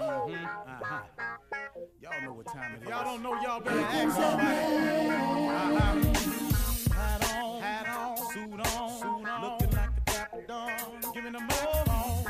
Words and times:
Mm-hmm. 0.00 0.44
Uh-huh. 0.44 1.02
Y'all 2.00 2.22
know 2.22 2.32
what 2.32 2.46
time 2.46 2.74
it 2.74 2.82
is. 2.82 2.88
Y'all 2.88 3.04
don't 3.04 3.22
know, 3.22 3.34
y'all 3.42 3.60
better 3.60 3.80
ask 3.80 4.16
somebody. 4.16 4.56
Uh-huh. 5.50 6.00
Hat 6.94 7.34
on, 7.36 7.60
hat 7.60 7.86
on, 7.88 8.16
suit 8.32 8.60
on, 8.78 8.90
suit 8.98 9.28
on. 9.28 9.42
Looking 9.42 9.76
like 9.76 9.90
a 9.90 10.00
dapper 10.06 10.42
dawn. 10.48 10.70
Giving 11.12 11.32
them 11.32 11.48
all 11.62 11.84
on. 11.90 12.24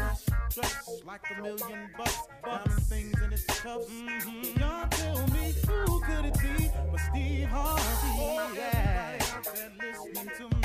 Dressed 0.52 1.04
like 1.06 1.20
a 1.30 1.42
million 1.42 1.90
bucks. 1.96 2.18
Diamond 2.44 2.82
things 2.82 3.22
in 3.22 3.32
its 3.32 3.46
cuffs. 3.46 3.86
Mm-hmm. 3.88 4.60
Y'all 4.60 4.88
tell 4.88 5.26
me 5.28 5.54
who 5.68 6.00
could 6.00 6.24
it 6.24 6.34
be 6.40 6.70
but 6.90 7.00
Steve 7.00 7.46
Harvey? 7.46 7.82
Oh, 8.18 8.52
yeah. 8.56 9.16
Everybody 9.16 9.32
out 9.32 9.44
there 9.54 9.70
listening 9.78 10.30
to 10.38 10.56
me. 10.56 10.59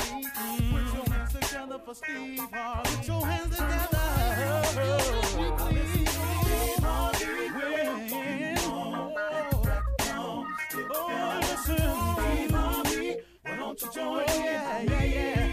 Together 1.56 1.78
for 1.84 1.94
Steve 1.94 2.38
Harvey. 2.52 2.96
Put 2.96 3.06
your 3.08 3.26
hands 3.26 3.56
together. 3.56 3.98
Steve 5.24 6.84
Harvey. 6.84 7.48
When- 7.56 8.56
Oh, 10.88 11.38
listen, 11.40 11.76
Steve 11.76 12.50
Harvey. 12.50 13.16
Why 13.42 13.56
don't 13.56 13.80
you 13.82 13.88
join 13.92 14.22
in? 14.22 14.44
Yeah, 14.44 14.82
yeah, 14.82 15.04
yeah. 15.04 15.45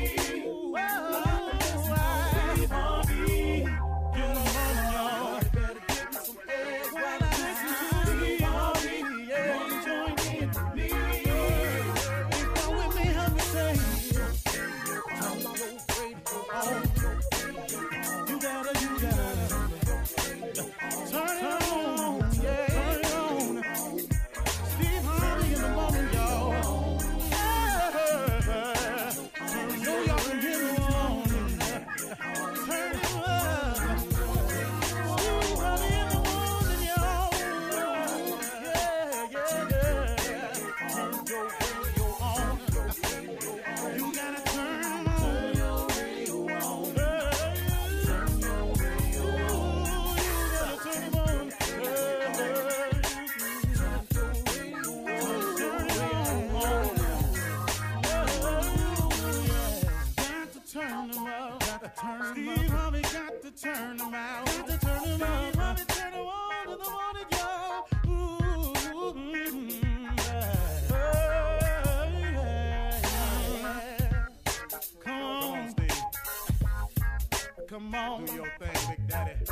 Come 77.83 77.95
on. 77.95 78.25
Do 78.25 78.33
your 78.33 78.47
thing, 78.59 78.95
Big 78.95 79.07
Daddy. 79.07 79.45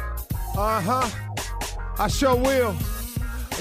Uh 0.57 0.81
huh. 0.81 1.09
I 1.99 2.07
sure 2.07 2.35
will. 2.35 2.73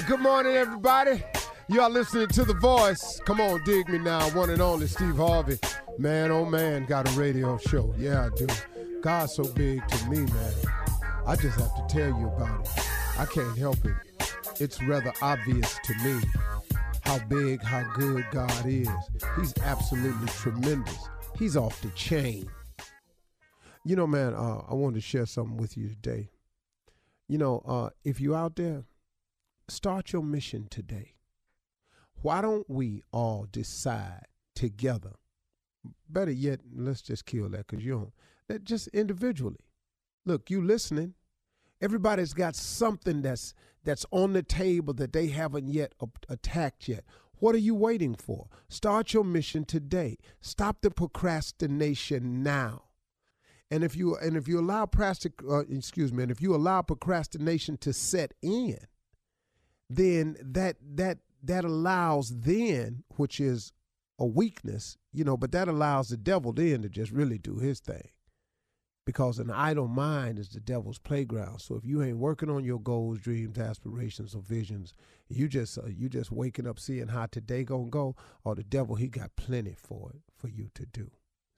Good 0.07 0.21
morning, 0.21 0.55
everybody. 0.55 1.21
Y'all 1.67 1.89
listening 1.89 2.27
to 2.29 2.45
The 2.45 2.53
Voice. 2.53 3.19
Come 3.25 3.41
on, 3.41 3.61
dig 3.65 3.89
me 3.89 3.97
now. 3.97 4.29
One 4.29 4.49
and 4.49 4.61
only 4.61 4.87
Steve 4.87 5.17
Harvey. 5.17 5.59
Man, 5.97 6.31
oh 6.31 6.45
man, 6.45 6.85
got 6.85 7.09
a 7.13 7.19
radio 7.19 7.57
show. 7.57 7.93
Yeah, 7.97 8.27
I 8.27 8.29
do. 8.35 8.47
God's 9.01 9.35
so 9.35 9.43
big 9.43 9.85
to 9.85 10.09
me, 10.09 10.19
man. 10.19 10.53
I 11.27 11.35
just 11.35 11.59
have 11.59 11.75
to 11.75 11.85
tell 11.89 12.07
you 12.17 12.27
about 12.27 12.61
it. 12.61 12.69
I 13.19 13.25
can't 13.25 13.57
help 13.57 13.83
it. 13.83 13.95
It's 14.61 14.81
rather 14.83 15.11
obvious 15.21 15.77
to 15.83 15.93
me 15.95 16.21
how 17.01 17.19
big, 17.27 17.61
how 17.61 17.83
good 17.95 18.25
God 18.31 18.65
is. 18.65 18.87
He's 19.35 19.53
absolutely 19.63 20.27
tremendous. 20.29 21.09
He's 21.37 21.57
off 21.57 21.81
the 21.81 21.89
chain. 21.89 22.49
You 23.83 23.95
know, 23.95 24.05
man, 24.05 24.35
uh, 24.35 24.61
I 24.69 24.75
wanted 24.75 24.95
to 24.95 25.01
share 25.01 25.25
something 25.25 25.57
with 25.57 25.75
you 25.75 25.89
today. 25.89 26.29
You 27.27 27.39
know, 27.39 27.63
uh, 27.65 27.89
if 28.03 28.21
you're 28.21 28.35
out 28.35 28.55
there, 28.55 28.83
start 29.67 30.13
your 30.13 30.21
mission 30.21 30.67
today. 30.69 31.15
Why 32.21 32.41
don't 32.41 32.69
we 32.69 33.01
all 33.11 33.47
decide 33.51 34.27
together? 34.53 35.13
Better 36.07 36.31
yet, 36.31 36.59
let's 36.75 37.01
just 37.01 37.25
kill 37.25 37.49
that 37.49 37.65
because 37.67 37.83
you 37.83 37.93
don't. 37.93 38.13
That 38.47 38.65
just 38.65 38.87
individually. 38.89 39.65
Look, 40.25 40.51
you 40.51 40.61
listening. 40.61 41.15
Everybody's 41.81 42.33
got 42.33 42.55
something 42.55 43.23
that's 43.23 43.55
that's 43.83 44.05
on 44.11 44.33
the 44.33 44.43
table 44.43 44.93
that 44.93 45.13
they 45.13 45.27
haven't 45.27 45.69
yet 45.69 45.95
attacked 46.29 46.87
yet. 46.87 47.03
What 47.39 47.55
are 47.55 47.59
you 47.59 47.73
waiting 47.73 48.13
for? 48.13 48.45
Start 48.69 49.13
your 49.13 49.23
mission 49.23 49.65
today. 49.65 50.19
Stop 50.39 50.81
the 50.81 50.91
procrastination 50.91 52.43
now. 52.43 52.83
And 53.71 53.85
if 53.85 53.95
you 53.95 54.17
and 54.17 54.35
if 54.35 54.49
you 54.49 54.59
allow 54.59 54.85
plastic, 54.85 55.31
uh, 55.49 55.59
excuse 55.59 56.11
me, 56.11 56.23
and 56.23 56.31
if 56.31 56.41
you 56.41 56.53
allow 56.53 56.81
procrastination 56.81 57.77
to 57.77 57.93
set 57.93 58.33
in, 58.41 58.77
then 59.89 60.35
that 60.41 60.75
that 60.95 61.19
that 61.41 61.63
allows 61.63 62.41
then, 62.41 63.05
which 63.15 63.39
is 63.39 63.71
a 64.19 64.25
weakness, 64.25 64.97
you 65.13 65.23
know, 65.23 65.37
but 65.37 65.53
that 65.53 65.69
allows 65.69 66.09
the 66.09 66.17
devil 66.17 66.51
then 66.51 66.81
to 66.81 66.89
just 66.89 67.11
really 67.11 67.37
do 67.37 67.55
his 67.55 67.79
thing. 67.79 68.09
Because 69.05 69.39
an 69.39 69.49
idle 69.49 69.87
mind 69.87 70.37
is 70.37 70.49
the 70.49 70.59
devil's 70.59 70.99
playground. 70.99 71.59
So 71.59 71.75
if 71.75 71.83
you 71.83 72.03
ain't 72.03 72.17
working 72.17 72.51
on 72.51 72.63
your 72.63 72.79
goals, 72.79 73.19
dreams, 73.19 73.57
aspirations, 73.57 74.35
or 74.35 74.41
visions, 74.41 74.93
you 75.29 75.47
just 75.47 75.77
uh, 75.77 75.87
you 75.87 76.09
just 76.09 76.29
waking 76.29 76.67
up 76.67 76.77
seeing 76.77 77.07
how 77.07 77.27
today 77.27 77.63
gonna 77.63 77.89
go, 77.89 78.17
or 78.43 78.53
the 78.53 78.63
devil 78.63 78.95
he 78.95 79.07
got 79.07 79.37
plenty 79.37 79.75
for 79.77 80.11
it 80.13 80.21
for 80.35 80.49
you 80.49 80.69
to 80.75 80.85
do. 80.85 81.09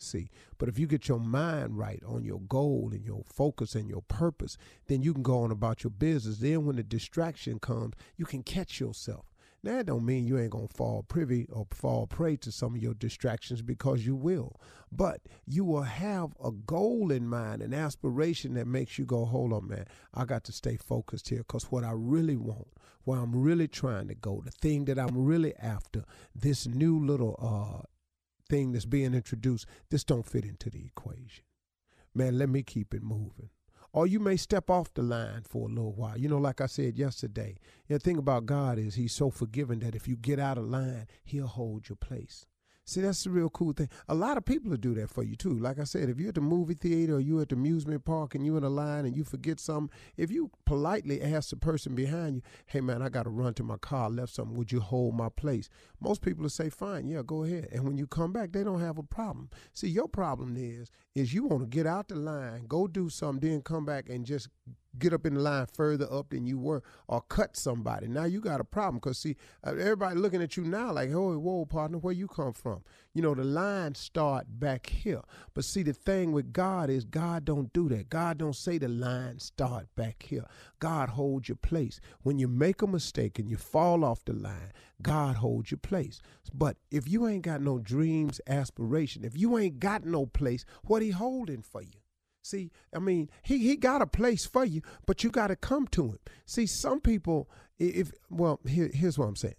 See, 0.04 0.30
but 0.58 0.70
if 0.70 0.78
you 0.78 0.86
get 0.86 1.08
your 1.08 1.20
mind 1.20 1.78
right 1.78 2.02
on 2.06 2.24
your 2.24 2.42
goal 2.42 2.90
and 2.92 3.04
your 3.06 3.24
focus 3.26 3.74
and 3.76 3.90
your 3.90 4.02
purpose, 4.02 4.58
then 4.88 5.02
you 5.02 5.14
can 5.14 5.24
go 5.24 5.40
on 5.40 5.52
about 5.52 5.84
your 5.84 5.92
business. 5.92 6.38
Then 6.38 6.66
when 6.66 6.76
the 6.76 6.84
distraction 6.84 7.60
comes, 7.60 7.94
you 8.18 8.26
can 8.26 8.44
catch 8.44 8.80
yourself. 8.80 9.26
Now, 9.64 9.78
that 9.78 9.86
don't 9.86 10.06
mean 10.06 10.28
you 10.28 10.38
ain't 10.38 10.52
gonna 10.52 10.68
fall 10.68 11.04
privy 11.04 11.48
or 11.50 11.66
fall 11.72 12.06
prey 12.06 12.36
to 12.38 12.52
some 12.52 12.76
of 12.76 12.82
your 12.82 12.94
distractions 12.94 13.62
because 13.62 14.06
you 14.06 14.14
will. 14.14 14.60
But 14.92 15.22
you 15.48 15.64
will 15.64 15.84
have 15.84 16.36
a 16.44 16.52
goal 16.52 17.12
in 17.12 17.28
mind, 17.30 17.62
an 17.62 17.74
aspiration 17.74 18.56
that 18.56 18.68
makes 18.68 19.00
you 19.00 19.06
go, 19.06 19.24
hold 19.24 19.54
on, 19.54 19.70
man, 19.70 19.86
I 20.14 20.26
got 20.26 20.44
to 20.46 20.52
stay 20.52 20.76
focused 20.76 21.30
here 21.30 21.40
because 21.40 21.72
what 21.72 21.86
I 21.86 21.94
really 21.94 22.36
want, 22.36 22.68
where 23.06 23.20
I'm 23.20 23.34
really 23.34 23.70
trying 23.70 24.10
to 24.10 24.16
go, 24.16 24.42
the 24.44 24.52
thing 24.52 24.84
that 24.86 25.00
I'm 25.00 25.18
really 25.18 25.56
after, 25.56 26.04
this 26.36 26.68
new 26.68 27.00
little 27.00 27.40
uh 27.42 27.88
thing 28.54 28.72
that's 28.72 28.86
being 28.86 29.16
introduced, 29.16 29.66
this 29.90 30.04
don't 30.04 30.28
fit 30.28 30.46
into 30.46 30.70
the 30.70 30.86
equation. 30.86 31.44
Man, 32.14 32.38
let 32.38 32.50
me 32.50 32.62
keep 32.62 32.94
it 32.94 33.02
moving. 33.02 33.50
Or 33.92 34.06
you 34.06 34.20
may 34.20 34.38
step 34.38 34.70
off 34.70 34.94
the 34.94 35.02
line 35.02 35.42
for 35.50 35.68
a 35.68 35.72
little 35.72 35.94
while. 35.94 36.20
You 36.20 36.30
know, 36.30 36.38
like 36.38 36.62
I 36.62 36.68
said 36.68 36.96
yesterday, 36.96 37.58
the 37.88 37.98
thing 37.98 38.20
about 38.20 38.46
God 38.46 38.78
is 38.78 38.94
He's 38.94 39.12
so 39.12 39.32
forgiving 39.32 39.80
that 39.80 39.96
if 39.96 40.08
you 40.08 40.16
get 40.16 40.38
out 40.38 40.60
of 40.60 40.66
line, 40.66 41.08
He'll 41.24 41.48
hold 41.48 41.90
your 41.90 41.96
place. 41.96 42.46
See, 42.86 43.00
that's 43.00 43.24
the 43.24 43.30
real 43.30 43.50
cool 43.50 43.72
thing. 43.72 43.88
A 44.10 44.16
lot 44.16 44.36
of 44.36 44.44
people 44.44 44.70
will 44.70 44.78
do 44.78 44.94
that 44.96 45.10
for 45.10 45.24
you 45.24 45.38
too. 45.38 45.58
Like 45.58 45.80
I 45.80 45.86
said, 45.86 46.10
if 46.10 46.20
you're 46.20 46.30
at 46.30 46.36
the 46.36 46.42
movie 46.42 46.74
theater 46.74 47.16
or 47.16 47.22
you're 47.22 47.42
at 47.42 47.50
the 47.50 47.56
amusement 47.56 48.04
park 48.04 48.36
and 48.36 48.46
you're 48.46 48.58
in 48.58 48.64
a 48.66 48.70
line 48.70 49.06
and 49.06 49.16
you 49.16 49.24
forget 49.24 49.60
something, 49.62 49.96
if 50.18 50.30
you 50.30 50.52
politely 50.66 51.22
ask 51.22 51.52
the 51.52 51.56
person 51.56 51.96
behind 51.96 52.36
you, 52.36 52.42
hey 52.66 52.82
man, 52.82 53.02
I 53.02 53.08
got 53.08 53.24
to 53.24 53.30
run 53.30 53.54
to 53.56 53.64
my 53.64 53.78
car, 53.78 54.06
I 54.06 54.08
left 54.10 54.34
something, 54.34 54.58
would 54.58 54.74
you 54.74 54.82
hold 54.82 55.16
my 55.16 55.30
place? 55.30 55.70
Most 56.02 56.22
people 56.22 56.42
will 56.42 56.50
say, 56.50 56.70
fine, 56.70 57.08
yeah, 57.08 57.22
go 57.26 57.44
ahead. 57.44 57.70
And 57.72 57.86
when 57.86 57.98
you 57.98 58.06
come 58.06 58.34
back, 58.34 58.52
they 58.52 58.66
don't 58.66 58.82
have 58.82 58.98
a 58.98 59.04
problem. 59.04 59.50
See, 59.74 59.88
your 59.88 60.10
problem 60.10 60.58
is, 60.58 60.92
is 61.16 61.34
you 61.34 61.46
want 61.46 61.62
to 61.64 61.68
get 61.68 61.88
out 61.88 62.10
the 62.10 62.16
line, 62.16 62.66
go 62.68 62.88
do 62.88 63.08
something, 63.08 63.50
then 63.50 63.62
come 63.62 63.86
back 63.86 64.10
and 64.10 64.26
just 64.26 64.50
get 65.00 65.14
up 65.14 65.26
in 65.26 65.36
the 65.36 65.40
line 65.40 65.68
further 65.74 66.08
up 66.12 66.30
than 66.30 66.46
you 66.46 66.58
were 66.58 66.84
or 67.08 67.22
cut 67.22 67.56
somebody. 67.56 68.08
Now 68.08 68.26
you 68.26 68.40
got 68.40 68.62
a 68.62 68.64
problem 68.64 68.96
because 68.96 69.18
see, 69.20 69.36
uh, 69.66 69.72
everybody 69.72 70.18
looking 70.18 70.42
at 70.42 70.58
you 70.58 70.64
now 70.64 70.92
like, 70.92 71.12
oh, 71.12 71.38
whoa, 71.38 71.66
partner, 71.66 71.98
where 71.98 72.14
you 72.14 72.28
come 72.28 72.54
from? 72.54 72.84
You 73.14 73.22
know, 73.22 73.36
the 73.36 73.44
line 73.44 73.96
start 73.96 74.46
back 74.50 74.88
here. 74.88 75.22
But 75.54 75.66
see, 75.66 75.84
the 75.84 75.94
thing 75.94 76.32
with 76.32 76.54
God 76.54 76.90
is 76.90 77.06
God 77.06 77.46
don't 77.46 77.72
do 77.74 77.90
that. 77.90 78.10
God 78.10 78.38
don't 78.38 78.56
say 78.56 78.78
the 78.78 78.88
line 78.88 79.40
start 79.40 79.88
back 79.96 80.24
here. 80.24 80.46
God 80.80 81.10
holds 81.10 81.48
your 81.50 81.58
place. 81.58 82.00
When 82.22 82.40
you 82.40 82.48
make 82.48 82.82
a 82.82 82.88
mistake 82.88 83.40
and 83.40 83.50
you 83.50 83.58
fall 83.58 84.04
off 84.04 84.26
the 84.26 84.34
line, 84.34 84.74
God 85.02 85.38
holds 85.38 85.72
your 85.72 85.80
place. 85.80 86.22
But 86.54 86.78
if 86.92 87.08
you 87.08 87.28
ain't 87.28 87.44
got 87.44 87.62
no 87.62 87.80
dreams, 87.80 88.42
aspiration, 88.48 89.24
if 89.24 89.38
you 89.38 89.58
ain't 89.58 89.80
got 89.80 90.06
no 90.06 90.26
place, 90.26 90.66
what 90.84 91.02
he 91.02 91.12
holding 91.12 91.62
for 91.62 91.82
you? 91.82 92.03
See, 92.44 92.72
I 92.94 93.00
mean, 93.00 93.30
he 93.42 93.58
he 93.58 93.78
got 93.78 94.02
a 94.02 94.08
place 94.08 94.46
for 94.46 94.66
you, 94.66 94.82
but 95.06 95.24
you 95.24 95.32
got 95.32 95.48
to 95.48 95.56
come 95.56 95.88
to 95.88 96.10
him. 96.10 96.20
See, 96.46 96.66
some 96.66 97.00
people, 97.00 97.50
if 97.80 98.12
well, 98.30 98.60
here, 98.68 98.92
here's 98.94 99.18
what 99.18 99.28
I'm 99.28 99.38
saying. 99.38 99.56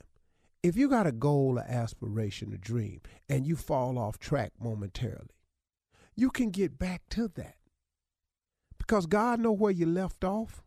If 0.63 0.77
you 0.77 0.89
got 0.89 1.07
a 1.07 1.13
goal, 1.13 1.59
an 1.59 1.67
aspiration, 1.67 2.53
a 2.53 2.59
dream, 2.59 3.01
and 3.29 3.47
you 3.47 3.57
fall 3.57 3.99
off 3.99 4.19
track 4.19 4.53
momentarily, 4.61 5.31
you 6.15 6.31
can 6.31 6.51
get 6.51 6.79
back 6.79 7.03
to 7.11 7.29
that 7.29 7.57
because 8.79 9.07
God 9.07 9.41
know 9.41 9.53
where 9.53 9.73
you 9.73 9.87
left 9.87 10.23
off. 10.23 10.63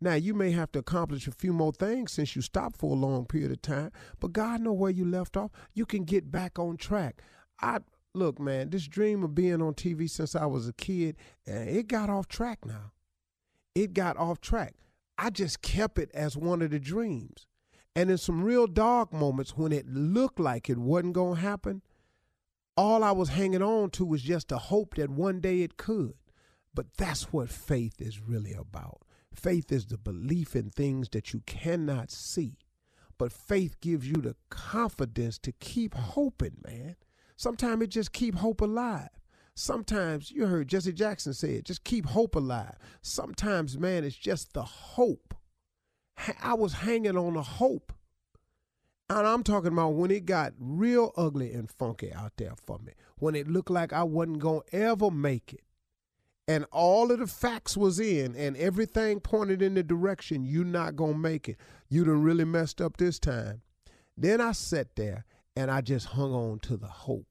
Now 0.00 0.14
you 0.14 0.34
may 0.34 0.52
have 0.52 0.70
to 0.72 0.78
accomplish 0.78 1.26
a 1.26 1.32
few 1.32 1.52
more 1.52 1.72
things 1.72 2.12
since 2.12 2.34
you 2.36 2.42
stopped 2.42 2.78
for 2.78 2.92
a 2.92 2.98
long 2.98 3.26
period 3.26 3.50
of 3.50 3.60
time, 3.60 3.90
but 4.20 4.32
God 4.32 4.60
know 4.60 4.72
where 4.72 4.90
you 4.90 5.04
left 5.04 5.36
off. 5.36 5.50
You 5.74 5.84
can 5.84 6.04
get 6.04 6.30
back 6.30 6.60
on 6.60 6.76
track. 6.76 7.22
I 7.60 7.80
look, 8.14 8.38
man, 8.38 8.70
this 8.70 8.86
dream 8.86 9.22
of 9.22 9.34
being 9.34 9.62
on 9.62 9.74
TV 9.74 10.08
since 10.08 10.34
I 10.34 10.46
was 10.46 10.68
a 10.68 10.72
kid, 10.72 11.16
and 11.46 11.68
it 11.68 11.88
got 11.88 12.10
off 12.10 12.28
track 12.28 12.64
now. 12.64 12.92
It 13.74 13.94
got 13.94 14.16
off 14.16 14.40
track. 14.40 14.74
I 15.16 15.30
just 15.30 15.62
kept 15.62 15.98
it 15.98 16.10
as 16.14 16.36
one 16.36 16.62
of 16.62 16.70
the 16.70 16.80
dreams. 16.80 17.46
And 17.94 18.10
in 18.10 18.18
some 18.18 18.42
real 18.42 18.66
dark 18.66 19.12
moments 19.12 19.56
when 19.56 19.72
it 19.72 19.88
looked 19.88 20.40
like 20.40 20.70
it 20.70 20.78
wasn't 20.78 21.12
going 21.12 21.36
to 21.36 21.40
happen, 21.42 21.82
all 22.76 23.04
I 23.04 23.12
was 23.12 23.30
hanging 23.30 23.62
on 23.62 23.90
to 23.90 24.04
was 24.04 24.22
just 24.22 24.52
a 24.52 24.58
hope 24.58 24.94
that 24.94 25.10
one 25.10 25.40
day 25.40 25.60
it 25.60 25.76
could. 25.76 26.14
But 26.72 26.86
that's 26.96 27.32
what 27.32 27.50
faith 27.50 28.00
is 28.00 28.20
really 28.20 28.52
about. 28.52 29.02
Faith 29.34 29.70
is 29.70 29.86
the 29.86 29.98
belief 29.98 30.56
in 30.56 30.70
things 30.70 31.08
that 31.10 31.32
you 31.32 31.40
cannot 31.46 32.10
see. 32.10 32.56
But 33.18 33.32
faith 33.32 33.80
gives 33.80 34.08
you 34.08 34.14
the 34.14 34.36
confidence 34.48 35.38
to 35.40 35.52
keep 35.52 35.94
hoping, 35.94 36.62
man. 36.64 36.96
Sometimes 37.40 37.82
it 37.84 37.86
just 37.86 38.12
keep 38.12 38.34
hope 38.34 38.60
alive. 38.60 39.08
Sometimes 39.54 40.30
you 40.30 40.44
heard 40.44 40.68
Jesse 40.68 40.92
Jackson 40.92 41.32
say 41.32 41.54
it, 41.54 41.64
just 41.64 41.84
keep 41.84 42.04
hope 42.04 42.36
alive. 42.36 42.74
Sometimes, 43.00 43.78
man, 43.78 44.04
it's 44.04 44.14
just 44.14 44.52
the 44.52 44.62
hope. 44.62 45.32
I 46.42 46.52
was 46.52 46.74
hanging 46.74 47.16
on 47.16 47.38
a 47.38 47.42
hope. 47.42 47.94
And 49.08 49.26
I'm 49.26 49.42
talking 49.42 49.72
about 49.72 49.94
when 49.94 50.10
it 50.10 50.26
got 50.26 50.52
real 50.58 51.12
ugly 51.16 51.54
and 51.54 51.70
funky 51.70 52.12
out 52.12 52.32
there 52.36 52.52
for 52.56 52.78
me, 52.78 52.92
when 53.16 53.34
it 53.34 53.48
looked 53.48 53.70
like 53.70 53.94
I 53.94 54.02
wasn't 54.02 54.40
going 54.40 54.60
to 54.70 54.76
ever 54.76 55.10
make 55.10 55.54
it 55.54 55.62
and 56.46 56.66
all 56.72 57.10
of 57.10 57.20
the 57.20 57.26
facts 57.26 57.74
was 57.74 57.98
in 57.98 58.36
and 58.36 58.54
everything 58.58 59.18
pointed 59.18 59.62
in 59.62 59.72
the 59.72 59.82
direction 59.82 60.44
you're 60.44 60.64
not 60.64 60.96
gonna 60.96 61.16
make 61.16 61.48
it 61.48 61.56
you 61.88 62.04
done 62.04 62.22
really 62.22 62.44
messed 62.44 62.80
up 62.80 62.96
this 62.96 63.20
time 63.20 63.62
then 64.16 64.40
i 64.40 64.50
sat 64.50 64.96
there 64.96 65.24
and 65.54 65.70
i 65.70 65.80
just 65.80 66.06
hung 66.06 66.32
on 66.32 66.58
to 66.58 66.76
the 66.76 66.88
hope 66.88 67.29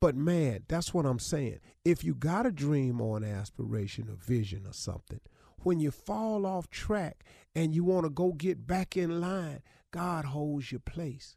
but 0.00 0.14
man 0.14 0.62
that's 0.68 0.92
what 0.92 1.06
i'm 1.06 1.18
saying. 1.18 1.60
If 1.84 2.04
you 2.04 2.14
got 2.14 2.46
a 2.46 2.52
dream 2.52 3.00
or 3.00 3.16
an 3.16 3.24
aspiration 3.24 4.08
or 4.08 4.16
vision 4.16 4.66
or 4.66 4.72
something 4.72 5.20
when 5.58 5.80
you 5.80 5.90
fall 5.90 6.46
off 6.46 6.70
track 6.70 7.24
and 7.54 7.74
you 7.74 7.84
want 7.84 8.04
to 8.04 8.10
go 8.10 8.32
get 8.32 8.66
back 8.66 8.96
in 8.96 9.20
line 9.20 9.62
god 9.90 10.26
holds 10.26 10.70
your 10.70 10.80
place 10.80 11.36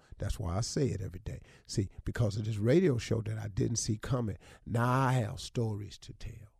That's 0.21 0.39
why 0.39 0.55
I 0.55 0.61
say 0.61 0.85
it 0.85 1.01
every 1.03 1.19
day. 1.25 1.41
See, 1.65 1.89
because 2.05 2.37
of 2.37 2.45
this 2.45 2.57
radio 2.57 2.99
show 2.99 3.21
that 3.21 3.39
I 3.39 3.47
didn't 3.47 3.77
see 3.77 3.97
coming, 3.97 4.37
now 4.67 4.87
I 4.87 5.13
have 5.13 5.39
stories 5.39 5.97
to 5.97 6.13
tell. 6.13 6.51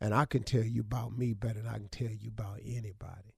And 0.00 0.14
I 0.14 0.24
can 0.24 0.42
tell 0.42 0.64
you 0.64 0.80
about 0.80 1.16
me 1.16 1.34
better 1.34 1.60
than 1.60 1.68
I 1.68 1.76
can 1.76 1.88
tell 1.88 2.08
you 2.08 2.28
about 2.28 2.60
anybody. 2.64 3.34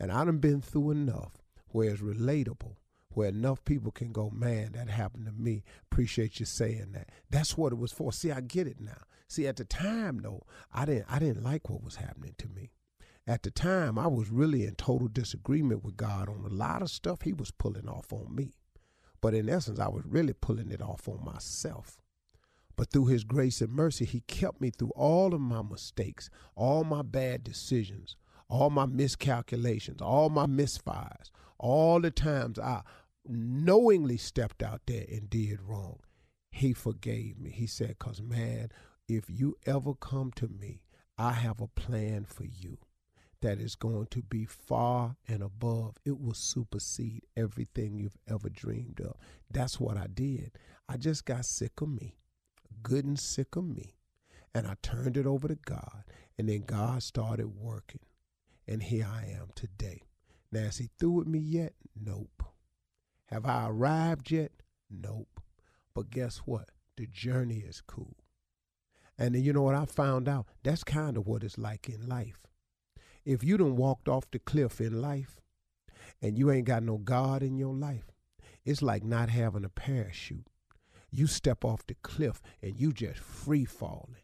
And 0.00 0.10
I 0.10 0.24
done 0.24 0.38
been 0.38 0.60
through 0.60 0.90
enough 0.90 1.34
where 1.68 1.90
it's 1.90 2.02
relatable, 2.02 2.74
where 3.10 3.28
enough 3.28 3.64
people 3.64 3.92
can 3.92 4.10
go, 4.10 4.30
man, 4.30 4.72
that 4.72 4.88
happened 4.88 5.26
to 5.26 5.32
me. 5.32 5.62
Appreciate 5.92 6.40
you 6.40 6.46
saying 6.46 6.90
that. 6.94 7.10
That's 7.30 7.56
what 7.56 7.72
it 7.72 7.78
was 7.78 7.92
for. 7.92 8.12
See, 8.12 8.32
I 8.32 8.40
get 8.40 8.66
it 8.66 8.80
now. 8.80 9.02
See, 9.28 9.46
at 9.46 9.56
the 9.56 9.64
time 9.64 10.22
though, 10.22 10.42
I 10.74 10.86
didn't 10.86 11.06
I 11.08 11.20
didn't 11.20 11.44
like 11.44 11.70
what 11.70 11.84
was 11.84 11.96
happening 11.96 12.34
to 12.38 12.48
me. 12.48 12.72
At 13.28 13.44
the 13.44 13.52
time, 13.52 13.96
I 13.96 14.08
was 14.08 14.28
really 14.28 14.64
in 14.66 14.74
total 14.74 15.06
disagreement 15.06 15.84
with 15.84 15.96
God 15.96 16.28
on 16.28 16.44
a 16.44 16.52
lot 16.52 16.82
of 16.82 16.90
stuff 16.90 17.22
he 17.22 17.32
was 17.32 17.52
pulling 17.52 17.88
off 17.88 18.12
on 18.12 18.34
me. 18.34 18.54
But 19.22 19.34
in 19.34 19.48
essence, 19.48 19.78
I 19.78 19.88
was 19.88 20.04
really 20.04 20.34
pulling 20.34 20.70
it 20.70 20.82
off 20.82 21.08
on 21.08 21.24
myself. 21.24 21.96
But 22.76 22.90
through 22.90 23.06
his 23.06 23.24
grace 23.24 23.60
and 23.60 23.72
mercy, 23.72 24.04
he 24.04 24.20
kept 24.20 24.60
me 24.60 24.70
through 24.70 24.92
all 24.96 25.32
of 25.32 25.40
my 25.40 25.62
mistakes, 25.62 26.28
all 26.56 26.84
my 26.84 27.02
bad 27.02 27.44
decisions, 27.44 28.16
all 28.48 28.68
my 28.68 28.84
miscalculations, 28.84 30.02
all 30.02 30.28
my 30.28 30.46
misfires, 30.46 31.30
all 31.58 32.00
the 32.00 32.10
times 32.10 32.58
I 32.58 32.82
knowingly 33.26 34.16
stepped 34.16 34.62
out 34.62 34.82
there 34.86 35.04
and 35.08 35.30
did 35.30 35.60
wrong. 35.62 36.00
He 36.50 36.72
forgave 36.72 37.38
me. 37.38 37.50
He 37.50 37.66
said, 37.66 37.96
Because, 37.98 38.20
man, 38.20 38.70
if 39.08 39.30
you 39.30 39.56
ever 39.64 39.94
come 39.94 40.32
to 40.32 40.48
me, 40.48 40.82
I 41.16 41.32
have 41.32 41.60
a 41.60 41.68
plan 41.68 42.24
for 42.24 42.44
you 42.44 42.78
that 43.42 43.60
is 43.60 43.74
going 43.74 44.06
to 44.06 44.22
be 44.22 44.44
far 44.44 45.16
and 45.28 45.42
above. 45.42 45.96
It 46.04 46.20
will 46.20 46.34
supersede 46.34 47.26
everything 47.36 47.98
you've 47.98 48.16
ever 48.28 48.48
dreamed 48.48 49.00
of. 49.00 49.16
That's 49.50 49.78
what 49.78 49.96
I 49.96 50.06
did. 50.06 50.52
I 50.88 50.96
just 50.96 51.24
got 51.24 51.44
sick 51.44 51.80
of 51.80 51.88
me, 51.88 52.16
good 52.82 53.04
and 53.04 53.18
sick 53.18 53.54
of 53.56 53.64
me. 53.64 53.94
And 54.54 54.66
I 54.66 54.76
turned 54.82 55.16
it 55.16 55.26
over 55.26 55.48
to 55.48 55.56
God. 55.56 56.04
And 56.38 56.48
then 56.48 56.62
God 56.66 57.02
started 57.02 57.48
working. 57.48 58.00
And 58.66 58.82
here 58.82 59.08
I 59.10 59.26
am 59.26 59.48
today. 59.54 60.02
Now, 60.50 60.60
is 60.60 60.78
he 60.78 60.88
through 60.98 61.10
with 61.10 61.26
me 61.26 61.38
yet? 61.38 61.74
Nope. 62.00 62.44
Have 63.26 63.46
I 63.46 63.66
arrived 63.68 64.30
yet? 64.30 64.52
Nope. 64.90 65.40
But 65.94 66.10
guess 66.10 66.38
what? 66.44 66.70
The 66.96 67.06
journey 67.06 67.64
is 67.66 67.82
cool. 67.86 68.16
And 69.18 69.34
then 69.34 69.42
you 69.42 69.52
know 69.52 69.62
what 69.62 69.74
I 69.74 69.84
found 69.86 70.28
out? 70.28 70.46
That's 70.62 70.84
kind 70.84 71.16
of 71.16 71.26
what 71.26 71.42
it's 71.42 71.58
like 71.58 71.88
in 71.88 72.08
life 72.08 72.38
if 73.24 73.44
you 73.44 73.56
done 73.56 73.76
walked 73.76 74.08
off 74.08 74.30
the 74.30 74.38
cliff 74.38 74.80
in 74.80 75.00
life 75.00 75.40
and 76.20 76.36
you 76.36 76.50
ain't 76.50 76.66
got 76.66 76.82
no 76.82 76.98
God 76.98 77.42
in 77.42 77.56
your 77.56 77.74
life, 77.74 78.10
it's 78.64 78.82
like 78.82 79.04
not 79.04 79.28
having 79.28 79.64
a 79.64 79.68
parachute. 79.68 80.46
You 81.10 81.26
step 81.26 81.64
off 81.64 81.86
the 81.86 81.94
cliff 82.02 82.40
and 82.62 82.78
you 82.80 82.92
just 82.92 83.18
free 83.18 83.64
falling. 83.64 84.16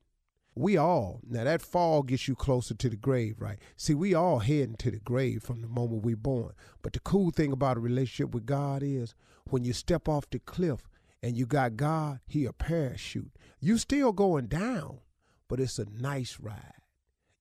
We 0.55 0.76
all, 0.76 1.21
now 1.28 1.45
that 1.45 1.62
fall 1.62 2.02
gets 2.02 2.26
you 2.26 2.35
closer 2.35 2.75
to 2.75 2.88
the 2.88 2.97
grave, 2.97 3.37
right? 3.38 3.59
See, 3.76 3.95
we 3.95 4.14
all 4.14 4.40
heading 4.40 4.75
to 4.76 4.90
the 4.90 4.99
grave 4.99 5.43
from 5.45 5.62
the 5.62 5.69
moment 5.69 6.02
we're 6.02 6.17
born. 6.17 6.52
But 6.83 6.95
the 6.95 7.00
cool 7.00 7.31
thing 7.31 7.52
about 7.52 7.76
a 7.76 7.81
relationship 7.81 8.35
with 8.35 8.47
God 8.47 8.83
is 8.83 9.14
when 9.50 9.64
you 9.64 9.73
step 9.73 10.09
off 10.09 10.28
the 10.31 10.40
cliff 10.40 10.88
and 11.23 11.37
you 11.37 11.47
got 11.47 11.76
God, 11.76 12.19
he 12.26 12.45
a 12.45 12.52
parachute. 12.52 13.31
You 13.61 13.78
still 13.78 14.12
going 14.12 14.47
down, 14.47 14.99
but 15.47 15.61
it's 15.61 15.78
a 15.78 15.87
nice 15.88 16.38
ride 16.40 16.78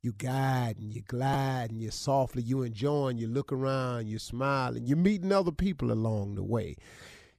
you 0.02 0.14
guide 0.14 0.78
and 0.80 0.94
you 0.94 1.02
glide 1.02 1.72
and 1.72 1.82
you 1.82 1.92
softly, 1.92 2.44
you 2.44 2.62
enjoying, 2.64 3.18
you 3.18 3.28
look 3.28 3.52
around, 3.52 4.08
you 4.08 4.20
smiling, 4.20 4.86
you're 4.86 4.98
meeting 4.98 5.32
other 5.32 5.52
people 5.52 5.92
along 5.92 6.36
the 6.36 6.44
way. 6.44 6.76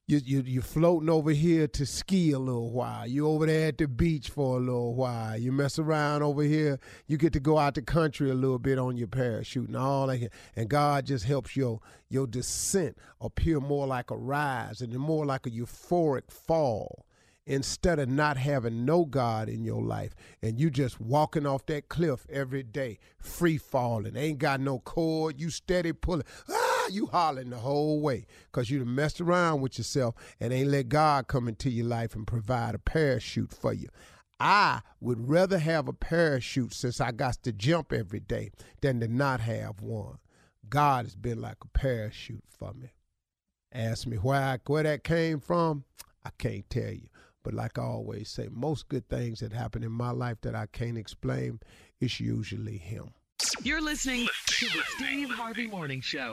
You, 0.07 0.19
you, 0.25 0.41
you're 0.41 0.63
floating 0.63 1.09
over 1.09 1.29
here 1.29 1.67
to 1.67 1.85
ski 1.85 2.31
a 2.31 2.39
little 2.39 2.71
while. 2.71 3.05
You're 3.05 3.27
over 3.27 3.45
there 3.45 3.67
at 3.67 3.77
the 3.77 3.87
beach 3.87 4.31
for 4.31 4.57
a 4.57 4.59
little 4.59 4.95
while. 4.95 5.37
You 5.37 5.51
mess 5.51 5.77
around 5.77 6.23
over 6.23 6.41
here. 6.41 6.79
You 7.05 7.17
get 7.17 7.31
to 7.33 7.39
go 7.39 7.59
out 7.59 7.75
the 7.75 7.83
country 7.83 8.31
a 8.31 8.33
little 8.33 8.57
bit 8.57 8.79
on 8.79 8.97
your 8.97 9.07
parachute 9.07 9.67
and 9.67 9.77
all 9.77 10.07
that. 10.07 10.31
And 10.55 10.67
God 10.67 11.05
just 11.05 11.25
helps 11.25 11.55
your, 11.55 11.79
your 12.09 12.25
descent 12.25 12.97
appear 13.21 13.59
more 13.59 13.85
like 13.85 14.09
a 14.09 14.17
rise 14.17 14.81
and 14.81 14.91
more 14.97 15.27
like 15.27 15.45
a 15.45 15.51
euphoric 15.51 16.31
fall 16.31 17.05
instead 17.49 17.97
of 17.97 18.07
not 18.07 18.37
having 18.37 18.85
no 18.85 19.03
God 19.05 19.49
in 19.49 19.63
your 19.63 19.81
life 19.81 20.13
and 20.39 20.59
you 20.59 20.69
just 20.69 21.01
walking 21.01 21.47
off 21.47 21.65
that 21.65 21.89
cliff 21.89 22.27
every 22.29 22.61
day, 22.61 22.99
free 23.17 23.57
falling, 23.57 24.15
ain't 24.15 24.37
got 24.37 24.61
no 24.61 24.77
cord, 24.77 25.41
you 25.41 25.49
steady 25.49 25.91
pulling, 25.91 26.25
ah, 26.47 26.87
you 26.91 27.07
hollering 27.07 27.49
the 27.49 27.57
whole 27.57 28.01
way 28.01 28.27
because 28.45 28.69
you 28.69 28.85
messed 28.85 29.19
around 29.19 29.61
with 29.61 29.79
yourself 29.79 30.13
and 30.39 30.53
ain't 30.53 30.69
let 30.69 30.89
God 30.89 31.27
come 31.27 31.47
into 31.47 31.71
your 31.71 31.87
life 31.87 32.15
and 32.15 32.27
provide 32.27 32.75
a 32.75 32.79
parachute 32.79 33.51
for 33.51 33.73
you. 33.73 33.89
I 34.39 34.81
would 35.01 35.27
rather 35.27 35.57
have 35.57 35.87
a 35.87 35.93
parachute 35.93 36.73
since 36.73 37.01
I 37.01 37.11
got 37.11 37.41
to 37.43 37.51
jump 37.51 37.91
every 37.91 38.19
day 38.19 38.51
than 38.81 38.99
to 38.99 39.07
not 39.07 39.41
have 39.41 39.81
one. 39.81 40.19
God 40.69 41.05
has 41.05 41.15
been 41.15 41.41
like 41.41 41.57
a 41.63 41.67
parachute 41.67 42.43
for 42.47 42.73
me. 42.73 42.93
Ask 43.73 44.05
me 44.05 44.17
where 44.17 44.59
where 44.67 44.83
that 44.83 45.03
came 45.03 45.39
from. 45.39 45.85
I 46.23 46.29
can't 46.37 46.69
tell 46.69 46.91
you. 46.91 47.07
But 47.49 47.55
like 47.55 47.79
I 47.79 47.81
always 47.81 48.29
say, 48.29 48.47
most 48.51 48.89
good 48.89 49.09
things 49.09 49.39
that 49.39 49.51
happen 49.51 49.81
in 49.81 49.91
my 49.91 50.11
life 50.11 50.37
that 50.41 50.53
I 50.53 50.67
can't 50.67 50.99
explain, 50.99 51.59
it's 51.99 52.19
usually 52.19 52.77
him. 52.77 53.09
You're 53.63 53.81
listening 53.81 54.27
to 54.45 54.65
the 54.67 54.83
Steve 54.89 55.31
Harvey 55.31 55.65
Morning 55.65 55.99
Show. 55.99 56.31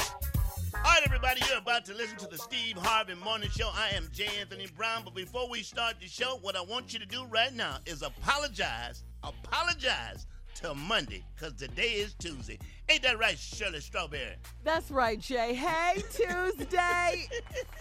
All 0.00 0.82
right, 0.82 1.02
everybody, 1.04 1.42
you're 1.46 1.58
about 1.58 1.84
to 1.84 1.94
listen 1.94 2.16
to 2.16 2.26
the 2.26 2.38
Steve 2.38 2.78
Harvey 2.78 3.16
Morning 3.16 3.50
Show. 3.50 3.68
I 3.74 3.90
am 3.90 4.08
J. 4.12 4.28
Anthony 4.40 4.66
Brown, 4.74 5.02
but 5.04 5.14
before 5.14 5.46
we 5.46 5.62
start 5.62 5.96
the 6.00 6.08
show, 6.08 6.38
what 6.40 6.56
I 6.56 6.62
want 6.62 6.94
you 6.94 6.98
to 6.98 7.06
do 7.06 7.26
right 7.26 7.52
now 7.52 7.76
is 7.84 8.00
apologize, 8.00 9.04
apologize 9.22 10.26
to 10.66 10.74
Monday, 10.74 11.22
because 11.36 11.52
today 11.52 11.92
is 11.92 12.14
Tuesday. 12.14 12.58
Ain't 12.88 13.02
that 13.02 13.20
right, 13.20 13.38
Shirley 13.38 13.78
Strawberry? 13.78 14.34
That's 14.64 14.90
right, 14.90 15.20
Jay. 15.20 15.54
Hey, 15.54 16.02
Tuesday. 16.12 17.28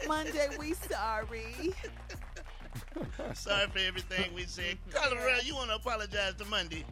Monday, 0.07 0.49
we 0.59 0.73
sorry. 0.73 1.73
Sorry 3.33 3.67
for 3.69 3.79
everything 3.79 4.35
we 4.35 4.43
said. 4.43 4.77
Colorado, 4.93 5.41
you 5.43 5.55
want 5.55 5.69
to 5.71 5.77
apologize 5.77 6.35
to 6.35 6.45
Monday? 6.45 6.85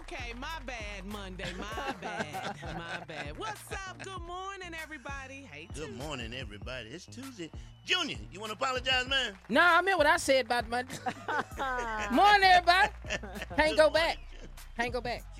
Okay, 0.00 0.34
my 0.38 0.46
bad, 0.66 1.06
Monday. 1.06 1.48
My 1.58 1.94
bad. 2.02 2.56
My 2.76 3.02
bad. 3.06 3.38
What's 3.38 3.62
up? 3.72 4.02
Good 4.04 4.20
morning, 4.26 4.72
everybody. 4.82 5.48
Hey, 5.50 5.68
Good 5.72 5.86
Tuesday. 5.86 6.04
morning, 6.04 6.34
everybody. 6.34 6.90
It's 6.90 7.06
Tuesday. 7.06 7.50
Junior, 7.86 8.18
you 8.30 8.40
want 8.40 8.52
to 8.52 8.58
apologize, 8.58 9.08
man? 9.08 9.32
Nah, 9.48 9.78
I 9.78 9.80
meant 9.80 9.96
what 9.96 10.06
I 10.06 10.18
said 10.18 10.44
about 10.44 10.68
Monday. 10.68 10.94
Morning, 12.12 12.42
everybody. 12.44 12.90
Can't 13.56 13.76
go 13.78 13.88
back. 13.88 14.18
Can't 14.76 14.92
go 14.92 15.00
back. 15.00 15.22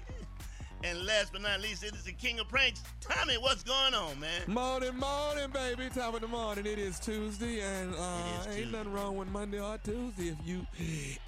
And 0.84 1.04
last 1.06 1.32
but 1.32 1.42
not 1.42 1.60
least, 1.60 1.82
it 1.82 1.92
is 1.94 2.04
the 2.04 2.12
king 2.12 2.38
of 2.38 2.46
pranks. 2.48 2.84
Tommy, 3.00 3.36
what's 3.36 3.64
going 3.64 3.94
on, 3.94 4.20
man? 4.20 4.42
Morning, 4.46 4.96
morning, 4.96 5.50
baby. 5.52 5.88
Top 5.92 6.14
of 6.14 6.20
the 6.20 6.28
morning. 6.28 6.66
It 6.66 6.78
is 6.78 7.00
Tuesday, 7.00 7.60
and 7.62 7.94
uh, 7.96 8.18
It 8.44 8.50
is 8.50 8.56
ain't 8.58 8.72
nothing 8.72 8.92
wrong 8.92 9.16
with 9.16 9.28
Monday 9.28 9.58
or 9.58 9.76
Tuesday. 9.78 10.28
If 10.28 10.38
you, 10.46 10.64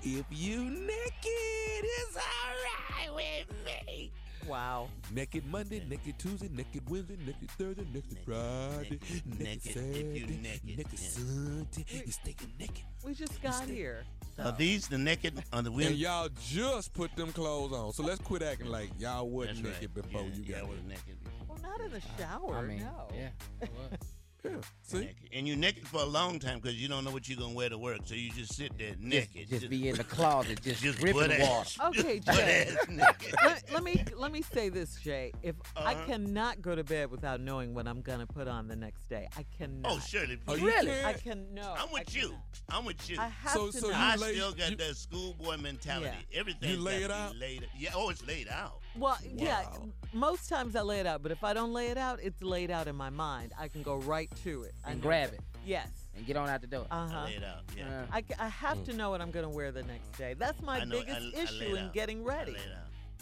if 0.03 0.25
you 0.31 0.65
naked, 0.65 1.83
it's 1.83 2.17
all 2.17 3.11
right 3.11 3.13
with 3.13 3.57
me. 3.67 4.13
Wow. 4.51 4.89
Naked 5.15 5.47
Monday, 5.47 5.81
naked 5.89 6.19
Tuesday, 6.19 6.49
naked 6.53 6.83
Wednesday, 6.91 7.17
naked 7.25 7.51
Thursday, 7.53 7.87
naked 7.95 8.19
Friday, 8.25 8.99
naked, 8.99 9.39
naked, 9.39 9.39
naked, 9.39 9.67
if 9.67 9.73
Saturday, 9.75 10.19
you 10.19 10.27
naked, 10.27 10.77
naked 10.77 11.01
yeah. 11.01 11.09
Sunday. 11.09 11.85
You 12.05 12.13
staying 12.13 12.37
naked. 12.59 12.85
We 13.05 13.15
just 13.15 13.41
got 13.41 13.69
here. 13.69 14.03
Are 14.41 14.51
these 14.51 14.89
the 14.89 14.99
naked 14.99 15.41
on 15.53 15.63
the 15.63 15.71
And 15.71 15.95
y'all 15.95 16.29
just 16.49 16.93
put 16.95 17.15
them 17.15 17.31
clothes 17.33 17.73
on. 17.73 17.93
So 17.93 18.03
let's 18.03 18.21
quit 18.21 18.43
acting 18.43 18.67
like 18.67 18.91
y'all 18.99 19.29
wasn't 19.29 19.63
That's 19.63 19.81
naked 19.81 19.91
right. 19.95 20.05
before 20.05 20.23
yeah, 20.23 20.35
you 20.35 20.43
yeah, 20.45 20.57
got 20.57 20.65
I 20.65 20.69
was 20.69 20.79
here. 20.81 20.89
naked. 20.89 21.17
Well, 21.49 21.59
not 21.63 21.81
in 21.81 21.91
the 21.93 21.99
uh, 21.99 22.19
shower. 22.19 22.57
I 22.57 22.63
mean, 22.63 22.81
no. 22.81 23.09
yeah. 23.15 23.69
I 24.45 24.49
was. 24.49 24.55
Yeah. 24.55 24.61
See? 24.83 24.99
naked. 25.01 25.17
And 25.33 25.47
you're 25.49 25.57
naked 25.57 25.87
for 25.87 26.01
a 26.01 26.05
long 26.07 26.39
time 26.39 26.59
because 26.61 26.81
you 26.81 26.89
don't 26.89 27.05
know 27.05 27.11
what 27.11 27.29
you're 27.29 27.39
gonna 27.39 27.55
wear 27.55 27.69
to 27.69 27.79
work, 27.79 28.01
so 28.05 28.15
you 28.15 28.31
just 28.33 28.55
sit 28.55 28.77
there 28.79 28.91
Just, 28.91 29.01
naked. 29.03 29.49
just 29.49 29.69
be 29.71 29.89
in 29.89 29.97
the 29.97 30.05
closet, 30.17 30.61
just, 30.63 30.83
just 30.83 30.99
dripping 30.99 31.29
butt 31.29 31.39
water. 31.41 31.71
Okay, 31.89 32.21
Butt 32.25 32.35
Jay. 32.37 32.75
naked. 32.89 33.35
let, 33.45 33.73
let 33.73 33.83
me 33.85 34.05
let 34.17 34.33
me 34.33 34.43
say 34.43 34.69
this, 34.69 34.97
Jay. 34.97 35.33
If 35.43 35.57
I 35.77 35.95
Uh-huh. 35.95 36.05
cannot 36.07 36.63
go 36.63 36.75
to 36.75 36.83
bed 36.85 37.11
without 37.11 37.41
knowing 37.41 37.75
what 37.75 37.87
I'm 37.87 38.01
gonna 38.01 38.27
put 38.27 38.49
on 38.49 38.67
the 38.69 38.77
next 38.77 39.09
day, 39.09 39.29
I 39.37 39.45
cannot. 39.59 39.93
Oh, 39.93 39.99
Shirley, 40.01 40.39
Oh, 40.49 40.57
Really? 40.57 40.87
can't? 40.87 41.07
I 41.07 41.13
can 41.13 41.55
no. 41.55 41.75
I'm 41.79 41.89
I 41.89 41.93
with 41.93 42.15
you. 42.15 42.29
cannot. 42.29 42.41
I'm 42.71 42.85
with 42.85 43.11
you. 43.11 43.19
I 43.21 43.29
have 43.29 43.53
So- 43.53 43.67
to 43.71 43.73
so 43.79 43.87
know. 43.89 43.93
you 43.93 43.95
I 44.03 44.17
lay- 44.17 44.35
still 44.35 44.53
got 44.53 44.71
you- 44.71 44.77
that 44.77 44.97
schoolboy 44.97 45.57
mentality. 45.59 46.17
Everything 46.33 46.71
You 46.71 46.77
lay 46.79 47.03
it 47.03 47.11
out? 47.11 47.37
Laid, 47.37 47.67
yeah, 47.79 47.91
oh, 47.95 48.11
it's 48.11 48.27
laid 48.27 48.49
out. 48.49 48.80
Well, 48.99 49.17
yeah. 49.35 49.65
Most 50.13 50.49
times 50.49 50.75
I 50.75 50.83
lay 50.83 50.99
it 51.01 51.07
out, 51.07 51.23
but 51.23 51.31
if 51.33 51.45
I 51.45 51.53
don't 51.55 51.73
lay 51.73 51.89
it 51.89 51.97
out, 51.99 52.19
it's 52.23 52.43
laid 52.43 52.71
out 52.71 52.89
in 52.89 52.97
my 52.97 53.11
mind. 53.11 53.53
I 53.59 53.69
can 53.69 53.83
go 53.83 53.97
right 53.97 54.29
to 54.45 54.63
it. 54.65 54.75
I 54.85 54.91
And 54.93 55.01
know 55.01 55.07
grab 55.07 55.31
that. 55.31 55.37
it. 55.37 55.41
Yes. 55.65 55.89
And 56.17 56.27
get 56.27 56.37
on 56.37 56.49
out 56.49 56.61
the 56.61 56.67
door. 56.67 56.87
Uh 56.91 56.95
I 56.95 57.09
huh. 57.09 57.25
lay 57.27 57.35
it 57.35 57.45
out. 57.45 57.63
Yeah. 57.77 57.85
Uh-huh. 58.03 58.21
I, 58.39 58.45
I 58.45 58.49
have 58.49 58.83
to 58.87 58.93
know 58.95 59.11
what 59.11 59.21
I'm 59.21 59.31
going 59.31 59.45
to 59.45 59.49
wear 59.55 59.71
the 59.71 59.83
next 59.85 60.11
day. 60.19 60.35
That's 60.37 60.61
my 60.63 60.83
know, 60.85 60.99
biggest 60.99 61.37
I 61.37 61.43
issue 61.43 61.65
it 61.75 61.79
in 61.79 61.85
out. 61.87 61.93
getting 61.95 62.23
I 62.23 62.27
ready 62.29 62.57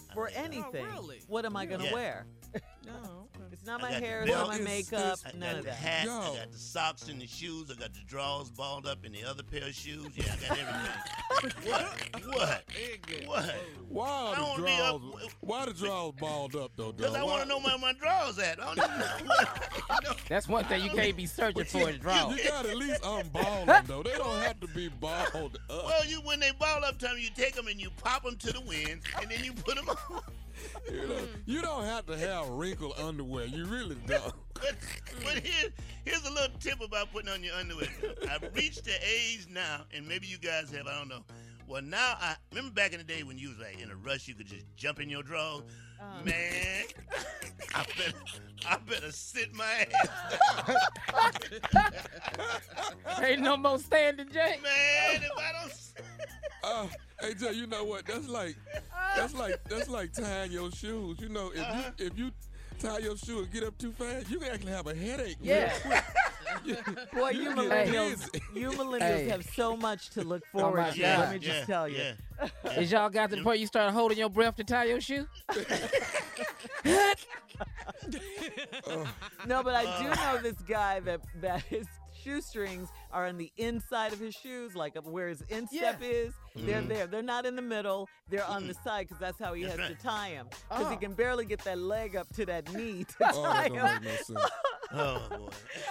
lay. 0.09 0.13
I 0.13 0.15
for 0.15 0.25
lay 0.27 0.31
it 0.33 0.37
out. 0.39 0.45
anything. 0.45 0.87
really? 0.87 1.21
What 1.27 1.45
am 1.45 1.57
I 1.57 1.67
going 1.67 1.81
to 1.81 1.87
Yeah. 1.87 1.93
wear? 1.95 2.27
No, 2.87 3.29
okay. 3.37 3.45
It's 3.53 3.67
not 3.67 3.83
my 3.83 3.91
hair, 3.93 4.23
it's 4.23 4.33
not 4.33 4.49
my 4.49 4.59
makeup, 4.59 5.19
I 5.27 5.33
none 5.37 5.41
got 5.51 5.59
of 5.59 5.65
the 5.65 5.71
that. 5.71 5.75
hat, 5.77 6.09
I 6.09 6.35
got 6.37 6.53
the 6.53 6.59
socks 6.59 7.09
and 7.09 7.21
the 7.21 7.27
shoes, 7.27 7.71
I 7.71 7.75
got 7.79 7.93
the 7.93 8.01
drawers 8.07 8.51
balled 8.51 8.87
up 8.87 9.05
in 9.05 9.13
the 9.13 9.25
other 9.25 9.43
pair 9.43 9.65
of 9.69 9.75
shoes. 9.75 10.09
Yeah, 10.15 10.25
I 10.33 10.49
got 10.49 10.59
everything. 10.59 11.71
what? 11.71 12.25
What? 12.25 12.65
What? 13.27 13.55
Why 13.91 14.35
are 14.39 14.57
the 14.57 14.63
be 14.63 14.73
up- 14.73 15.01
drawers? 15.01 15.29
Why 15.41 15.67
the 15.67 15.73
drawers 15.75 16.15
balled 16.19 16.57
up 16.57 16.71
though? 16.77 16.93
Because? 16.93 17.15
I 17.15 17.23
want 17.23 17.43
to 17.43 17.49
know 17.49 17.59
where 17.61 17.77
my 17.79 17.93
drawers 17.93 18.39
at. 18.39 18.59
I 18.63 18.75
don't 18.75 18.79
even 18.79 19.27
know. 19.29 20.15
That's 20.31 20.49
one 20.49 20.65
thing 20.65 20.83
you 20.83 20.91
can't 20.91 21.17
be 21.17 21.27
searching 21.27 21.65
for 21.65 21.91
is 21.91 21.99
drawers. 21.99 22.39
You 22.43 22.49
got 22.51 22.65
to 22.65 22.71
at 22.71 22.77
least 22.79 23.03
unball 23.03 23.67
them 23.67 23.85
though. 23.87 24.03
They 24.03 24.13
don't 24.13 24.41
have 24.43 24.59
to 24.61 24.67
be 24.69 24.89
balled 24.89 25.59
up. 25.69 25.85
Well, 25.85 26.07
you 26.07 26.21
when 26.23 26.41
they 26.41 26.53
ball 26.53 26.83
up, 26.87 26.99
time 26.99 27.17
you 27.19 27.29
take 27.37 27.55
them 27.55 27.67
and 27.67 27.79
you 27.79 27.91
pop 28.03 28.25
them 28.25 28.37
to 28.37 28.53
the 28.53 28.63
wind, 28.63 29.03
and 29.21 29.31
then 29.31 29.45
you 29.45 29.53
put 29.53 29.77
them 29.77 29.87
on. 29.91 29.97
You, 30.91 30.97
know, 30.97 31.15
mm. 31.15 31.29
you 31.47 31.63
don't 31.63 31.85
have 31.85 32.07
to 32.07 32.17
have 32.17 32.49
wrinkled 32.49 32.95
underwear. 32.99 33.47
You 33.47 33.67
really 33.67 33.97
don't. 34.07 34.35
But, 34.61 34.75
but 35.23 35.39
here, 35.39 35.71
here's 36.05 36.25
a 36.27 36.31
little 36.33 36.57
tip 36.59 36.81
about 36.81 37.13
putting 37.13 37.29
on 37.29 37.45
your 37.45 37.55
underwear. 37.55 37.87
I've 38.29 38.43
reached 38.57 38.85
the 38.85 38.95
age 39.07 39.47
now, 39.49 39.83
and 39.95 40.09
maybe 40.09 40.27
you 40.27 40.37
guys 40.37 40.73
have. 40.73 40.89
I 40.89 40.99
don't 40.99 41.07
know. 41.07 41.23
Well, 41.69 41.81
now 41.81 42.17
I 42.21 42.35
remember 42.51 42.73
back 42.73 42.93
in 42.93 42.99
the 42.99 43.05
day 43.05 43.23
when 43.23 43.39
you 43.39 43.51
was 43.51 43.59
like 43.59 43.81
in 43.81 43.89
a 43.89 43.95
rush, 43.95 44.27
you 44.27 44.35
could 44.35 44.49
just 44.49 44.65
jump 44.75 44.99
in 44.99 45.09
your 45.09 45.23
drawers. 45.23 45.63
Um. 46.01 46.25
Man, 46.25 46.85
I 47.75 47.85
better, 47.97 48.19
I 48.69 48.77
better 48.89 49.11
sit 49.13 49.53
my 49.55 49.87
ass 49.93 50.09
down. 51.73 53.23
Ain't 53.25 53.41
no 53.43 53.57
more 53.57 53.79
standing, 53.79 54.29
Jay. 54.31 54.59
Man, 54.63 55.23
if 55.23 55.31
I 55.39 55.53
don't, 55.61 55.73
Uh, 56.65 56.87
hey 57.21 57.35
Jay, 57.35 57.53
you 57.53 57.67
know 57.67 57.85
what? 57.85 58.05
That's 58.07 58.29
like 58.29 58.57
that's 59.17 59.35
like 59.35 59.63
that's 59.69 59.89
like 59.89 60.13
tying 60.13 60.53
your 60.53 60.71
shoes. 60.73 61.19
You 61.21 61.29
know, 61.29 61.51
if 61.55 61.61
Uh-huh. 61.61 61.91
you 61.99 62.07
if 62.07 62.19
you 62.19 62.31
tie 62.79 62.99
your 62.99 63.17
shoe 63.17 63.41
and 63.41 63.53
get 63.53 63.65
up 63.65 63.77
too 63.79 63.93
fast, 63.93 64.31
you 64.31 64.39
can 64.39 64.53
actually 64.53 64.73
have 64.73 64.87
a 64.87 64.95
headache. 64.95 65.37
Yeah. 65.43 65.73
Boy, 67.15 67.31
you 67.31 67.45
get 67.55 67.57
millennials, 67.57 68.31
dizzy. 68.33 68.45
you 68.55 68.71
millennials 68.71 69.01
Hey. 69.01 69.29
have 69.29 69.45
so 69.55 69.77
much 69.77 70.11
to 70.11 70.23
look 70.23 70.43
Oh, 70.55 70.59
forward 70.61 70.81
my 70.81 70.91
to. 70.91 71.01
God. 71.01 71.19
Let 71.21 71.33
me 71.33 71.39
just 71.39 71.67
tell 71.67 71.89
you. 71.89 71.99
Yeah. 71.99 72.49
Is 72.79 72.91
y'all 72.93 73.09
got 73.11 73.31
to 73.31 73.37
the 73.37 73.43
point 73.43 73.59
you 73.61 73.67
start 73.67 73.93
holding 73.93 74.19
your 74.19 74.31
breath 74.31 74.57
to 74.57 74.65
tie 74.65 74.85
your 74.85 75.01
shoe? 75.01 75.27
No, 79.47 79.63
but 79.63 79.75
I 79.75 79.85
do 80.03 80.09
Uh. 80.09 80.15
know 80.35 80.39
this 80.43 80.57
guy 80.63 81.01
that 81.01 81.21
that 81.41 81.63
his 81.63 81.87
shoestrings 82.29 82.89
are 83.13 83.27
on 83.27 83.39
the 83.39 83.51
inside 83.57 84.13
of 84.13 84.19
his 84.21 84.35
shoes, 84.35 84.75
like 84.77 84.95
where 85.05 85.29
his 85.29 85.43
instep 85.49 86.01
is. 86.03 86.35
They're 86.55 86.83
Mhm. 86.83 86.89
there. 86.89 87.07
They're 87.07 87.23
not 87.23 87.47
in 87.47 87.57
the 87.57 87.63
middle. 87.63 88.09
They're 88.29 88.45
on 88.45 88.67
the 88.67 88.75
side 88.75 89.07
because 89.09 89.19
that's 89.19 89.39
how 89.39 89.55
he 89.55 89.63
That's 89.65 89.79
has 89.79 89.89
right. 89.91 89.99
to 89.99 90.05
tie 90.05 90.31
them. 90.33 90.49
Because 90.69 90.89
he 90.89 90.95
Oh. 90.95 90.99
can 90.99 91.15
barely 91.15 91.47
get 91.47 91.61
that 91.65 91.79
leg 91.79 92.17
up 92.17 92.29
to 92.35 92.45
that 92.47 92.71
knee 92.75 93.05
to 93.05 93.15
Oh, 93.33 93.43
tie 93.45 93.69
that 93.71 94.03
them. 94.03 94.37
no. 94.37 94.45
Oh 94.91 95.27
boy. 95.29 95.37
All 95.37 95.51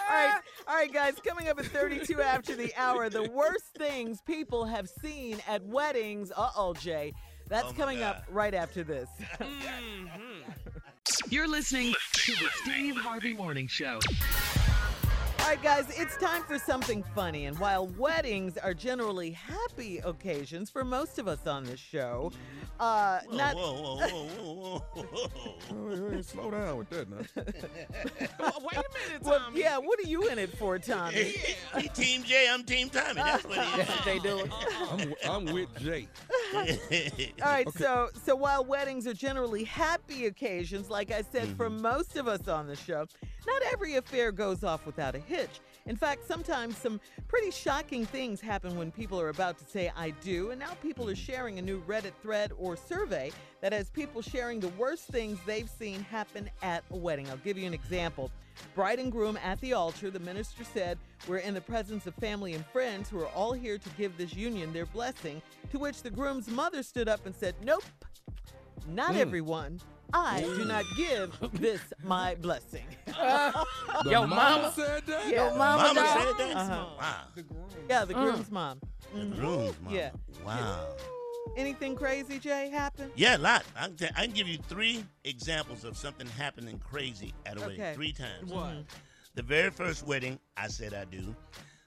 right, 0.10 0.42
all 0.68 0.74
right, 0.76 0.92
guys. 0.92 1.14
Coming 1.24 1.50
up 1.50 1.60
at 1.60 1.68
32 1.68 2.20
after 2.20 2.56
the 2.56 2.74
hour, 2.76 3.10
the 3.10 3.30
worst 3.32 3.76
things 3.78 4.22
people 4.22 4.66
have 4.66 4.90
seen 4.90 5.40
at 5.48 5.64
weddings. 5.66 6.32
Uh 6.36 6.50
oh, 6.56 6.74
Jay. 6.74 7.14
That's 7.48 7.66
Oh, 7.66 7.72
my 7.74 7.78
coming 7.78 8.02
up 8.02 8.24
right 8.30 8.54
after 8.56 8.84
this. 8.84 9.08
You're 11.30 11.48
listening 11.48 11.94
to 12.14 12.32
the 12.34 12.50
Steve 12.64 12.96
Harvey 12.98 13.34
Morning 13.34 13.68
Show. 13.68 14.00
All 15.48 15.54
right, 15.54 15.64
guys, 15.64 15.86
it's 15.98 16.18
time 16.18 16.44
for 16.44 16.60
something 16.60 17.02
funny. 17.16 17.46
And 17.46 17.58
while 17.58 17.88
weddings 17.98 18.58
are 18.58 18.74
generally 18.74 19.32
happy 19.32 20.00
occasions 20.00 20.70
for 20.70 20.84
most 20.84 21.20
of 21.20 21.30
us 21.30 21.48
on 21.48 21.64
this 21.64 21.80
show, 21.80 22.34
uh, 22.82 23.22
Whoa, 23.22 23.38
not 23.38 23.56
whoa, 23.56 23.74
whoa, 23.74 23.98
whoa, 23.98 24.28
whoa, 24.28 25.04
whoa, 25.04 25.28
whoa. 25.70 26.10
Hey, 26.10 26.16
hey, 26.18 26.22
slow 26.22 26.52
down 26.52 26.78
with 26.78 26.90
that 26.90 27.10
now. 27.10 27.18
Wait 27.38 28.76
a 28.76 28.84
minute, 28.84 29.22
well, 29.22 29.40
Tommy. 29.40 29.62
yeah. 29.62 29.78
What 29.78 29.98
are 30.00 30.10
you 30.10 30.28
in 30.28 30.38
it 30.38 30.50
for, 30.58 30.78
Tommy? 30.80 31.34
He 31.80 31.88
Team 31.90 32.24
J, 32.24 32.50
I'm 32.52 32.66
Team 32.66 32.90
Tommy. 32.90 33.14
That's 33.14 33.46
what 33.46 33.58
he 33.66 33.78
That's 33.78 33.90
what 33.90 34.06
they 34.06 34.20
doing. 34.20 34.52
I'm, 34.92 35.14
I'm 35.30 35.54
with 35.54 35.74
Jay. 35.80 36.10
is. 36.56 37.32
All 37.42 37.48
right, 37.50 37.72
so 37.72 38.10
so 38.26 38.36
while 38.36 38.66
weddings 38.66 39.08
are 39.08 39.14
generally 39.14 39.64
happy 39.64 40.26
occasions, 40.26 40.90
like 40.90 41.10
I 41.10 41.22
said, 41.22 41.48
for 41.56 41.70
most 41.70 42.18
of 42.18 42.28
us 42.28 42.50
on 42.50 42.68
the 42.68 42.76
show, 42.76 43.06
not 43.48 43.62
every 43.72 43.96
affair 43.96 44.34
goes 44.34 44.66
off 44.66 44.86
without 44.86 45.16
a 45.16 45.20
hitch. 45.20 45.37
In 45.86 45.96
fact, 45.96 46.28
sometimes 46.28 46.78
some 46.78 47.00
pretty 47.30 47.50
shocking 47.50 48.06
things 48.06 48.42
happen 48.42 48.78
when 48.78 48.92
people 48.92 49.20
are 49.22 49.30
about 49.30 49.58
to 49.60 49.66
say 49.66 49.92
I 49.96 50.10
do, 50.22 50.52
and 50.52 50.60
now 50.60 50.74
people 50.82 51.10
are 51.10 51.16
sharing 51.16 51.60
a 51.60 51.62
new 51.62 51.82
Reddit 51.84 52.12
thread 52.22 52.52
or 52.58 52.76
survey 52.76 53.32
that 53.62 53.72
has 53.72 53.90
people 53.90 54.22
sharing 54.22 54.60
the 54.60 54.68
worst 54.70 55.06
things 55.08 55.40
they've 55.46 55.70
seen 55.70 56.04
happen 56.04 56.50
at 56.62 56.84
a 56.92 56.98
wedding. 56.98 57.30
I'll 57.30 57.38
give 57.38 57.58
you 57.58 57.66
an 57.66 57.74
example. 57.74 58.32
Bride 58.76 59.00
and 59.00 59.12
groom 59.12 59.38
at 59.38 59.62
the 59.62 59.74
altar, 59.74 60.12
the 60.12 60.20
minister 60.20 60.64
said, 60.64 60.98
We're 61.28 61.38
in 61.38 61.54
the 61.54 61.62
presence 61.62 62.06
of 62.06 62.16
family 62.16 62.54
and 62.54 62.66
friends 62.68 63.10
who 63.10 63.20
are 63.20 63.30
all 63.30 63.54
here 63.54 63.78
to 63.78 63.90
give 63.92 64.18
this 64.18 64.34
union 64.34 64.74
their 64.74 64.88
blessing. 64.88 65.42
To 65.72 65.80
which 65.80 66.02
the 66.02 66.10
groom's 66.10 66.50
mother 66.50 66.84
stood 66.84 67.08
up 67.08 67.26
and 67.26 67.36
said, 67.36 67.56
Nope, 67.64 67.84
not 68.90 69.14
hmm. 69.14 69.22
everyone. 69.22 69.80
I 70.14 70.42
do 70.42 70.66
not 70.66 70.86
give 70.96 71.36
this 71.54 71.82
my 72.04 72.36
blessing. 72.36 72.86
The 74.04 74.12
Yo, 74.12 74.28
mama. 74.28 74.72
said 74.76 75.04
that. 75.08 75.28
Yeah. 75.28 75.50
Yo, 75.52 75.58
mama, 75.58 75.84
Mama 75.94 76.08
said 76.08 76.38
that? 76.38 76.56
Uh-huh. 76.56 76.86
Wow. 77.00 77.24
Yeah, 77.90 78.06
the 78.06 78.16
Uh. 78.16 78.24
groom's 78.24 78.52
mom. 78.52 78.80
The 79.14 79.20
Mhm. 79.20 79.36
groom's 79.36 79.82
mom. 79.82 79.94
Yeah. 79.94 80.12
Wow. 80.46 80.96
Anything 81.56 81.96
crazy, 81.96 82.38
Jay, 82.40 82.70
happen? 82.70 83.12
Yeah, 83.16 83.38
a 83.38 83.40
lot. 83.40 83.64
I 83.76 83.88
can, 83.88 83.96
t- 83.96 84.10
I 84.16 84.26
can 84.26 84.32
give 84.36 84.48
you 84.48 84.58
three 84.70 85.04
examples 85.24 85.84
of 85.84 85.98
something 85.98 86.28
happening 86.28 86.80
crazy 86.80 87.34
at 87.46 87.58
a 87.58 87.62
wedding. 87.62 87.82
Okay. 87.82 87.94
Three 87.96 88.14
times. 88.14 88.52
What? 88.52 88.84
The 89.34 89.42
very 89.44 89.72
first 89.72 90.06
wedding, 90.06 90.40
I 90.58 90.68
said 90.68 90.94
I 90.94 91.06
do. 91.06 91.36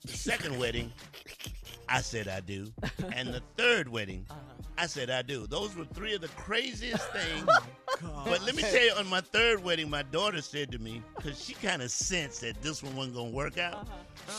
The 0.03 0.13
second 0.13 0.59
wedding, 0.59 0.93
I 1.89 2.01
said 2.01 2.29
I 2.29 2.41
do. 2.41 2.73
And 3.15 3.29
the 3.35 3.43
third 3.57 3.89
wedding, 3.89 4.27
I 4.79 4.87
said 4.87 5.11
I 5.11 5.23
do. 5.23 5.47
Those 5.47 5.77
were 5.77 5.85
three 5.85 6.15
of 6.15 6.23
the 6.23 6.29
craziest 6.29 7.07
things. 7.13 7.49
But 8.25 8.43
let 8.43 8.55
me 8.55 8.63
tell 8.63 8.83
you, 8.83 8.93
on 8.93 9.07
my 9.09 9.21
third 9.21 9.63
wedding, 9.63 9.91
my 9.91 10.03
daughter 10.03 10.41
said 10.41 10.73
to 10.73 10.79
me, 10.79 11.03
because 11.17 11.43
she 11.45 11.53
kind 11.55 11.83
of 11.83 11.91
sensed 11.91 12.41
that 12.41 12.63
this 12.63 12.83
one 12.83 12.97
wasn't 12.97 13.17
going 13.17 13.31
to 13.31 13.37
work 13.37 13.59
out. 13.59 13.87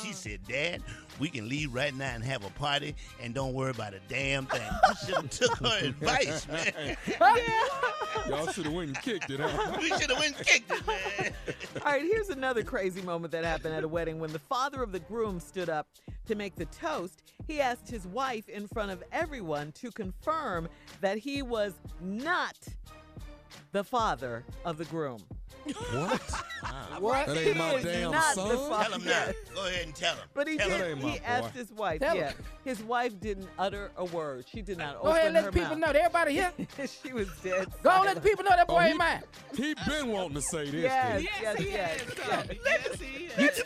She 0.01 0.13
said, 0.13 0.39
Dad, 0.47 0.81
we 1.19 1.29
can 1.29 1.47
leave 1.47 1.73
right 1.73 1.93
now 1.93 2.13
and 2.13 2.23
have 2.23 2.45
a 2.45 2.49
party 2.51 2.95
and 3.21 3.33
don't 3.33 3.53
worry 3.53 3.71
about 3.71 3.93
a 3.93 3.99
damn 4.07 4.45
thing. 4.45 4.61
You 4.91 4.95
should 5.05 5.15
have 5.15 5.29
took 5.29 5.57
her 5.59 5.85
advice, 5.85 6.47
man. 6.47 6.97
Y'all 8.27 8.47
should 8.47 8.65
have 8.65 8.73
went 8.73 8.89
and 8.89 9.01
kicked 9.01 9.29
it, 9.29 9.39
huh? 9.39 9.77
We 9.81 9.89
should 9.89 10.09
have 10.09 10.19
went 10.19 10.37
and 10.37 10.45
kicked 10.45 10.71
it, 10.71 10.85
man. 10.85 11.33
All 11.85 11.91
right, 11.91 12.01
here's 12.01 12.29
another 12.29 12.63
crazy 12.63 13.01
moment 13.01 13.31
that 13.31 13.45
happened 13.45 13.73
at 13.73 13.83
a 13.83 13.87
wedding 13.87 14.19
when 14.19 14.31
the 14.31 14.39
father 14.39 14.83
of 14.83 14.91
the 14.91 14.99
groom 14.99 15.39
stood 15.39 15.69
up 15.69 15.87
to 16.27 16.35
make 16.35 16.55
the 16.55 16.65
toast. 16.65 17.23
He 17.47 17.61
asked 17.61 17.89
his 17.89 18.05
wife 18.07 18.47
in 18.49 18.67
front 18.67 18.91
of 18.91 19.03
everyone 19.11 19.71
to 19.73 19.91
confirm 19.91 20.67
that 20.99 21.17
he 21.17 21.41
was 21.41 21.73
not 22.01 22.57
the 23.71 23.83
father 23.83 24.43
of 24.65 24.77
the 24.77 24.85
groom. 24.85 25.19
What? 25.65 26.21
What? 26.99 27.27
That 27.27 27.37
ain't 27.37 27.57
my 27.57 27.69
He 27.71 27.75
is 27.77 27.83
damn 27.83 28.11
not 28.11 28.35
the 28.35 28.41
son. 28.49 28.69
father. 28.69 28.83
Tell 28.89 28.99
him 28.99 29.05
now. 29.05 29.25
Go 29.55 29.65
ahead 29.67 29.85
and 29.85 29.95
tell 29.95 30.15
him. 30.15 30.23
But 30.33 30.47
he 30.47 30.57
Tell 30.57 30.69
did. 30.69 30.81
him. 30.81 30.87
ain't 30.91 31.01
my 31.03 31.09
He 31.11 31.19
boy. 31.19 31.25
asked 31.25 31.55
his 31.55 31.71
wife. 31.71 31.99
Tell 32.01 32.15
yeah, 32.15 32.29
him. 32.29 32.37
his 32.63 32.83
wife 32.83 33.19
didn't 33.19 33.47
utter 33.57 33.91
a 33.97 34.05
word. 34.05 34.45
She 34.51 34.61
did 34.61 34.77
not 34.77 34.95
Go 34.95 34.99
open 35.09 35.11
ahead 35.11 35.25
and 35.27 35.33
let 35.35 35.43
her 35.45 35.51
the 35.51 35.59
people 35.59 35.69
mouth. 35.71 35.79
know. 35.79 35.93
that 35.93 35.95
Everybody 36.05 36.33
here. 36.33 36.51
she 37.03 37.13
was 37.13 37.27
dead. 37.43 37.67
Go 37.81 37.89
on, 37.89 38.05
let 38.05 38.15
the 38.15 38.21
people 38.21 38.43
know 38.43 38.51
that 38.51 38.67
boy 38.67 38.75
Oh, 38.75 38.81
ain't 38.81 38.91
he- 38.91 38.97
mine. 38.97 39.23
He 39.55 39.73
been 39.87 40.07
wanting 40.09 40.35
to 40.35 40.41
say 40.41 40.65
this. 40.69 40.83
Yes, 40.83 41.21
kid. 41.21 41.29
yes, 41.41 41.57
he 41.57 41.69
yes. 41.71 41.99
has, 42.01 42.17
yes. 42.17 42.27
Tommy. 42.29 42.59
Yes, 42.65 42.99
he 42.99 43.25
has. 43.27 43.63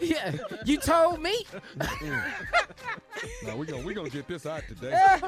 Yeah, 0.00 0.32
you 0.64 0.78
told 0.78 1.20
me. 1.22 1.44
Now 3.44 3.56
we 3.56 3.66
gonna 3.66 3.82
we 3.84 3.94
gonna 3.94 4.10
get 4.10 4.26
this 4.28 4.44
out 4.46 4.62
today. 4.68 4.92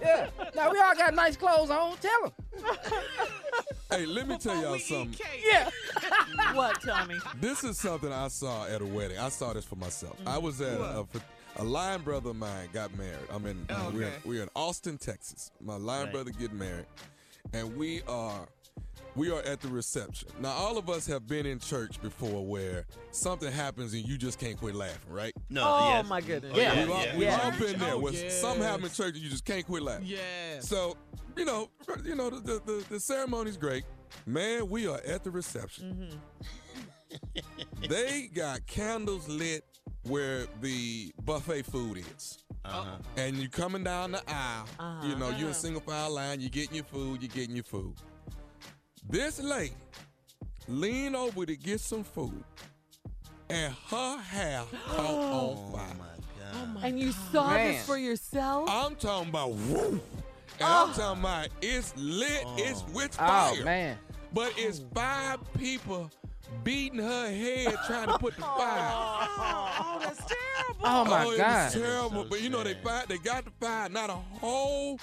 Yeah. 0.00 0.28
Now 0.54 0.70
we 0.70 0.78
all 0.78 0.94
got 0.94 1.14
nice 1.14 1.36
clothes 1.36 1.68
on. 1.70 1.96
Tell 1.98 2.24
him. 2.24 2.32
Hey, 3.90 4.06
let 4.06 4.28
me 4.28 4.38
tell 4.38 4.60
y'all 4.60 4.78
something. 4.78 5.12
cake. 5.12 5.44
Yeah. 5.50 5.68
What, 6.54 6.80
Tommy? 6.82 7.16
This 7.40 7.62
is 7.64 7.78
something 7.78 8.12
I 8.12 8.28
saw 8.28 8.66
at 8.66 8.80
a 8.82 8.86
wedding. 8.86 9.18
I 9.18 9.28
saw 9.28 9.52
this 9.52 9.64
for 9.64 9.76
myself. 9.76 10.16
I 10.26 10.38
was 10.38 10.60
at 10.60 10.80
a, 10.80 11.06
a 11.56 11.64
line 11.64 12.02
brother 12.02 12.30
of 12.30 12.36
mine 12.36 12.68
got 12.72 12.96
married. 12.96 13.18
I'm 13.32 13.46
in 13.46 13.66
uh, 13.68 13.90
we're, 13.92 14.02
in 14.04 14.12
we're 14.24 14.42
in 14.42 14.48
Austin, 14.56 14.98
Texas. 14.98 15.50
My 15.60 15.76
lion 15.76 16.04
Right. 16.04 16.12
brother 16.12 16.30
get 16.32 16.52
married, 16.52 16.86
and 17.52 17.76
we 17.76 18.02
are 18.08 18.48
we 19.16 19.30
are 19.30 19.40
at 19.42 19.60
the 19.60 19.68
reception. 19.68 20.28
Now 20.40 20.50
all 20.50 20.78
of 20.78 20.88
us 20.88 21.06
have 21.06 21.26
been 21.26 21.46
in 21.46 21.58
church 21.58 22.00
before 22.00 22.44
where 22.46 22.86
something 23.10 23.50
happens 23.50 23.92
and 23.92 24.04
you 24.06 24.16
just 24.16 24.38
can't 24.38 24.56
quit 24.56 24.74
laughing, 24.74 25.12
right? 25.12 25.32
No, 25.48 25.62
oh 25.66 25.88
yes. 25.90 26.08
my 26.08 26.20
goodness. 26.20 26.52
Oh, 26.54 26.60
yeah, 26.60 26.80
We've 26.80 26.90
all, 26.90 27.02
yeah. 27.04 27.12
we've 27.14 27.22
Yeah. 27.22 27.40
all 27.42 27.50
been 27.58 27.78
there. 27.78 27.94
Oh, 27.94 27.98
where 27.98 28.12
something 28.30 28.62
yes. 28.62 28.70
happens 28.70 28.98
in 28.98 29.04
church 29.04 29.14
and 29.14 29.22
you 29.24 29.30
just 29.30 29.44
can't 29.44 29.66
quit 29.66 29.82
laughing. 29.82 30.06
Yeah. 30.06 30.60
So, 30.60 30.96
you 31.36 31.44
know, 31.44 31.70
you 32.04 32.14
know, 32.14 32.30
the 32.30 32.40
the, 32.40 32.60
the, 32.64 32.84
the 32.90 33.00
ceremony's 33.00 33.56
great. 33.56 33.84
Man, 34.26 34.68
we 34.68 34.86
are 34.86 35.00
at 35.06 35.24
the 35.24 35.30
reception. 35.30 36.08
they 37.88 38.28
got 38.32 38.66
candles 38.66 39.28
lit 39.28 39.64
where 40.04 40.46
the 40.60 41.12
buffet 41.24 41.62
food 41.62 41.98
is. 42.16 42.38
Uh-huh. 42.64 42.96
And 43.16 43.36
you're 43.36 43.48
coming 43.50 43.82
down 43.84 44.12
the 44.12 44.22
aisle, 44.28 44.66
Uh-huh. 44.78 45.06
you 45.06 45.16
know, 45.16 45.30
you're 45.30 45.48
in 45.48 45.54
single 45.54 45.80
file 45.80 46.10
line, 46.14 46.40
you're 46.40 46.50
getting 46.50 46.74
your 46.74 46.84
food, 46.84 47.22
you're 47.22 47.28
getting 47.30 47.54
your 47.54 47.64
food. 47.64 47.94
This 49.08 49.40
lady 49.42 49.72
lean 50.68 51.14
over 51.14 51.46
to 51.46 51.56
get 51.56 51.80
some 51.80 52.04
food, 52.04 52.44
and 53.48 53.74
her 53.88 54.18
hair 54.18 54.62
caught 54.88 55.00
on 55.00 55.32
Oh 55.32 55.72
fire. 55.72 55.94
my 55.98 56.04
God. 56.04 56.68
Oh 56.82 56.86
and 56.86 56.98
you 56.98 57.12
saw 57.32 57.50
Man. 57.50 57.72
this 57.72 57.86
for 57.86 57.96
yourself? 57.96 58.68
I'm 58.68 58.94
talking 58.96 59.28
about 59.30 59.52
woo. 59.52 60.00
And 60.58 60.68
I'm 60.68 60.90
oh. 60.90 60.92
talking 60.94 61.20
about 61.20 61.48
it's 61.62 61.94
lit, 61.96 62.42
oh. 62.44 62.56
it's 62.58 62.84
with 62.92 63.14
fire. 63.14 63.54
Oh 63.58 63.64
man. 63.64 63.98
But 64.32 64.52
it's 64.56 64.82
five 64.94 65.40
people 65.54 66.10
beating 66.62 66.98
her 66.98 67.30
head 67.30 67.74
trying 67.86 68.08
to 68.08 68.18
put 68.18 68.36
the 68.36 68.42
fire. 68.58 68.90
oh, 68.92 69.98
that's 70.02 70.18
terrible. 70.18 70.80
Oh 70.84 71.04
my 71.04 71.24
oh, 71.24 71.36
God. 71.36 71.66
It's 71.66 71.74
terrible. 71.74 72.22
so 72.24 72.28
but 72.28 72.42
you 72.42 72.48
know 72.48 72.62
they 72.62 72.74
sad. 72.74 72.84
fired, 72.84 73.08
they 73.08 73.18
got 73.18 73.44
the 73.44 73.50
fire. 73.60 73.88
Not 73.88 74.10
a 74.10 74.14
whole 74.14 75.00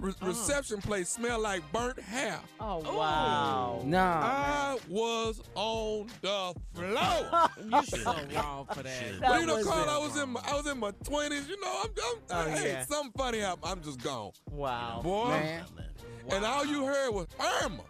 re- 0.00 0.10
uh-huh. 0.12 0.26
reception 0.26 0.80
place 0.80 1.08
smelled 1.08 1.42
like 1.42 1.62
burnt 1.72 1.98
hair. 2.00 2.38
oh 2.60 2.78
wow. 2.96 3.82
No. 3.84 3.98
I 3.98 4.78
was 4.88 5.40
on 5.54 6.08
the 6.22 6.54
floor. 6.74 7.48
You 7.80 7.82
so 7.86 8.16
wrong 8.34 8.66
for 8.72 8.82
that. 8.82 8.92
Shit. 8.98 9.20
but 9.20 9.40
you 9.40 9.46
know, 9.46 9.62
Carl. 9.64 9.88
I 9.88 9.98
was 9.98 10.16
in 10.20 10.30
my 10.30 10.40
I 10.44 10.54
was 10.54 10.66
in 10.66 10.78
my 10.78 10.90
twenties. 11.04 11.48
You 11.48 11.60
know, 11.60 11.82
I'm, 11.84 11.90
I'm 12.30 12.46
Oh, 12.48 12.50
hey, 12.50 12.68
yeah. 12.68 12.84
something 12.84 13.12
funny 13.16 13.38
happened. 13.40 13.64
I'm 13.66 13.82
just 13.82 14.02
gone, 14.02 14.32
Wow. 14.50 15.00
boy. 15.02 15.28
Man. 15.28 15.64
Man. 15.76 15.86
And 16.32 16.44
all 16.44 16.64
you 16.64 16.84
heard 16.86 17.10
was 17.10 17.26
Irma, 17.62 17.82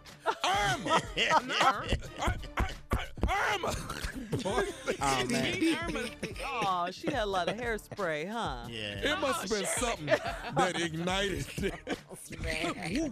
Irma, 0.45 1.01
Irma. 1.65 1.87
Boy, 4.43 4.63
Oh 5.01 5.25
man. 5.29 5.77
Irma- 5.89 6.09
Oh, 6.63 6.87
she 6.91 7.07
had 7.11 7.23
a 7.23 7.25
lot 7.25 7.47
of 7.49 7.57
hairspray, 7.57 8.27
huh? 8.29 8.67
Yeah. 8.69 9.13
It 9.13 9.19
must 9.19 9.41
have 9.41 9.49
been 9.49 9.65
something 9.65 10.05
that 10.07 10.79
ignited 10.81 11.45
it. 11.57 11.73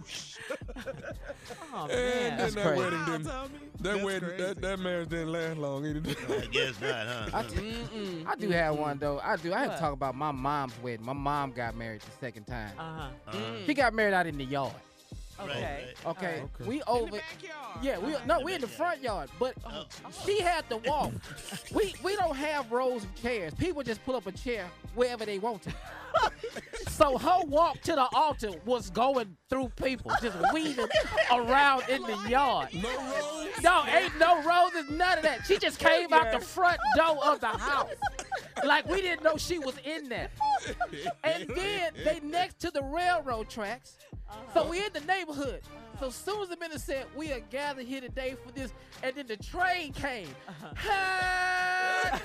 Oh 1.72 1.84
And 1.84 1.90
man. 1.90 1.90
then 1.90 2.38
That's 2.38 2.54
that 2.54 2.66
crazy. 2.66 2.80
wedding 2.82 3.04
didn't. 3.06 3.24
Tommy. 3.26 3.48
That 3.80 3.82
That's 3.82 4.04
wedding, 4.04 4.28
crazy. 4.28 4.42
that, 4.44 4.60
that 4.62 4.78
marriage 4.80 5.08
didn't 5.08 5.32
last 5.32 5.56
long 5.58 5.86
either. 5.86 6.10
I 6.28 6.46
guess 6.46 6.80
not, 6.80 6.90
huh? 7.06 7.30
I, 7.34 7.42
t- 7.44 8.24
I 8.26 8.34
do 8.36 8.50
have 8.50 8.74
one 8.76 8.98
though. 8.98 9.20
I 9.22 9.36
do. 9.36 9.52
I 9.54 9.58
have 9.60 9.68
What? 9.68 9.74
to 9.76 9.80
talk 9.80 9.92
about 9.92 10.14
my 10.16 10.32
mom's 10.32 10.72
wedding. 10.82 11.04
My 11.06 11.12
mom 11.12 11.52
got 11.52 11.76
married 11.76 12.00
the 12.02 12.10
second 12.20 12.44
time. 12.46 12.72
Uh-huh. 12.78 13.08
Uh-huh. 13.28 13.38
She 13.66 13.74
got 13.74 13.94
married 13.94 14.14
out 14.14 14.26
in 14.26 14.36
the 14.36 14.44
yard. 14.44 14.72
Right, 15.46 15.56
Okay. 15.56 15.94
right. 16.04 16.06
Okay. 16.06 16.42
Okay. 16.60 16.64
We 16.68 16.74
In 16.74 16.78
the 16.80 16.88
over. 16.88 17.10
backyard. 17.18 17.78
Yeah, 17.82 17.98
we 17.98 18.14
no, 18.26 18.40
we 18.40 18.54
in 18.54 18.60
the 18.60 18.66
oh. 18.66 18.70
front 18.70 19.02
yard, 19.02 19.30
but 19.38 19.54
Oh. 19.66 19.84
she 20.24 20.40
had 20.40 20.68
to 20.70 20.76
walk. 20.78 21.12
we 21.74 21.94
we 22.02 22.16
don't 22.16 22.36
have 22.36 22.70
rows 22.70 23.04
of 23.04 23.14
chairs. 23.22 23.54
People 23.54 23.82
just 23.82 24.04
pull 24.04 24.16
up 24.16 24.26
a 24.26 24.32
chair 24.32 24.66
wherever 24.94 25.24
they 25.24 25.38
want 25.38 25.62
to. 25.62 25.72
So 26.88 27.18
her 27.18 27.40
walk 27.46 27.80
to 27.82 27.92
the 27.92 28.08
altar 28.14 28.50
was 28.64 28.90
going 28.90 29.36
through 29.48 29.70
people, 29.70 30.12
just 30.20 30.36
weaving 30.52 30.88
around 31.32 31.88
in 31.88 32.02
the 32.02 32.28
yard. 32.28 32.68
No 32.74 32.88
roads. 32.88 33.62
No, 33.62 33.84
ain't 33.86 34.18
no 34.18 34.42
roses, 34.42 34.90
none 34.90 35.18
of 35.18 35.24
that. 35.24 35.46
She 35.46 35.58
just 35.58 35.78
came 35.78 36.12
out 36.12 36.32
the 36.32 36.40
front 36.40 36.78
door 36.96 37.18
of 37.24 37.40
the 37.40 37.46
house. 37.46 37.90
Like 38.64 38.86
we 38.88 39.00
didn't 39.00 39.22
know 39.22 39.36
she 39.36 39.58
was 39.58 39.74
in 39.84 40.08
there. 40.08 40.30
And 41.24 41.48
then 41.54 41.92
they 42.04 42.20
next 42.22 42.58
to 42.60 42.70
the 42.70 42.82
railroad 42.82 43.48
tracks. 43.48 43.96
So 44.54 44.68
we 44.68 44.78
in 44.84 44.92
the 44.92 45.00
neighborhood. 45.00 45.62
So 46.00 46.08
soon 46.08 46.40
as 46.40 46.48
the 46.48 46.56
minister 46.56 46.92
said, 46.92 47.06
we 47.14 47.30
are 47.30 47.40
gathered 47.50 47.84
here 47.84 48.00
today 48.00 48.34
for 48.42 48.50
this, 48.52 48.72
and 49.02 49.14
then 49.14 49.26
the 49.26 49.36
train 49.36 49.92
came. 49.92 50.28
Uh-huh. 50.48 50.74
Hey! 50.74 52.18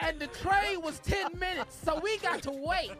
and 0.00 0.18
the 0.18 0.26
train 0.26 0.80
was 0.82 0.98
10 0.98 1.38
minutes, 1.38 1.78
so 1.84 2.00
we 2.00 2.18
got 2.18 2.42
to 2.42 2.50
wait. 2.50 2.90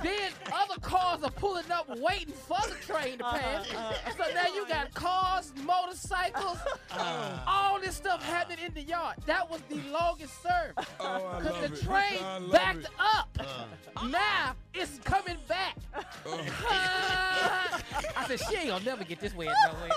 then 0.00 0.30
other 0.52 0.80
cars 0.80 1.24
are 1.24 1.30
pulling 1.32 1.68
up 1.72 1.88
waiting 1.98 2.34
for 2.34 2.60
the 2.68 2.76
train 2.86 3.18
to 3.18 3.26
uh-huh, 3.26 3.38
pass. 3.38 3.74
Uh-huh. 3.74 4.10
So 4.16 4.32
now 4.32 4.54
you 4.54 4.64
got 4.68 4.94
cars, 4.94 5.52
motorcycles, 5.64 6.58
ah. 6.92 7.42
all 7.48 7.80
this 7.80 7.96
stuff 7.96 8.22
happening 8.22 8.66
in 8.66 8.74
the 8.74 8.82
yard. 8.82 9.16
That 9.26 9.50
was 9.50 9.60
the 9.68 9.80
longest 9.90 10.40
serve. 10.40 10.74
Oh, 11.00 11.38
Because 11.40 11.62
love 11.62 11.70
the 11.70 11.84
train 11.84 12.22
I 12.22 12.48
backed 12.52 12.78
it. 12.78 12.86
up. 13.00 13.38
Uh. 13.40 14.06
Now 14.08 14.54
it's 14.74 14.98
coming 15.04 15.36
back. 15.48 15.76
I 18.16 18.26
said, 18.26 18.40
she 18.48 18.56
ain't 18.56 18.68
gonna 18.68 18.84
never 18.84 19.04
get 19.04 19.20
this 19.20 19.34
way 19.34 19.46
nowhere. 19.46 19.90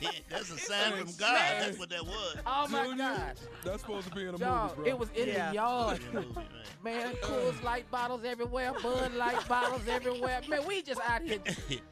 That's 0.30 0.50
a 0.50 0.58
sign 0.58 0.92
from 0.92 1.12
God. 1.18 1.38
That's 1.60 1.78
what 1.78 1.90
that 1.90 2.04
was. 2.04 2.36
Oh 2.46 2.66
my 2.68 2.84
Junior, 2.84 2.96
gosh. 2.96 3.36
That's 3.64 3.80
supposed 3.82 4.08
to 4.08 4.14
be 4.14 4.22
in 4.22 4.28
a 4.28 4.32
movie, 4.32 4.44
bro. 4.44 4.72
it 4.84 4.98
was 4.98 5.10
in 5.14 5.28
Yeah. 5.28 5.48
the 5.50 5.54
yard. 5.54 6.00
In 6.08 6.14
movie, 6.14 6.28
right. 6.36 6.46
Man, 6.84 7.14
Coors 7.16 7.62
Light 7.62 7.90
bottles 7.90 8.24
everywhere, 8.24 8.72
Bud 8.82 9.14
Light 9.14 9.46
bottles 9.48 9.86
everywhere. 9.88 10.40
Man, 10.48 10.66
we 10.66 10.82
just 10.82 11.00
out 11.08 11.22
here. 11.22 11.38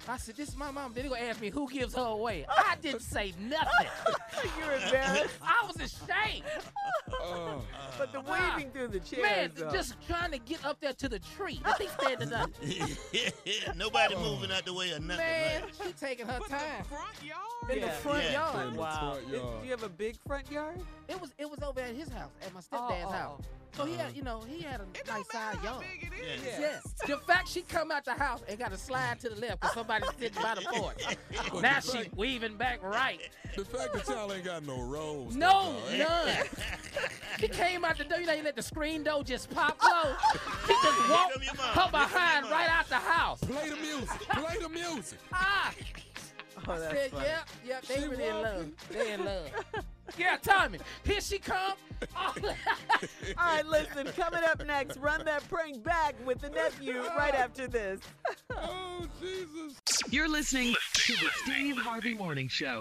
I 0.08 0.16
said, 0.16 0.36
this 0.36 0.48
is 0.50 0.56
my 0.56 0.70
mom. 0.70 0.92
Then 0.94 1.04
they 1.04 1.08
gonna 1.10 1.22
ask 1.22 1.40
me 1.40 1.50
who 1.50 1.68
gives 1.70 1.94
her 1.94 2.02
away. 2.02 2.46
I 2.48 2.76
didn't 2.80 3.02
say 3.02 3.32
nothing. 3.40 3.88
You're 4.58 4.72
embarrassed. 4.72 5.34
I 5.42 5.66
was 5.66 5.76
ashamed. 5.76 6.44
Oh. 7.12 7.62
But 7.98 8.12
the 8.12 8.20
uh, 8.20 8.50
weaving 8.56 8.70
through 8.72 8.88
the 8.88 9.00
chairs. 9.00 9.22
Man, 9.22 9.50
though. 9.56 9.70
just 9.72 9.94
trying 10.06 10.30
to 10.32 10.38
get 10.38 10.64
up 10.64 10.80
there 10.80 10.92
to 10.92 11.08
the 11.08 11.18
tree. 11.18 11.60
The 11.78 11.86
thing 11.86 12.18
standing 12.26 13.62
up. 13.68 13.76
Nobody 13.76 14.14
moving 14.16 14.50
out 14.52 14.64
the 14.64 14.72
way 14.74 14.90
or 14.92 14.98
nothing. 15.00 15.16
Man, 15.18 15.62
right? 15.62 15.72
she 15.86 15.92
taking 15.92 16.26
her 16.26 16.38
But 16.40 16.48
time 16.50 16.60
the 16.78 16.84
front 16.88 17.22
yard? 17.22 17.72
in 17.72 17.80
the 17.80 17.86
Yeah. 17.86 17.92
front 17.92 18.24
Yeah. 18.24 18.32
yard. 18.32 18.68
In 18.68 18.76
Wow. 18.76 18.98
front 19.12 19.30
Did- 19.30 19.40
yard. 19.40 19.58
Do 19.60 19.64
you 19.64 19.70
have 19.70 19.82
a 19.82 19.88
big 19.88 20.16
front 20.26 20.50
yard? 20.50 20.80
It 21.08 21.20
was 21.20 21.30
it 21.38 21.48
was 21.50 21.60
over 21.62 21.80
at 21.80 21.94
his 21.94 22.08
house, 22.08 22.30
at 22.42 22.52
my 22.54 22.60
stepdad's 22.60 22.72
Oh, 22.72 23.06
oh, 23.06 23.08
oh. 23.08 23.12
house. 23.12 23.40
So 23.76 23.84
he 23.84 23.94
had, 23.94 24.14
you 24.16 24.22
know, 24.22 24.40
he 24.48 24.62
had 24.62 24.80
a 24.80 24.84
It 24.94 25.06
nice 25.06 25.06
don't 25.06 25.16
matter 25.16 25.24
side 25.32 25.56
how 25.56 25.64
yard. 25.64 25.84
big 26.00 26.12
it 26.12 26.24
is. 26.38 26.42
Yeah. 26.44 26.60
Yes. 26.60 26.94
The 27.06 27.16
fact 27.18 27.48
she 27.48 27.62
come 27.62 27.90
out 27.90 28.04
the 28.04 28.12
house 28.12 28.42
and 28.48 28.56
got 28.58 28.70
to 28.70 28.78
slide 28.78 29.18
to 29.20 29.30
the 29.30 29.36
left 29.36 29.60
because 29.60 29.74
somebody's 29.74 30.08
sitting 30.18 30.40
by 30.42 30.54
the 30.54 30.60
porch. 30.72 31.04
now 31.62 31.80
she 31.80 32.08
weaving 32.14 32.56
back 32.56 32.82
right. 32.82 33.20
The 33.56 33.64
fact 33.64 33.92
that 33.94 34.06
y'all 34.08 34.32
ain't 34.32 34.44
got 34.44 34.64
no 34.64 34.80
rolls. 34.82 35.34
No, 35.34 35.74
that's 35.90 35.98
none. 36.54 37.08
She 37.40 37.48
came 37.48 37.84
out 37.84 37.98
the 37.98 38.04
door. 38.04 38.20
You 38.20 38.26
know, 38.26 38.32
you 38.34 38.42
let 38.44 38.54
the 38.56 38.62
screen 38.62 39.02
door 39.02 39.24
just 39.24 39.50
pop 39.50 39.76
close. 39.78 40.14
She 40.66 40.72
just 40.82 41.10
walked 41.10 41.32
come 41.32 41.32
her 41.32 41.40
Here 41.40 41.50
come 41.72 41.90
your 41.92 42.00
behind 42.08 42.50
right 42.50 42.68
out 42.68 42.88
the 42.88 42.94
house. 42.96 43.40
Play 43.40 43.70
the 43.70 43.76
music. 43.76 44.20
Play 44.28 44.56
the 44.60 44.68
music. 44.68 45.18
Ah, 45.32 45.72
Oh, 46.66 46.78
that's 46.78 46.94
said, 46.94 47.10
funny. 47.10 47.24
yep, 47.26 47.48
yep, 47.66 47.84
they 47.84 47.94
She 48.00 48.06
really 48.06 48.24
in 48.28 48.42
love. 48.42 48.66
They 48.90 49.12
in 49.12 49.24
love. 49.24 49.50
Yeah, 50.18 50.36
Tommy, 50.42 50.78
here 51.04 51.20
she 51.20 51.38
come. 51.38 51.74
Oh, 52.16 52.34
All 52.42 52.50
right, 53.38 53.64
listen, 53.66 54.06
coming 54.16 54.42
up 54.44 54.64
next, 54.66 54.98
run 54.98 55.24
that 55.24 55.48
prank 55.48 55.82
back 55.82 56.14
with 56.26 56.40
the 56.40 56.50
nephew 56.50 57.02
right 57.16 57.34
after 57.34 57.66
this. 57.66 58.00
Oh, 58.56 59.06
Jesus. 59.20 59.78
You're 60.10 60.28
listening 60.28 60.74
to 60.94 61.12
the 61.14 61.28
Steve 61.42 61.76
Harvey 61.76 62.14
Morning 62.14 62.48
Show. 62.48 62.80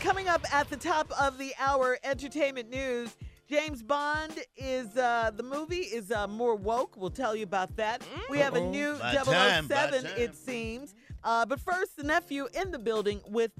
Coming 0.00 0.28
up 0.28 0.42
at 0.52 0.68
the 0.70 0.76
top 0.76 1.10
of 1.20 1.38
the 1.38 1.52
hour, 1.58 1.98
entertainment 2.04 2.70
news. 2.70 3.14
James 3.48 3.82
Bond 3.82 4.32
is 4.56 4.96
uh, 4.96 5.30
the 5.36 5.42
movie 5.42 5.76
is 5.82 6.10
uh, 6.10 6.26
more 6.26 6.56
woke. 6.56 6.96
We'll 6.96 7.10
tell 7.10 7.36
you 7.36 7.44
about 7.44 7.76
that. 7.76 8.02
We 8.30 8.38
have 8.38 8.54
a 8.56 8.60
Uh-oh. 8.60 8.70
new 8.70 8.94
By 8.94 9.12
007, 9.22 9.32
time, 9.32 9.68
time. 9.68 10.04
it 10.16 10.34
seems. 10.34 10.94
Uh, 11.22 11.44
but 11.46 11.60
first, 11.60 11.96
the 11.96 12.02
nephew 12.04 12.48
in 12.60 12.70
the 12.72 12.78
building 12.78 13.20
with 13.28 13.52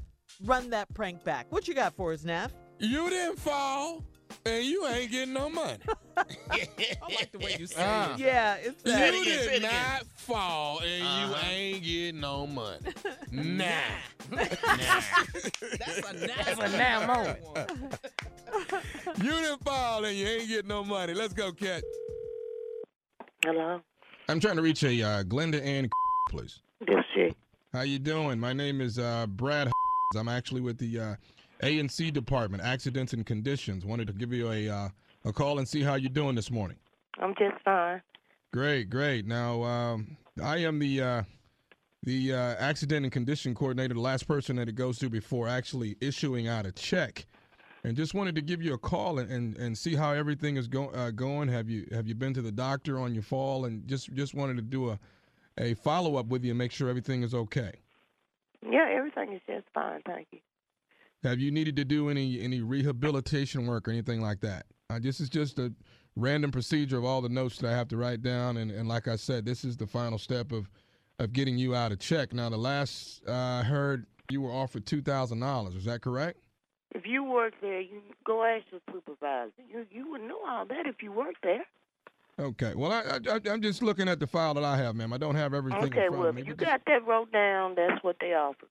Run 0.44 0.70
That 0.70 0.92
Prank 0.94 1.22
Back. 1.22 1.46
What 1.50 1.68
you 1.68 1.74
got 1.74 1.94
for 1.94 2.12
us, 2.12 2.24
Neff? 2.24 2.52
You 2.78 3.08
didn't 3.08 3.38
fall, 3.38 4.04
and 4.44 4.64
you 4.64 4.86
ain't 4.86 5.10
getting 5.10 5.32
no 5.34 5.48
money. 5.48 5.78
I 6.16 6.24
like 7.08 7.32
the 7.32 7.38
way 7.38 7.56
you 7.58 7.66
say 7.66 7.82
Ah. 7.82 8.14
it. 8.14 8.20
Yeah, 8.20 8.54
it's 8.56 8.82
You 8.84 8.92
that. 8.92 9.08
again, 9.08 9.22
say 9.24 9.30
it 9.30 9.34
did 9.48 9.56
again. 9.58 9.62
not 9.72 10.06
fall, 10.16 10.80
and 10.80 11.02
Uh-huh. 11.02 11.26
you 11.44 11.50
ain't 11.50 11.84
getting 11.84 12.20
no 12.20 12.46
money. 12.46 12.80
nah. 13.32 13.64
That's 14.30 14.50
a 14.52 15.78
That's 15.78 16.58
nasty 16.58 16.62
a 16.62 16.68
now 16.78 17.06
moment. 17.06 17.38
You 19.22 19.30
didn't 19.30 19.64
fall, 19.64 20.04
and 20.04 20.16
you 20.16 20.26
ain't 20.26 20.48
getting 20.48 20.68
no 20.68 20.84
money. 20.84 21.14
Let's 21.14 21.32
go, 21.32 21.52
cat. 21.52 21.82
Hello, 23.44 23.80
I'm 24.28 24.40
trying 24.40 24.56
to 24.56 24.62
reach 24.62 24.82
a 24.82 25.02
uh, 25.02 25.22
Glenda 25.24 25.64
Ann, 25.64 25.88
please. 26.30 26.60
this 26.80 26.96
she. 27.14 27.32
How 27.72 27.82
you 27.82 27.98
doing? 27.98 28.38
My 28.40 28.52
name 28.52 28.80
is 28.80 28.98
uh, 28.98 29.26
Brad. 29.28 29.70
I'm 30.16 30.28
actually 30.28 30.60
with 30.62 30.78
the 30.78 30.98
uh, 30.98 31.14
A 31.62 31.78
and 31.78 31.90
C 31.90 32.10
department, 32.10 32.62
accidents 32.62 33.12
and 33.12 33.24
conditions. 33.24 33.84
Wanted 33.84 34.06
to 34.08 34.12
give 34.12 34.32
you 34.32 34.50
a 34.50 34.68
uh, 34.68 34.88
a 35.24 35.32
call 35.32 35.58
and 35.58 35.68
see 35.68 35.82
how 35.82 35.94
you're 35.94 36.10
doing 36.10 36.34
this 36.34 36.50
morning. 36.50 36.78
I'm 37.18 37.34
just 37.38 37.62
fine. 37.64 38.02
Great, 38.52 38.90
great. 38.90 39.26
Now, 39.26 39.62
um, 39.62 40.16
I 40.42 40.58
am 40.58 40.78
the 40.78 41.02
uh, 41.02 41.22
the 42.02 42.34
uh, 42.34 42.54
accident 42.58 43.04
and 43.04 43.12
condition 43.12 43.54
coordinator, 43.54 43.94
the 43.94 44.00
last 44.00 44.28
person 44.28 44.56
that 44.56 44.68
it 44.68 44.74
goes 44.74 44.98
to 44.98 45.10
before 45.10 45.48
actually 45.48 45.96
issuing 46.00 46.46
out 46.46 46.66
a 46.66 46.72
check, 46.72 47.26
and 47.84 47.96
just 47.96 48.14
wanted 48.14 48.34
to 48.34 48.42
give 48.42 48.62
you 48.62 48.74
a 48.74 48.78
call 48.78 49.18
and, 49.18 49.30
and, 49.30 49.56
and 49.56 49.76
see 49.76 49.94
how 49.94 50.12
everything 50.12 50.56
is 50.56 50.68
go, 50.68 50.88
uh, 50.90 51.10
going. 51.10 51.48
Have 51.48 51.68
you 51.68 51.86
have 51.92 52.06
you 52.06 52.14
been 52.14 52.34
to 52.34 52.42
the 52.42 52.52
doctor 52.52 52.98
on 52.98 53.14
your 53.14 53.22
fall, 53.22 53.64
and 53.64 53.86
just 53.88 54.12
just 54.14 54.34
wanted 54.34 54.56
to 54.56 54.62
do 54.62 54.90
a 54.90 54.98
a 55.58 55.74
follow 55.74 56.16
up 56.16 56.26
with 56.26 56.44
you 56.44 56.50
and 56.50 56.58
make 56.58 56.72
sure 56.72 56.88
everything 56.88 57.22
is 57.22 57.34
okay. 57.34 57.72
Yeah, 58.62 58.86
everything 58.90 59.32
is 59.32 59.40
just 59.46 59.66
fine, 59.74 60.02
thank 60.06 60.28
you. 60.32 60.40
Have 61.26 61.40
you 61.40 61.50
needed 61.50 61.76
to 61.76 61.84
do 61.84 62.08
any 62.08 62.40
any 62.40 62.60
rehabilitation 62.60 63.66
work 63.66 63.88
or 63.88 63.90
anything 63.90 64.20
like 64.20 64.40
that? 64.40 64.66
Uh, 64.88 65.00
this 65.00 65.20
is 65.20 65.28
just 65.28 65.58
a 65.58 65.72
random 66.14 66.52
procedure 66.52 66.96
of 66.96 67.04
all 67.04 67.20
the 67.20 67.28
notes 67.28 67.58
that 67.58 67.68
I 67.68 67.76
have 67.76 67.88
to 67.88 67.96
write 67.96 68.22
down, 68.22 68.56
and, 68.56 68.70
and 68.70 68.88
like 68.88 69.08
I 69.08 69.16
said, 69.16 69.44
this 69.44 69.64
is 69.64 69.76
the 69.76 69.86
final 69.86 70.18
step 70.18 70.52
of 70.52 70.70
of 71.18 71.32
getting 71.32 71.58
you 71.58 71.74
out 71.74 71.92
of 71.92 71.98
check. 71.98 72.32
Now, 72.32 72.48
the 72.48 72.56
last 72.56 73.22
uh, 73.26 73.32
I 73.32 73.62
heard, 73.62 74.06
you 74.30 74.40
were 74.40 74.52
offered 74.52 74.86
two 74.86 75.02
thousand 75.02 75.40
dollars. 75.40 75.74
Is 75.74 75.84
that 75.86 76.00
correct? 76.00 76.38
If 76.94 77.06
you 77.06 77.24
work 77.24 77.54
there, 77.60 77.80
you 77.80 78.00
go 78.24 78.44
ask 78.44 78.64
your 78.70 78.80
supervisor. 78.92 79.52
You 79.68 79.84
you 79.90 80.10
would 80.10 80.22
know 80.22 80.38
all 80.46 80.64
that 80.66 80.86
if 80.86 81.02
you 81.02 81.10
worked 81.10 81.42
there. 81.42 81.64
Okay. 82.38 82.74
Well, 82.76 82.92
I, 82.92 83.18
I 83.28 83.40
I'm 83.50 83.62
just 83.62 83.82
looking 83.82 84.08
at 84.08 84.20
the 84.20 84.26
file 84.26 84.54
that 84.54 84.64
I 84.64 84.76
have, 84.76 84.94
ma'am. 84.94 85.12
I 85.12 85.18
don't 85.18 85.34
have 85.34 85.54
everything 85.54 85.84
okay, 85.84 86.08
well, 86.08 86.26
if 86.26 86.46
you 86.46 86.54
got 86.54 86.82
that 86.86 87.04
wrote 87.04 87.32
down, 87.32 87.74
that's 87.74 88.04
what 88.04 88.16
they 88.20 88.34
offer. 88.34 88.66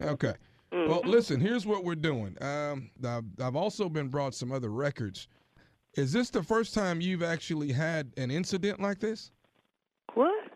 okay. 0.00 0.34
Mhm. 0.72 0.88
Well, 0.88 1.02
listen. 1.04 1.40
Here's 1.40 1.66
what 1.66 1.84
we're 1.84 1.94
doing. 1.96 2.40
Um, 2.42 2.90
I've, 3.04 3.24
I've 3.42 3.56
also 3.56 3.88
been 3.88 4.08
brought 4.08 4.34
some 4.34 4.52
other 4.52 4.70
records. 4.70 5.28
Is 5.94 6.12
this 6.12 6.30
the 6.30 6.42
first 6.42 6.74
time 6.74 7.00
you've 7.00 7.22
actually 7.22 7.72
had 7.72 8.12
an 8.16 8.30
incident 8.30 8.80
like 8.80 9.00
this? 9.00 9.32
what? 10.14 10.50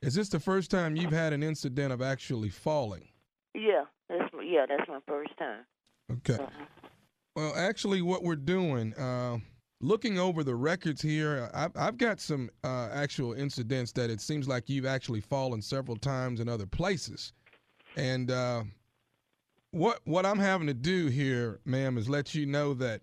Is 0.00 0.14
this 0.14 0.28
the 0.28 0.40
first 0.40 0.70
time 0.70 0.96
you've 0.96 1.12
had 1.12 1.32
an 1.32 1.42
incident 1.42 1.92
of 1.92 2.02
actually 2.02 2.48
falling? 2.48 3.08
Yeah, 3.54 3.84
that's 4.08 4.32
yeah, 4.44 4.66
that's 4.68 4.88
my 4.88 4.98
first 5.06 5.36
time. 5.38 5.64
Okay. 6.10 6.42
Uh-huh. 6.42 6.64
Well, 7.36 7.54
actually, 7.56 8.02
what 8.02 8.24
we're 8.24 8.36
doing, 8.36 8.94
uh, 8.94 9.38
looking 9.80 10.18
over 10.18 10.44
the 10.44 10.54
records 10.54 11.00
here, 11.00 11.48
I've, 11.54 11.70
I've 11.76 11.96
got 11.96 12.20
some 12.20 12.50
uh, 12.64 12.88
actual 12.92 13.32
incidents 13.32 13.92
that 13.92 14.10
it 14.10 14.20
seems 14.20 14.48
like 14.48 14.68
you've 14.68 14.86
actually 14.86 15.20
fallen 15.20 15.62
several 15.62 15.96
times 15.96 16.40
in 16.40 16.48
other 16.48 16.66
places. 16.66 17.32
And 17.96 18.30
uh, 18.30 18.64
what 19.72 20.00
what 20.04 20.24
I'm 20.24 20.38
having 20.38 20.68
to 20.68 20.74
do 20.74 21.08
here, 21.08 21.60
ma'am, 21.64 21.98
is 21.98 22.08
let 22.08 22.34
you 22.34 22.46
know 22.46 22.74
that 22.74 23.00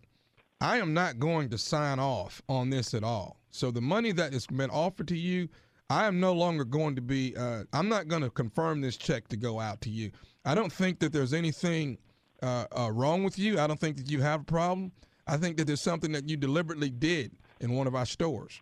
I 0.62 0.77
am 0.77 0.93
not 0.93 1.19
going 1.19 1.49
to 1.49 1.58
sign 1.58 1.99
off 1.99 2.41
on 2.47 2.69
this 2.69 2.93
at 2.93 3.03
all. 3.03 3.38
So 3.51 3.71
the 3.71 3.82
money 3.82 4.12
that 4.13 4.34
has 4.34 4.45
been 4.47 4.69
offered 4.69 5.08
to 5.10 5.17
you, 5.17 5.49
I 5.89 6.05
am 6.05 6.19
no 6.19 6.34
longer 6.34 6.63
going 6.63 6.95
to 6.95 7.01
be. 7.01 7.36
Uh, 7.36 7.63
I'm 7.73 7.89
not 7.89 8.08
going 8.08 8.21
to 8.21 8.29
confirm 8.29 8.82
this 8.82 8.95
check 8.95 9.27
to 9.29 9.38
go 9.38 9.60
out 9.60 9.82
to 9.82 9.89
you. 9.89 10.12
I 10.45 10.55
don't 10.55 10.71
think 10.71 10.99
that 10.99 11.12
there's 11.12 11.34
anything 11.34 11.97
uh, 12.41 12.65
uh, 12.77 12.91
wrong 12.91 13.23
with 13.23 13.38
you. 13.38 13.60
I 13.60 13.67
don't 13.67 13.79
think 13.79 13.97
that 13.97 14.10
you 14.10 14.21
have 14.21 14.41
a 14.41 14.45
problem. 14.45 14.91
I 15.27 15.38
think 15.38 15.58
that 15.58 15.65
there's 15.65 15.82
something 15.82 16.12
that 16.12 16.29
you 16.29 16.38
deliberately 16.38 16.89
did 16.89 17.32
in 17.60 17.73
one 17.73 17.88
of 17.88 17.95
our 17.95 18.05
stores. 18.05 18.60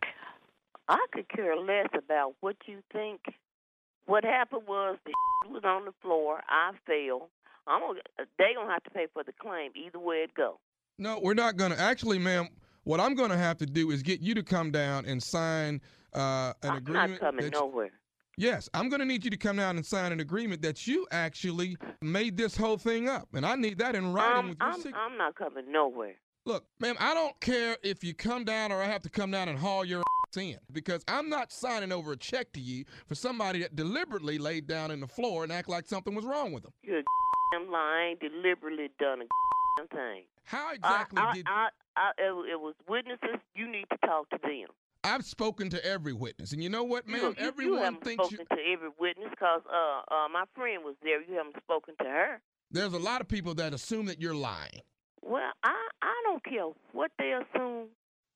I 0.87 1.05
could 1.11 1.27
care 1.29 1.57
less 1.57 1.89
about 1.97 2.35
what 2.39 2.55
you 2.65 2.79
think. 2.93 3.19
What 4.05 4.23
happened 4.23 4.63
was 4.67 4.97
the 5.05 5.11
was 5.49 5.63
on 5.65 5.85
the 5.85 5.93
floor. 6.01 6.41
I 6.47 6.71
fell. 6.85 7.29
I'm 7.67 7.81
gonna, 7.81 7.99
they 8.37 8.53
gonna 8.55 8.71
have 8.71 8.83
to 8.83 8.89
pay 8.89 9.07
for 9.13 9.23
the 9.23 9.33
claim 9.33 9.71
either 9.75 9.99
way 9.99 10.17
it 10.17 10.33
go. 10.33 10.59
No, 10.99 11.19
we're 11.21 11.33
not 11.33 11.57
going 11.57 11.71
to. 11.71 11.79
Actually, 11.79 12.17
ma'am, 12.17 12.47
what 12.83 12.99
I'm 12.99 13.13
going 13.13 13.29
to 13.29 13.37
have 13.37 13.57
to 13.57 13.65
do 13.65 13.91
is 13.91 14.01
get 14.01 14.19
you 14.19 14.33
to 14.33 14.43
come 14.43 14.71
down 14.71 15.05
and 15.05 15.21
sign 15.21 15.81
uh, 16.15 16.53
an 16.63 16.71
I'm 16.71 16.77
agreement. 16.77 17.11
not 17.11 17.19
coming 17.19 17.49
nowhere. 17.51 17.91
Yes, 18.37 18.69
I'm 18.73 18.87
going 18.89 18.99
to 18.99 19.05
need 19.05 19.23
you 19.23 19.31
to 19.31 19.37
come 19.37 19.57
down 19.57 19.77
and 19.77 19.85
sign 19.85 20.11
an 20.11 20.19
agreement 20.19 20.61
that 20.61 20.87
you 20.87 21.07
actually 21.11 21.75
made 22.01 22.37
this 22.37 22.55
whole 22.55 22.77
thing 22.77 23.09
up, 23.09 23.27
and 23.33 23.45
I 23.45 23.55
need 23.55 23.79
that 23.79 23.95
in 23.95 24.13
writing 24.13 24.37
I'm, 24.37 24.49
with 24.49 24.57
your 24.59 24.69
I'm, 24.69 24.75
signature. 24.75 24.97
I'm 24.97 25.17
not 25.17 25.35
coming 25.35 25.71
nowhere. 25.71 26.15
Look, 26.47 26.63
ma'am, 26.79 26.95
I 26.97 27.13
don't 27.13 27.37
care 27.41 27.75
if 27.83 28.05
you 28.05 28.13
come 28.13 28.45
down 28.45 28.71
or 28.71 28.81
I 28.81 28.85
have 28.85 29.01
to 29.01 29.09
come 29.09 29.31
down 29.31 29.49
and 29.49 29.59
haul 29.59 29.83
your 29.83 29.99
ass 29.99 30.37
in 30.37 30.57
because 30.71 31.03
I'm 31.05 31.27
not 31.27 31.51
signing 31.51 31.91
over 31.91 32.13
a 32.13 32.17
check 32.17 32.53
to 32.53 32.61
you 32.61 32.85
for 33.05 33.15
somebody 33.15 33.59
that 33.63 33.75
deliberately 33.75 34.37
laid 34.37 34.65
down 34.65 34.89
in 34.89 35.01
the 35.01 35.07
floor 35.07 35.43
and 35.43 35.51
act 35.51 35.67
like 35.67 35.85
something 35.85 36.15
was 36.15 36.23
wrong 36.23 36.53
with 36.53 36.63
them. 36.63 36.71
You're 36.83 36.99
a 36.99 37.69
lying, 37.69 38.15
deliberately 38.21 38.89
done 38.97 39.23
a 39.23 39.25
damn 39.77 39.87
thing. 39.89 40.23
How 40.45 40.71
exactly 40.71 41.21
I, 41.21 41.29
I, 41.29 41.33
did 41.33 41.45
I, 41.49 41.67
I, 41.97 42.11
it, 42.17 42.61
was 42.61 42.75
witnesses. 42.87 43.41
You 43.53 43.69
need 43.69 43.87
to 43.91 43.97
talk 44.07 44.29
to 44.29 44.37
them. 44.41 44.69
I've 45.03 45.25
spoken 45.25 45.69
to 45.71 45.85
every 45.85 46.13
witness, 46.13 46.53
and 46.53 46.63
you 46.63 46.69
know 46.69 46.85
what, 46.85 47.09
ma'am? 47.09 47.19
you, 47.19 47.27
you 47.27 47.35
Everyone 47.39 47.79
haven't 47.81 48.03
thinks 48.05 48.31
you, 48.31 48.37
spoken 48.37 48.57
to 48.57 48.63
every 48.71 48.89
witness 48.97 49.31
because 49.31 49.63
uh, 49.69 50.15
uh, 50.15 50.29
my 50.31 50.45
friend 50.55 50.85
was 50.85 50.95
there. 51.03 51.21
You 51.21 51.35
haven't 51.35 51.57
spoken 51.61 51.95
to 51.99 52.05
her. 52.05 52.41
there's 52.71 52.93
a 52.93 52.99
lot 52.99 53.19
of 53.19 53.27
people 53.27 53.53
that 53.55 53.73
assume 53.73 54.05
that 54.05 54.21
you're 54.21 54.33
lying. 54.33 54.81
Well, 55.27 55.51
I, 55.63 55.75
I 56.01 56.13
don't 56.25 56.43
care 56.43 56.67
what 56.93 57.11
they 57.19 57.33
assume. 57.33 57.87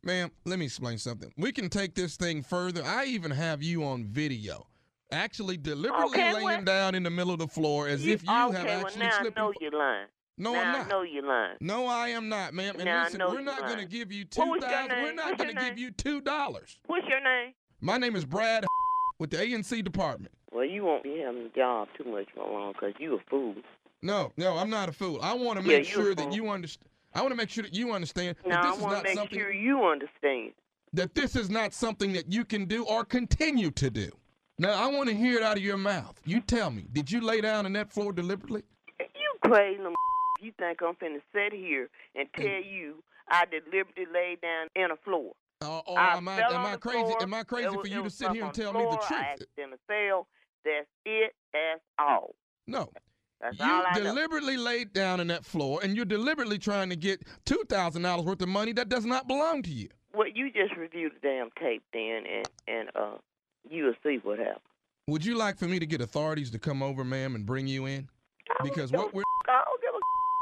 Ma'am, 0.03 0.29
let 0.45 0.59
me 0.59 0.65
explain 0.65 0.97
something. 0.97 1.31
We 1.37 1.51
can 1.51 1.69
take 1.69 1.95
this 1.95 2.17
thing 2.17 2.41
further. 2.43 2.83
I 2.83 3.05
even 3.05 3.31
have 3.31 3.63
you 3.63 3.83
on 3.85 4.05
video. 4.05 4.67
Actually, 5.11 5.57
deliberately 5.57 6.05
Okay, 6.19 6.33
laying 6.33 6.45
well- 6.45 6.63
down 6.63 6.95
in 6.95 7.03
the 7.03 7.09
middle 7.09 7.31
of 7.31 7.39
the 7.39 7.47
floor 7.47 7.87
as 7.87 8.05
You- 8.05 8.13
if 8.13 8.23
you 8.23 8.29
okay, 8.29 8.57
have 8.57 8.65
well, 8.65 8.85
actually 8.87 8.99
now 9.03 9.19
slipped. 9.21 9.37
I 9.37 9.41
know 9.41 9.53
you're 9.61 9.71
lying. 9.71 10.07
no, 10.37 10.53
now 10.53 10.59
I'm 10.81 10.85
I 10.85 10.89
know 10.89 11.01
you're 11.03 11.23
lying. 11.25 11.57
No, 11.61 11.85
I 11.87 12.09
am 12.09 12.27
not, 12.29 12.53
ma'am. 12.53 12.75
And 12.75 12.85
Now 12.85 13.01
I 13.01 13.03
listen, 13.05 13.19
know 13.19 13.29
we're 13.29 13.41
not 13.41 13.61
going 13.61 13.77
to 13.79 13.85
give 13.85 14.11
you 14.11 14.23
What 14.23 14.31
two 14.31 14.41
was. 14.49 14.61
We're 14.61 15.13
not 15.13 15.37
going 15.37 15.55
to 15.55 15.61
give 15.63 15.77
you 15.79 15.91
two 15.91 16.19
dollars. 16.21 16.77
What's 16.87 17.07
your 17.07 17.21
name? 17.21 17.53
My 17.79 17.97
name 17.97 18.15
is 18.15 18.25
Brad 18.25 18.65
with 19.19 19.29
the 19.31 19.37
ANC 19.37 19.81
department. 19.83 20.33
Well, 20.51 20.65
you 20.65 20.83
won't 20.83 21.03
be 21.03 21.19
having 21.19 21.45
a 21.45 21.49
job 21.49 21.87
too 21.97 22.03
much 22.09 22.27
for 22.35 22.49
long 22.49 22.73
because 22.73 22.93
you 22.99 23.15
a 23.15 23.19
fool. 23.29 23.55
No, 24.01 24.31
no, 24.37 24.57
I'm 24.57 24.69
not 24.69 24.89
a 24.89 24.91
fool. 24.91 25.19
I 25.21 25.33
want 25.33 25.59
to 25.59 25.65
make 25.65 25.81
a 25.81 25.85
sure 25.85 26.15
that 26.15 26.33
you 26.33 26.49
understand. 26.49 26.89
I 27.13 27.21
want 27.21 27.31
to 27.31 27.35
make 27.35 27.49
sure 27.49 27.63
that 27.63 27.73
you 27.75 27.91
understand 27.91 28.35
Now 28.45 28.61
that 28.61 28.69
this 28.69 28.77
is 28.77 28.81
want 28.83 28.93
not 28.93 29.01
to 29.01 29.07
make 29.09 29.17
something 29.17 29.39
sure 29.39 29.51
you 29.51 29.83
understand. 29.83 30.53
that 30.93 31.13
this 31.13 31.35
is 31.35 31.49
not 31.49 31.73
something 31.73 32.13
that 32.13 32.31
you 32.31 32.45
can 32.45 32.65
do 32.65 32.85
or 32.85 33.03
continue 33.05 33.69
to 33.71 33.89
do. 33.89 34.09
Now, 34.57 34.81
I 34.81 34.87
want 34.87 35.09
to 35.09 35.15
hear 35.15 35.37
it 35.37 35.43
out 35.43 35.57
of 35.57 35.63
your 35.63 35.77
mouth. 35.77 36.21
You 36.25 36.39
tell 36.39 36.69
me, 36.71 36.85
did 36.91 37.11
you 37.11 37.21
lay 37.21 37.41
down 37.41 37.65
on 37.65 37.73
that 37.73 37.91
floor 37.91 38.13
deliberately? 38.13 38.63
You 38.99 39.49
crazy. 39.49 39.81
you 40.41 40.51
think 40.57 40.79
I'm 40.81 40.93
finna 40.95 41.21
sit 41.33 41.53
here 41.53 41.89
and 42.15 42.27
tell 42.35 42.45
you 42.45 43.03
I 43.29 43.45
deliberately 43.45 44.05
laid 44.13 44.41
down 44.41 44.67
in 44.75 44.91
a 44.91 44.95
floor? 44.97 45.33
Uh, 45.61 45.79
or 45.79 45.99
I 45.99 46.17
am 46.17 46.27
I 46.27 46.39
am 46.41 46.65
I 46.65 46.75
crazy? 46.77 46.99
floor. 46.99 47.21
Am 47.23 47.33
I 47.33 47.43
crazy 47.43 47.67
It 47.67 47.81
for 47.81 47.87
you 47.87 48.03
to 48.03 48.09
sit 48.09 48.31
here 48.31 48.45
and 48.45 48.53
tell 48.53 48.73
me 48.73 48.79
the 48.81 48.87
floor. 48.87 48.99
I 49.03 49.07
truth? 49.07 49.19
accidentally 49.21 49.77
fell. 49.87 50.27
That's 50.65 50.87
it. 51.05 51.33
That's 51.53 51.81
all. 51.99 52.35
No. 52.67 52.89
That's 53.41 53.57
You 53.59 53.65
all 53.65 53.83
I 53.87 53.97
know. 53.97 54.03
deliberately 54.03 54.55
laid 54.57 54.93
down 54.93 55.19
on 55.19 55.27
that 55.27 55.43
floor 55.45 55.79
and 55.83 55.95
you're 55.95 56.05
deliberately 56.05 56.57
trying 56.59 56.89
to 56.89 56.95
get 56.95 57.23
two 57.45 57.63
thousand 57.69 58.03
dollars 58.03 58.25
worth 58.25 58.41
of 58.41 58.49
money 58.49 58.71
that 58.73 58.87
does 58.89 59.05
not 59.05 59.27
belong 59.27 59.63
to 59.63 59.69
you. 59.71 59.89
Well, 60.13 60.27
you 60.27 60.51
just 60.51 60.75
review 60.77 61.09
the 61.09 61.27
damn 61.27 61.49
tape 61.59 61.83
then, 61.93 62.23
and 62.31 62.49
and 62.67 62.89
uh, 62.95 63.17
you'll 63.69 63.93
see 64.03 64.19
what 64.21 64.39
happens. 64.39 64.59
Would 65.07 65.25
you 65.25 65.35
like 65.35 65.57
for 65.57 65.65
me 65.65 65.79
to 65.79 65.85
get 65.85 66.01
authorities 66.01 66.51
to 66.51 66.59
come 66.59 66.83
over, 66.83 67.03
ma'am, 67.03 67.33
and 67.35 67.45
bring 67.45 67.65
you 67.67 67.85
in? 67.85 68.07
Because 68.63 68.91
what 68.91 69.13
we're 69.13 69.23
I 69.47 69.63
don't 69.65 69.81
give 69.81 69.93
a 69.95 69.99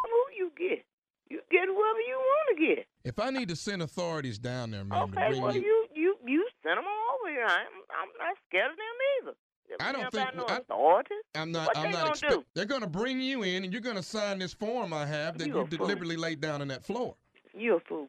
who 0.09 0.23
you 0.37 0.51
get. 0.57 0.83
You 1.29 1.39
get 1.51 1.65
whoever 1.67 2.01
you 2.07 2.17
want 2.17 2.57
to 2.57 2.75
get. 2.75 2.87
if 3.05 3.19
I 3.19 3.29
need 3.29 3.47
to 3.49 3.55
send 3.55 3.81
authorities 3.83 4.39
down 4.39 4.71
there, 4.71 4.83
ma'am, 4.83 5.11
to 5.11 5.19
Okay, 5.19 5.29
bring 5.29 5.41
well 5.43 5.55
you, 5.55 5.61
you 5.61 5.87
you 5.93 6.15
you 6.25 6.49
send 6.63 6.77
them 6.77 6.85
over 6.85 7.31
here. 7.31 7.45
I'm 7.45 7.67
I'm 7.93 8.09
not 8.17 8.35
scared 8.49 8.71
of 8.71 8.77
them 8.77 8.97
either. 9.21 9.35
I 9.79 9.91
don't 9.91 10.11
think- 10.11 10.35
no 10.35 10.45
I- 10.45 10.57
authority. 10.57 11.15
I'm 11.35 11.51
not. 11.51 11.67
What 11.67 11.77
I'm 11.77 11.83
they 11.83 11.91
not 11.91 11.97
gonna 11.99 12.09
expect. 12.11 12.33
do? 12.33 12.43
They're 12.53 12.65
going 12.65 12.81
to 12.81 12.87
bring 12.87 13.19
you 13.21 13.43
in, 13.43 13.63
and 13.63 13.71
you're 13.73 13.81
going 13.81 13.95
to 13.95 14.03
sign 14.03 14.39
this 14.39 14.53
form 14.53 14.93
I 14.93 15.05
have 15.05 15.37
that 15.37 15.47
You 15.47 15.53
you 15.53 15.59
a 15.59 15.67
fool. 15.67 15.77
deliberately 15.77 16.17
laid 16.17 16.41
down 16.41 16.61
on 16.61 16.67
that 16.69 16.83
floor. 16.83 17.15
You 17.53 17.75
a 17.75 17.79
fool. 17.81 18.07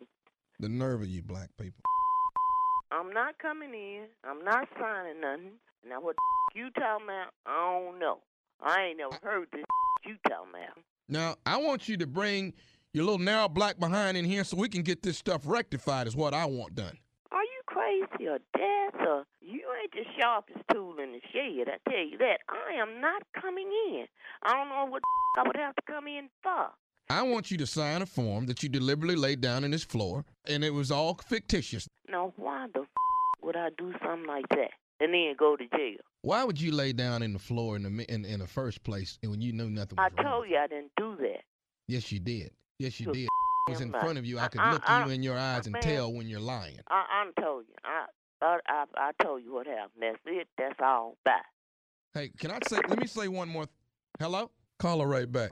The 0.59 0.69
nerve 0.69 1.03
of 1.03 1.09
you, 1.09 1.23
black 1.23 1.49
people. 1.59 1.81
I'm 2.93 3.13
not 3.13 3.39
coming 3.39 3.73
in. 3.75 4.07
I'm 4.25 4.45
not 4.45 4.69
signing 4.79 5.21
nothing. 5.21 5.53
Now 5.89 6.01
what 6.01 6.17
you 6.55 6.71
talking 6.71 7.07
about? 7.07 7.29
I 7.47 7.57
don't 7.87 7.99
know. 7.99 8.19
I 8.63 8.83
ain't 8.89 8.99
never 8.99 9.17
heard 9.23 9.49
this 9.53 9.65
you 10.05 10.17
talking 10.29 10.51
about. 10.51 10.85
Now, 11.09 11.37
I 11.47 11.57
want 11.59 11.89
you 11.89 11.97
to 11.99 12.07
bring 12.07 12.53
your 12.93 13.05
little 13.05 13.19
narrow 13.19 13.49
black 13.49 13.79
behind 13.79 14.17
in 14.17 14.25
here 14.25 14.45
so 14.45 14.57
we 14.57 14.69
can 14.69 14.83
get 14.83 15.03
this 15.03 15.17
stuff 15.19 15.43
rectified. 15.45 16.07
Is 16.07 16.17
what 16.17 16.35
I 16.35 16.45
want 16.47 16.75
done. 16.75 16.99
Crazy 17.81 18.29
or 18.29 18.39
deaf 18.55 19.01
or 19.07 19.25
you 19.41 19.63
ain't 19.83 19.93
the 19.93 20.05
sharpest 20.21 20.59
tool 20.73 20.97
in 21.03 21.13
the 21.13 21.21
shed? 21.33 21.69
I 21.73 21.91
tell 21.91 22.05
you 22.05 22.19
that. 22.19 22.41
I 22.49 22.75
am 22.75 23.01
not 23.01 23.23
coming 23.41 23.71
in. 23.89 24.07
I 24.43 24.53
don't 24.53 24.69
know 24.69 24.87
what 24.87 25.03
I 25.39 25.43
would 25.47 25.57
have 25.57 25.75
to 25.77 25.83
come 25.87 26.07
in 26.07 26.29
for. 26.43 26.67
I 27.09 27.23
want 27.23 27.51
you 27.51 27.57
to 27.59 27.67
sign 27.67 28.03
a 28.03 28.07
form 28.07 28.47
that 28.47 28.63
you 28.63 28.69
deliberately 28.69 29.17
laid 29.17 29.41
down 29.41 29.65
in 29.65 29.71
this 29.71 29.83
floor, 29.83 30.25
and 30.47 30.63
it 30.63 30.75
was 30.75 30.91
all 30.91 31.15
fictitious. 31.27 31.89
Now 32.09 32.33
why 32.37 32.67
the 32.75 32.81
f- 32.81 32.87
would 33.43 33.57
I 33.57 33.71
do 33.79 33.93
something 34.05 34.27
like 34.29 34.49
that 34.51 34.73
and 35.01 35.15
then 35.15 35.35
go 35.39 35.57
to 35.57 35.65
jail? 35.77 35.97
Why 36.23 36.45
would 36.45 36.61
you 36.61 36.73
lay 36.73 36.93
down 36.93 37.23
in 37.23 37.33
the 37.33 37.39
floor 37.39 37.77
in 37.77 37.83
the 37.83 38.05
in, 38.13 38.27
in 38.27 38.41
the 38.41 38.47
first 38.47 38.85
place 38.85 39.19
when 39.25 39.41
you 39.41 39.53
knew 39.55 39.71
nothing 39.71 39.99
I 39.99 40.09
wrong? 40.19 40.25
told 40.25 40.51
you 40.51 40.59
I 40.59 40.67
didn't 40.67 40.93
do 40.99 41.17
that. 41.21 41.45
Yes, 41.89 42.13
you 42.13 42.21
did. 42.21 42.51
Yes, 42.79 43.01
you 43.01 43.07
You're 43.07 43.15
did. 43.15 43.25
It 43.25 43.31
was 43.71 43.81
in 43.81 43.91
front 43.93 44.19
of 44.19 44.25
you. 44.27 44.39
I 44.39 44.49
could 44.49 44.61
I- 44.61 44.73
look 44.73 44.83
I- 44.91 45.05
you 45.07 45.11
in 45.13 45.23
your 45.23 45.39
eyes 45.39 45.67
and 45.67 45.73
man. 45.73 45.83
tell 45.83 46.13
when 46.13 46.29
you're 46.29 46.41
lying. 46.41 46.79
I 46.89 47.05
I 47.37 47.41
told 47.41 47.65
you. 47.69 47.75
I 47.85 48.07
I 48.43 48.59
I, 48.69 48.85
I 48.97 49.25
told 49.25 49.43
you 49.43 49.53
what 49.55 49.67
happened. 49.67 50.01
That's 50.03 50.19
it. 50.27 50.49
That's 50.59 50.79
all. 50.83 51.17
Bye. 51.25 51.33
Hey, 52.15 52.31
can 52.39 52.51
I 52.51 52.59
say? 52.69 52.79
Let 52.89 52.99
me 53.01 53.07
say 53.07 53.29
one 53.29 53.49
more. 53.49 53.67
Hello. 54.19 54.51
Call 54.79 55.01
her 55.01 55.07
right 55.07 55.31
back. 55.31 55.51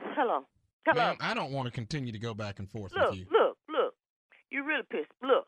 Hello. 0.00 0.46
Hello. 0.86 0.96
Ma'am, 1.02 1.16
I 1.20 1.34
don't 1.34 1.52
want 1.52 1.66
to 1.66 1.72
continue 1.72 2.12
to 2.12 2.18
go 2.18 2.34
back 2.34 2.58
and 2.58 2.68
forth 2.70 2.92
Look, 2.96 3.10
with 3.10 3.18
you. 3.20 3.26
look, 3.30 3.56
look. 3.68 3.94
You 4.50 4.64
really 4.64 4.82
pissed. 4.90 5.10
Look, 5.22 5.46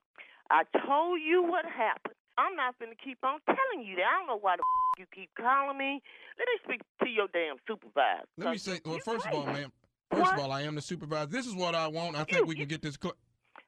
I 0.50 0.62
told 0.86 1.20
you 1.20 1.42
what 1.42 1.64
happened. 1.64 2.14
I'm 2.38 2.54
not 2.56 2.78
gonna 2.78 2.92
keep 3.02 3.18
on 3.22 3.38
telling 3.46 3.86
you 3.86 3.96
that. 3.96 4.04
I 4.04 4.18
don't 4.18 4.26
know 4.28 4.38
why 4.38 4.56
the 4.56 4.62
you 4.98 5.06
keep 5.14 5.30
calling 5.38 5.78
me. 5.78 6.02
Let 6.38 6.46
me 6.46 6.58
speak 6.64 6.80
to 7.02 7.08
your 7.08 7.28
damn 7.32 7.56
supervisor. 7.66 8.24
Let 8.36 8.50
me 8.52 8.58
say. 8.58 8.80
Well, 8.84 8.98
first 9.04 9.26
of 9.26 9.34
all, 9.34 9.44
crazy. 9.44 9.60
ma'am. 9.62 9.72
First 10.10 10.22
What? 10.22 10.34
of 10.34 10.44
all, 10.44 10.52
I 10.52 10.62
am 10.62 10.74
the 10.74 10.82
supervisor. 10.82 11.26
This 11.30 11.46
is 11.46 11.54
what 11.54 11.74
I 11.74 11.86
want. 11.86 12.16
I 12.16 12.20
You- 12.20 12.24
think 12.26 12.46
we 12.46 12.54
you- 12.54 12.66
can 12.66 12.68
get 12.68 12.82
this. 12.82 12.98
Cl- 13.00 13.14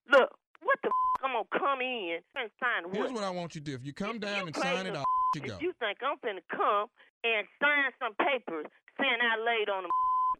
Look, 0.08 0.30
what 0.60 0.78
the 0.82 0.90
I'm 1.22 1.32
gonna 1.38 1.44
come 1.54 1.80
in 1.80 2.18
and 2.34 2.50
sign 2.58 2.82
what? 2.84 2.96
Here's 2.96 3.12
what 3.12 3.22
I 3.22 3.30
want 3.30 3.54
you 3.54 3.60
to 3.60 3.64
do. 3.64 3.74
If 3.74 3.84
you 3.86 3.92
come 3.94 4.14
You- 4.14 4.26
down 4.26 4.40
you 4.40 4.46
and 4.50 4.56
sign 4.56 4.86
it. 4.86 4.96
I'll 4.96 5.04
you 5.36 5.40
go. 5.40 5.54
If 5.54 5.62
you 5.62 5.72
think 5.78 6.02
I'm 6.02 6.18
finna 6.18 6.42
come 6.50 6.90
and 7.22 7.46
sign 7.62 7.92
some 8.02 8.14
papers 8.16 8.66
saying 9.00 9.18
I 9.22 9.36
laid 9.38 9.68
on 9.70 9.84
the 9.84 9.90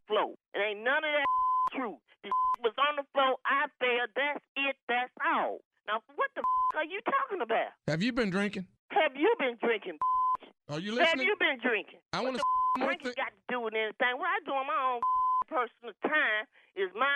floor, 0.09 0.35
it 0.55 0.59
ain't 0.59 0.81
none 0.81 1.05
of 1.05 1.13
that 1.13 1.25
true. 1.73 1.99
The 2.25 2.31
was 2.61 2.75
on 2.79 2.97
the 2.97 3.05
floor. 3.15 3.39
I 3.47 3.67
fell. 3.79 4.07
That's 4.17 4.45
it. 4.57 4.77
That's 4.89 5.13
all. 5.25 5.61
Now, 5.87 6.03
what 6.17 6.31
the 6.35 6.43
are 6.77 6.85
you 6.85 7.01
talking 7.03 7.41
about? 7.43 7.73
Have 7.87 8.03
you 8.03 8.13
been 8.13 8.31
drinking? 8.31 8.67
Have 8.91 9.15
you 9.17 9.35
been 9.39 9.57
drinking? 9.63 9.99
Are 10.69 10.79
you 10.81 10.93
listening? 10.93 11.07
Have 11.07 11.27
you 11.27 11.37
been 11.39 11.59
drinking? 11.63 12.01
I 12.13 12.21
want 12.23 12.37
to 12.37 12.43
drinking 12.79 13.13
got 13.17 13.29
to 13.31 13.43
do 13.49 13.61
with 13.61 13.75
anything? 13.75 14.19
What 14.19 14.29
I 14.29 14.39
do 14.45 14.53
on 14.53 14.67
my 14.67 14.93
own 14.95 15.01
personal 15.53 15.93
time 16.01 16.49
is 16.81 16.89
my 16.97 17.13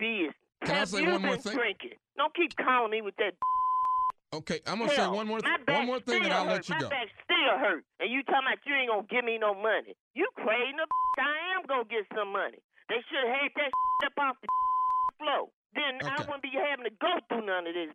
business. 0.00 0.32
Can 0.64 0.76
I 0.80 0.84
say 0.84 1.02
you 1.04 1.12
one 1.12 1.22
more 1.22 1.36
been 1.36 1.42
thing? 1.44 1.56
drinking? 1.56 1.96
Don't 2.16 2.32
keep 2.34 2.56
calling 2.56 2.90
me 2.90 3.02
with 3.04 3.16
that. 3.20 3.36
Okay, 4.32 4.60
I'm 4.64 4.78
gonna 4.80 4.88
say 4.88 5.06
one 5.06 5.28
more 5.28 5.40
my 5.44 5.60
th- 5.60 5.76
one 5.76 5.84
more 5.86 6.00
thing, 6.00 6.24
and 6.24 6.32
I'll 6.32 6.48
hurt. 6.48 6.64
let 6.64 6.68
you 6.70 6.74
my 6.76 6.80
go. 6.80 6.88
back 6.88 7.04
still 7.20 7.52
hurt, 7.60 7.84
and 8.00 8.08
you 8.10 8.22
talking 8.24 8.48
about 8.48 8.64
you 8.64 8.72
ain't 8.72 8.88
gonna 8.88 9.04
give 9.12 9.28
me 9.28 9.36
no 9.36 9.52
money. 9.52 9.92
You 10.14 10.24
crazy? 10.36 10.72
The 10.72 10.88
I 11.20 11.60
am 11.60 11.68
gonna 11.68 11.84
get 11.84 12.08
some 12.16 12.32
money. 12.32 12.56
They 12.88 12.96
should 13.12 13.28
have 13.28 13.36
had 13.44 13.52
that 13.60 13.72
up 14.08 14.16
off 14.16 14.36
the 14.40 14.48
floor. 15.20 15.52
Then 15.76 16.00
I 16.08 16.16
wouldn't 16.24 16.40
be 16.42 16.48
having 16.56 16.88
to 16.88 16.94
go 16.96 17.12
through 17.28 17.44
none 17.44 17.66
of 17.66 17.74
this. 17.76 17.92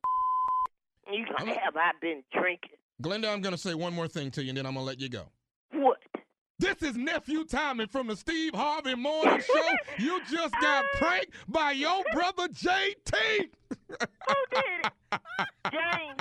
You 1.10 1.26
gonna 1.26 1.58
have 1.58 1.74
I 1.76 1.98
been 2.00 2.22
drinking? 2.32 2.78
Glenda, 3.02 3.34
I'm 3.34 3.42
gonna 3.42 3.58
say 3.58 3.74
one 3.74 3.96
more 3.96 4.08
thing 4.08 4.30
to 4.38 4.44
you, 4.44 4.50
and 4.50 4.60
then 4.60 4.68
I'm 4.68 4.76
gonna 4.76 4.86
let 4.86 5.02
you 5.02 5.10
go. 5.10 5.24
What? 5.74 5.98
This 6.60 6.82
is 6.82 6.98
nephew 6.98 7.46
Tommy 7.46 7.86
from 7.86 8.08
the 8.08 8.16
Steve 8.16 8.54
Harvey 8.56 8.96
Morning 8.96 9.40
Show. 9.42 9.68
You 10.04 10.20
just 10.32 10.54
got 10.60 10.86
pranked 10.96 11.32
by 11.48 11.72
your 11.72 12.04
brother 12.14 12.48
JT. 12.48 13.50
Who 13.90 13.96
did 14.52 14.64
it? 14.84 14.92
James. 15.72 16.20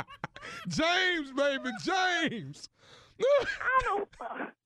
James, 0.68 1.32
baby, 1.32 1.70
James. 1.84 2.68
I 3.20 3.80
don't 3.84 4.08
know. 4.20 4.46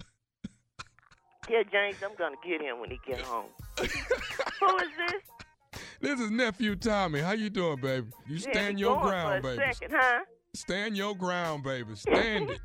Yeah, 1.48 1.62
James, 1.72 1.96
I'm 2.04 2.14
gonna 2.16 2.36
get 2.46 2.60
him 2.62 2.78
when 2.78 2.90
he 2.90 3.00
get 3.04 3.20
home. 3.22 3.46
Who 3.76 3.84
is 3.86 4.88
this? 4.98 5.80
this 6.00 6.20
is 6.20 6.30
nephew 6.30 6.76
Tommy. 6.76 7.18
How 7.20 7.32
you 7.32 7.50
doing, 7.50 7.80
baby? 7.80 8.06
You 8.28 8.36
Yeah, 8.36 8.52
stand 8.52 8.78
your 8.78 9.00
ground, 9.00 9.42
baby. 9.42 9.60
second, 9.72 9.96
huh? 9.98 10.20
Stand 10.54 10.96
your 10.96 11.16
ground, 11.16 11.64
baby. 11.64 11.88
Stand 11.96 12.50
it. 12.50 12.60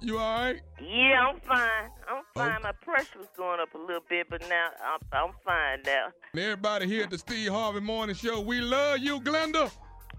You 0.00 0.18
all 0.18 0.40
right? 0.40 0.60
Yeah, 0.80 1.28
I'm 1.28 1.40
fine. 1.40 1.90
I'm 2.08 2.22
fine. 2.34 2.62
My 2.62 2.72
pressure 2.72 3.18
was 3.18 3.28
going 3.36 3.60
up 3.60 3.74
a 3.74 3.78
little 3.78 4.02
bit, 4.08 4.28
but 4.30 4.40
now 4.48 4.68
I'm, 4.84 5.00
I'm 5.12 5.34
fine 5.44 5.82
now. 5.84 6.08
And 6.32 6.42
everybody 6.42 6.86
here 6.86 7.04
at 7.04 7.10
the 7.10 7.18
Steve 7.18 7.50
Harvey 7.50 7.80
Morning 7.80 8.14
Show, 8.14 8.40
we 8.40 8.60
love 8.60 8.98
you, 8.98 9.20
Glenda. 9.20 9.70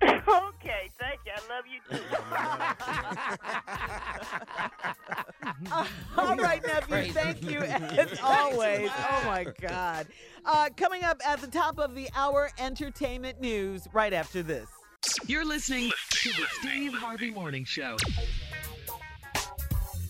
okay, 0.04 0.89
thank 1.00 1.20
you. 1.26 1.32
I 1.36 1.41
love 1.48 1.65
you 1.67 1.80
too. 1.89 2.04
All 6.17 6.36
right, 6.38 6.62
nephew. 6.65 7.13
Thank 7.13 7.44
you 7.44 7.60
as 7.60 8.20
always. 8.24 8.89
Oh 8.91 9.24
my 9.26 9.46
God. 9.62 10.08
Uh, 10.44 10.70
coming 10.76 11.04
up 11.04 11.22
at 11.26 11.39
the 11.41 11.48
top 11.48 11.78
of 11.78 11.94
the 11.94 12.10
hour, 12.15 12.50
entertainment 12.58 13.39
news 13.39 13.88
right 13.94 14.13
after 14.13 14.41
this. 14.41 14.67
You're 15.28 15.46
listening 15.46 15.91
to 16.10 16.30
the 16.30 16.46
Steve 16.60 16.94
Harvey 16.94 17.30
Morning 17.30 17.65
Show. 17.65 17.98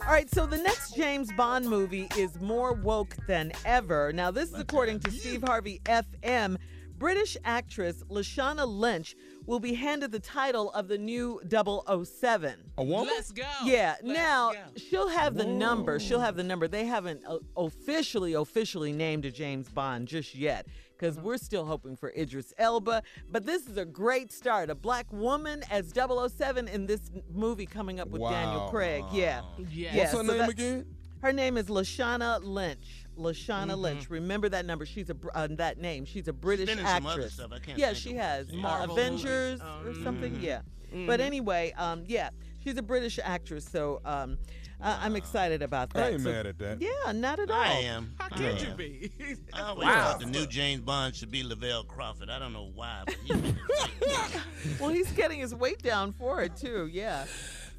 All 0.02 0.08
right, 0.18 0.30
so 0.34 0.46
the 0.46 0.58
next 0.58 0.96
James 0.96 1.32
Bond 1.34 1.66
movie 1.66 2.08
is 2.18 2.40
more 2.42 2.74
woke 2.74 3.16
than 3.28 3.52
ever. 3.66 4.12
Now, 4.12 4.32
this 4.32 4.52
is 4.52 4.60
according 4.60 5.00
to 5.02 5.12
Steve 5.12 5.44
Harvey 5.46 5.80
FM. 5.86 6.58
British 6.98 7.38
actress 7.46 8.04
Lashana 8.10 8.68
Lynch 8.68 9.16
will 9.46 9.60
be 9.60 9.74
handed 9.74 10.12
the 10.12 10.20
title 10.20 10.70
of 10.72 10.88
the 10.88 10.98
new 10.98 11.40
007. 11.50 12.72
A 12.78 12.84
woman? 12.84 13.08
Let's 13.08 13.32
go. 13.32 13.44
Yeah, 13.64 13.96
Let's 14.04 14.18
now 14.20 14.52
go. 14.52 14.60
she'll 14.76 15.08
have 15.08 15.36
the 15.36 15.46
number. 15.46 16.00
She'll 16.00 16.20
have 16.20 16.36
the 16.36 16.44
number. 16.44 16.68
They 16.68 16.86
haven't 16.86 17.24
uh, 17.26 17.38
officially, 17.58 18.34
officially 18.34 18.92
named 18.92 19.26
a 19.26 19.32
James 19.32 19.70
Bond 19.70 20.08
just 20.08 20.36
yet 20.36 20.68
because 21.02 21.20
we're 21.20 21.38
still 21.38 21.66
hoping 21.66 21.96
for 21.96 22.10
Idris 22.16 22.54
Elba. 22.60 23.02
But 23.32 23.46
this 23.46 23.66
is 23.66 23.78
a 23.78 23.86
great 23.86 24.32
start. 24.32 24.70
A 24.70 24.76
black 24.76 25.12
woman 25.12 25.64
as 25.72 25.92
007 25.92 26.68
in 26.68 26.86
this 26.86 27.10
movie 27.34 27.66
coming 27.66 28.00
up 28.00 28.10
with 28.10 28.22
Daniel 28.22 28.66
Wow. 28.66 28.70
Craig. 28.70 29.04
Yeah. 29.12 29.42
Yes. 29.58 29.68
Yeah, 29.72 29.98
What's 29.98 30.12
her 30.12 30.18
so 30.18 30.22
name 30.24 30.38
that- 30.38 30.50
again? 30.50 30.86
Her 31.24 31.32
name 31.32 31.56
is 31.56 31.68
Lashana 31.68 32.44
Lynch. 32.44 33.06
Lashana 33.16 33.78
Lynch. 33.78 34.10
Remember 34.10 34.50
that 34.50 34.66
number. 34.66 34.88
She's 34.88 35.12
a 35.12 35.16
uh, 35.36 35.48
that 35.52 35.78
name. 35.80 36.04
She's 36.04 36.28
a 36.28 36.34
British 36.34 36.66
been 36.68 36.80
in 36.80 36.86
some 36.86 37.06
other 37.06 37.14
actress. 37.22 37.34
stuff. 37.34 37.52
I 37.54 37.60
can't 37.60 37.78
yeah, 37.78 37.94
she 37.94 38.16
has. 38.16 38.48
Avengers 38.52 39.62
movies. 39.62 40.00
or 40.00 40.04
something. 40.04 40.34
Mm-hmm. 40.34 40.44
Yeah. 40.44 40.62
But 41.06 41.22
anyway, 41.22 41.74
um, 41.78 42.06
yeah, 42.08 42.32
she's 42.64 42.76
a 42.78 42.82
British 42.82 43.20
actress. 43.24 43.66
So 43.66 44.02
um, 44.04 44.40
I- 44.82 45.06
I'm 45.06 45.16
excited 45.16 45.62
about 45.62 45.92
that. 45.94 46.04
I 46.04 46.10
ain't 46.14 46.22
So- 46.22 46.32
mad 46.32 46.46
at 46.48 46.58
that. 46.60 46.82
Yeah, 46.82 47.12
not 47.12 47.40
at 47.40 47.50
all. 47.52 47.60
I 47.60 47.68
am. 47.86 48.14
How 48.20 48.26
I 48.32 48.38
could 48.38 48.62
you 48.62 48.74
be? 48.76 49.12
I 49.54 49.62
always 49.62 49.86
Wow. 49.88 50.12
thought 50.12 50.20
the 50.22 50.26
new 50.26 50.46
James 50.48 50.82
Bond 50.82 51.16
should 51.16 51.32
be 51.32 51.44
Lavell 51.44 51.88
Crawford. 51.88 52.30
I 52.30 52.40
don't 52.40 52.54
know 52.54 52.72
why, 52.74 53.04
but 53.06 53.16
he's 53.26 54.80
Well, 54.80 54.90
he's 54.90 55.12
getting 55.12 55.40
his 55.40 55.54
weight 55.56 55.82
down 55.82 56.14
for 56.14 56.42
it 56.42 56.56
too. 56.56 56.90
Yeah. 56.92 57.26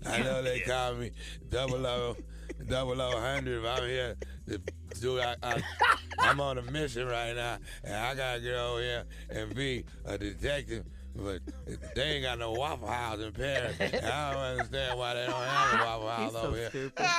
I 0.07 0.19
know 0.23 0.43
they 0.43 0.61
call 0.61 0.95
me 0.95 1.12
double 1.49 1.87
O, 1.87 2.17
double 2.69 3.01
O 3.01 3.21
hundred. 3.21 3.62
If 3.65 3.71
I'm 3.79 3.88
here 3.88 4.17
to 4.49 4.61
dude, 5.01 5.21
I, 5.21 5.37
I, 5.43 5.62
I'm 6.19 6.41
on 6.41 6.59
a 6.59 6.62
mission 6.62 7.07
right 7.07 7.35
now, 7.35 7.59
and 7.85 7.95
I 7.95 8.15
gotta 8.15 8.41
get 8.41 8.55
over 8.55 8.81
here 8.81 9.05
and 9.31 9.55
be 9.55 9.85
a 10.05 10.19
detective. 10.19 10.85
But 11.14 11.40
they 11.94 12.03
ain't 12.03 12.25
got 12.25 12.38
no 12.38 12.53
Waffle 12.53 12.88
House 12.88 13.20
in 13.20 13.33
Paris. 13.33 13.77
I 13.81 14.33
don't 14.33 14.42
understand 14.42 14.98
why 14.98 15.14
they 15.14 15.27
don't 15.27 15.35
have 15.35 15.81
a 15.81 15.85
Waffle 15.85 16.09
House 16.09 16.22
He's 16.22 16.33
so 16.33 16.46
over 16.48 16.57
here. 16.57 16.68
stupid. 16.70 17.07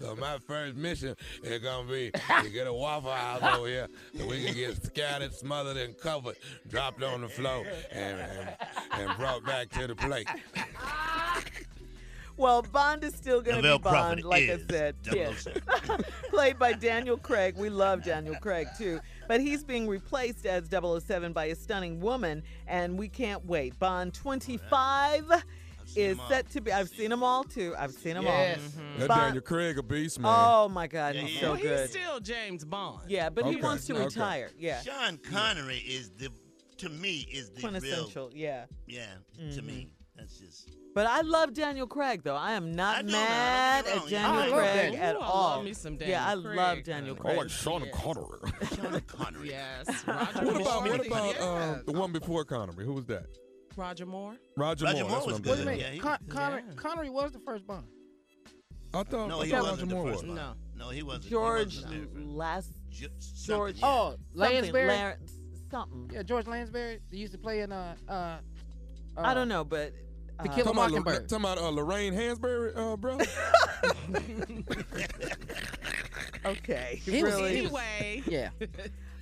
So 0.00 0.14
my 0.14 0.38
first 0.46 0.76
mission 0.76 1.16
is 1.42 1.62
gonna 1.62 1.90
be 1.90 2.10
to 2.10 2.50
get 2.50 2.66
a 2.66 2.72
Waffle 2.72 3.10
House 3.10 3.42
over 3.56 3.66
here 3.66 3.88
so 4.16 4.26
we 4.26 4.44
can 4.44 4.54
get 4.54 4.82
scattered, 4.84 5.34
smothered, 5.34 5.76
and 5.76 5.96
covered, 5.98 6.36
dropped 6.68 7.02
on 7.02 7.22
the 7.22 7.28
floor, 7.28 7.64
and, 7.90 8.20
and, 8.20 8.50
and 8.92 9.18
brought 9.18 9.44
back 9.44 9.70
to 9.70 9.86
the 9.86 9.94
plate. 9.96 10.28
Well, 12.36 12.62
Bond 12.62 13.02
is 13.02 13.14
still 13.14 13.40
going 13.40 13.56
to 13.56 13.62
be 13.62 13.68
Bond, 13.68 14.22
Crawford 14.22 14.24
like 14.24 14.50
I 14.50 14.58
said. 14.68 14.96
007. 15.04 15.62
Played 16.30 16.58
by 16.58 16.72
Daniel 16.74 17.16
Craig. 17.16 17.56
We 17.56 17.70
love 17.70 18.04
Daniel 18.04 18.36
Craig, 18.36 18.68
too. 18.76 19.00
But 19.26 19.40
he's 19.40 19.64
being 19.64 19.88
replaced 19.88 20.44
as 20.46 20.68
007 20.68 21.32
by 21.32 21.46
a 21.46 21.54
stunning 21.54 22.00
woman, 22.00 22.42
and 22.66 22.98
we 22.98 23.08
can't 23.08 23.44
wait. 23.46 23.78
Bond 23.78 24.12
25 24.12 25.32
is 25.96 26.16
them 26.16 26.20
all. 26.20 26.28
set 26.28 26.50
to 26.50 26.60
be. 26.60 26.72
I've 26.72 26.88
seen 26.88 27.10
them 27.10 27.22
all, 27.22 27.42
too. 27.42 27.74
I've 27.78 27.92
seen 27.92 28.14
them 28.14 28.24
Yes. 28.24 28.60
That 28.98 29.08
Bond- 29.08 29.20
Daniel 29.20 29.42
Craig 29.42 29.78
a 29.78 29.82
beast, 29.82 30.20
man. 30.20 30.32
Oh, 30.34 30.68
my 30.68 30.86
God. 30.86 31.14
Yeah, 31.14 31.22
he's 31.22 31.30
he 31.30 31.40
so 31.40 31.52
well, 31.52 31.60
good. 31.62 31.80
he's 31.80 31.90
still 31.90 32.20
James 32.20 32.64
Bond. 32.64 33.08
yeah, 33.08 33.30
but 33.30 33.46
he 33.46 33.56
wants 33.56 33.86
to 33.86 33.94
okay. 33.94 34.04
retire. 34.04 34.50
Yeah. 34.58 34.82
Sean 34.82 35.16
Connery 35.18 35.78
is 35.78 36.10
the, 36.10 36.28
to 36.78 36.90
me, 36.90 37.26
is 37.32 37.48
the 37.50 37.62
real. 37.62 37.70
Quintessential. 37.70 38.30
Yeah. 38.34 38.66
Yeah, 38.86 39.06
to 39.36 39.42
mm-hmm. 39.42 39.66
me, 39.66 39.88
that's 40.16 40.38
just. 40.38 40.70
But 40.94 41.06
I 41.06 41.20
love 41.20 41.52
Daniel 41.52 41.86
Craig, 41.86 42.22
though. 42.24 42.36
I 42.36 42.52
am 42.52 42.68
I 42.68 42.70
not 42.70 43.04
know 43.04 43.12
mad 43.12 43.84
don't 43.84 44.08
get 44.08 44.10
me 44.10 44.16
at. 44.16 44.22
Daniel 44.22 44.54
I 44.54 44.58
Craig 44.58 44.74
Daniel. 44.92 45.02
at 45.02 45.16
I 45.16 45.18
all. 45.18 45.50
love 45.56 45.64
me 45.64 45.72
some 45.74 45.98
yeah, 46.00 46.24
I 46.26 46.34
Daniel 46.34 46.54
love 46.56 46.82
Daniel 46.84 47.14
Craig. 47.16 47.34
I 47.36 47.40
like 47.42 47.50
Sean 47.50 47.82
Yes. 47.84 47.94
Connery. 48.02 48.52
Sean 48.76 49.00
Connery. 49.02 49.48
Yes, 49.50 49.86
Roger 50.06 50.44
what 50.46 50.60
about 50.60 50.82
what 50.88 51.06
about 51.06 51.26
Yes. 51.26 51.40
uh, 51.42 51.82
the 51.84 51.92
one 51.92 52.12
before 52.12 52.44
Connery? 52.44 52.84
Who 52.86 52.94
was 52.94 53.04
that? 53.06 53.26
Roger 53.76 54.06
Moore? 54.06 54.36
Roger, 54.56 54.86
Roger 54.86 55.00
Moore. 55.00 55.08
Moore 55.10 55.18
That's 55.18 55.26
was 55.26 55.32
what 55.32 55.36
I'm 55.36 55.42
good. 55.42 55.50
Wait 55.50 55.52
a 55.52 55.56
thinking. 55.56 55.66
minute. 55.66 55.80
Yeah, 55.80 55.90
he 55.92 55.98
Con- 55.98 56.18
Connery, 56.30 56.62
yeah. 56.66 56.74
Connery 56.76 57.10
was 57.10 57.32
the 57.32 57.40
first 57.40 57.66
Bond. 57.66 57.86
I 58.94 59.02
thought, 59.02 59.28
No, 59.28 59.40
I 59.42 59.44
he 59.44 59.50
thought 59.50 59.62
wasn't 59.64 59.80
Roger 59.80 59.86
the 59.86 59.94
Moore 59.94 60.06
first 60.12 60.22
was. 60.22 60.28
one. 60.28 60.36
No. 60.36 60.52
No, 60.78 60.88
he 60.90 61.02
wasn't. 61.02 61.24
he 61.24 61.30
George 61.30 61.76
wasn't 61.82 62.14
the. 62.14 62.20
Last 62.24 62.70
George. 63.44 63.76
yeah. 63.80 63.86
Oh, 63.86 64.16
Lansbury. 64.32 64.96
Something. 65.70 66.10
yeah, 66.14 66.22
George 66.22 66.46
Lansbury. 66.46 67.00
He 67.10 67.18
used 67.18 67.32
to 67.34 67.38
play 67.38 67.60
in 67.60 67.70
uh 67.72 67.96
uh. 68.08 68.12
uh 68.12 68.38
I 69.18 69.34
don't 69.34 69.48
know, 69.48 69.64
but 69.64 69.92
To 70.42 70.50
uh, 70.50 70.54
Kill 70.54 70.62
a 70.62 70.64
Talking 70.64 70.70
about, 70.72 70.90
Mockingbird. 70.90 71.28
talking 71.28 71.44
about 71.44 71.58
uh, 71.58 71.68
Lorraine 71.70 72.12
Hansberry, 72.14 72.76
uh, 72.76 72.96
bro. 72.96 73.18
Okay, 76.44 77.00
He 77.04 77.22
was- 77.22 77.34
really. 77.34 77.58
Anyway, 77.58 78.22
Yeah. 78.28 78.50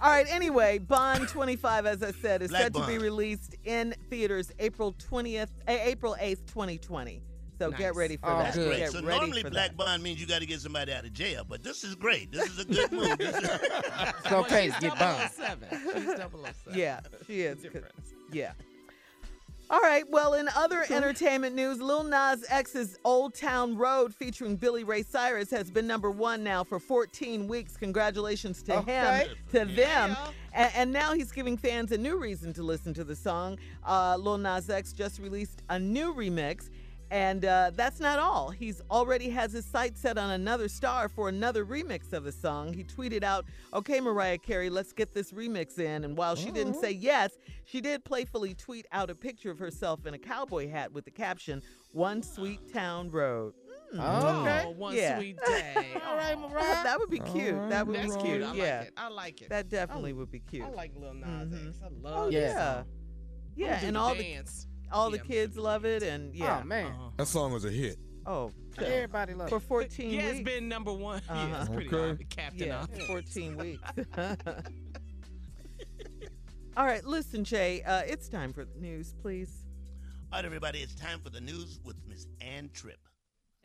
All 0.00 0.10
right. 0.10 0.26
Anyway, 0.28 0.78
Bond 0.78 1.26
25, 1.28 1.86
as 1.86 2.02
I 2.02 2.12
said, 2.12 2.42
is 2.42 2.50
Black 2.50 2.62
set 2.64 2.74
to 2.74 2.80
be 2.80 2.92
Bond. 2.94 3.02
released 3.02 3.54
in 3.64 3.94
theaters 4.10 4.52
April 4.58 4.92
20th, 5.10 5.48
uh, 5.66 5.70
April 5.72 6.16
8th, 6.20 6.44
2020. 6.46 7.22
So 7.58 7.70
get 7.70 7.80
Nice. 7.80 7.94
ready 7.96 8.16
for 8.18 8.26
Oh, 8.28 8.36
that. 8.38 8.42
That's 8.44 8.56
good. 8.56 8.66
great. 8.68 8.78
Get 8.80 8.90
So 8.92 9.02
ready 9.02 9.18
normally 9.20 9.42
for 9.42 9.50
black 9.50 9.68
that. 9.70 9.76
bond 9.78 10.02
means 10.02 10.20
you 10.20 10.26
got 10.26 10.40
to 10.40 10.46
get 10.46 10.60
somebody 10.60 10.92
out 10.92 11.04
of 11.04 11.12
jail, 11.14 11.44
but 11.48 11.62
this 11.62 11.82
is 11.84 11.94
great. 11.94 12.30
This 12.32 12.50
is 12.50 12.58
a 12.58 12.64
good 12.66 12.92
move. 12.92 13.16
This 13.16 13.36
is, 13.36 13.44
It's 13.48 14.32
okay 14.32 14.70
to 14.70 14.80
get 14.80 14.98
Bond. 14.98 15.30
007. 15.30 15.68
She's 15.70 16.04
007. 16.16 16.78
Yeah, 16.78 17.00
she 17.26 17.40
is. 17.42 17.54
'cause- 17.62 17.72
Difference. 17.72 18.12
Yeah. 18.32 18.52
All 19.70 19.80
right. 19.80 20.04
Well, 20.10 20.34
in 20.34 20.48
other 20.54 20.84
entertainment 20.90 21.56
news, 21.56 21.80
Lil 21.80 22.04
Nas 22.04 22.44
X's 22.48 22.98
Old 23.04 23.34
Town 23.34 23.76
Road 23.76 24.14
featuring 24.14 24.56
Billy 24.56 24.84
Ray 24.84 25.02
Cyrus 25.02 25.50
has 25.50 25.70
been 25.70 25.86
number 25.86 26.10
one 26.10 26.44
now 26.44 26.62
for 26.64 26.78
14 26.78 27.48
weeks. 27.48 27.76
Congratulations 27.76 28.62
to 28.64 28.76
Okay. 28.78 29.26
him, 29.26 29.28
to 29.52 29.64
them. 29.74 30.16
And, 30.52 30.72
and 30.76 30.92
now 30.92 31.14
he's 31.14 31.32
giving 31.32 31.56
fans 31.56 31.92
a 31.92 31.98
new 31.98 32.18
reason 32.18 32.52
to 32.52 32.62
listen 32.62 32.92
to 32.94 33.04
the 33.04 33.16
song. 33.16 33.58
Uh, 33.84 34.16
Lil 34.18 34.38
Nas 34.38 34.68
X 34.68 34.92
just 34.92 35.18
released 35.18 35.62
a 35.70 35.78
new 35.78 36.14
remix. 36.14 36.68
And 37.14 37.44
uh, 37.44 37.70
that's 37.76 38.00
not 38.00 38.18
all. 38.18 38.50
He's 38.50 38.82
already 38.90 39.30
has 39.30 39.52
his 39.52 39.64
sights 39.64 40.00
set 40.00 40.18
on 40.18 40.30
another 40.30 40.66
star 40.68 41.08
for 41.08 41.28
another 41.28 41.64
remix 41.64 42.12
of 42.12 42.24
the 42.24 42.32
song. 42.32 42.72
He 42.72 42.82
tweeted 42.82 43.22
out, 43.22 43.44
"Okay, 43.72 44.00
Mariah 44.00 44.38
Carey, 44.38 44.68
let's 44.68 44.92
get 44.92 45.14
this 45.14 45.30
remix 45.30 45.78
in." 45.78 46.02
And 46.02 46.16
while 46.16 46.34
she 46.34 46.50
didn't 46.50 46.74
say 46.74 46.90
yes, 46.90 47.38
she 47.66 47.80
did 47.80 48.04
playfully 48.04 48.52
tweet 48.54 48.86
out 48.90 49.10
a 49.10 49.14
picture 49.14 49.52
of 49.52 49.60
herself 49.60 50.06
in 50.06 50.14
a 50.14 50.18
cowboy 50.18 50.68
hat 50.68 50.90
with 50.90 51.04
the 51.04 51.12
caption, 51.12 51.62
"One 51.92 52.20
Sweet 52.20 52.72
Town 52.72 53.12
Road." 53.12 53.54
Okay. 53.94 54.64
Oh, 54.66 54.70
one 54.76 54.96
Yeah. 54.96 55.16
sweet 55.18 55.36
day. 55.46 55.92
All 56.04 56.16
right, 56.16 56.36
Mariah. 56.36 56.82
that 56.82 56.98
would 56.98 57.10
be 57.10 57.20
cute. 57.20 57.54
All 57.54 57.68
that 57.68 57.86
would 57.86 57.94
That's 57.94 58.16
be 58.16 58.22
cute. 58.24 58.40
cute. 58.40 58.42
I 58.42 58.54
yeah, 58.56 58.78
like 58.80 58.88
it. 58.88 58.94
I 58.96 59.08
like 59.08 59.42
it. 59.42 59.48
that 59.50 59.68
definitely 59.68 60.14
would 60.14 60.32
be 60.32 60.40
cute. 60.40 60.64
I 60.64 60.70
like 60.70 60.90
Lil 60.96 61.14
Nas 61.14 61.48
Mhm. 61.48 61.68
X. 61.68 61.78
I 61.80 61.86
Oh 61.86 61.90
love 62.02 62.32
Yeah. 62.32 62.40
that 62.40 62.46
yeah, 62.48 62.74
song. 62.74 62.86
yeah, 63.54 63.78
I'll 63.80 63.86
and 63.86 63.94
the 63.96 64.00
all 64.00 64.14
the 64.16 64.22
dance. 64.24 64.66
All 64.92 65.10
the 65.10 65.18
kids 65.18 65.56
love 65.56 65.84
it, 65.84 66.02
and 66.02 66.34
yeah. 66.34 66.60
Oh 66.62 66.64
man. 66.66 66.86
Uh-huh. 66.86 67.10
That 67.16 67.26
song 67.26 67.52
was 67.52 67.64
a 67.64 67.70
hit. 67.70 67.98
Oh, 68.26 68.50
Everybody 68.78 69.34
loves 69.34 69.50
for 69.50 69.56
it. 69.58 69.62
14 69.92 70.10
Yeah, 70.10 70.16
weeks. 70.24 70.38
it's 70.38 70.44
been 70.44 70.66
number 70.68 70.92
one. 70.92 71.20
Yeah, 71.28 71.34
Uh-huh. 71.34 71.56
it's 71.60 71.68
pretty 71.70 71.88
Okay. 71.88 71.96
hard. 72.06 72.30
Captain 72.30 72.66
Yeah, 72.68 72.80
Obvious. 72.82 73.06
14 73.06 73.56
weeks. 73.58 73.82
All 76.76 76.84
right, 76.86 77.04
listen, 77.04 77.44
Jay. 77.44 77.82
Uh, 77.82 78.00
it's 78.00 78.28
time 78.28 78.52
for 78.52 78.64
the 78.64 78.80
news, 78.80 79.14
please. 79.22 79.52
all 80.32 80.38
right, 80.38 80.44
everybody, 80.44 80.80
it's 80.80 80.94
time 80.96 81.20
for 81.20 81.30
the 81.30 81.40
news 81.40 81.78
with 81.84 81.94
Miss 82.08 82.26
Ann 82.40 82.68
Tripp. 82.74 82.98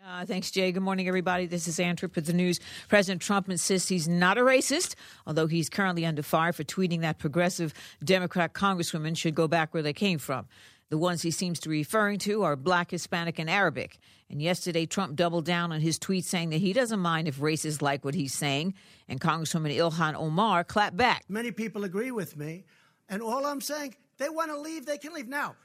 Uh, 0.06 0.26
thanks, 0.26 0.52
Jay. 0.52 0.72
Good 0.72 0.84
morning, 0.84 1.08
everybody. 1.08 1.46
This 1.48 1.68
is 1.68 1.80
Ann 1.80 1.96
Tripp 1.96 2.16
with 2.16 2.26
the 2.28 2.34
news. 2.34 2.60
President 2.88 3.22
Trump 3.22 3.50
insists 3.50 3.90
he's 3.90 4.08
not 4.08 4.38
a 4.38 4.42
racist, 4.42 4.94
although 5.26 5.48
he's 5.48 5.70
currently 5.70 6.06
under 6.06 6.22
fire 6.22 6.54
for 6.54 6.64
tweeting 6.64 7.02
that 7.02 7.18
progressive 7.18 7.74
Democrat 8.04 8.54
congresswomen 8.54 9.18
should 9.18 9.34
go 9.36 9.48
back 9.48 9.74
where 9.74 9.84
they 9.84 9.92
came 9.94 10.20
from. 10.20 10.48
The 10.90 10.98
ones 10.98 11.22
he 11.22 11.30
seems 11.30 11.60
to 11.62 11.70
be 11.70 11.78
referring 11.78 12.18
to 12.20 12.42
are 12.44 12.56
black, 12.56 12.90
Hispanic, 12.90 13.38
and 13.38 13.50
Arabic. 13.50 14.00
And 14.30 14.42
yesterday, 14.42 14.88
Trump 14.88 15.16
doubled 15.16 15.46
down 15.46 15.72
on 15.72 15.82
his 15.82 16.00
tweet 16.00 16.26
saying 16.26 16.50
that 16.50 16.58
he 16.58 16.74
doesn't 16.74 17.00
mind 17.00 17.28
if 17.28 17.38
racists 17.38 17.82
like 17.82 18.04
what 18.04 18.16
he's 18.16 18.34
saying. 18.34 18.74
And 19.08 19.22
Congresswoman 19.22 19.76
Ilhan 19.76 20.16
Omar 20.16 20.64
clapped 20.64 20.98
back. 20.98 21.26
Many 21.30 21.52
people 21.52 21.84
agree 21.84 22.12
with 22.12 22.36
me. 22.36 22.64
And 23.08 23.22
all 23.22 23.46
I'm 23.46 23.62
saying, 23.62 23.96
they 24.18 24.30
want 24.30 24.50
to 24.50 24.60
leave, 24.60 24.88
they 24.88 24.98
can 24.98 25.14
leave. 25.14 25.28
Now, 25.28 25.56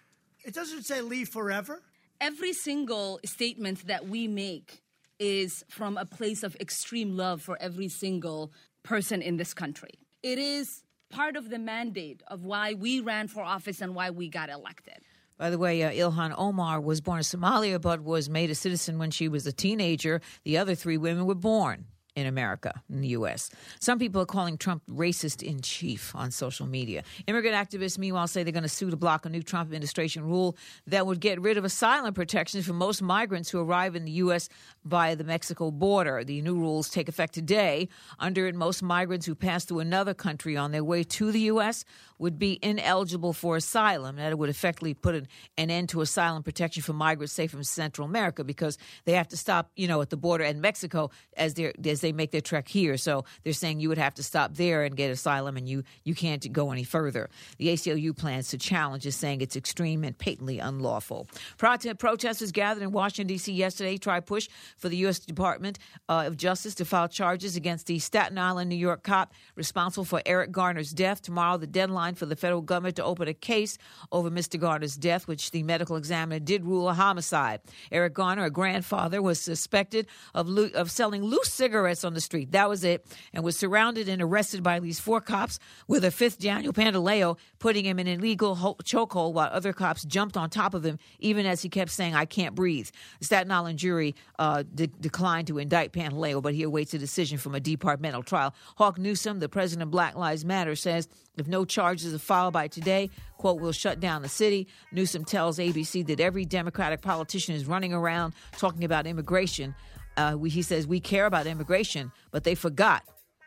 it 0.45 0.55
doesn't 0.55 0.85
say 0.85 1.01
leave 1.01 1.31
forever. 1.31 1.81
Every 2.21 2.53
single 2.53 3.19
statement 3.25 3.87
that 3.87 4.07
we 4.07 4.29
make 4.29 4.83
is 5.19 5.65
from 5.71 5.97
a 5.97 6.05
place 6.05 6.43
of 6.43 6.55
extreme 6.57 7.17
love 7.17 7.41
for 7.41 7.57
every 7.61 7.89
single 7.89 8.53
person 8.83 9.23
in 9.23 9.39
this 9.39 9.55
country. 9.55 9.91
It 10.23 10.39
is 10.39 10.83
part 11.11 11.37
of 11.37 11.49
the 11.49 11.59
mandate 11.59 12.23
of 12.29 12.45
why 12.45 12.75
we 12.75 13.01
ran 13.01 13.29
for 13.29 13.43
office 13.43 13.81
and 13.81 13.95
why 13.95 14.11
we 14.11 14.29
got 14.29 14.51
elected. 14.51 14.99
By 15.37 15.51
the 15.51 15.59
way, 15.59 15.83
uh, 15.83 15.91
Ilhan 15.91 16.35
Omar 16.37 16.81
was 16.81 17.01
born 17.01 17.19
in 17.19 17.25
Somalia 17.25 17.81
but 17.81 18.03
was 18.03 18.29
made 18.29 18.51
a 18.51 18.55
citizen 18.55 18.99
when 18.99 19.11
she 19.11 19.29
was 19.29 19.47
a 19.47 19.53
teenager. 19.53 20.21
The 20.45 20.59
other 20.59 20.75
three 20.75 20.97
women 20.97 21.27
were 21.27 21.35
born 21.35 21.87
in 22.17 22.27
America, 22.27 22.83
in 22.89 23.01
the 23.01 23.09
U.S. 23.09 23.51
Some 23.81 23.99
people 23.99 24.23
are 24.23 24.27
calling 24.27 24.57
Trump 24.57 24.83
racist 24.89 25.43
in 25.43 25.61
chief 25.63 26.15
on 26.15 26.31
social 26.31 26.67
media. 26.67 27.03
Immigrant 27.27 27.57
activists, 27.57 27.99
meanwhile, 27.99 28.29
say 28.29 28.45
they're 28.45 28.53
going 28.53 28.63
to 28.63 28.69
sue 28.69 28.91
to 28.91 28.97
block 28.97 29.27
a 29.27 29.29
new 29.29 29.43
Trump 29.43 29.67
administration 29.69 30.25
rule 30.25 30.57
that 30.87 31.07
would 31.07 31.19
get 31.19 31.41
rid 31.41 31.57
of 31.57 31.65
asylum 31.65 32.15
protections 32.15 32.67
for 32.67 32.73
most 32.73 33.03
migrants 33.03 33.51
who 33.51 33.59
arrive 33.59 33.97
in 33.97 34.05
the 34.05 34.13
U.S. 34.13 34.49
via 34.85 35.17
the 35.17 35.25
Mexico 35.25 35.71
border. 35.71 36.25
The 36.25 36.43
new 36.43 36.57
rules 36.57 36.89
take 36.89 37.09
effect 37.09 37.35
today. 37.35 37.89
Under 38.19 38.47
it, 38.47 38.55
most 38.55 38.83
migrants 38.83 39.27
who 39.27 39.35
pass 39.35 39.65
through 39.65 39.81
another 39.81 40.15
country 40.15 40.57
on 40.57 40.73
their 40.73 40.85
way 40.85 41.05
to 41.05 41.33
the 41.33 41.41
U.S. 41.41 41.85
would 42.19 42.39
be 42.39 42.59
ineligible 42.63 43.33
for 43.33 43.57
asylum. 43.57 44.17
That 44.17 44.39
would 44.39 44.51
effectively 44.51 44.95
put 44.95 45.15
an, 45.15 45.29
an 45.57 45.71
end 45.71 45.89
to 45.91 46.01
asylum 46.01 46.43
protection 46.43 46.83
for 46.83 46.93
migrants, 46.93 47.33
say 47.33 47.47
from 47.47 47.65
Central 47.65 48.07
America, 48.07 48.45
because 48.45 48.79
they 49.05 49.13
have 49.13 49.29
to 49.29 49.37
stop, 49.37 49.71
you 49.77 49.89
know, 49.89 50.01
at 50.03 50.11
the 50.11 50.17
border 50.17 50.45
in 50.45 50.61
Mexico 50.61 51.11
as 51.37 51.55
they 51.55 51.73
as 51.85 52.01
they 52.01 52.13
make 52.13 52.31
their 52.31 52.41
trek 52.41 52.69
here. 52.69 52.97
So 52.97 53.25
they're 53.43 53.53
saying 53.53 53.81
you 53.81 53.89
would 53.89 53.99
have 53.99 54.15
to 54.15 54.23
stop 54.23 54.55
there 54.55 54.85
and 54.85 54.97
get 54.97 55.11
asylum, 55.11 55.57
and 55.57 55.69
you 55.69 55.83
you 56.05 56.15
can't 56.15 56.53
go 56.53 56.71
any 56.71 56.85
further. 56.85 57.31
The 57.59 57.69
ACLU 57.69 58.17
plans 58.17 58.49
to 58.49 58.59
challenge 58.59 59.07
is 59.07 59.17
saying 59.17 59.41
it's 59.41 59.57
extreme 59.57 60.05
and 60.05 60.17
patently 60.17 60.59
unlawful. 60.59 61.27
Prote- 61.59 61.99
protesters 61.99 62.53
gathered 62.53 62.83
in 62.83 62.93
Washington 62.93 63.27
D.C. 63.27 63.53
yesterday 63.53 63.97
try 63.97 64.21
push 64.21 64.49
for 64.77 64.89
the 64.89 64.97
U.S. 64.99 65.19
Department 65.19 65.79
uh, 66.09 66.25
of 66.27 66.37
Justice 66.37 66.75
to 66.77 66.85
file 66.85 67.09
charges 67.09 67.57
against 67.57 67.87
the 67.87 67.99
Staten 67.99 68.39
Island, 68.39 68.71
New 68.71 68.77
York 68.77 69.03
cop 69.03 69.33
responsible 69.55 70.05
for 70.05 70.23
Eric 70.27 70.53
Garner's 70.53 70.91
death. 70.93 71.23
Tomorrow, 71.23 71.59
the 71.59 71.67
deadline 71.67 72.15
for 72.15 72.27
the 72.27 72.37
federal 72.37 72.61
government 72.61 72.97
to 72.97 73.05
open 73.05 73.29
a 73.29 73.35
case 73.35 73.79
over 74.13 74.31
Mr. 74.31 74.59
Garner's 74.59 74.97
death, 74.97 75.29
which 75.29 75.51
the 75.51 75.63
medical 75.63 75.97
examiner 75.97 76.39
did 76.41 76.65
rule 76.65 76.89
a 76.89 76.95
homicide. 76.95 77.61
Eric 77.93 78.15
Garner, 78.15 78.45
a 78.45 78.51
grandfather, 78.51 79.23
was 79.23 79.41
suspected 79.41 80.07
of 80.35 80.49
loo- 80.49 80.71
of 80.75 80.91
selling 80.91 81.23
loose 81.23 81.53
cigarettes 81.53 82.05
on 82.05 82.15
the 82.15 82.21
street. 82.21 82.53
That 82.53 82.69
was 82.69 82.85
it, 82.85 83.07
and 83.33 83.45
was 83.45 83.57
surrounded 83.57 84.09
and 84.09 84.21
arrested 84.21 84.63
by 84.63 84.79
least 84.79 85.01
four 85.01 85.21
cops, 85.21 85.59
with 85.87 86.05
a 86.05 86.11
fifth, 86.11 86.39
Daniel 86.39 86.73
Pantaleo, 86.73 87.39
putting 87.59 87.85
him 87.85 87.99
in 87.99 88.07
an 88.07 88.21
illegal 88.21 88.57
ho- 88.57 88.77
chokehold 88.83 89.33
while 89.33 89.49
other 89.53 89.73
cops 89.73 90.05
jumped 90.05 90.37
on 90.37 90.51
top 90.51 90.75
of 90.75 90.85
him, 90.85 90.99
even 91.21 91.47
as 91.47 91.63
he 91.63 91.69
kept 91.69 91.91
saying, 91.91 92.15
"I 92.15 92.25
can't 92.25 92.55
breathe." 92.55 92.91
The 93.21 93.27
Staten 93.27 93.51
Island 93.53 93.79
jury 93.79 94.15
uh, 94.39 94.64
de- 94.75 94.87
declined 94.87 95.47
to 95.49 95.59
indict 95.59 95.93
Pantaleo, 95.93 96.43
but 96.43 96.55
he 96.55 96.63
awaits 96.63 96.95
a 96.95 96.99
decision 96.99 97.39
from 97.39 97.55
a 97.55 97.61
departmental 97.61 98.23
trial. 98.23 98.55
Hawk 98.77 98.99
Newsome, 98.99 99.41
the 99.41 99.49
president 99.49 99.83
of 99.83 99.91
Black 99.91 100.17
Lives 100.17 100.45
Matter, 100.45 100.77
says 100.77 101.09
if 101.37 101.47
no 101.47 101.65
charges 101.65 102.15
are 102.15 102.19
filed 102.19 102.53
by 102.53 102.69
today, 102.69 103.11
quote, 103.39 103.61
we'll 103.61 103.73
shut 103.73 104.01
down 104.01 104.23
the 104.23 104.29
city. 104.29 104.69
Newsome 104.93 105.25
tells 105.25 105.59
ABC 105.59 106.07
that 106.07 106.21
every 106.21 106.45
Democratic 106.45 107.03
politician 107.03 107.55
is 107.55 107.67
running 107.67 107.93
around 107.93 108.35
talking 108.53 108.85
about 108.85 109.07
immigration. 109.07 109.75
Uh, 110.17 110.37
we, 110.39 110.51
he 110.51 110.63
says 110.63 110.87
we 110.87 111.01
care 111.01 111.27
about 111.27 111.47
immigration, 111.47 112.13
but 112.31 112.45
they 112.45 112.55
forgot 112.55 113.03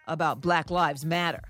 about 0.07 0.41
Black 0.41 0.69
Lives 0.69 1.05
Matter. 1.05 1.41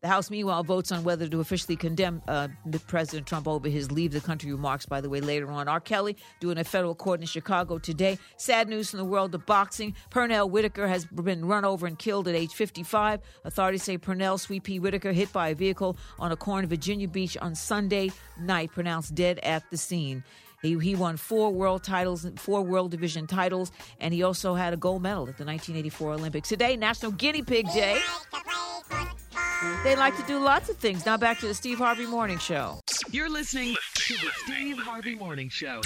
The 0.00 0.06
House, 0.06 0.30
meanwhile, 0.30 0.62
votes 0.62 0.92
on 0.92 1.02
whether 1.02 1.26
to 1.26 1.40
officially 1.40 1.74
condemn 1.74 2.22
uh, 2.28 2.46
President 2.86 3.26
Trump 3.26 3.48
over 3.48 3.68
his 3.68 3.90
leave 3.90 4.12
the 4.12 4.20
country 4.20 4.52
remarks, 4.52 4.86
by 4.86 5.00
the 5.00 5.10
way, 5.10 5.20
later 5.20 5.50
on. 5.50 5.66
R. 5.66 5.80
Kelly 5.80 6.16
doing 6.38 6.56
a 6.56 6.62
federal 6.62 6.94
court 6.94 7.20
in 7.20 7.26
Chicago 7.26 7.78
today. 7.78 8.16
Sad 8.36 8.68
news 8.68 8.90
from 8.90 8.98
the 8.98 9.04
world 9.04 9.34
of 9.34 9.44
boxing. 9.44 9.96
Pernell 10.10 10.48
Whitaker 10.48 10.86
has 10.86 11.04
been 11.04 11.44
run 11.44 11.64
over 11.64 11.84
and 11.88 11.98
killed 11.98 12.28
at 12.28 12.36
age 12.36 12.52
55. 12.52 13.20
Authorities 13.44 13.82
say 13.82 13.98
Pernell 13.98 14.38
Sweet 14.38 14.62
Pea 14.62 14.78
Whitaker 14.78 15.10
hit 15.10 15.32
by 15.32 15.48
a 15.48 15.54
vehicle 15.56 15.96
on 16.20 16.30
a 16.30 16.36
corner 16.36 16.62
of 16.62 16.70
Virginia 16.70 17.08
Beach 17.08 17.36
on 17.38 17.56
Sunday 17.56 18.12
night, 18.38 18.70
pronounced 18.70 19.16
dead 19.16 19.40
at 19.40 19.68
the 19.72 19.76
scene. 19.76 20.22
He, 20.62 20.78
he 20.78 20.94
won 20.94 21.16
four 21.16 21.50
world 21.52 21.84
titles, 21.84 22.26
four 22.36 22.62
world 22.62 22.90
division 22.90 23.26
titles, 23.26 23.70
and 24.00 24.12
he 24.12 24.22
also 24.22 24.54
had 24.54 24.72
a 24.74 24.76
gold 24.76 25.02
medal 25.02 25.22
at 25.22 25.38
the 25.38 25.44
1984 25.44 26.14
Olympics. 26.14 26.48
Today, 26.48 26.76
National 26.76 27.12
Guinea 27.12 27.42
Pig 27.42 27.66
Day. 27.72 28.00
They 29.82 29.96
like 29.96 30.16
to 30.16 30.22
do 30.24 30.38
lots 30.38 30.68
of 30.68 30.76
things. 30.76 31.04
Now 31.04 31.16
back 31.16 31.38
to 31.40 31.46
the 31.46 31.54
Steve 31.54 31.78
Harvey 31.78 32.06
Morning 32.06 32.38
Show. 32.38 32.80
You're 33.10 33.30
listening 33.30 33.74
to 33.94 34.14
the 34.14 34.30
Steve 34.44 34.78
Harvey 34.78 35.14
Morning 35.14 35.48
Show. 35.48 35.80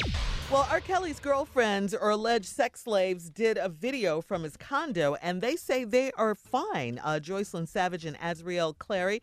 Well, 0.50 0.66
R. 0.70 0.80
Kelly's 0.80 1.18
girlfriends 1.18 1.94
or 1.94 2.10
alleged 2.10 2.46
sex 2.46 2.82
slaves 2.82 3.30
did 3.30 3.56
a 3.56 3.70
video 3.70 4.20
from 4.20 4.42
his 4.42 4.56
condo, 4.56 5.16
and 5.22 5.40
they 5.40 5.56
say 5.56 5.84
they 5.84 6.12
are 6.12 6.34
fine. 6.34 7.00
Uh, 7.02 7.20
Joycelyn 7.22 7.66
Savage 7.66 8.04
and 8.04 8.18
Azriel 8.18 8.76
Clary 8.76 9.22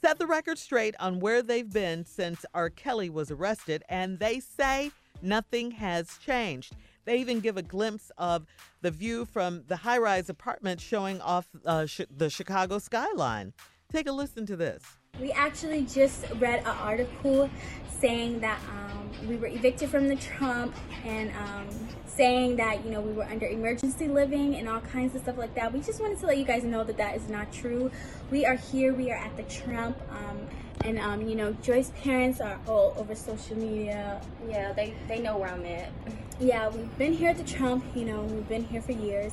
set 0.00 0.18
the 0.18 0.26
record 0.26 0.58
straight 0.58 0.94
on 1.00 1.20
where 1.20 1.42
they've 1.42 1.70
been 1.70 2.04
since 2.04 2.44
R. 2.54 2.70
Kelly 2.70 3.10
was 3.10 3.30
arrested, 3.30 3.82
and 3.88 4.18
they 4.18 4.40
say 4.40 4.90
nothing 5.22 5.72
has 5.72 6.18
changed. 6.18 6.74
They 7.04 7.18
even 7.18 7.40
give 7.40 7.56
a 7.56 7.62
glimpse 7.62 8.10
of 8.18 8.46
the 8.82 8.90
view 8.90 9.24
from 9.24 9.64
the 9.66 9.76
high 9.76 9.98
rise 9.98 10.28
apartment 10.28 10.80
showing 10.80 11.20
off 11.20 11.46
uh, 11.64 11.86
sh- 11.86 12.02
the 12.14 12.28
Chicago 12.28 12.78
skyline. 12.78 13.54
Take 13.90 14.06
a 14.06 14.12
listen 14.12 14.44
to 14.46 14.56
this. 14.56 14.97
We 15.20 15.32
actually 15.32 15.82
just 15.82 16.24
read 16.36 16.60
an 16.60 16.66
article 16.66 17.50
saying 17.98 18.38
that 18.40 18.60
um, 18.70 19.10
we 19.28 19.34
were 19.34 19.48
evicted 19.48 19.88
from 19.88 20.06
the 20.06 20.14
Trump 20.14 20.76
and 21.04 21.30
um, 21.30 21.66
saying 22.06 22.54
that 22.56 22.84
you 22.84 22.92
know 22.92 23.00
we 23.00 23.12
were 23.12 23.24
under 23.24 23.46
emergency 23.46 24.06
living 24.06 24.54
and 24.54 24.68
all 24.68 24.80
kinds 24.80 25.16
of 25.16 25.22
stuff 25.22 25.36
like 25.36 25.56
that. 25.56 25.72
We 25.72 25.80
just 25.80 26.00
wanted 26.00 26.20
to 26.20 26.26
let 26.26 26.38
you 26.38 26.44
guys 26.44 26.62
know 26.62 26.84
that 26.84 26.98
that 26.98 27.16
is 27.16 27.28
not 27.28 27.52
true. 27.52 27.90
We 28.30 28.46
are 28.46 28.54
here. 28.54 28.94
We 28.94 29.10
are 29.10 29.16
at 29.16 29.36
the 29.36 29.42
Trump. 29.44 29.98
Um, 30.10 30.46
and 30.82 31.00
um, 31.00 31.26
you 31.26 31.34
know, 31.34 31.52
Joyce's 31.54 31.90
parents 32.02 32.40
are 32.40 32.60
all 32.68 32.94
over 32.96 33.16
social 33.16 33.56
media. 33.56 34.20
Yeah, 34.48 34.72
they 34.72 34.94
they 35.08 35.18
know 35.18 35.36
where 35.36 35.50
I'm 35.50 35.66
at. 35.66 35.90
Yeah, 36.38 36.68
we've 36.68 36.96
been 36.96 37.12
here 37.12 37.30
at 37.30 37.38
the 37.38 37.44
Trump. 37.44 37.84
You 37.96 38.04
know, 38.04 38.20
we've 38.20 38.48
been 38.48 38.64
here 38.64 38.82
for 38.82 38.92
years. 38.92 39.32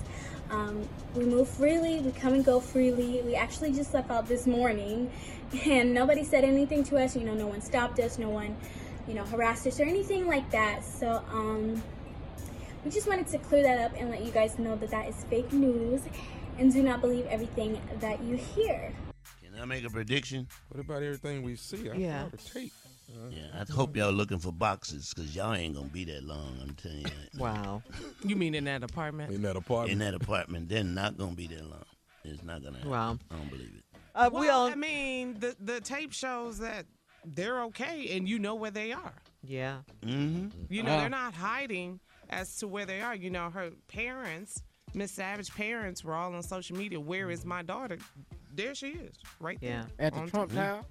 Um, 0.50 0.88
we 1.16 1.26
move 1.26 1.50
freely. 1.50 2.00
We 2.02 2.12
come 2.12 2.34
and 2.34 2.46
go 2.46 2.60
freely. 2.60 3.22
We 3.24 3.36
actually 3.36 3.72
just 3.74 3.94
left 3.94 4.12
out 4.12 4.28
this 4.28 4.46
morning, 4.46 5.12
and 5.66 5.94
nobody 5.94 6.24
said 6.24 6.44
anything 6.44 6.84
to 6.86 6.98
us. 6.98 7.16
You 7.16 7.24
know, 7.24 7.34
no 7.34 7.48
one 7.48 7.62
stopped 7.62 8.00
us. 8.00 8.18
No 8.18 8.30
one, 8.30 8.56
you 9.08 9.14
know, 9.14 9.24
harassed 9.26 9.66
us 9.68 9.80
or 9.80 9.84
anything 9.84 10.28
like 10.28 10.50
that. 10.52 10.84
So, 10.84 11.24
um, 11.32 11.82
we 12.84 12.92
just 12.92 13.08
wanted 13.08 13.28
to 13.28 13.40
clear 13.40 13.64
that 13.64 13.80
up 13.80 13.98
and 13.98 14.12
let 14.12 14.24
you 14.24 14.32
guys 14.32 14.60
know 14.60 14.76
that 14.76 14.92
that 14.92 15.10
is 15.10 15.16
fake 15.30 15.52
news, 15.52 16.02
and 16.60 16.72
do 16.72 16.84
not 16.84 17.02
believe 17.02 17.26
everything 17.28 17.82
that 18.00 18.22
you 18.24 18.36
hear. 18.38 18.94
Can 19.44 19.60
I 19.60 19.66
make 19.66 19.84
a 19.86 19.90
prediction? 19.90 20.48
What 20.70 20.80
about 20.82 21.02
everything 21.02 21.42
we 21.42 21.56
see? 21.56 21.90
I 21.90 21.96
Yeah. 21.96 22.30
saw 22.30 22.38
tape. 22.54 22.74
Uh, 23.16 23.30
Yeah, 23.30 23.62
I 23.62 23.72
hope 23.72 23.96
y'all 23.96 24.12
looking 24.12 24.40
for 24.40 24.52
boxes 24.52 25.14
because 25.14 25.36
y'all 25.36 25.54
ain't 25.54 25.76
gonna 25.76 25.88
be 25.88 26.04
that 26.06 26.24
long. 26.24 26.58
I'm 26.62 26.74
telling 26.76 27.00
you. 27.00 27.06
Wow. 27.40 27.82
You 28.24 28.36
mean 28.36 28.56
in 28.56 28.66
that 28.66 28.84
apartment? 28.84 29.32
In 29.34 29.42
that 29.44 29.56
apartment. 29.56 29.92
In 29.94 30.00
that 30.00 30.14
apartment, 30.14 30.70
they're 30.70 30.84
not 30.84 31.18
gonna 31.18 31.36
be 31.36 31.48
that 31.48 31.64
long. 31.70 31.84
It's 32.24 32.44
not 32.44 32.64
gonna 32.64 32.78
happen. 32.78 32.92
Wow. 32.92 33.18
I 33.32 33.36
don't 33.36 33.50
believe 33.50 33.72
it. 33.78 33.84
Uh, 34.16 34.30
well, 34.32 34.42
we 34.42 34.50
all, 34.50 34.68
I 34.68 34.76
mean, 34.76 35.40
the 35.40 35.56
the 35.60 35.82
tape 35.82 36.14
shows 36.14 36.58
that 36.60 36.86
they're 37.26 37.62
okay, 37.64 38.16
and 38.16 38.28
you 38.30 38.40
know 38.40 38.56
where 38.56 38.72
they 38.72 38.92
are. 38.94 39.14
yeah. 39.44 39.80
Mm-hmm. 40.04 40.48
You 40.70 40.84
know, 40.84 40.92
Uh-huh. 40.92 41.02
they're 41.02 41.10
not 41.10 41.34
hiding 41.34 42.00
as 42.30 42.56
to 42.58 42.68
where 42.68 42.86
they 42.86 43.02
are. 43.02 43.16
You 43.16 43.30
know, 43.30 43.50
her 43.50 43.72
parents, 43.88 44.62
Miss 44.94 45.12
Savage 45.12 45.54
parents, 45.54 46.04
were 46.04 46.14
all 46.16 46.34
on 46.34 46.42
social 46.44 46.78
media. 46.78 47.00
Where 47.00 47.30
is 47.30 47.46
my 47.46 47.62
daughter? 47.62 47.98
There 48.54 48.74
she 48.74 48.90
is, 48.92 49.16
right 49.40 49.58
Yeah. 49.62 49.84
there. 49.98 50.08
At 50.08 50.14
the 50.14 50.20
on 50.20 50.30
Trump 50.30 50.52
TV. 50.52 50.56
Tower? 50.56 50.86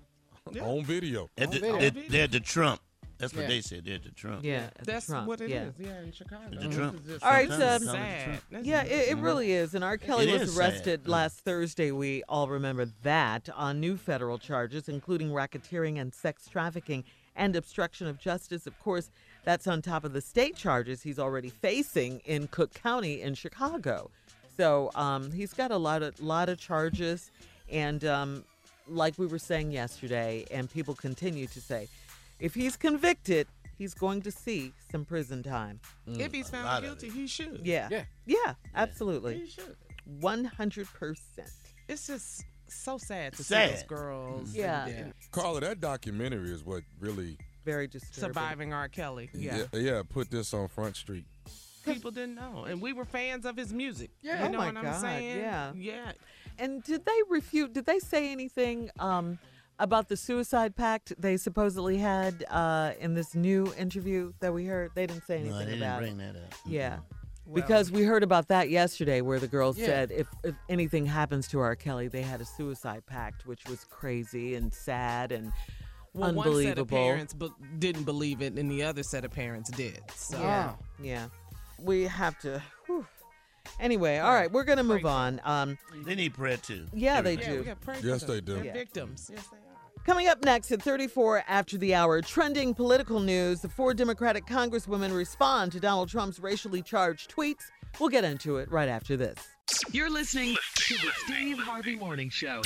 Yeah. 0.53 0.63
On 0.65 0.85
video. 0.85 1.31
At 1.39 1.51
the, 1.53 1.59
video. 1.61 1.79
they're, 1.79 1.91
they're 2.09 2.27
the 2.27 2.41
Trump. 2.41 2.81
That's 3.17 3.33
what 3.33 3.43
Yeah. 3.43 3.49
they 3.49 3.61
said. 3.61 3.85
They're 3.85 3.99
the 3.99 4.11
Trump. 4.11 4.45
Yeah. 4.45 4.69
That's 4.83 5.07
Trump, 5.07 5.27
what 5.29 5.41
it 5.41 5.51
is. 5.51 5.73
yeah. 5.79 5.87
yeah. 5.87 6.03
in 6.03 6.13
Chicago. 6.13 6.43
The 6.51 6.69
Trump. 6.69 7.01
All 7.23 7.31
right, 7.31 7.49
Sometimes 7.49 7.85
so- 7.87 7.93
they 7.93 7.99
call 7.99 8.05
it 8.07 8.09
Sad. 8.19 8.41
Trump. 8.51 8.67
Yeah, 8.67 8.83
it, 8.83 9.09
it 9.11 9.17
really 9.19 9.53
is. 9.53 9.75
And 9.75 9.83
R. 9.85 9.97
Kelly 9.97 10.29
It 10.29 10.33
was 10.33 10.43
is 10.43 10.55
sad. 10.57 10.61
arrested 10.61 11.05
Mm. 11.05 11.09
last 11.09 11.41
Thursday. 11.41 11.91
We 11.93 12.23
all 12.29 12.49
remember 12.49 12.87
that 13.05 13.49
on 13.55 13.81
new 13.81 13.97
federal 13.97 14.39
charges, 14.39 14.89
including 14.89 15.31
racketeering 15.31 15.99
and 15.99 16.13
sex 16.13 16.47
trafficking 16.49 17.05
and 17.37 17.57
obstruction 17.57 18.07
of 18.07 18.19
justice. 18.19 18.67
Of 18.67 18.79
course, 18.81 19.11
that's 19.45 19.67
on 19.67 19.81
top 19.81 20.05
of 20.05 20.13
the 20.13 20.21
state 20.21 20.57
charges 20.57 21.03
he's 21.03 21.19
already 21.19 21.49
facing 21.51 22.21
in 22.27 22.49
Cook 22.49 22.75
County 22.75 23.23
in 23.23 23.35
Chicago. 23.35 24.11
So 24.57 24.91
um, 24.95 25.33
he's 25.33 25.53
got 25.55 25.71
a 25.71 25.77
lot 25.77 26.03
of 26.03 26.21
lot 26.21 26.49
of 26.49 26.59
charges, 26.59 27.31
and 27.69 28.05
um, 28.05 28.45
like 28.87 29.19
we 29.19 29.27
were 29.27 29.39
saying 29.39 29.71
yesterday, 29.73 30.45
and 30.51 30.71
people 30.71 30.95
continue 30.95 31.47
to 31.49 31.61
say, 31.61 31.89
if 32.41 32.55
he's 32.55 32.77
convicted, 32.77 33.47
he's 33.79 33.95
going 33.95 34.23
to 34.23 34.31
see 34.31 34.73
some 34.91 35.05
prison 35.05 35.43
time. 35.43 35.81
Mm, 36.09 36.21
if 36.21 36.33
he's 36.33 36.51
found 36.51 36.85
guilty, 36.85 37.09
he 37.09 37.27
should. 37.27 37.61
Yeah. 37.65 37.89
Yeah. 37.91 38.05
Yeah, 38.27 38.55
absolutely. 38.75 39.39
He 39.41 39.47
should. 39.49 39.77
100%. 40.21 41.17
It's 41.89 42.07
just 42.07 42.45
so 42.69 42.99
sad 42.99 43.33
to 43.33 43.39
see 43.39 43.55
Sad. 43.55 43.71
those 43.75 43.83
girls. 43.85 44.49
Mm-hmm. 44.51 44.59
Yeah. 44.61 44.87
and- 44.87 45.15
Carla, 45.31 45.61
that 45.61 45.81
documentary 45.81 46.51
is 46.51 46.65
what 46.65 46.83
really, 47.01 47.37
Very 47.65 47.87
disturbing. 47.87 48.21
surviving 48.35 48.73
R. 48.73 48.89
Kelly. 48.89 49.31
Yeah. 49.35 49.65
yeah, 49.73 49.81
yeah, 49.81 50.03
put 50.09 50.31
this 50.31 50.53
on 50.55 50.69
Front 50.69 50.97
Street. 50.97 51.25
People 51.85 52.11
didn't 52.11 52.35
know. 52.37 52.65
And 52.67 52.81
we 52.81 52.95
were 52.95 53.05
fans 53.05 53.45
of 53.45 53.57
his 53.57 53.73
music. 53.73 54.11
Yeah. 54.23 54.49
You 54.49 54.55
Oh 54.55 54.59
my 54.59 54.67
what 54.67 54.77
I'm 54.79 54.85
God, 54.85 55.01
saying? 55.03 55.39
yeah. 55.39 55.73
Yeah. 55.77 56.13
And 56.59 56.83
did 56.83 57.05
they 57.05 57.19
refute, 57.29 57.73
did 57.73 57.87
they 57.87 57.99
say 57.99 58.31
anything 58.33 58.91
um, 58.99 59.39
about 59.79 60.09
the 60.09 60.17
suicide 60.17 60.77
pact 60.77 61.13
they 61.19 61.37
supposedly 61.37 61.99
had 61.99 62.45
uh, 62.51 62.93
in 63.01 63.15
this 63.15 63.35
new 63.35 63.73
interview 63.77 64.33
that 64.41 64.53
we 64.53 64.67
heard? 64.67 64.93
They 64.95 65.07
didn't 65.07 65.27
say 65.27 65.37
anything 65.37 65.53
No, 65.53 65.59
they 65.59 65.65
didn't 65.67 65.83
about 65.83 65.99
bring 66.01 66.21
it. 66.21 66.33
that 66.35 66.37
up. 66.43 66.55
Yeah. 66.67 66.99
Well- 67.47 67.55
because 67.57 67.91
we 67.91 68.05
heard 68.05 68.23
about 68.23 68.49
that 68.49 68.71
yesterday 68.71 69.21
where 69.21 69.39
the 69.39 69.49
girl 69.49 69.75
Yeah. 69.77 69.87
said 69.87 70.11
if, 70.13 70.29
if 70.45 70.55
anything 70.69 71.05
happens 71.07 71.47
to 71.49 71.61
R. 71.61 71.77
Kelly, 71.77 72.09
they 72.09 72.23
had 72.23 72.41
a 72.41 72.45
suicide 72.45 73.05
pact, 73.07 73.47
which 73.47 73.65
was 73.69 73.85
crazy 73.91 74.55
and 74.55 74.73
sad 74.73 75.31
and 75.33 75.53
Well, 76.15 76.33
one 76.33 76.47
set 76.47 76.79
of 76.79 76.91
unbelievable. 76.91 76.97
parents 76.97 77.35
be- 77.35 77.53
didn't 77.79 78.05
believe 78.05 78.41
it, 78.41 78.57
and 78.59 78.71
the 78.71 78.85
other 78.85 79.03
set 79.03 79.25
of 79.27 79.31
parents 79.33 79.69
did. 79.71 80.01
So 80.15 80.39
Yeah, 80.41 80.73
yeah. 81.03 81.27
We 81.79 82.05
have 82.05 82.39
to. 82.41 82.63
whew. 82.87 83.05
Anyway, 83.81 84.19
all 84.19 84.33
right, 84.33 84.51
we're 84.51 84.65
gonna 84.65 84.85
move 84.85 85.07
on. 85.07 85.41
Um, 85.45 85.79
They 86.05 86.15
need 86.15 86.35
prayer 86.35 86.57
too. 86.57 86.87
yeah, 86.93 87.21
they 87.21 87.35
yeah, 87.35 87.49
do. 87.51 87.59
we 87.59 87.65
got 87.65 87.81
pray 87.81 87.97
Yes, 88.03 88.21
them. 88.21 88.31
they 88.31 88.41
do. 88.41 88.55
They're 88.55 88.65
Yeah. 88.65 88.73
victims. 88.73 89.31
Yes, 89.33 89.47
they 89.49 89.57
are. 89.59 90.05
Coming 90.05 90.29
up 90.29 90.45
next 90.45 90.71
at 90.71 90.83
34 90.83 91.45
after 91.49 91.79
the 91.79 91.95
hour, 91.95 92.21
trending 92.21 92.75
political 92.75 93.21
news. 93.21 93.63
The 93.63 93.71
four 93.71 93.95
Democratic 93.95 94.45
congresswomen 94.47 95.17
respond 95.17 95.73
to 95.73 95.81
Donald 95.81 96.11
Trump's 96.11 96.39
racially 96.39 96.83
charged 96.83 97.35
tweets. 97.35 97.63
We'll 97.99 98.11
get 98.11 98.23
into 98.25 98.59
it 98.59 98.71
right 98.71 98.89
after 98.89 99.17
this. 99.17 99.39
You're 99.93 100.11
listening 100.11 100.57
to 100.75 100.95
the 100.95 101.11
Steve 101.25 101.59
Harvey 101.59 101.97
Morning 101.97 102.29
Show. 102.29 102.61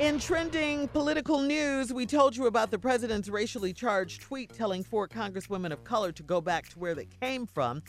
In 0.00 0.18
trending 0.18 0.88
political 0.88 1.40
news, 1.40 1.92
we 1.92 2.06
told 2.06 2.34
you 2.34 2.46
about 2.46 2.70
the 2.70 2.78
president's 2.78 3.28
racially 3.28 3.72
charged 3.74 4.22
tweet 4.22 4.52
telling 4.52 4.82
four 4.82 5.06
congresswomen 5.06 5.70
of 5.70 5.84
color 5.84 6.12
to 6.12 6.22
go 6.22 6.40
back 6.40 6.68
to 6.70 6.78
where 6.78 6.94
they 6.94 7.06
came 7.20 7.46
from. 7.46 7.82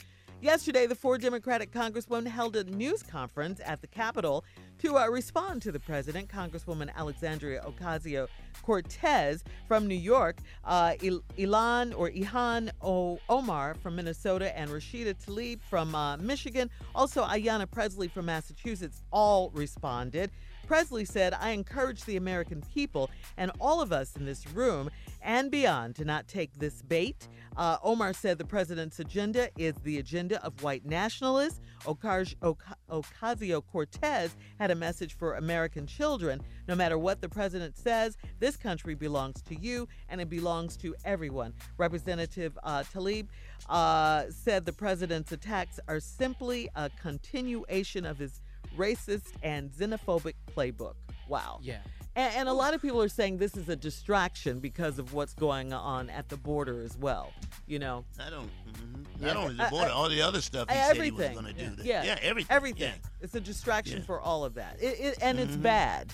Yesterday, 0.45 0.85
the 0.85 0.93
four 0.93 1.17
Democratic 1.17 1.71
congresswomen 1.71 2.27
held 2.27 2.55
a 2.55 2.63
news 2.65 3.01
conference 3.01 3.59
at 3.65 3.81
the 3.81 3.87
Capitol 3.87 4.45
to 4.77 4.95
uh, 4.95 5.07
respond 5.07 5.63
to 5.63 5.71
the 5.71 5.79
president. 5.79 6.29
Congresswoman 6.29 6.93
Alexandria 6.95 7.63
Ocasio 7.65 8.27
Cortez 8.61 9.43
from 9.67 9.87
New 9.87 9.95
York, 9.95 10.37
uh, 10.63 10.93
Il- 11.01 11.23
Ilan 11.39 11.97
or 11.97 12.11
Ihan 12.11 12.69
o- 12.83 13.17
Omar 13.27 13.73
from 13.81 13.95
Minnesota, 13.95 14.55
and 14.55 14.69
Rashida 14.69 15.15
Tlaib 15.15 15.61
from 15.63 15.95
uh, 15.95 16.15
Michigan. 16.17 16.69
Also, 16.93 17.23
Ayanna 17.23 17.69
Pressley 17.69 18.07
from 18.07 18.27
Massachusetts 18.27 19.01
all 19.11 19.49
responded. 19.55 20.29
Pressley 20.67 21.05
said, 21.05 21.33
I 21.39 21.51
encourage 21.51 22.05
the 22.05 22.17
American 22.17 22.61
people 22.73 23.09
and 23.37 23.51
all 23.59 23.81
of 23.81 23.91
us 23.91 24.15
in 24.15 24.25
this 24.25 24.47
room 24.47 24.89
and 25.21 25.51
beyond 25.51 25.95
to 25.97 26.05
not 26.05 26.27
take 26.27 26.53
this 26.55 26.81
bait. 26.81 27.27
Uh, 27.57 27.77
Omar 27.83 28.13
said 28.13 28.37
the 28.37 28.45
president's 28.45 28.99
agenda 28.99 29.49
is 29.57 29.73
the 29.83 29.99
agenda 29.99 30.43
of 30.43 30.61
white 30.63 30.85
nationalists. 30.85 31.61
Ocasio 31.85 33.63
Cortez 33.71 34.35
had 34.59 34.71
a 34.71 34.75
message 34.75 35.15
for 35.17 35.35
American 35.35 35.87
children. 35.87 36.41
No 36.67 36.75
matter 36.75 36.97
what 36.97 37.21
the 37.21 37.29
president 37.29 37.77
says, 37.77 38.17
this 38.39 38.57
country 38.57 38.95
belongs 38.95 39.41
to 39.43 39.55
you 39.55 39.87
and 40.09 40.19
it 40.19 40.29
belongs 40.29 40.77
to 40.77 40.95
everyone. 41.05 41.53
Representative 41.77 42.57
uh, 42.63 42.83
Tlaib 42.93 43.27
uh, 43.69 44.23
said 44.29 44.65
the 44.65 44.73
president's 44.73 45.31
attacks 45.31 45.79
are 45.87 45.99
simply 45.99 46.69
a 46.75 46.89
continuation 47.01 48.05
of 48.05 48.17
his 48.17 48.41
racist 48.77 49.33
and 49.43 49.71
xenophobic 49.71 50.33
playbook. 50.55 50.95
Wow. 51.27 51.59
Yeah. 51.61 51.79
And, 52.17 52.33
and, 52.35 52.49
a 52.49 52.53
lot 52.53 52.73
of 52.73 52.81
people 52.81 53.01
are 53.01 53.09
saying 53.09 53.37
this 53.37 53.57
is 53.57 53.67
a 53.67 53.75
distraction 53.75 54.59
because 54.59 54.99
of 54.99 55.13
what's 55.13 55.33
going 55.33 55.73
on 55.73 56.09
at 56.09 56.29
the 56.29 56.37
border 56.37 56.79
as 56.81 56.97
well. 56.97 57.33
You 57.67 57.79
know, 57.79 58.05
I 58.19 58.29
don't. 58.29 58.43
Mm-hmm. 58.47 59.03
Yeah. 59.25 59.27
Not 59.33 59.37
only 59.37 59.55
the 59.57 59.67
border, 59.69 59.91
uh, 59.91 59.93
all 59.93 60.07
the 60.09 60.21
other 60.21 60.39
stuff 60.41 60.69
he 60.69 60.75
everything. 60.77 61.17
said 61.17 61.31
he 61.31 61.35
was 61.35 61.41
going 61.43 61.55
to 61.55 61.63
do. 61.69 61.75
That. 61.75 61.85
Yeah. 61.85 62.03
yeah, 62.05 62.17
everything. 62.21 62.55
Everything. 62.55 62.81
Yeah. 63.03 63.09
It's 63.21 63.35
a 63.35 63.41
distraction 63.41 63.99
Yeah. 63.99 64.05
for 64.05 64.19
all 64.21 64.45
of 64.45 64.53
that. 64.55 64.77
It, 64.81 64.99
it, 64.99 65.17
and 65.21 65.39
it's 65.39 65.55
Mhm. 65.57 65.61
bad. 65.63 66.13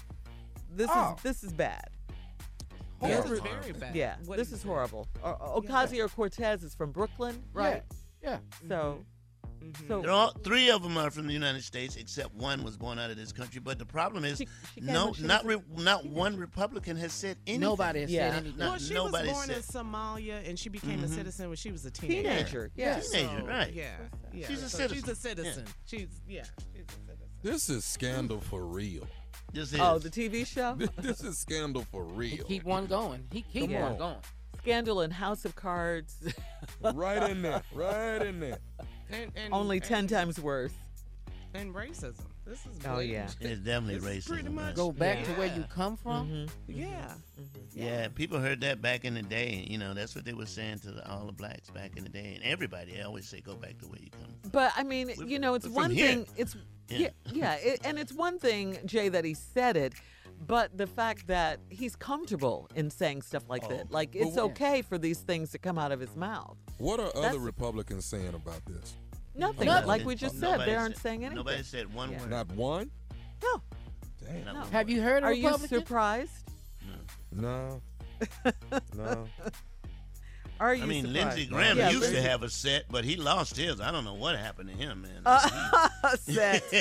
This 0.74 0.90
Oh. 0.92 1.16
is 1.18 1.24
this 1.24 1.44
is 1.44 1.54
bad. 1.54 1.90
This 3.02 3.18
This 3.18 3.26
is 3.26 3.32
is- 3.32 3.40
very 3.40 3.72
bad. 3.74 3.96
Yeah, 3.96 4.16
What 4.26 4.38
this 4.38 4.50
he 4.50 4.56
is 4.56 4.62
said. 4.62 4.68
horrible. 4.68 5.08
Uh, 5.24 5.34
Ocasio 5.36 6.10
Cortez 6.14 6.64
is 6.64 6.74
from 6.76 6.92
Brooklyn, 6.92 7.44
right? 7.54 7.84
Yeah. 8.24 8.38
So, 8.68 9.04
so 9.88 10.02
They're 10.02 10.12
all, 10.12 10.32
three 10.44 10.70
of 10.70 10.84
them 10.84 10.98
are 10.98 11.12
from 11.12 11.28
the 11.28 11.34
United 11.34 11.64
States, 11.64 11.96
except 11.96 12.34
one 12.34 12.64
was 12.64 12.78
born 12.78 13.00
out 13.00 13.10
of 13.12 13.18
this 13.18 13.32
country. 13.32 13.60
But 13.62 13.80
the 13.80 13.86
problem 13.86 14.26
is, 14.26 14.38
She- 14.40 14.48
she 14.76 14.82
no, 14.82 15.14
not 15.20 15.46
re, 15.46 15.58
not 15.78 16.06
one 16.06 16.36
Republican 16.38 16.98
has 16.98 17.14
said 17.14 17.38
anything. 17.48 17.62
Nobody 17.62 18.02
has 18.02 18.12
Yeah. 18.12 18.30
said 18.32 18.40
anything. 18.44 18.60
Not- 18.60 18.70
Well, 18.70 18.80
she 18.80 18.94
nobody 18.94 19.28
was 19.30 19.34
born 19.38 19.48
said. 19.48 19.58
in 19.58 19.64
Somalia 19.64 20.50
and 20.50 20.58
she 20.60 20.70
became 20.70 21.04
a 21.04 21.08
Mhm. 21.08 21.16
citizen 21.16 21.48
when 21.50 21.56
she 21.58 21.72
was 21.72 21.86
a 21.86 21.92
teenager. 21.92 22.22
teenager. 22.30 22.72
Yeah. 22.76 23.00
Teenager, 23.00 23.40
So, 23.40 23.46
right. 23.46 23.74
Yeah, 23.74 23.98
yeah. 24.34 24.48
She's 24.48 24.64
a 24.64 24.70
So 24.70 24.78
citizen. 24.78 24.98
She's 24.98 25.08
a 25.08 25.12
Yeah. 25.12 25.16
citizen. 25.16 25.66
She's 25.86 26.08
yeah. 26.28 26.44
She's 26.74 26.86
a 26.88 26.92
citizen. 26.92 27.28
This 27.44 27.70
is 27.70 27.84
scandal 27.86 28.40
for 28.42 28.66
real. 28.66 29.08
This 29.54 29.74
is. 29.74 29.80
Oh, 29.80 30.00
the 30.00 30.10
TV 30.10 30.46
show 30.46 30.76
this 30.98 31.22
is 31.22 31.38
scandal 31.38 31.84
for 31.92 32.04
real. 32.06 32.44
Keep 32.46 32.64
one 32.64 32.86
going. 32.88 33.28
He 33.32 33.42
keep 33.42 33.70
Come 33.72 33.82
one 33.82 33.92
on. 33.94 33.98
going. 33.98 34.18
Scandal 34.60 35.02
and 35.02 35.12
House 35.12 35.44
of 35.44 35.56
Cards, 35.56 36.18
right 36.82 37.32
in 37.32 37.42
there. 37.42 37.64
Right 37.74 38.22
in 38.22 38.40
there. 38.40 38.60
And, 39.12 39.32
and, 39.36 39.54
only 39.54 39.78
and, 39.78 39.86
ten 39.86 40.08
times 40.08 40.40
worse. 40.40 40.74
And 41.54 41.74
racism. 41.76 42.16
This 42.46 42.66
is. 42.66 42.80
Oh, 42.88 43.00
yeah. 43.00 43.28
it's 43.42 43.60
definitely 43.60 43.96
It's 43.96 44.28
racism. 44.28 44.34
pretty 44.34 44.50
much- 44.50 44.76
Go 44.76 44.92
back 44.92 45.24
to 45.26 45.32
where 45.34 45.54
you 45.54 45.64
come 45.70 45.98
from. 45.98 46.28
Mhm. 46.30 46.50
Yeah. 46.68 47.14
Yeah, 47.74 48.08
people 48.08 48.40
heard 48.40 48.62
that 48.62 48.82
back 48.82 49.04
in 49.06 49.14
the 49.14 49.22
day. 49.22 49.66
You 49.70 49.78
know, 49.78 49.94
that's 49.94 50.16
what 50.16 50.24
they 50.26 50.34
were 50.34 50.46
saying 50.46 50.80
to 50.80 50.92
the, 50.92 51.10
all 51.12 51.26
the 51.26 51.34
blacks 51.34 51.70
back 51.70 51.98
in 51.98 52.04
the 52.04 52.10
day, 52.10 52.34
and 52.36 52.44
everybody. 52.44 52.94
They 52.94 53.02
always 53.02 53.28
say, 53.28 53.42
"Go 53.42 53.56
back 53.56 53.78
to 53.80 53.86
where 53.86 54.00
you 54.02 54.10
come." 54.12 54.34
from. 54.42 54.50
But 54.52 54.72
I 54.78 54.84
mean, 54.84 55.08
We're- 55.18 55.30
you 55.30 55.40
know, 55.40 55.54
it's 55.56 55.68
we're 55.68 55.74
one 55.74 55.92
here. 55.92 56.08
thing. 56.08 56.28
It's 56.38 56.56
Yeah. 56.90 57.10
yeah, 57.32 57.34
yeah, 57.34 57.54
it, 57.56 57.82
and 57.86 58.00
it's 58.00 58.14
one 58.14 58.40
thing, 58.40 58.78
Jay, 58.86 59.10
that 59.10 59.24
he 59.26 59.34
said 59.34 59.76
it, 59.78 59.94
but 60.48 60.78
the 60.78 60.88
fact 60.88 61.28
that 61.28 61.60
he's 61.70 61.96
comfortable 61.96 62.70
in 62.76 62.90
saying 62.90 63.22
stuff 63.24 63.44
like 63.50 63.64
Oh. 63.66 63.70
that, 63.70 63.92
like 63.92 64.16
it's 64.16 64.36
what- 64.38 64.52
okay 64.52 64.82
for 64.82 64.98
these 64.98 65.20
things 65.20 65.52
to 65.52 65.58
come 65.60 65.78
out 65.78 65.92
of 65.92 66.00
his 66.00 66.16
mouth. 66.16 66.58
What 66.78 67.00
are 67.00 67.08
That's- 67.14 67.26
other 67.32 67.40
Republicans 67.40 68.06
saying 68.06 68.34
about 68.34 68.66
this? 68.66 68.96
Nothing, 69.36 69.68
Nobody- 69.68 69.88
like 69.88 70.06
we 70.06 70.16
just 70.16 70.36
said, 70.40 70.52
nobody 70.52 70.72
they 70.72 70.78
aren't 70.78 70.98
saying 70.98 71.22
anything. 71.26 71.38
Nobody 71.38 71.64
said 71.64 71.94
one 71.94 72.12
Yeah. 72.12 72.20
word. 72.22 72.30
Not 72.30 72.52
one? 72.52 72.92
No. 73.44 73.62
Damn. 74.24 74.46
Not 74.46 74.54
No. 74.54 74.60
one 74.62 74.72
Have 74.72 74.88
word. 74.88 74.94
you 74.94 75.02
heard 75.02 75.24
a 75.24 75.28
Are 75.28 75.34
you 75.34 75.46
Republican? 75.48 75.80
surprised? 75.80 76.32
No. 77.32 77.82
No. 78.96 79.28
Are 80.60 80.76
you 80.76 80.84
I 80.84 80.86
mean, 80.86 81.06
surprised? 81.06 81.26
Lindsey 81.38 81.46
Graham 81.48 81.78
Yeah, 81.78 81.90
used 81.90 82.04
to 82.04 82.10
Lindsey- 82.12 82.30
have 82.30 82.44
a 82.44 82.50
set, 82.50 82.84
but 82.92 83.04
he 83.04 83.16
lost 83.16 83.58
his. 83.58 83.82
I 83.82 83.90
don't 83.92 84.04
know 84.06 84.14
what 84.14 84.38
happened 84.38 84.70
to 84.70 84.76
him, 84.76 85.02
man. 85.02 85.22
Uh, 85.26 86.16
set. 86.20 86.62
he 86.72 86.80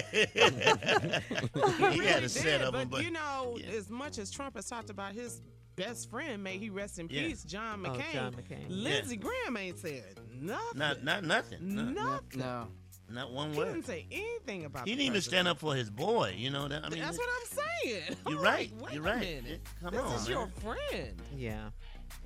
had 2.05 2.25
a 2.25 2.29
set 2.29 2.45
did, 2.45 2.63
of 2.63 2.73
them, 2.73 2.89
but, 2.89 2.91
but 2.91 3.05
you 3.05 3.11
know, 3.11 3.57
yeah. 3.59 3.71
as 3.71 3.89
much 3.89 4.19
as 4.19 4.31
Trump 4.31 4.57
has 4.57 4.67
talked 4.69 4.91
about 4.91 5.13
his 5.15 5.41
best 5.81 6.11
friend, 6.11 6.43
may 6.43 6.59
he 6.59 6.71
rest 6.71 6.99
in 6.99 7.09
Yeah. 7.11 7.29
peace, 7.29 7.43
John 7.45 7.85
Oh, 7.85 7.91
McCain. 7.91 8.13
John 8.13 8.33
McCain. 8.35 8.67
Lindsey 8.69 9.17
Graham 9.17 9.57
ain't 9.57 9.79
said 9.79 10.21
nothing. 10.33 10.79
not 10.79 11.03
not 11.03 11.25
nothing. 11.25 11.75
No, 11.75 11.85
nothing. 11.85 12.41
No. 12.41 12.69
not 13.09 13.33
one 13.33 13.53
He 13.53 13.59
word. 13.59 13.73
didn't 13.73 13.87
say 13.87 14.07
anything 14.11 14.65
about. 14.65 14.87
He 14.87 14.95
didn't 14.95 15.07
even 15.07 15.21
stand 15.23 15.49
up 15.49 15.59
for 15.59 15.75
his 15.75 15.91
boy. 15.91 16.35
You 16.37 16.51
know 16.51 16.69
that? 16.69 16.85
I 16.85 16.89
mean, 16.89 17.01
That's 17.01 17.19
what 17.19 17.29
I'm 17.29 17.59
saying. 17.85 18.17
You're 18.29 18.39
I'm 18.39 18.45
right. 18.45 18.73
like, 18.73 18.83
wait 18.85 18.95
You're 18.95 19.07
a 19.07 19.11
right. 19.11 19.21
minute. 19.21 19.61
Come 19.83 19.95
this 19.95 20.03
on, 20.03 20.15
is 20.15 20.29
your 20.29 20.49
friend. 20.61 21.23
Yeah. 21.37 21.71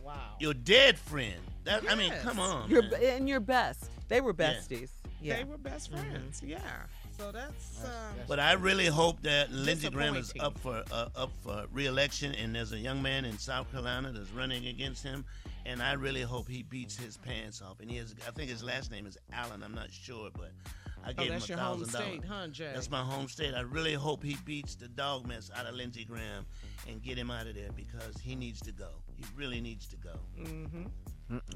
Wow. 0.02 0.36
your 0.38 0.55
dead 0.55 0.98
friend. 0.98 1.40
That 1.64 1.90
I 1.90 1.94
mean, 1.94 2.12
come 2.22 2.38
on. 2.38 2.68
Your 2.68 2.82
man. 2.82 3.02
and 3.02 3.28
your 3.28 3.40
best. 3.40 3.90
They 4.09 4.20
were 4.20 4.34
besties. 4.34 4.90
Yeah. 5.22 5.36
They 5.36 5.44
were 5.44 5.57
best 5.57 5.90
mm-hmm. 5.90 6.11
friends. 6.11 6.42
Yeah. 6.44 6.59
So 7.17 7.31
that's. 7.33 7.85
Uh, 7.85 7.89
But 8.27 8.41
I 8.41 8.53
really 8.55 8.87
hope 8.87 9.23
that 9.23 9.53
Lindsey 9.53 9.89
Graham 9.91 10.17
is 10.17 10.33
up 10.41 10.59
for 10.59 10.83
uh, 10.91 11.09
up 11.15 11.31
for 11.43 11.67
re-election, 11.73 12.35
and 12.35 12.55
there's 12.55 12.73
a 12.73 12.79
young 12.79 13.03
man 13.03 13.25
in 13.25 13.39
South 13.39 13.71
Carolina 13.71 14.12
that's 14.12 14.31
running 14.31 14.67
against 14.67 15.03
him, 15.03 15.25
and 15.67 15.83
I 15.83 15.93
really 15.93 16.23
hope 16.23 16.49
he 16.49 16.62
beats 16.62 16.97
his 16.97 17.17
pants 17.17 17.62
off. 17.62 17.81
And 17.81 17.91
he 17.91 17.99
has, 17.99 18.15
I 18.27 18.31
think 18.33 18.51
his 18.51 18.65
last 18.65 18.91
name 18.91 19.07
is 19.07 19.17
Allen. 19.33 19.62
I'm 19.62 19.75
not 19.75 19.93
sure, 19.93 20.31
but 20.35 20.51
I 21.05 21.11
oh, 21.11 21.12
gave 21.12 21.29
that's 21.31 21.45
him 21.49 21.57
your 21.57 21.65
a 21.65 21.69
home 21.69 21.79
thousand 21.85 22.01
state, 22.01 22.23
dollars. 22.23 22.41
huh, 22.43 22.49
Jay? 22.49 22.71
That's 22.75 22.91
my 22.91 23.03
home 23.03 23.29
state. 23.29 23.55
I 23.55 23.61
really 23.61 23.95
hope 23.95 24.23
he 24.23 24.37
beats 24.45 24.75
the 24.75 24.89
dog 24.89 25.27
mess 25.27 25.51
out 25.57 25.67
of 25.67 25.75
Lindsey 25.75 26.05
Graham 26.05 26.47
and 26.89 27.03
get 27.03 27.19
him 27.19 27.31
out 27.31 27.47
of 27.47 27.55
there 27.55 27.71
because 27.77 28.17
he 28.23 28.35
needs 28.35 28.61
to 28.62 28.73
go. 28.73 28.89
He 29.17 29.25
really 29.37 29.61
needs 29.61 29.87
to 29.89 29.97
go. 29.97 30.19
Mm-hmm. 30.41 30.85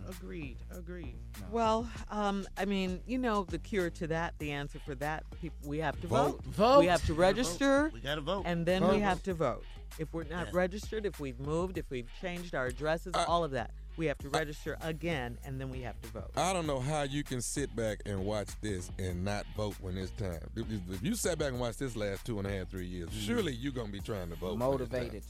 Agreed. 0.09 0.57
Agreed. 0.71 1.15
Well, 1.51 1.89
um, 2.11 2.47
I 2.57 2.65
mean, 2.65 3.01
you 3.07 3.19
know, 3.19 3.45
the 3.45 3.59
cure 3.59 3.91
to 3.91 4.07
that, 4.09 4.35
the 4.39 4.53
answer 4.53 4.79
for 4.85 4.95
that, 4.97 5.25
people, 5.41 5.57
we 5.69 5.79
have 5.79 6.01
to 6.01 6.07
Vote. 6.07 6.43
vote. 6.43 6.45
Vote. 6.55 6.79
We 6.81 6.87
have 6.87 7.05
to 7.07 7.15
register, 7.15 7.91
We 7.93 8.01
got 8.01 8.17
to 8.17 8.21
vote. 8.21 8.43
and 8.47 8.65
then 8.67 8.83
Vote. 8.83 8.95
we 8.95 9.01
have 9.01 9.23
to 9.25 9.35
vote. 9.35 9.65
If 9.99 10.13
we're 10.13 10.25
not 10.25 10.47
Yeah. 10.49 10.53
registered, 10.55 11.07
if 11.07 11.19
we've 11.21 11.39
moved, 11.41 11.79
if 11.79 11.91
we've 11.91 12.09
changed 12.21 12.55
our 12.55 12.67
addresses, 12.67 13.13
I- 13.15 13.25
all 13.25 13.45
of 13.45 13.51
that, 13.53 13.73
we 13.97 14.07
have 14.07 14.19
to 14.19 14.29
register 14.29 14.77
again, 14.81 15.39
and 15.45 15.61
then 15.61 15.71
we 15.71 15.81
have 15.83 16.01
to 16.03 16.09
vote. 16.09 16.31
I 16.37 16.53
don't 16.53 16.67
know 16.67 16.79
how 16.81 17.03
you 17.03 17.25
can 17.25 17.41
sit 17.43 17.75
back 17.75 18.03
and 18.07 18.25
watch 18.25 18.49
this 18.61 18.91
and 18.99 19.25
not 19.25 19.45
vote 19.57 19.75
when 19.81 19.97
it's 19.99 20.13
time. 20.13 20.39
If, 20.55 20.67
if 20.91 21.03
you 21.03 21.15
sat 21.15 21.39
back 21.39 21.49
and 21.51 21.59
watched 21.61 21.81
this 21.81 21.97
last 21.97 22.25
two 22.25 22.39
and 22.39 22.47
a 22.47 22.51
half, 22.51 22.71
three 22.71 22.87
years, 22.87 23.09
Mm-hmm. 23.11 23.27
surely 23.27 23.55
you're 23.55 23.73
gonna 23.73 23.89
be 23.91 24.01
trying 24.01 24.29
to 24.31 24.37
vote. 24.37 24.59
when 24.59 24.63
it's 24.81 24.91
time. 24.91 25.01
Motivated. 25.01 25.23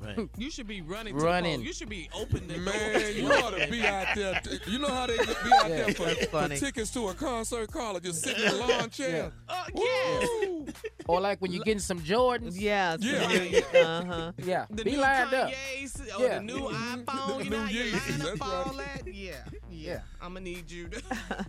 Right. 0.00 0.28
You 0.38 0.50
should 0.50 0.66
be 0.66 0.80
running. 0.82 1.14
Running. 1.16 1.44
To 1.44 1.48
the 1.50 1.56
polls. 1.58 1.66
You 1.66 1.72
should 1.72 1.88
be 1.88 2.08
open 2.14 2.48
the 2.48 2.58
Man, 2.58 2.92
doors. 2.92 3.16
you 3.16 3.26
ought 3.32 3.56
to 3.58 3.68
be 3.70 3.86
out 3.86 4.06
there. 4.14 4.40
You 4.66 4.78
know 4.78 4.88
how 4.88 5.06
they 5.06 5.16
be 5.16 5.52
out 5.54 5.68
there 5.68 5.94
for, 5.94 6.08
for 6.26 6.48
tickets 6.48 6.90
to 6.92 7.08
a 7.08 7.14
concert, 7.14 7.70
Carla, 7.72 8.00
just 8.00 8.22
sitting 8.22 8.44
in 8.44 8.52
a 8.52 8.54
lawn 8.56 8.90
chair. 8.90 9.32
Oh, 9.48 9.64
yes. 9.74 10.28
Woo! 10.46 10.66
Or 11.06 11.20
like 11.20 11.40
when 11.40 11.52
you're 11.52 11.64
getting 11.64 11.80
some 11.80 12.00
Jordans. 12.00 12.54
Yeah. 12.58 12.96
Yeah. 13.00 13.60
Uh 13.80 14.04
huh. 14.04 14.32
Yeah. 14.38 14.66
The 14.70 14.84
Be 14.84 14.92
new 14.92 15.00
lined 15.00 15.34
up. 15.34 15.50
Kanye's 15.50 16.00
or 16.18 16.22
Yeah. 16.22 16.38
the 16.38 16.44
new 16.44 16.60
iPhone. 16.68 17.38
The 17.38 17.44
you 17.44 17.50
new 17.50 17.56
know, 17.56 17.62
how 17.64 17.70
you 17.70 17.84
line 17.92 17.92
up 17.92 18.18
that's 18.26 18.38
for 18.38 18.44
all 18.44 18.64
right. 18.76 19.04
that. 19.04 19.14
Yeah. 19.14 19.32
Yeah. 19.70 20.00
I'm 20.20 20.34
gonna 20.34 20.40
need 20.44 20.70
you 20.70 20.88
to. 20.88 21.02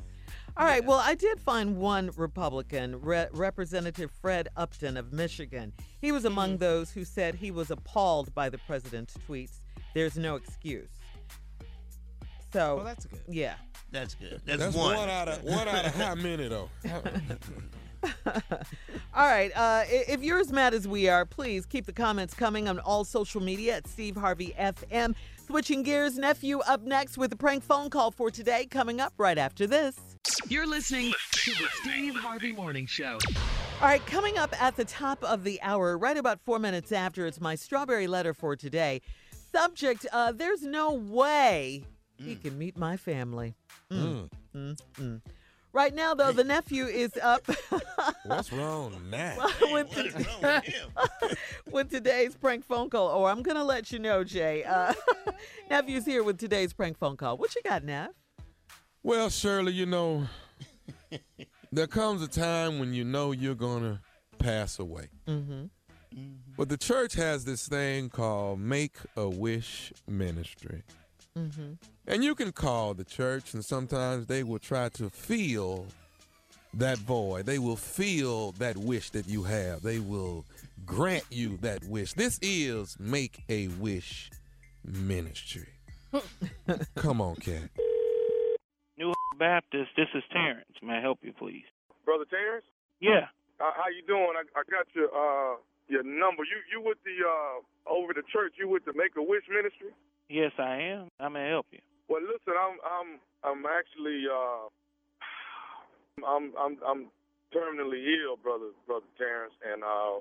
All 0.60 0.66
right. 0.66 0.84
Well, 0.84 0.99
I 0.99 1.16
did 1.16 1.39
find 1.39 1.78
one 1.78 2.12
Republican, 2.18 2.99
Re- 3.01 3.28
Representative 3.32 4.12
Fred 4.22 4.49
Upton 4.57 4.97
of 4.97 5.14
Michigan. 5.14 5.72
He 6.01 6.12
was 6.12 6.26
among 6.26 6.57
those 6.57 6.91
who 6.91 7.05
said 7.05 7.36
he 7.36 7.49
was 7.49 7.72
appalled 7.72 8.36
by 8.36 8.49
the 8.49 8.57
president's 8.57 9.16
tweets. 9.26 9.62
There's 9.93 10.18
no 10.18 10.36
excuse. 10.36 10.89
So, 12.51 12.76
well, 12.78 12.84
that's 12.86 13.05
good. 13.05 13.22
yeah. 13.30 13.53
That's 13.91 14.16
good. 14.16 14.41
That's, 14.45 14.60
That's 14.60 14.76
one. 14.76 14.95
one. 14.97 15.10
out 15.10 15.30
of 15.30 15.43
one 15.43 15.68
out 15.68 15.86
of 15.86 15.95
how 15.95 16.14
many 16.28 16.47
though? 16.49 16.70
All 19.16 19.26
right. 19.28 19.51
Uh, 19.55 19.84
if 19.88 20.22
you're 20.22 20.39
as 20.39 20.51
mad 20.51 20.74
as 20.74 20.88
we 20.88 21.07
are, 21.10 21.26
please 21.26 21.66
keep 21.66 21.86
the 21.86 21.93
comments 21.93 22.34
coming 22.34 22.68
on 22.68 22.80
all 22.80 23.03
social 23.03 23.41
media 23.41 23.78
at 23.78 23.88
Steve 23.88 24.16
Harvey 24.16 24.53
FM. 24.60 25.16
Switching 25.47 25.84
gears, 25.84 26.18
nephew 26.18 26.60
up 26.60 26.82
next 26.84 27.18
with 27.18 27.32
a 27.34 27.36
prank 27.36 27.64
phone 27.64 27.89
call 27.89 28.12
for 28.12 28.30
today, 28.30 28.66
coming 28.66 28.99
up 28.99 29.14
right 29.18 29.38
after 29.38 29.66
this. 29.66 30.09
You're 30.47 30.67
listening 30.67 31.13
to 31.32 31.51
the 31.51 31.67
Steve 31.82 32.15
Harvey 32.15 32.51
Morning 32.51 32.86
Show. 32.86 33.17
All 33.82 33.88
right, 33.88 34.05
coming 34.05 34.38
up 34.38 34.59
at 34.61 34.75
the 34.75 34.86
top 34.86 35.23
of 35.23 35.43
the 35.43 35.61
hour, 35.61 35.97
right 35.97 36.17
about 36.17 36.39
four 36.41 36.59
minutes 36.59 36.91
after, 36.91 37.25
it's 37.25 37.39
my 37.39 37.55
strawberry 37.55 38.07
letter 38.07 38.34
for 38.34 38.55
today. 38.55 39.01
Subject: 39.51 40.05
uh, 40.11 40.32
There's 40.32 40.63
no 40.63 40.93
way 40.93 41.84
he 42.17 42.36
can 42.36 42.57
meet 42.57 42.77
my 42.77 42.97
family. 42.97 43.55
Mm, 43.91 44.30
mm, 44.55 44.77
mm. 44.99 45.21
Right 45.71 45.93
now, 45.93 46.13
though, 46.15 46.32
the 46.32 46.43
nephew 46.43 46.86
is 46.86 47.11
up 47.21 47.45
What's 48.25 48.51
wrong 48.51 48.99
now? 49.09 49.36
with, 49.71 49.89
to- 49.91 50.63
with 51.71 51.89
today's 51.91 52.36
prank 52.36 52.65
phone 52.65 52.89
call. 52.89 53.09
Or 53.09 53.30
I'm 53.30 53.43
going 53.43 53.55
to 53.57 53.63
let 53.63 53.91
you 53.91 53.99
know, 53.99 54.23
Jay. 54.23 54.63
Uh, 54.63 54.93
nephew's 55.69 56.05
here 56.05 56.23
with 56.23 56.39
today's 56.39 56.73
prank 56.73 56.97
phone 56.97 57.17
call. 57.17 57.38
What 57.38 57.55
you 57.55 57.61
got, 57.63 57.84
Neff? 57.84 58.09
Well, 59.02 59.30
Shirley, 59.30 59.74
you 59.74 59.86
know, 59.86 60.28
there 61.72 61.88
comes 61.88 62.22
a 62.22 62.28
time 62.28 62.80
when 62.80 62.93
you 62.93 63.04
know 63.04 63.32
you're 63.32 63.56
going 63.56 63.84
to 63.84 64.00
pass 64.38 64.80
away. 64.80 65.08
Mm-hmm. 65.28 65.66
But 66.58 66.70
the 66.70 66.78
church 66.78 67.14
has 67.14 67.45
this 67.45 67.68
thing 67.68 68.10
called 68.10 68.60
Make 68.60 68.97
a 69.16 69.30
Wish 69.30 69.93
Ministry. 70.08 70.84
Mm-hmm. 71.38 71.74
And 72.08 72.24
you 72.24 72.36
can 72.36 72.52
call 72.52 72.93
the 72.93 73.06
church, 73.06 73.54
and 73.54 73.64
sometimes 73.64 74.26
they 74.26 74.43
will 74.43 74.60
try 74.60 74.89
to 74.89 75.10
fill 75.10 75.86
that 76.74 76.97
void. 76.97 77.45
They 77.45 77.60
will 77.60 77.76
fill 77.78 78.52
that 78.54 78.76
wish 78.76 79.12
that 79.12 79.28
you 79.30 79.43
have. 79.43 79.82
They 79.82 80.00
will 80.00 80.45
grant 80.86 81.24
you 81.30 81.58
that 81.62 81.86
wish. 81.86 82.14
This 82.14 82.39
is 82.41 82.97
Make 83.00 83.43
a 83.47 83.68
Wish 83.68 84.32
Ministry. 84.84 85.70
Come 86.95 87.22
on, 87.22 87.36
Cat. 87.36 87.70
Baptist, 89.39 89.95
this 89.95 90.11
is 90.13 90.23
Terrence. 90.35 90.75
May 90.83 90.99
I 90.99 91.01
help 91.01 91.23
you, 91.23 91.31
please? 91.31 91.63
Brother 92.03 92.27
Terrence? 92.27 92.67
Yeah. 92.99 93.31
Uh, 93.63 93.71
how 93.71 93.87
you 93.87 94.03
doing? 94.03 94.35
I, 94.35 94.43
I 94.59 94.63
got 94.67 94.85
your 94.91 95.07
uh 95.07 95.55
your 95.87 96.03
number. 96.03 96.43
You 96.43 96.59
you 96.67 96.83
with 96.83 96.99
the 97.07 97.15
uh 97.23 97.63
over 97.87 98.11
the 98.11 98.27
church? 98.27 98.59
You 98.59 98.67
with 98.67 98.83
the 98.83 98.91
Make 98.91 99.15
a 99.15 99.23
Wish 99.23 99.47
Ministry? 99.47 99.95
Yes, 100.27 100.51
I 100.59 100.75
am. 100.91 101.07
I 101.19 101.29
may 101.31 101.47
help 101.47 101.67
you. 101.71 101.79
Well, 102.11 102.21
listen, 102.21 102.53
I'm 102.59 102.75
I'm 102.83 103.09
I'm 103.47 103.63
actually 103.65 104.27
uh 104.27 104.67
I'm 106.27 106.51
I'm 106.59 106.75
I'm 106.83 107.01
terminally 107.55 108.03
ill, 108.19 108.35
brother 108.35 108.75
brother 108.85 109.07
Terrence, 109.17 109.55
and 109.63 109.83
uh 109.83 110.19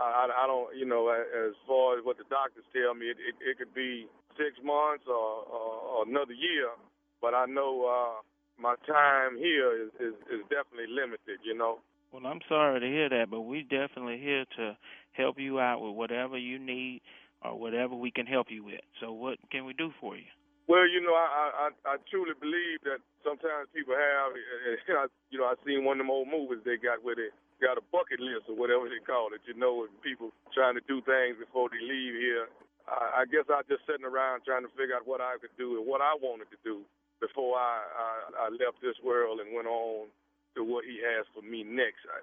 I 0.00 0.32
I 0.32 0.44
don't 0.48 0.72
you 0.76 0.88
know 0.88 1.12
as 1.12 1.52
far 1.68 1.98
as 1.98 2.04
what 2.04 2.16
the 2.16 2.24
doctors 2.32 2.64
tell 2.72 2.94
me, 2.96 3.12
it 3.12 3.20
it, 3.20 3.36
it 3.44 3.58
could 3.60 3.74
be 3.76 4.08
six 4.40 4.56
months 4.64 5.04
or, 5.04 5.44
or, 5.44 5.68
or 5.92 6.08
another 6.08 6.32
year, 6.32 6.72
but 7.20 7.34
I 7.34 7.44
know 7.44 7.84
uh 7.84 8.20
my 8.60 8.76
time 8.86 9.40
here 9.40 9.72
is, 9.72 9.90
is 9.98 10.14
is 10.28 10.42
definitely 10.52 10.92
limited. 10.92 11.40
You 11.44 11.56
know. 11.56 11.80
Well, 12.12 12.26
I'm 12.26 12.40
sorry 12.48 12.80
to 12.80 12.86
hear 12.86 13.08
that, 13.08 13.30
but 13.30 13.42
we're 13.42 13.62
definitely 13.62 14.18
here 14.18 14.44
to 14.58 14.76
help 15.12 15.38
you 15.38 15.60
out 15.60 15.80
with 15.80 15.94
whatever 15.94 16.36
you 16.36 16.58
need 16.58 17.02
or 17.42 17.54
whatever 17.58 17.94
we 17.94 18.10
can 18.10 18.26
help 18.26 18.50
you 18.50 18.64
with. 18.64 18.82
So, 19.00 19.12
what 19.12 19.38
can 19.50 19.64
we 19.64 19.72
do 19.72 19.90
for 20.00 20.16
you? 20.16 20.26
Well, 20.68 20.86
you 20.86 21.00
know, 21.00 21.14
I 21.14 21.70
I, 21.86 21.94
I 21.94 21.94
truly 22.10 22.34
believe 22.38 22.82
that 22.84 23.00
sometimes 23.24 23.70
people 23.74 23.94
have, 23.94 24.30
I, 25.02 25.06
you 25.30 25.38
know, 25.38 25.46
I 25.48 25.54
seen 25.64 25.84
one 25.84 25.98
of 25.98 26.06
them 26.06 26.12
old 26.12 26.28
movies 26.28 26.62
they 26.66 26.76
got 26.76 27.02
where 27.02 27.16
they 27.16 27.30
got 27.62 27.78
a 27.78 27.84
bucket 27.94 28.20
list 28.20 28.48
or 28.50 28.56
whatever 28.56 28.90
they 28.90 29.02
call 29.02 29.32
it. 29.32 29.40
You 29.46 29.54
know, 29.54 29.86
and 29.86 29.94
people 30.02 30.30
trying 30.52 30.74
to 30.76 30.84
do 30.84 31.00
things 31.02 31.40
before 31.40 31.70
they 31.70 31.80
leave 31.80 32.18
here. 32.18 32.50
I, 32.90 33.22
I 33.22 33.30
guess 33.30 33.46
I 33.46 33.62
just 33.70 33.86
sitting 33.86 34.06
around 34.06 34.42
trying 34.42 34.66
to 34.66 34.72
figure 34.74 34.98
out 34.98 35.06
what 35.06 35.22
I 35.22 35.38
could 35.38 35.54
do 35.54 35.78
and 35.78 35.86
what 35.86 36.02
I 36.02 36.18
wanted 36.18 36.50
to 36.50 36.58
do 36.66 36.82
before 37.20 37.56
I 37.56 37.84
I, 37.84 38.10
I 38.36 38.46
left 38.50 38.80
this 38.82 38.96
world 39.04 39.40
and 39.40 39.54
went 39.54 39.68
on 39.68 40.08
to 40.56 40.64
what 40.64 40.84
He 40.84 40.98
has 41.04 41.28
for 41.30 41.44
me 41.44 41.62
next. 41.62 42.02
I, 42.10 42.18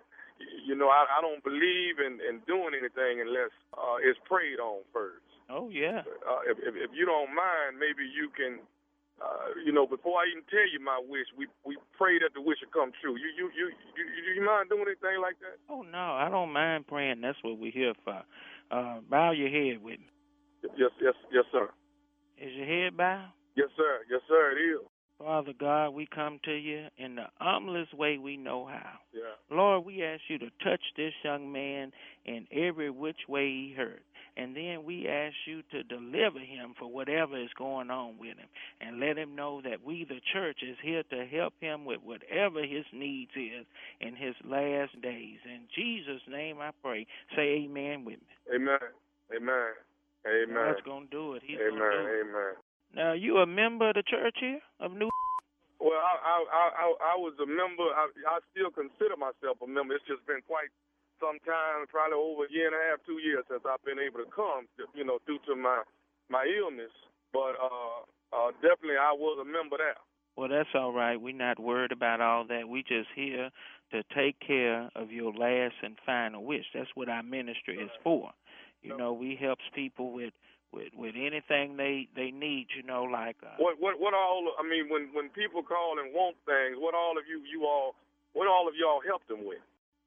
you 0.66 0.76
know, 0.76 0.90
I, 0.90 1.06
I 1.18 1.22
don't 1.22 1.42
believe 1.44 1.98
in, 1.98 2.22
in 2.22 2.42
doing 2.46 2.78
anything 2.78 3.22
unless 3.22 3.54
uh, 3.74 3.98
it's 4.04 4.20
prayed 4.30 4.60
on 4.60 4.84
first. 4.94 5.26
Oh 5.50 5.70
yeah. 5.70 6.04
Uh, 6.28 6.42
if, 6.46 6.58
if 6.60 6.74
if 6.76 6.92
you 6.94 7.06
don't 7.06 7.32
mind, 7.32 7.80
maybe 7.80 8.04
you 8.04 8.28
can, 8.36 8.60
uh, 9.24 9.56
you 9.64 9.72
know, 9.72 9.88
before 9.88 10.20
I 10.20 10.28
even 10.30 10.44
tell 10.52 10.68
you 10.68 10.84
my 10.84 11.00
wish, 11.00 11.26
we 11.38 11.48
we 11.64 11.78
pray 11.98 12.20
that 12.20 12.36
the 12.36 12.42
wish 12.42 12.60
will 12.60 12.76
come 12.76 12.92
true. 13.00 13.16
You 13.16 13.32
you 13.32 13.48
you 13.56 13.66
you, 13.96 14.04
you, 14.04 14.42
you 14.42 14.44
mind 14.46 14.70
doing 14.70 14.86
anything 14.86 15.22
like 15.22 15.40
that? 15.40 15.56
Oh 15.72 15.82
no, 15.82 16.20
I 16.20 16.28
don't 16.30 16.52
mind 16.52 16.88
praying. 16.88 17.22
That's 17.22 17.40
what 17.42 17.58
we're 17.58 17.72
here 17.72 17.96
for. 18.04 18.22
Uh, 18.70 19.00
bow 19.10 19.32
your 19.32 19.50
head 19.50 19.82
with 19.82 20.00
me. 20.04 20.12
Yes 20.76 20.92
yes 21.02 21.16
yes 21.32 21.46
sir. 21.52 21.70
Is 22.38 22.52
your 22.54 22.68
head 22.68 22.98
bowed? 22.98 23.32
Yes 23.58 23.68
sir 23.76 24.06
yes 24.10 24.22
sir 24.30 24.54
it 24.54 24.62
is. 24.62 24.88
Father 25.18 25.54
God, 25.60 25.90
we 25.90 26.08
come 26.14 26.40
to 26.46 26.54
you 26.54 26.86
in 27.00 27.16
the 27.16 27.26
humblest 27.40 27.92
way 27.96 28.20
we 28.20 28.38
know 28.38 28.68
how. 28.68 29.00
Yeah. 29.12 29.34
Lord, 29.50 29.84
we 29.84 30.04
ask 30.04 30.22
you 30.28 30.38
to 30.38 30.52
touch 30.64 30.82
this 30.96 31.14
young 31.24 31.52
man 31.52 31.92
in 32.26 32.46
every 32.52 32.92
which 32.92 33.18
way 33.28 33.48
he 33.48 33.74
hurt. 33.76 34.04
And 34.38 34.56
then 34.56 34.84
we 34.86 35.08
ask 35.08 35.34
you 35.48 35.64
to 35.72 35.82
deliver 35.82 36.38
him 36.38 36.76
for 36.78 36.88
whatever 36.88 37.42
is 37.42 37.50
going 37.58 37.90
on 37.90 38.20
with 38.20 38.38
him. 38.38 38.48
And 38.80 39.00
let 39.00 39.18
him 39.18 39.36
know 39.36 39.60
that 39.64 39.84
we, 39.84 40.06
the 40.08 40.22
church, 40.32 40.60
is 40.62 40.78
here 40.84 41.02
to 41.10 41.26
help 41.26 41.54
him 41.60 41.86
with 41.86 42.02
whatever 42.04 42.62
his 42.62 42.86
needs 42.94 43.32
is 43.36 43.66
in 44.00 44.16
his 44.16 44.36
last 44.46 45.02
days. 45.02 45.40
In 45.46 45.62
Jesus' 45.76 46.22
name 46.30 46.58
I 46.62 46.70
pray. 46.84 47.08
Say 47.36 47.66
amen 47.66 48.06
with 48.06 48.20
me. 48.20 48.56
Amen 48.56 48.78
amen 49.36 49.74
amen. 50.28 50.56
God's 50.56 50.86
going 50.86 51.06
to 51.06 51.12
do 51.12 51.34
it. 51.34 51.42
He's 51.46 51.58
amen 51.58 51.80
going 51.80 51.92
to 51.92 51.98
do 51.98 52.06
it. 52.06 52.30
amen. 52.30 52.54
Now, 52.94 53.14
you 53.14 53.38
a 53.38 53.46
member 53.46 53.90
of 53.90 53.96
the 53.96 54.04
church 54.04 54.38
here 54.40 54.62
of 54.80 54.92
New 54.94 55.10
Well, 55.80 55.98
I 55.98 56.14
I 56.18 56.36
I, 56.50 56.66
I 56.74 56.86
I 57.14 57.16
was 57.20 57.34
a 57.42 57.46
member. 57.46 57.86
I, 57.94 58.10
I 58.28 58.40
still 58.52 58.72
consider 58.72 59.16
myself 59.18 59.62
a 59.62 59.68
member. 59.68 59.94
It's 59.94 60.08
just 60.08 60.26
been 60.26 60.42
quite 60.48 60.72
some 61.20 61.38
time, 61.46 61.86
probably 61.90 62.18
over 62.18 62.46
a 62.46 62.52
year 62.52 62.70
and 62.70 62.78
a 62.78 62.82
half, 62.90 63.02
two 63.06 63.22
years 63.22 63.46
since 63.50 63.62
I've 63.66 63.84
been 63.86 64.02
able 64.02 64.24
to 64.26 64.30
come. 64.34 64.66
You 64.96 65.06
know, 65.06 65.20
due 65.28 65.40
to 65.50 65.56
my 65.56 65.84
my 66.30 66.46
illness. 66.48 66.94
But 67.34 67.60
uh, 67.60 68.02
uh, 68.34 68.50
definitely, 68.64 68.98
I 68.98 69.14
was 69.14 69.38
a 69.42 69.46
member 69.46 69.78
there. 69.78 70.00
Well, 70.38 70.50
that's 70.50 70.70
all 70.76 70.94
right. 70.94 71.20
We're 71.20 71.36
not 71.36 71.60
worried 71.60 71.92
about 71.92 72.22
all 72.22 72.46
that. 72.48 72.70
We 72.70 72.84
just 72.84 73.10
here 73.16 73.50
to 73.92 74.04
take 74.16 74.40
care 74.40 74.90
of 74.96 75.12
your 75.12 75.34
last 75.34 75.76
and 75.82 75.98
final 76.06 76.44
wish. 76.44 76.66
That's 76.74 76.90
what 76.94 77.10
our 77.10 77.24
ministry 77.24 77.78
is 77.78 77.90
for. 78.04 78.32
You 78.84 78.96
know, 78.96 79.14
we 79.14 79.36
helps 79.40 79.64
people 79.74 80.14
with 80.14 80.34
with 80.72 80.94
with 80.96 81.16
anything 81.16 81.78
they 81.78 82.08
they 82.16 82.32
need. 82.32 82.68
You 82.76 82.84
know, 82.84 83.04
like 83.04 83.38
uh, 83.44 83.56
What 83.58 83.80
what 83.80 84.00
what 84.00 84.14
all? 84.14 84.44
I 84.60 84.64
mean, 84.68 84.90
when 84.90 85.10
when 85.14 85.30
people 85.30 85.64
call 85.64 86.00
and 86.00 86.14
want 86.14 86.36
things, 86.46 86.78
what 86.78 86.94
all 86.96 87.18
of 87.18 87.24
you 87.28 87.42
you 87.52 87.66
all 87.66 87.96
what 88.34 88.48
all 88.48 88.68
of 88.68 88.76
y'all 88.76 89.02
help 89.06 89.26
them 89.28 89.46
with? 89.48 89.64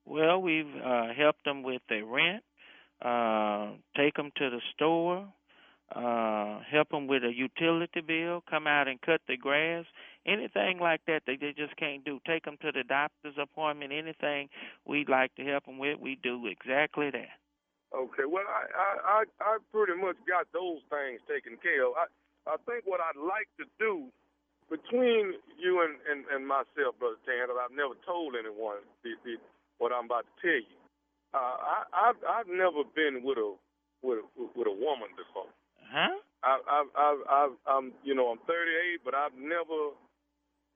well, 0.06 0.40
we've 0.40 0.74
uh, 0.84 1.08
helped 1.16 1.44
them 1.44 1.62
with 1.62 1.82
their 1.88 2.04
rent, 2.04 2.42
uh, 3.04 3.72
take 3.96 4.14
them 4.14 4.30
to 4.36 4.50
the 4.50 4.60
store, 4.74 5.28
uh, 5.94 6.60
help 6.70 6.88
them 6.90 7.06
with 7.06 7.22
a 7.24 7.32
utility 7.32 8.00
bill, 8.00 8.42
come 8.48 8.66
out 8.66 8.88
and 8.88 9.00
cut 9.02 9.20
the 9.28 9.36
grass, 9.36 9.84
anything 10.26 10.78
like 10.80 11.00
that 11.06 11.22
that 11.26 11.36
they 11.40 11.52
just 11.56 11.76
can't 11.76 12.04
do. 12.04 12.18
Take 12.26 12.44
them 12.44 12.56
to 12.62 12.72
the 12.72 12.82
doctor's 12.82 13.34
appointment, 13.40 13.92
anything 13.92 14.48
we'd 14.84 15.08
like 15.08 15.34
to 15.36 15.44
help 15.44 15.66
them 15.66 15.78
with, 15.78 15.98
we 16.00 16.18
do 16.22 16.46
exactly 16.46 17.10
that. 17.10 17.39
Okay, 17.90 18.22
well, 18.22 18.46
I 18.46 18.62
I 19.02 19.18
I, 19.42 19.58
pretty 19.74 19.98
much 19.98 20.14
got 20.22 20.46
those 20.54 20.78
things 20.86 21.18
taken 21.26 21.58
care 21.58 21.82
of. 21.82 21.98
I 21.98 22.06
I 22.46 22.56
think 22.62 22.86
what 22.86 23.02
I'd 23.02 23.18
like 23.18 23.50
to 23.58 23.66
do 23.82 24.06
between 24.70 25.34
you 25.58 25.82
and 25.82 25.98
and, 26.06 26.22
and 26.30 26.46
myself, 26.46 26.94
brother 27.02 27.18
Tan, 27.26 27.50
I've 27.50 27.74
never 27.74 27.98
told 28.06 28.38
anyone 28.38 28.86
the, 29.02 29.18
the, 29.26 29.42
what 29.82 29.90
I'm 29.90 30.06
about 30.06 30.22
to 30.30 30.34
tell 30.38 30.62
you. 30.62 30.78
Uh, 31.34 31.56
I 31.58 31.78
I've 31.90 32.20
I've 32.22 32.50
never 32.50 32.86
been 32.94 33.26
with 33.26 33.42
a 33.42 33.58
with 34.06 34.22
a, 34.22 34.26
with 34.54 34.70
a 34.70 34.76
woman 34.78 35.10
before. 35.18 35.50
Huh? 35.90 36.14
I 36.46 36.62
I 36.62 36.78
I 36.94 37.08
I 37.26 37.42
I'm 37.74 37.90
you 38.06 38.14
know 38.14 38.30
I'm 38.30 38.38
38, 38.46 39.02
but 39.02 39.18
I've 39.18 39.34
never 39.34 39.98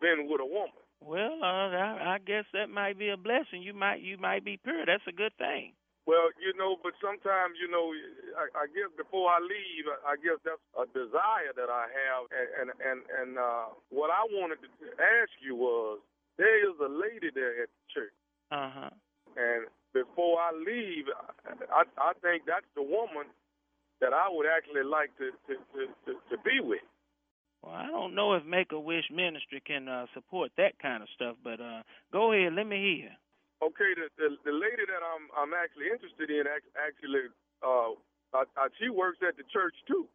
been 0.03 0.27
with 0.27 0.43
a 0.43 0.51
woman. 0.51 0.83
Well, 0.99 1.39
uh, 1.43 1.71
I, 1.71 2.17
I 2.17 2.19
guess 2.19 2.45
that 2.55 2.71
might 2.71 2.99
be 2.99 3.11
a 3.11 3.17
blessing. 3.17 3.63
You 3.63 3.75
might 3.75 4.03
you 4.03 4.19
might 4.19 4.45
be 4.45 4.59
pure. 4.59 4.83
That's 4.85 5.07
a 5.07 5.15
good 5.15 5.33
thing. 5.39 5.79
Well, 6.07 6.29
you 6.37 6.53
know, 6.61 6.77
but 6.85 6.93
sometimes, 7.01 7.57
you 7.57 7.65
know, 7.73 7.89
I, 8.37 8.65
I 8.65 8.67
guess 8.69 8.93
before 8.93 9.33
I 9.33 9.41
leave, 9.41 9.89
I 10.05 10.21
guess 10.21 10.37
that's 10.45 10.61
a 10.77 10.85
desire 10.93 11.57
that 11.57 11.73
I 11.73 11.89
have, 11.89 12.29
and 12.61 12.69
and 12.77 13.01
and, 13.09 13.31
uh, 13.41 13.73
what 13.89 14.13
I 14.13 14.21
wanted 14.29 14.61
to 14.61 14.69
ask 15.01 15.33
you 15.41 15.57
was, 15.57 16.01
there 16.37 16.61
is 16.61 16.77
a 16.77 16.93
lady 16.93 17.33
there 17.33 17.57
at 17.65 17.73
the 17.73 17.85
church, 17.89 18.17
Uh 18.53 18.69
huh. 18.69 18.91
and 19.37 19.65
before 19.97 20.41
I 20.45 20.53
leave, 20.53 21.09
I 21.73 21.89
I 21.97 22.13
think 22.21 22.45
that's 22.45 22.69
the 22.77 22.83
woman 22.85 23.33
that 24.01 24.13
I 24.13 24.29
would 24.29 24.45
actually 24.47 24.85
like 24.85 25.09
to 25.17 25.33
to 25.49 25.55
to, 25.57 25.81
to, 26.05 26.11
to 26.31 26.37
be 26.45 26.61
with. 26.61 26.85
Well, 27.63 27.73
I 27.75 27.87
don't 27.87 28.15
know 28.15 28.35
if 28.35 28.45
Make 28.45 28.73
a 28.73 28.79
Wish 28.81 29.09
Ministry 29.11 29.63
can 29.65 29.89
uh, 29.89 30.07
support 30.13 30.53
that 30.59 30.79
kind 30.81 31.03
of 31.03 31.09
stuff, 31.15 31.37
but 31.43 31.61
uh, 31.61 31.83
go 32.13 32.33
ahead, 32.33 32.53
let 32.55 32.67
me 32.67 32.77
hear. 32.77 33.11
Okay, 33.63 33.91
the 33.95 34.11
the, 34.19 34.29
the 34.45 34.55
lady 34.55 34.85
that 34.89 35.03
I'm 35.03 35.31
I'm 35.37 35.53
actually 35.55 35.91
interested 35.93 36.31
in 36.31 36.45
actually, 36.75 37.31
uh, 37.63 37.95
I, 38.35 38.43
I, 38.59 38.67
she 38.81 38.91
works 38.91 39.23
at 39.23 39.37
the 39.37 39.47
church 39.53 39.75
too. 39.87 40.09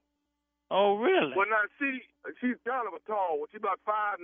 Oh, 0.70 1.02
really? 1.02 1.34
Well, 1.34 1.50
now 1.50 1.66
she 1.80 2.04
she's 2.42 2.60
kind 2.68 2.86
of 2.86 2.94
a 2.94 3.02
tall 3.10 3.40
one. 3.40 3.50
She's 3.52 3.64
about 3.64 3.80
five 3.86 4.20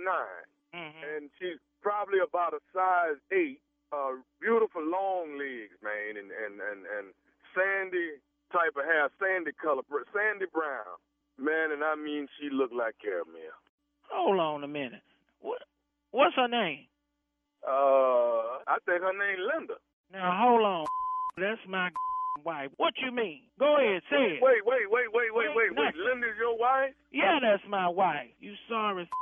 Mm-hmm. 0.76 1.02
and 1.08 1.30
she's 1.40 1.56
probably 1.80 2.18
about 2.20 2.52
a 2.52 2.60
size 2.74 3.16
eight. 3.32 3.60
Uh, 3.94 4.18
beautiful 4.42 4.82
long 4.82 5.38
legs, 5.38 5.72
man, 5.80 6.18
and 6.18 6.28
and 6.28 6.58
and 6.58 6.80
and 6.84 7.06
sandy 7.54 8.18
type 8.52 8.74
of 8.76 8.84
hair, 8.84 9.08
sandy 9.16 9.52
color, 9.56 9.82
sandy 10.12 10.44
brown, 10.52 10.98
man. 11.38 11.70
And 11.72 11.82
I 11.82 11.94
mean, 11.94 12.26
she 12.36 12.50
looked 12.50 12.74
like 12.74 12.98
caramel. 13.00 13.54
Hold 14.10 14.38
on 14.38 14.64
a 14.64 14.68
minute. 14.68 15.06
What 15.40 15.62
what's 16.10 16.34
her 16.36 16.48
name? 16.48 16.86
Uh, 17.66 18.62
I 18.70 18.78
think 18.86 19.02
her 19.02 19.12
name 19.12 19.42
Linda. 19.42 19.74
Now 20.12 20.30
hold 20.38 20.62
on. 20.62 20.84
That's 21.36 21.60
my 21.68 21.90
wife. 22.44 22.70
What 22.76 22.94
you 23.02 23.10
mean? 23.12 23.42
Go 23.58 23.76
ahead, 23.76 24.02
say 24.08 24.38
it. 24.38 24.42
Wait, 24.42 24.62
wait, 24.64 24.86
wait, 24.88 25.10
wait, 25.12 25.30
wait, 25.34 25.50
wait, 25.54 25.70
wait. 25.74 25.84
nothing. 25.84 26.00
Linda's 26.00 26.38
your 26.38 26.56
wife? 26.56 26.94
Yeah, 27.12 27.38
that's 27.42 27.62
my 27.68 27.88
wife. 27.88 28.30
You 28.40 28.54
sorry? 28.68 29.08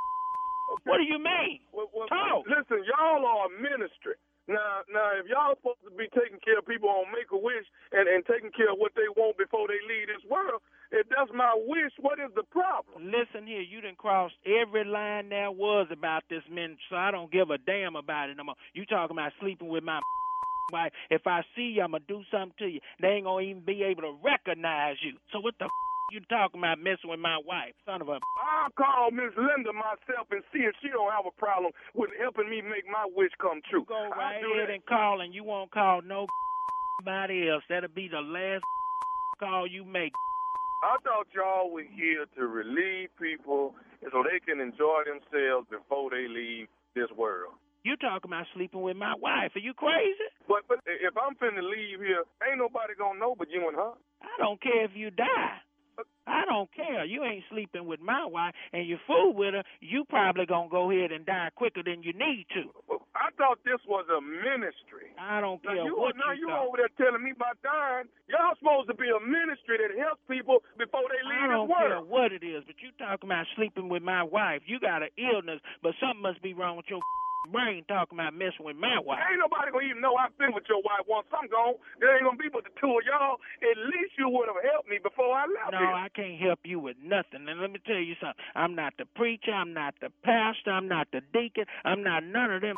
What 0.89 0.97
do 0.97 1.05
you 1.05 1.21
mean? 1.21 1.61
Well, 1.71 1.85
well, 1.93 2.09
Talk. 2.09 2.49
Listen, 2.49 2.81
y'all 2.89 3.21
are 3.21 3.45
a 3.45 3.51
ministry. 3.61 4.17
Now, 4.49 4.81
now, 4.89 5.13
if 5.17 5.29
y'all 5.29 5.53
supposed 5.57 5.81
to 5.85 5.93
be 5.93 6.09
taking 6.09 6.41
care 6.41 6.57
of 6.57 6.65
people 6.65 6.89
on 6.89 7.09
Make 7.13 7.29
a 7.33 7.37
Wish 7.37 7.65
and 7.93 8.09
and 8.09 8.25
taking 8.25 8.49
care 8.49 8.73
of 8.73 8.81
what 8.81 8.93
they 8.97 9.05
want 9.13 9.37
before 9.37 9.69
they 9.69 9.77
leave 9.85 10.09
this 10.09 10.25
world, 10.25 10.61
if 10.95 11.07
that's 11.09 11.31
my 11.35 11.53
wish, 11.67 11.91
what 11.99 12.19
is 12.19 12.31
the 12.35 12.43
problem? 12.43 13.11
Listen 13.11 13.45
here, 13.45 13.61
you 13.61 13.81
didn't 13.81 13.97
cross 13.97 14.31
every 14.47 14.85
line 14.85 15.29
there 15.29 15.51
was 15.51 15.87
about 15.91 16.23
this 16.29 16.43
ministry, 16.49 16.79
so 16.89 16.95
I 16.95 17.11
don't 17.11 17.31
give 17.31 17.51
a 17.51 17.57
damn 17.57 17.95
about 17.95 18.29
it 18.29 18.37
no 18.37 18.43
more. 18.43 18.55
You 18.73 18.85
talking 18.85 19.15
about 19.15 19.31
sleeping 19.39 19.67
with 19.67 19.83
my 19.83 19.99
wife. 20.71 20.91
If 21.09 21.27
I 21.27 21.41
see 21.55 21.75
you, 21.75 21.83
I'm 21.83 21.91
going 21.91 22.03
to 22.07 22.07
do 22.07 22.23
something 22.31 22.55
to 22.59 22.67
you. 22.67 22.79
They 23.01 23.19
ain't 23.19 23.25
going 23.25 23.45
to 23.45 23.51
even 23.51 23.65
be 23.65 23.83
able 23.83 24.03
to 24.03 24.15
recognize 24.23 24.95
you. 25.03 25.19
So 25.31 25.39
what 25.39 25.55
the 25.59 25.67
you 26.11 26.21
talking 26.29 26.61
about 26.61 26.79
messing 26.79 27.09
with 27.09 27.19
my 27.19 27.41
wife? 27.43 27.75
Son 27.85 28.01
of 28.01 28.07
a... 28.07 28.19
I'll 28.39 28.71
call 28.77 29.11
Miss 29.11 29.35
Linda 29.35 29.73
myself 29.73 30.31
and 30.31 30.43
see 30.53 30.63
if 30.63 30.75
she 30.81 30.89
don't 30.89 31.11
have 31.11 31.25
a 31.27 31.35
problem 31.35 31.71
with 31.93 32.11
helping 32.21 32.49
me 32.49 32.61
make 32.61 32.87
my 32.87 33.03
wish 33.15 33.31
come 33.41 33.59
true. 33.69 33.83
Go 33.83 33.95
I'll 33.95 34.15
right 34.15 34.39
ahead 34.39 34.69
and 34.69 34.85
call, 34.85 35.21
and 35.21 35.33
you 35.33 35.43
won't 35.43 35.71
call 35.71 36.01
no 36.01 36.27
nobody 37.01 37.49
else. 37.49 37.63
That'll 37.69 37.89
be 37.89 38.07
the 38.07 38.21
last 38.21 38.63
call 39.39 39.67
you 39.67 39.83
make. 39.83 40.13
I 40.83 40.97
thought 41.03 41.27
y'all 41.33 41.71
were 41.71 41.87
here 41.87 42.25
to 42.37 42.47
relieve 42.47 43.09
people 43.19 43.73
so 44.11 44.23
they 44.23 44.39
can 44.39 44.59
enjoy 44.59 45.03
themselves 45.05 45.67
before 45.69 46.09
they 46.11 46.27
leave 46.27 46.67
this 46.95 47.09
world. 47.17 47.53
You 47.83 47.95
talking 47.97 48.29
about 48.29 48.45
sleeping 48.55 48.81
with 48.81 48.97
my 48.97 49.13
wife? 49.21 49.53
Are 49.55 49.61
you 49.61 49.73
crazy? 49.73 50.25
But 50.47 50.65
but 50.67 50.79
if 50.85 51.13
I'm 51.13 51.35
finna 51.37 51.61
leave 51.61 52.01
here, 52.01 52.25
ain't 52.41 52.57
nobody 52.57 52.93
gonna 52.97 53.19
know 53.19 53.35
but 53.37 53.49
you 53.51 53.67
and 53.67 53.77
her. 53.77 53.93
I 54.21 54.33
don't 54.39 54.61
care 54.61 54.83
if 54.85 54.91
you 54.95 55.11
die. 55.11 55.61
I 56.27 56.45
don't 56.45 56.69
care. 56.73 57.05
You 57.05 57.23
ain't 57.23 57.43
sleeping 57.49 57.85
with 57.85 58.01
my 58.01 58.25
wife, 58.25 58.53
and 58.73 58.87
you 58.87 58.97
fool 59.07 59.33
with 59.33 59.53
her. 59.53 59.63
You 59.81 60.05
probably 60.09 60.45
gonna 60.45 60.69
go 60.69 60.91
ahead 60.91 61.11
and 61.11 61.25
die 61.25 61.49
quicker 61.55 61.83
than 61.83 62.03
you 62.03 62.13
need 62.13 62.45
to. 62.55 62.71
I 63.15 63.31
thought 63.37 63.59
this 63.63 63.79
was 63.87 64.05
a 64.11 64.19
ministry. 64.21 65.13
I 65.17 65.39
don't 65.39 65.63
Now 65.63 65.71
care 65.73 65.85
you, 65.85 65.95
what 65.97 66.15
now 66.17 66.33
you 66.33 66.49
you 66.49 66.53
over 66.55 66.77
there 66.77 66.91
telling 66.99 67.23
me 67.23 67.31
about 67.31 67.57
dying. 67.63 68.07
Y'all 68.27 68.55
supposed 68.59 68.87
to 68.89 68.95
be 68.95 69.07
a 69.09 69.19
ministry 69.23 69.77
that 69.79 69.95
helps 69.97 70.21
people 70.27 70.59
before 70.77 71.07
they 71.09 71.21
leave 71.23 71.45
I 71.45 71.47
don't 71.47 71.67
this 71.67 71.77
care 71.77 72.01
world. 72.01 72.09
what 72.09 72.31
it 72.33 72.43
is, 72.43 72.63
but 72.67 72.75
you 72.83 72.89
talking 72.99 73.29
about 73.29 73.45
sleeping 73.55 73.87
with 73.89 74.03
my 74.03 74.23
wife. 74.23 74.61
You 74.67 74.79
got 74.79 75.01
an 75.03 75.09
illness, 75.17 75.61
but 75.81 75.93
something 76.01 76.21
must 76.21 76.41
be 76.41 76.53
wrong 76.53 76.75
with 76.77 76.85
your 76.89 77.01
brain 77.49 77.85
talking 77.87 78.17
about 78.17 78.33
messing 78.33 78.65
with 78.65 78.77
my 78.77 78.99
wife. 78.99 79.21
Ain't 79.29 79.39
nobody 79.39 79.71
gonna 79.71 79.85
even 79.89 80.01
know 80.01 80.15
I've 80.15 80.35
been 80.37 80.53
with 80.53 80.65
your 80.69 80.81
wife 80.81 81.05
once 81.07 81.27
I'm 81.33 81.47
gone. 81.49 81.77
There 81.99 82.13
ain't 82.13 82.25
gonna 82.25 82.37
be 82.37 82.49
but 82.51 82.63
the 82.65 82.73
two 82.79 82.91
of 82.91 83.03
y'all. 83.05 83.37
At 83.61 83.77
least 83.89 84.17
you 84.17 84.29
would 84.29 84.47
have 84.49 84.61
helped 84.63 84.89
me 84.89 84.97
before 85.01 85.33
I 85.35 85.45
left 85.47 85.71
No, 85.73 85.79
here. 85.79 85.93
I 85.95 86.09
can't 86.13 86.39
help 86.39 86.59
you 86.63 86.79
with 86.79 86.97
nothing. 87.01 87.47
And 87.47 87.61
let 87.61 87.71
me 87.71 87.79
tell 87.85 88.01
you 88.01 88.15
something. 88.21 88.39
I'm 88.55 88.75
not 88.75 88.93
the 88.97 89.05
preacher. 89.15 89.51
I'm 89.53 89.73
not 89.73 89.95
the 90.01 90.09
pastor. 90.23 90.71
I'm 90.71 90.87
not 90.87 91.07
the 91.11 91.21
deacon. 91.33 91.65
I'm 91.83 92.03
not 92.03 92.23
none 92.23 92.51
of 92.51 92.61
them. 92.61 92.75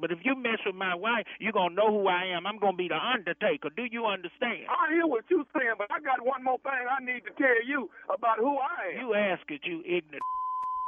But 0.00 0.10
if 0.10 0.18
you 0.24 0.34
mess 0.34 0.58
with 0.64 0.74
my 0.74 0.94
wife, 0.94 1.26
you're 1.38 1.52
going 1.52 1.70
to 1.70 1.74
know 1.76 1.90
who 1.92 2.08
I 2.08 2.24
am. 2.32 2.46
I'm 2.46 2.58
going 2.58 2.72
to 2.72 2.76
be 2.80 2.88
the 2.88 2.96
undertaker. 2.96 3.68
Do 3.76 3.84
you 3.84 4.06
understand? 4.06 4.64
I 4.72 4.88
hear 4.94 5.06
what 5.06 5.24
you're 5.28 5.44
saying, 5.52 5.76
but 5.76 5.92
I 5.92 6.00
got 6.00 6.24
one 6.24 6.42
more 6.42 6.58
thing 6.64 6.72
I 6.88 7.04
need 7.04 7.22
to 7.28 7.32
tell 7.36 7.60
you 7.66 7.90
about 8.08 8.38
who 8.38 8.56
I 8.56 8.96
am. 8.96 9.00
You 9.00 9.14
ask 9.14 9.42
it, 9.50 9.60
you 9.64 9.80
ignorant. 9.84 10.24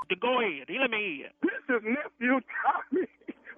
To 0.09 0.17
go 0.21 0.41
ahead. 0.41 0.69
Let 0.73 0.91
me 0.91 1.21
hear. 1.21 1.31
This 1.45 1.63
is 1.77 1.83
nephew 1.85 2.41
Tommy 2.65 3.07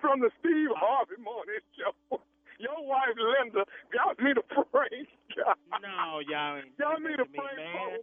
from 0.07 0.23
the 0.23 0.31
Steve 0.39 0.71
Harvey 0.79 1.19
Morning 1.19 1.59
Show. 1.75 1.91
Your 2.63 2.79
wife 2.87 3.19
Linda 3.19 3.67
got 3.91 4.15
me 4.23 4.33
to 4.39 4.43
praise 4.71 5.11
God. 5.37 5.59
No, 5.83 6.23
y'all 6.23 6.63
ain't. 6.63 6.71
Y'all 6.79 7.03
need 7.03 7.19
to 7.19 7.27
me, 7.27 7.35
pray 7.35 7.59
man. 7.59 7.99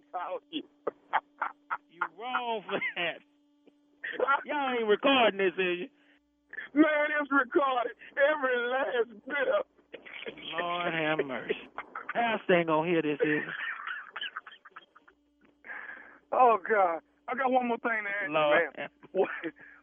you. 0.52 0.64
You 1.94 2.02
wrong 2.20 2.62
for 2.68 2.78
that. 2.98 3.22
Y'all 4.46 4.76
ain't 4.78 4.88
recording 4.88 5.40
this, 5.40 5.54
is 5.58 5.88
you? 5.88 5.90
Man, 6.76 7.08
it's 7.22 7.32
recorded. 7.32 7.94
Every 8.18 8.58
last 8.70 9.10
bit 9.26 9.48
of. 9.48 9.66
Lord 10.60 10.94
have 10.94 11.26
mercy. 11.26 11.56
Pastor 12.14 12.60
ain't 12.60 12.68
to 12.68 12.84
hear 12.84 13.02
this, 13.02 13.20
is? 13.24 13.42
Oh 16.32 16.58
God. 16.68 17.00
I 17.28 17.36
got 17.36 17.52
one 17.52 17.68
more 17.68 17.78
thing 17.78 18.04
to 18.04 18.10
ask 18.10 18.30
Lord. 18.30 18.60
you, 18.60 18.70
man. 18.78 18.90
What, 19.14 19.30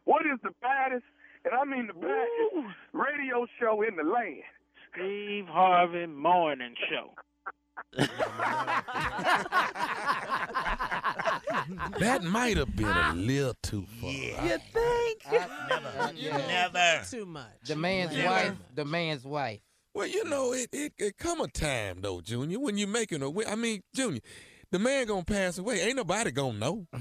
what 0.05 0.21
is 0.25 0.39
the 0.43 0.51
baddest, 0.61 1.03
and 1.45 1.53
I 1.53 1.63
mean 1.65 1.87
the 1.87 1.93
baddest, 1.93 2.75
radio 2.93 3.45
show 3.59 3.81
in 3.81 3.95
the 3.95 4.03
land? 4.03 4.41
Steve 4.93 5.45
Harvey 5.47 6.05
Morning 6.05 6.75
Show. 6.89 7.11
That 11.99 12.23
might 12.23 12.57
have 12.57 12.75
been 12.75 12.87
a 12.87 13.13
little 13.15 13.55
too 13.61 13.85
far. 13.99 14.09
You 14.09 14.57
think? 14.73 15.21
Never. 15.31 16.13
Never. 16.13 17.05
Too 17.09 17.25
much. 17.25 17.45
The 17.65 17.75
man's 17.75 18.15
Never. 18.15 18.27
wife. 18.27 18.53
The 18.75 18.85
man's 18.85 19.23
wife. 19.23 19.59
Well, 19.93 20.07
you 20.07 20.23
know, 20.25 20.53
it, 20.53 20.69
it 20.71 20.93
it 20.97 21.17
come 21.17 21.41
a 21.41 21.47
time 21.47 22.01
though, 22.01 22.21
Junior, 22.21 22.59
when 22.59 22.77
you 22.77 22.87
making 22.87 23.21
a. 23.23 23.47
I 23.47 23.55
mean, 23.55 23.81
Junior, 23.93 24.21
the 24.71 24.79
man 24.79 25.05
gonna 25.07 25.23
pass 25.25 25.57
away. 25.57 25.81
Ain't 25.81 25.97
nobody 25.97 26.31
gonna 26.31 26.57
know. 26.57 26.87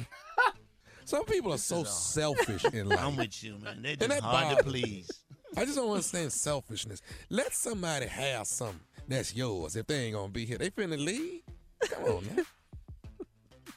Some 1.10 1.24
people 1.24 1.52
are 1.52 1.58
so 1.58 1.82
selfish 1.82 2.64
in 2.66 2.88
life. 2.88 3.02
I'm 3.02 3.16
with 3.16 3.42
you, 3.42 3.58
man. 3.58 3.82
They're 3.82 3.92
And 3.92 4.00
just 4.00 4.10
that 4.10 4.22
hard 4.22 4.50
to 4.50 4.62
bothers 4.62 4.72
me. 4.72 4.80
please. 4.82 5.10
I 5.56 5.64
just 5.64 5.76
don't 5.76 5.90
understand 5.90 6.32
selfishness. 6.32 7.02
Let 7.28 7.52
somebody 7.52 8.06
have 8.06 8.46
something 8.46 8.78
that's 9.08 9.34
yours 9.34 9.74
if 9.74 9.88
they 9.88 10.04
ain't 10.04 10.14
gonna 10.14 10.28
be 10.28 10.46
here. 10.46 10.56
They 10.58 10.70
finna 10.70 11.04
leave. 11.04 11.42
Come 11.90 12.04
on 12.04 12.24
now. 12.36 12.42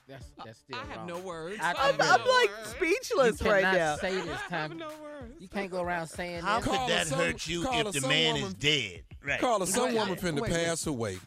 That's 0.07 0.25
that's 0.45 0.59
still 0.59 0.77
I 0.77 0.85
have 0.85 0.97
wrong. 0.97 1.07
no 1.07 1.19
words. 1.19 1.57
I- 1.61 1.69
I'm, 1.71 1.77
I 1.77 1.89
I'm 1.89 1.97
know. 1.97 2.31
like 2.31 2.49
You 2.49 2.65
speechless 2.71 3.41
right 3.41 3.63
cannot 3.63 3.77
now. 3.77 3.95
say 3.95 4.11
this 4.21 4.27
I 4.27 4.55
have 4.55 4.69
time. 4.69 4.77
no 4.77 4.89
words. 5.01 5.33
You 5.39 5.47
can't 5.47 5.71
go 5.71 5.81
around 5.81 6.07
saying 6.07 6.41
How 6.41 6.59
that. 6.59 6.63
could 6.69 6.73
Call 6.77 6.87
that 6.89 7.07
some- 7.07 7.19
hurt 7.19 7.47
you 7.47 7.63
call 7.63 7.87
if 7.87 7.93
the 7.93 8.01
some 8.01 8.09
man 8.09 8.35
is 8.35 8.41
woman- 8.43 8.57
dead? 8.59 9.03
Right. 9.25 9.39
Carla, 9.39 9.65
some 9.65 9.85
Wait, 9.85 9.93
woman 9.95 10.09
wait, 10.09 10.19
finna 10.21 10.41
wait. 10.41 10.51
pass 10.51 10.85
away. 10.85 11.17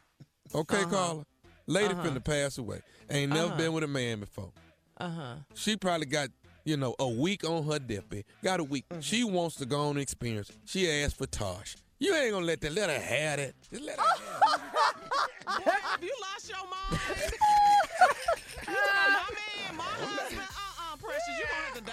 Okay, 0.54 0.84
Carla? 0.84 1.24
Lady 1.66 1.94
Uh-huh. 1.94 2.02
finna 2.04 2.22
pass 2.22 2.58
away. 2.58 2.82
Ain't 3.10 3.32
never 3.32 3.46
Uh-huh. 3.48 3.56
been 3.56 3.72
with 3.72 3.82
a 3.84 3.88
man 3.88 4.20
before. 4.20 4.52
Uh 4.98 5.08
huh. 5.10 5.34
She 5.54 5.76
probably 5.76 6.06
got, 6.06 6.30
you 6.64 6.76
know, 6.76 6.94
a 6.98 7.08
week 7.08 7.44
on 7.48 7.64
her 7.64 7.78
deathbed. 7.78 8.24
Got 8.42 8.60
a 8.60 8.64
week. 8.64 8.84
Mm-hmm. 8.88 9.00
She 9.00 9.24
wants 9.24 9.56
to 9.56 9.66
go 9.66 9.88
on 9.88 9.98
experience. 9.98 10.50
She 10.64 10.90
asked 10.90 11.16
for 11.18 11.26
Tosh. 11.26 11.76
You 11.98 12.14
ain't 12.14 12.32
gonna 12.32 12.44
let 12.46 12.60
that. 12.60 12.72
Let 12.72 12.90
her 12.90 12.98
have 13.00 13.38
it. 13.38 13.54
Just 13.70 13.82
let 13.84 13.98
her 13.98 14.04
have 14.04 14.60
it. 14.60 15.64
Boy, 15.64 15.70
have 15.82 16.02
you 16.02 16.12
lost 16.20 16.48
your 16.48 16.58
mind? 16.58 17.00
you 17.10 18.74
talking 18.74 18.74
about 18.74 19.10
my 19.10 19.30
man, 19.36 19.76
my 19.76 19.82
husband? 19.84 20.40
Uh-uh, 20.42 20.96
precious. 20.96 21.22
You 21.38 21.44
gonna 21.44 21.64
have 21.64 21.74
to 21.74 21.80
die. 21.82 21.92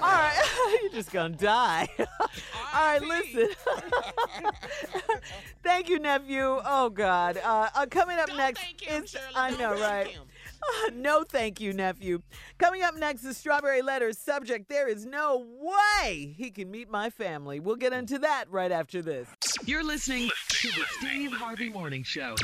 All 0.00 0.08
right, 0.10 0.78
you're 0.82 0.92
just 0.92 1.12
gonna 1.12 1.34
die. 1.36 1.88
All 1.98 2.06
right, 2.74 3.02
listen. 3.02 3.48
thank 5.62 5.88
you, 5.88 5.98
nephew. 5.98 6.60
Oh 6.64 6.88
God. 6.90 7.36
Uh, 7.38 7.68
uh, 7.74 7.86
coming 7.86 8.18
up 8.18 8.28
Don't 8.28 8.36
next 8.36 8.60
thank 8.60 8.80
him, 8.80 9.04
is 9.04 9.16
I 9.34 9.50
Don't 9.50 9.60
know, 9.60 9.70
thank 9.76 9.82
right? 9.82 10.06
him. 10.08 10.22
no, 10.94 11.24
thank 11.24 11.60
you, 11.60 11.72
nephew. 11.72 12.22
Coming 12.58 12.82
up 12.82 12.96
next 12.96 13.24
is 13.24 13.36
Strawberry 13.36 13.82
Letters 13.82 14.18
subject. 14.18 14.68
There 14.68 14.88
is 14.88 15.06
no 15.06 15.46
way 15.60 16.34
he 16.36 16.50
can 16.50 16.70
meet 16.70 16.90
my 16.90 17.10
family. 17.10 17.60
We'll 17.60 17.76
get 17.76 17.92
into 17.92 18.18
that 18.20 18.46
right 18.50 18.72
after 18.72 19.02
this. 19.02 19.28
You're 19.64 19.84
listening 19.84 20.30
to 20.48 20.68
the 20.68 20.84
Steve 20.98 21.32
Harvey 21.32 21.68
Morning 21.68 22.02
Show. 22.02 22.34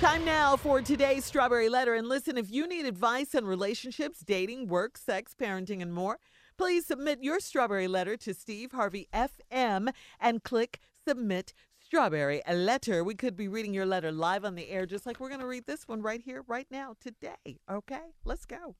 Time 0.00 0.24
now 0.24 0.56
for 0.56 0.82
today's 0.82 1.24
Strawberry 1.24 1.68
Letter. 1.68 1.94
And 1.94 2.08
listen, 2.08 2.36
if 2.36 2.50
you 2.50 2.66
need 2.66 2.86
advice 2.86 3.34
on 3.34 3.44
relationships, 3.44 4.20
dating, 4.20 4.68
work, 4.68 4.98
sex, 4.98 5.34
parenting, 5.38 5.80
and 5.82 5.92
more, 5.92 6.18
please 6.58 6.86
submit 6.86 7.22
your 7.22 7.40
Strawberry 7.40 7.88
Letter 7.88 8.16
to 8.18 8.34
Steve 8.34 8.72
Harvey 8.72 9.08
FM 9.12 9.90
and 10.20 10.42
click 10.42 10.80
Submit 11.06 11.54
Strawberry 11.86 12.42
a 12.48 12.52
Letter. 12.52 13.04
We 13.04 13.14
could 13.14 13.36
be 13.36 13.46
reading 13.46 13.72
your 13.72 13.86
letter 13.86 14.10
live 14.10 14.44
on 14.44 14.56
the 14.56 14.68
air, 14.70 14.86
just 14.86 15.06
like 15.06 15.20
we're 15.20 15.28
going 15.28 15.40
to 15.40 15.46
read 15.46 15.66
this 15.66 15.86
one 15.86 16.02
right 16.02 16.20
here, 16.20 16.42
right 16.48 16.66
now, 16.68 16.96
today. 17.00 17.60
Okay, 17.70 18.00
let's 18.24 18.44
go. 18.44 18.74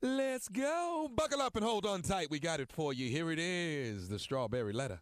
Let's 0.00 0.48
go. 0.48 1.10
Buckle 1.14 1.42
up 1.42 1.54
and 1.54 1.62
hold 1.62 1.84
on 1.84 2.00
tight. 2.00 2.30
We 2.30 2.38
got 2.38 2.60
it 2.60 2.72
for 2.72 2.94
you. 2.94 3.10
Here 3.10 3.30
it 3.30 3.38
is 3.38 4.08
the 4.08 4.18
strawberry 4.18 4.72
letter. 4.72 5.00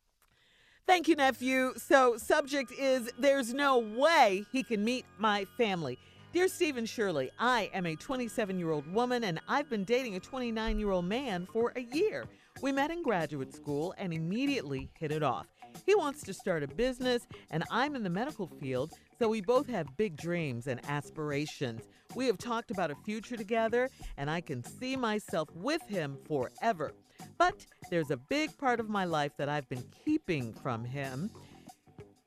Thank 0.84 1.06
you, 1.06 1.14
nephew. 1.14 1.74
So, 1.76 2.16
subject 2.16 2.72
is 2.72 3.08
There's 3.16 3.54
no 3.54 3.78
way 3.78 4.44
he 4.50 4.64
can 4.64 4.82
meet 4.82 5.04
my 5.16 5.44
family. 5.56 6.00
Dear 6.32 6.48
Stephen 6.48 6.86
Shirley, 6.86 7.30
I 7.38 7.70
am 7.72 7.86
a 7.86 7.94
27 7.94 8.58
year 8.58 8.72
old 8.72 8.92
woman 8.92 9.22
and 9.22 9.38
I've 9.46 9.70
been 9.70 9.84
dating 9.84 10.16
a 10.16 10.20
29 10.20 10.76
year 10.76 10.90
old 10.90 11.04
man 11.04 11.46
for 11.52 11.72
a 11.76 11.82
year. 11.82 12.24
We 12.62 12.72
met 12.72 12.90
in 12.90 13.04
graduate 13.04 13.54
school 13.54 13.94
and 13.96 14.12
immediately 14.12 14.90
hit 14.98 15.12
it 15.12 15.22
off. 15.22 15.46
He 15.86 15.94
wants 15.94 16.22
to 16.24 16.34
start 16.34 16.62
a 16.62 16.68
business, 16.68 17.26
and 17.50 17.64
I'm 17.70 17.96
in 17.96 18.02
the 18.02 18.10
medical 18.10 18.46
field, 18.46 18.92
so 19.18 19.28
we 19.28 19.40
both 19.40 19.68
have 19.68 19.96
big 19.96 20.16
dreams 20.16 20.66
and 20.66 20.80
aspirations. 20.88 21.82
We 22.14 22.26
have 22.26 22.38
talked 22.38 22.70
about 22.70 22.90
a 22.90 22.96
future 23.04 23.36
together, 23.36 23.88
and 24.16 24.30
I 24.30 24.40
can 24.40 24.62
see 24.62 24.96
myself 24.96 25.48
with 25.54 25.82
him 25.88 26.18
forever. 26.26 26.92
But 27.38 27.66
there's 27.90 28.10
a 28.10 28.16
big 28.16 28.56
part 28.58 28.80
of 28.80 28.88
my 28.88 29.04
life 29.04 29.32
that 29.38 29.48
I've 29.48 29.68
been 29.68 29.84
keeping 30.04 30.52
from 30.52 30.84
him. 30.84 31.30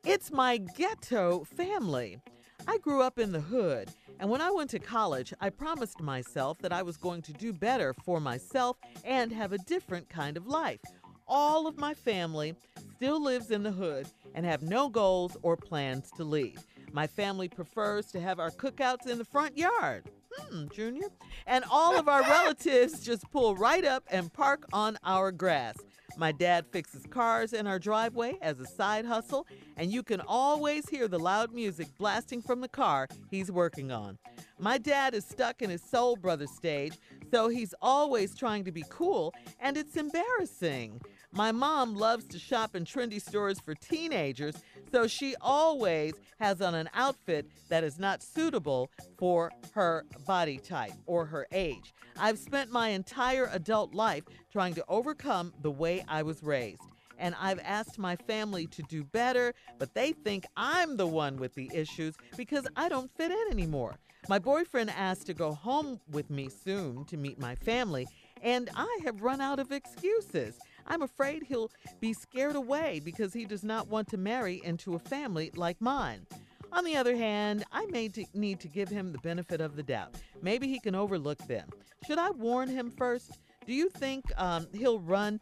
It's 0.04 0.32
my 0.32 0.58
ghetto 0.58 1.43
family. 1.43 2.20
I 2.68 2.78
grew 2.80 3.02
up 3.02 3.20
in 3.20 3.32
the 3.32 3.41
hood, 3.41 3.89
and 4.20 4.30
when 4.30 4.41
I 4.41 4.50
went 4.52 4.70
to 4.72 4.80
college, 4.80 5.34
I 5.39 5.50
promised 5.50 6.02
myself 6.02 6.58
that 6.60 6.74
I 6.74 6.82
was 6.82 6.98
going 6.98 7.22
to 7.24 7.34
do 7.34 7.54
better 7.54 7.93
for 8.06 8.20
myself 8.20 8.78
and 9.04 9.32
have 9.32 9.52
a 9.54 9.58
different 9.60 10.10
kind 10.10 10.38
of 10.38 10.48
life. 10.48 10.80
All 11.28 11.67
of 11.67 11.78
my 11.78 11.93
family 11.93 12.55
still 12.95 13.21
lives 13.21 13.51
in 13.51 13.63
the 13.63 13.71
hood 13.71 14.07
and 14.34 14.45
have 14.45 14.61
no 14.61 14.89
goals 14.89 15.36
or 15.41 15.57
plans 15.57 16.11
to 16.17 16.23
leave. 16.23 16.59
My 16.91 17.07
family 17.07 17.47
prefers 17.47 18.07
to 18.11 18.21
have 18.21 18.39
our 18.39 18.51
cookouts 18.51 19.07
in 19.07 19.17
the 19.17 19.26
front 19.26 19.57
yard. 19.57 20.09
Hmm, 20.38 20.65
Junior. 20.73 21.07
And 21.47 21.63
all 21.69 21.97
of 21.97 22.07
our 22.07 22.21
relatives 22.30 23.03
just 23.03 23.30
pull 23.32 23.55
right 23.55 23.84
up 23.84 24.03
and 24.09 24.32
park 24.32 24.65
on 24.71 24.97
our 25.03 25.32
grass. 25.32 25.76
My 26.17 26.32
dad 26.32 26.65
fixes 26.71 27.05
cars 27.09 27.51
in 27.51 27.67
our 27.67 27.80
driveway 27.80 28.38
as 28.41 28.59
a 28.59 28.65
side 28.65 29.05
hustle, 29.05 29.45
and 29.76 29.91
you 29.91 30.01
can 30.01 30.21
always 30.21 30.88
hear 30.88 31.07
the 31.09 31.19
loud 31.19 31.53
music 31.53 31.88
blasting 31.97 32.41
from 32.41 32.61
the 32.61 32.69
car 32.69 33.07
he's 33.30 33.51
working 33.51 33.91
on. 33.91 34.17
My 34.57 34.78
dad 34.78 35.13
is 35.13 35.26
stuck 35.26 35.61
in 35.61 35.69
his 35.69 35.82
soul 35.84 36.15
brother 36.15 36.47
stage, 36.47 36.93
so 37.32 37.49
he's 37.49 37.73
always 37.82 38.34
trying 38.34 38.63
to 38.63 38.71
be 38.71 38.86
cool, 38.89 39.34
and 39.59 39.76
it's 39.76 39.97
embarrassing. 39.97 41.01
My 41.36 41.52
mom 41.52 41.96
loves 41.96 42.24
to 42.28 42.40
shop 42.40 42.78
in 42.78 42.86
trendy 42.86 43.22
stores 43.22 43.60
for 43.60 43.76
teenagers, 43.76 44.56
so 44.90 45.06
she 45.06 45.36
always 45.42 46.14
has 46.40 46.62
on 46.62 46.74
an 46.74 46.90
outfit 46.94 47.46
that 47.68 47.84
is 47.84 48.00
not 48.00 48.24
suitable 48.24 48.90
for 49.18 49.52
her 49.74 50.06
body 50.26 50.58
type 50.58 50.94
or 51.06 51.26
her 51.26 51.46
age. 51.52 51.94
I've 52.18 52.40
spent 52.40 52.72
my 52.72 52.88
entire 52.90 53.50
adult 53.52 53.94
life 53.94 54.24
trying 54.50 54.76
to 54.76 54.86
overcome 54.88 55.52
the 55.62 55.72
way 55.72 56.06
I 56.08 56.24
was 56.24 56.42
raised. 56.42 56.84
And 57.18 57.36
I've 57.38 57.60
asked 57.66 58.00
my 58.00 58.16
family 58.16 58.68
to 58.68 58.82
do 58.84 59.04
better, 59.04 59.54
but 59.78 59.94
they 59.94 60.14
think 60.14 60.46
I'm 60.56 60.96
the 60.96 61.08
one 61.08 61.36
with 61.36 61.54
the 61.54 61.70
issues 61.74 62.16
because 62.38 62.66
I 62.78 62.88
don't 62.88 63.12
fit 63.18 63.32
in 63.32 63.48
anymore. 63.52 63.98
My 64.30 64.40
boyfriend 64.40 64.90
asked 64.90 65.28
to 65.28 65.34
go 65.34 65.54
home 65.54 66.00
with 66.10 66.30
me 66.30 66.48
soon 66.50 67.04
to 67.06 67.18
meet 67.18 67.40
my 67.40 67.56
family, 67.56 68.08
and 68.42 68.70
I 68.76 69.00
have 69.04 69.22
run 69.22 69.42
out 69.42 69.60
of 69.60 69.74
excuses. 69.74 70.58
I'm 70.88 71.02
afraid 71.02 71.44
he'll 71.44 71.72
be 72.00 72.14
scared 72.14 72.56
away 72.56 73.02
because 73.04 73.34
he 73.34 73.46
does 73.46 73.64
not 73.64 73.88
want 73.88 74.08
to 74.10 74.18
marry 74.18 74.62
into 74.64 74.96
a 74.96 75.00
family 75.00 75.52
like 75.56 75.82
mine. 75.82 76.26
On 76.72 76.84
the 76.84 76.98
other 76.98 77.16
hand, 77.16 77.64
I 77.72 77.86
may 77.86 78.10
t- 78.10 78.28
need 78.34 78.60
to 78.60 78.68
give 78.68 78.90
him 78.90 79.12
the 79.12 79.18
benefit 79.20 79.62
of 79.62 79.76
the 79.76 79.84
doubt. 79.84 80.16
Maybe 80.42 80.68
he 80.68 80.80
can 80.80 80.96
overlook 80.96 81.40
them. 81.48 81.70
Should 82.06 82.20
I 82.20 82.32
warn 82.32 82.70
him 82.70 82.92
first? 82.92 83.40
Do 83.66 83.74
you 83.74 83.90
think 83.90 84.26
um, 84.38 84.68
he'll 84.74 85.00
run 85.00 85.40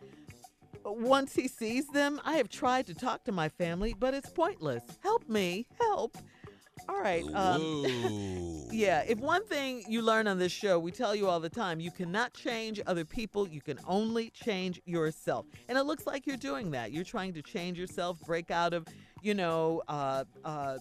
once 0.86 1.34
he 1.34 1.48
sees 1.48 1.88
them? 1.88 2.22
I 2.24 2.34
have 2.34 2.50
tried 2.50 2.88
to 2.88 2.94
talk 2.94 3.24
to 3.26 3.32
my 3.32 3.50
family, 3.50 3.96
but 3.98 4.14
it's 4.14 4.30
pointless. 4.30 4.84
Help 5.02 5.28
me, 5.28 5.66
help. 5.80 6.18
All 6.89 6.99
right. 6.99 7.23
Um, 7.34 7.86
yeah, 8.71 9.03
if 9.07 9.19
one 9.19 9.45
thing 9.45 9.84
you 9.88 10.01
learn 10.01 10.27
on 10.27 10.38
this 10.38 10.51
show, 10.51 10.79
we 10.79 10.91
tell 10.91 11.15
you 11.15 11.27
all 11.27 11.39
the 11.39 11.49
time, 11.49 11.79
you 11.79 11.91
cannot 11.91 12.34
change 12.34 12.81
other 12.86 13.05
people, 13.05 13.47
you 13.47 13.61
can 13.61 13.79
only 13.88 14.29
change 14.31 14.81
yourself. 14.86 15.45
And 15.69 15.77
it 15.77 15.84
looks 15.84 16.05
like 16.05 16.27
you're 16.27 16.38
doing 16.38 16.71
that. 16.71 16.91
You're 16.91 17.03
trying 17.03 17.34
to 17.34 17.41
change 17.41 17.79
yourself, 17.79 18.19
break 18.25 18.51
out 18.51 18.73
of, 18.73 18.86
you 19.21 19.34
know, 19.34 19.81
uh, 19.88 20.25
uh, 20.43 20.77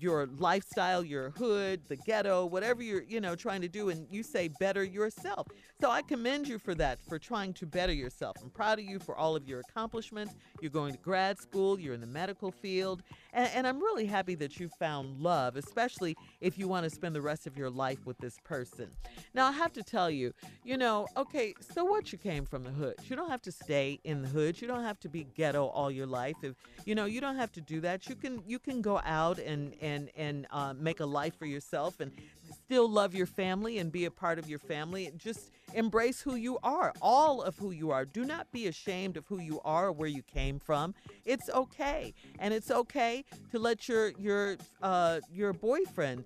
your 0.00 0.26
lifestyle, 0.38 1.04
your 1.04 1.30
hood, 1.30 1.80
the 1.88 1.96
ghetto, 1.96 2.46
whatever 2.46 2.82
you're, 2.82 3.02
you 3.02 3.20
know, 3.20 3.34
trying 3.34 3.60
to 3.60 3.68
do, 3.68 3.90
and 3.90 4.06
you 4.10 4.22
say 4.22 4.48
better 4.58 4.82
yourself. 4.82 5.46
So 5.82 5.90
I 5.90 6.02
commend 6.02 6.46
you 6.46 6.60
for 6.60 6.76
that, 6.76 7.02
for 7.08 7.18
trying 7.18 7.54
to 7.54 7.66
better 7.66 7.92
yourself. 7.92 8.36
I'm 8.40 8.50
proud 8.50 8.78
of 8.78 8.84
you 8.84 9.00
for 9.00 9.16
all 9.16 9.34
of 9.34 9.48
your 9.48 9.58
accomplishments. 9.58 10.32
You're 10.60 10.70
going 10.70 10.92
to 10.92 10.98
grad 11.00 11.40
school, 11.40 11.80
you're 11.80 11.92
in 11.92 12.00
the 12.00 12.06
medical 12.06 12.52
field, 12.52 13.02
and, 13.32 13.50
and 13.52 13.66
I'm 13.66 13.80
really 13.80 14.06
happy 14.06 14.36
that 14.36 14.60
you 14.60 14.68
found 14.78 15.18
love, 15.18 15.56
especially 15.56 16.16
if 16.40 16.56
you 16.56 16.68
want 16.68 16.84
to 16.84 16.90
spend 16.90 17.16
the 17.16 17.20
rest 17.20 17.48
of 17.48 17.58
your 17.58 17.68
life 17.68 18.06
with 18.06 18.16
this 18.18 18.38
person. 18.44 18.90
Now, 19.34 19.48
I 19.48 19.50
have 19.50 19.72
to 19.72 19.82
tell 19.82 20.08
you, 20.08 20.32
you 20.62 20.76
know, 20.76 21.08
okay, 21.16 21.52
so 21.74 21.84
what 21.84 22.12
you 22.12 22.18
came 22.18 22.44
from 22.44 22.62
the 22.62 22.70
hood. 22.70 22.94
You 23.08 23.16
don't 23.16 23.30
have 23.30 23.42
to 23.42 23.50
stay 23.50 23.98
in 24.04 24.22
the 24.22 24.28
hood. 24.28 24.62
You 24.62 24.68
don't 24.68 24.84
have 24.84 25.00
to 25.00 25.08
be 25.08 25.26
ghetto 25.34 25.66
all 25.66 25.90
your 25.90 26.06
life. 26.06 26.36
If 26.44 26.54
you 26.84 26.94
know, 26.94 27.06
you 27.06 27.20
don't 27.20 27.36
have 27.36 27.50
to 27.52 27.60
do 27.60 27.80
that. 27.80 28.08
You 28.08 28.14
can 28.14 28.40
you 28.46 28.60
can 28.60 28.82
go 28.82 29.00
out 29.04 29.40
and 29.40 29.74
and 29.80 30.10
and 30.16 30.46
uh, 30.52 30.74
make 30.74 31.00
a 31.00 31.06
life 31.06 31.36
for 31.36 31.46
yourself 31.46 31.98
and 31.98 32.12
still 32.52 32.88
love 32.88 33.14
your 33.14 33.26
family 33.26 33.78
and 33.78 33.90
be 33.90 34.04
a 34.04 34.10
part 34.10 34.38
of 34.38 34.48
your 34.48 34.58
family. 34.60 35.10
Just 35.16 35.50
embrace 35.74 36.20
who 36.20 36.34
you 36.34 36.58
are, 36.62 36.92
all 37.00 37.42
of 37.42 37.58
who 37.58 37.70
you 37.70 37.90
are. 37.90 38.04
Do 38.04 38.24
not 38.24 38.50
be 38.52 38.66
ashamed 38.66 39.16
of 39.16 39.26
who 39.26 39.40
you 39.40 39.60
are 39.64 39.88
or 39.88 39.92
where 39.92 40.08
you 40.08 40.22
came 40.22 40.58
from. 40.58 40.94
It's 41.24 41.48
okay, 41.50 42.14
and 42.38 42.52
it's 42.52 42.70
okay 42.70 43.24
to 43.50 43.58
let 43.58 43.88
your 43.88 44.12
your 44.18 44.56
uh, 44.82 45.20
your 45.30 45.52
boyfriend 45.52 46.24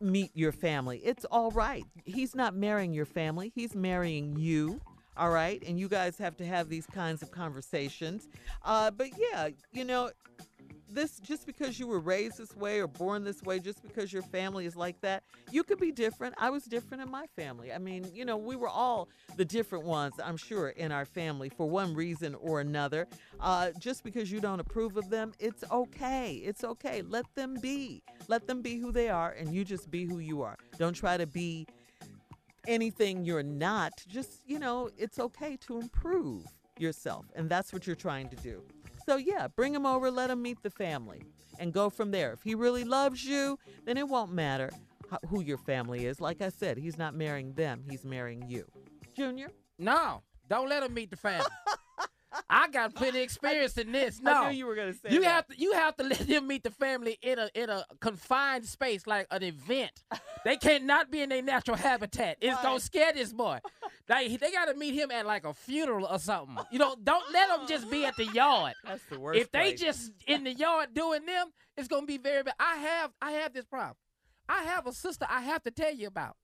meet 0.00 0.30
your 0.34 0.52
family. 0.52 0.98
It's 1.04 1.24
all 1.26 1.50
right. 1.52 1.84
He's 2.04 2.34
not 2.34 2.54
marrying 2.54 2.92
your 2.92 3.06
family. 3.06 3.52
He's 3.54 3.74
marrying 3.74 4.36
you. 4.36 4.80
All 5.14 5.30
right, 5.30 5.62
and 5.66 5.78
you 5.78 5.88
guys 5.88 6.16
have 6.18 6.38
to 6.38 6.46
have 6.46 6.70
these 6.70 6.86
kinds 6.86 7.20
of 7.20 7.30
conversations. 7.30 8.28
Uh, 8.64 8.90
but 8.90 9.08
yeah, 9.18 9.50
you 9.70 9.84
know, 9.84 10.10
this 10.94 11.18
just 11.20 11.46
because 11.46 11.78
you 11.78 11.86
were 11.86 11.98
raised 11.98 12.38
this 12.38 12.56
way 12.56 12.80
or 12.80 12.86
born 12.86 13.24
this 13.24 13.42
way, 13.42 13.58
just 13.58 13.82
because 13.82 14.12
your 14.12 14.22
family 14.22 14.66
is 14.66 14.76
like 14.76 15.00
that, 15.00 15.22
you 15.50 15.62
could 15.62 15.78
be 15.78 15.92
different. 15.92 16.34
I 16.38 16.50
was 16.50 16.64
different 16.64 17.02
in 17.02 17.10
my 17.10 17.26
family. 17.36 17.72
I 17.72 17.78
mean, 17.78 18.10
you 18.12 18.24
know, 18.24 18.36
we 18.36 18.56
were 18.56 18.68
all 18.68 19.08
the 19.36 19.44
different 19.44 19.84
ones, 19.84 20.14
I'm 20.22 20.36
sure, 20.36 20.70
in 20.70 20.92
our 20.92 21.04
family 21.04 21.48
for 21.48 21.68
one 21.68 21.94
reason 21.94 22.34
or 22.34 22.60
another. 22.60 23.08
Uh, 23.40 23.70
just 23.78 24.04
because 24.04 24.30
you 24.30 24.40
don't 24.40 24.60
approve 24.60 24.96
of 24.96 25.10
them, 25.10 25.32
it's 25.38 25.64
okay. 25.70 26.34
It's 26.34 26.64
okay. 26.64 27.02
Let 27.02 27.26
them 27.34 27.56
be. 27.60 28.02
Let 28.28 28.46
them 28.46 28.62
be 28.62 28.78
who 28.78 28.92
they 28.92 29.08
are, 29.08 29.32
and 29.32 29.54
you 29.54 29.64
just 29.64 29.90
be 29.90 30.04
who 30.04 30.18
you 30.18 30.42
are. 30.42 30.56
Don't 30.78 30.94
try 30.94 31.16
to 31.16 31.26
be 31.26 31.66
anything 32.66 33.24
you're 33.24 33.42
not. 33.42 33.92
Just, 34.08 34.42
you 34.46 34.58
know, 34.58 34.90
it's 34.96 35.18
okay 35.18 35.56
to 35.66 35.80
improve 35.80 36.44
yourself, 36.78 37.26
and 37.34 37.48
that's 37.48 37.72
what 37.72 37.86
you're 37.86 37.96
trying 37.96 38.28
to 38.28 38.36
do. 38.36 38.62
So, 39.06 39.16
yeah, 39.16 39.48
bring 39.48 39.74
him 39.74 39.86
over, 39.86 40.10
let 40.10 40.30
him 40.30 40.42
meet 40.42 40.62
the 40.62 40.70
family, 40.70 41.22
and 41.58 41.72
go 41.72 41.90
from 41.90 42.10
there. 42.10 42.32
If 42.32 42.42
he 42.42 42.54
really 42.54 42.84
loves 42.84 43.24
you, 43.24 43.58
then 43.84 43.96
it 43.96 44.08
won't 44.08 44.32
matter 44.32 44.70
who 45.28 45.42
your 45.42 45.58
family 45.58 46.06
is. 46.06 46.20
Like 46.20 46.40
I 46.40 46.48
said, 46.48 46.78
he's 46.78 46.98
not 46.98 47.14
marrying 47.14 47.52
them, 47.54 47.82
he's 47.88 48.04
marrying 48.04 48.44
you. 48.48 48.66
Junior? 49.14 49.50
No, 49.78 50.22
don't 50.48 50.68
let 50.68 50.82
him 50.82 50.94
meet 50.94 51.10
the 51.10 51.16
family. 51.16 51.46
I 52.48 52.68
got 52.68 52.94
plenty 52.94 53.18
of 53.18 53.24
experience 53.24 53.76
in 53.78 53.92
this. 53.92 54.20
I 54.24 54.32
No, 54.32 54.48
knew 54.48 54.56
you 54.56 54.66
were 54.66 54.74
gonna 54.74 54.92
say 54.94 55.10
you 55.10 55.20
that. 55.20 55.26
have 55.30 55.46
to 55.48 55.58
you 55.58 55.72
have 55.72 55.96
to 55.96 56.04
let 56.12 56.18
him 56.18 56.46
meet 56.46 56.62
the 56.62 56.70
family 56.70 57.18
in 57.22 57.38
a 57.38 57.50
in 57.54 57.70
a 57.70 57.84
confined 58.00 58.64
space 58.66 59.06
like 59.06 59.26
an 59.30 59.42
event. 59.42 59.90
they 60.44 60.56
cannot 60.56 61.10
be 61.10 61.20
in 61.22 61.28
their 61.28 61.42
natural 61.42 61.76
habitat. 61.76 62.38
It's 62.40 62.60
gonna 62.62 62.80
scare 62.80 63.12
this 63.12 63.32
boy. 63.32 63.58
Like 64.08 64.38
they 64.40 64.50
got 64.50 64.66
to 64.66 64.74
meet 64.74 64.94
him 64.94 65.10
at 65.10 65.26
like 65.26 65.44
a 65.44 65.54
funeral 65.54 66.06
or 66.06 66.18
something. 66.18 66.56
You 66.70 66.78
know, 66.78 66.96
don't 67.02 67.32
let 67.32 67.48
them 67.48 67.66
just 67.68 67.90
be 67.90 68.04
at 68.04 68.16
the 68.16 68.26
yard. 68.26 68.74
That's 68.84 69.04
the 69.06 69.18
worst. 69.20 69.40
if 69.40 69.50
they 69.52 69.70
place. 69.70 69.80
just 69.80 70.12
in 70.26 70.44
the 70.44 70.52
yard 70.52 70.92
doing 70.94 71.24
them, 71.24 71.48
it's 71.76 71.88
gonna 71.88 72.06
be 72.06 72.18
very 72.18 72.42
bad. 72.42 72.54
I 72.58 72.76
have 72.76 73.10
I 73.22 73.32
have 73.32 73.52
this 73.54 73.64
problem. 73.64 73.96
I 74.48 74.64
have 74.64 74.86
a 74.86 74.92
sister 74.92 75.26
I 75.30 75.40
have 75.42 75.62
to 75.62 75.70
tell 75.70 75.94
you 75.94 76.08
about. 76.08 76.36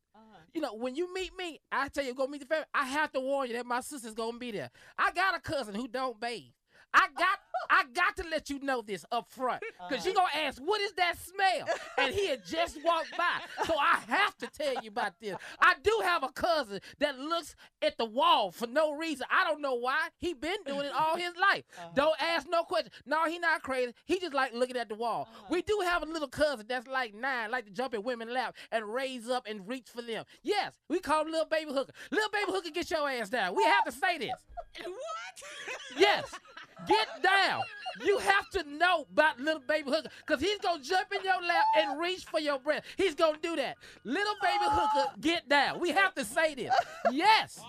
You 0.55 0.61
know, 0.61 0.75
when 0.75 0.95
you 0.97 1.13
meet 1.13 1.37
me, 1.37 1.61
I 1.71 1.89
tell 1.89 2.05
you 2.05 2.15
go 2.15 2.27
meet 2.27 2.41
the 2.41 2.47
family. 2.47 2.67
I 2.75 2.87
have 2.87 3.13
to 3.13 3.21
warn 3.21 3.49
you 3.49 3.57
that 3.57 3.67
my 3.67 3.81
sister's 3.81 4.15
gonna 4.15 4.39
be 4.39 4.51
there. 4.51 4.71
I 4.99 5.13
got 5.13 5.37
a 5.37 5.41
cousin 5.41 5.75
who 5.75 5.89
don't 5.89 6.19
bathe. 6.21 6.53
I 6.95 7.09
got 7.17 7.39
I 7.71 7.85
got 7.93 8.17
to 8.17 8.25
let 8.31 8.49
you 8.51 8.61
know 8.61 8.83
this 8.83 9.05
up 9.13 9.31
front. 9.31 9.63
because 9.89 10.05
you're 10.05 10.17
uh-huh. 10.17 10.29
gonna 10.33 10.47
ask, 10.47 10.59
what 10.61 10.81
is 10.81 10.93
that 10.93 11.15
smell? 11.19 11.67
And 11.99 12.15
he 12.15 12.29
had 12.29 12.45
just 12.47 12.79
walked 12.85 13.17
by. 13.17 13.41
So 13.67 13.75
I 13.79 13.99
have 14.09 14.37
to 14.39 14.47
tell 14.47 14.83
you 14.83 14.91
about 14.91 15.15
this. 15.21 15.37
I 15.61 15.75
do 15.83 16.01
have 16.05 16.23
a 16.23 16.29
cousin 16.29 16.81
that 16.99 17.19
looks 17.19 17.55
at 17.83 17.99
the 17.99 18.05
wall 18.05 18.51
for 18.53 18.67
no 18.67 18.95
reason. 18.95 19.27
I 19.31 19.45
don't 19.45 19.61
know 19.61 19.75
why. 19.75 20.09
He 20.19 20.35
been 20.35 20.59
doing 20.67 20.87
it 20.87 20.93
all 20.99 21.17
his 21.17 21.33
life. 21.37 21.65
Uh-huh. 21.77 21.89
Don't 21.95 22.23
ask 22.23 22.47
no 22.49 22.63
question. 22.63 22.91
No, 23.05 23.25
he 23.27 23.39
not 23.39 23.63
crazy. 23.63 23.93
He 24.07 24.19
just 24.19 24.35
like 24.35 24.55
looking 24.55 24.77
at 24.77 24.89
the 24.89 24.95
wall. 24.95 25.29
Uh-huh. 25.31 25.47
We 25.51 25.63
do 25.63 25.81
have 25.85 26.03
a 26.03 26.07
little 26.07 26.29
cousin 26.29 26.67
that's 26.69 26.87
like 26.87 27.15
nine, 27.15 27.51
like 27.51 27.67
to 27.67 27.71
jump 27.71 27.95
in 27.95 28.03
women's 28.03 28.33
lap 28.33 28.57
and 28.73 28.85
raise 28.87 29.29
up 29.29 29.47
and 29.49 29.67
reach 29.69 29.89
for 29.89 30.03
them. 30.03 30.25
Yes, 30.43 30.73
we 30.89 31.01
call 31.01 31.23
him 31.23 31.33
little 31.33 31.47
baby 31.47 31.73
hooker. 31.73 31.93
Little 32.11 32.31
baby 32.31 32.53
hooker, 32.53 32.71
get 32.71 32.91
your 32.91 33.09
ass 33.09 33.29
down. 33.29 33.55
We 33.55 33.65
have 33.65 33.85
to 33.85 33.93
say 33.93 34.19
this. 34.19 34.31
what? 34.85 35.99
Yes. 35.99 36.33
Get 36.87 37.09
down. 37.23 37.63
You 38.05 38.19
have 38.19 38.49
to 38.51 38.63
know 38.65 39.07
about 39.13 39.41
little 39.41 39.63
baby 39.67 39.91
hooker 39.91 40.09
because 40.27 40.41
he's 40.41 40.59
going 40.59 40.83
to 40.83 40.89
jump 40.89 41.09
in 41.13 41.25
your 41.25 41.43
lap 41.43 41.65
and 41.77 41.99
reach 41.99 42.25
for 42.25 42.39
your 42.39 42.59
breast. 42.59 42.85
He's 42.97 43.15
going 43.15 43.35
to 43.35 43.41
do 43.41 43.57
that. 43.57 43.77
Little 44.05 44.35
baby 44.41 44.65
hooker, 44.65 45.11
get 45.21 45.49
down. 45.49 45.81
We 45.81 45.91
have 45.91 46.15
to 46.15 46.25
say 46.25 46.55
this. 46.55 46.75
Yes. 47.11 47.61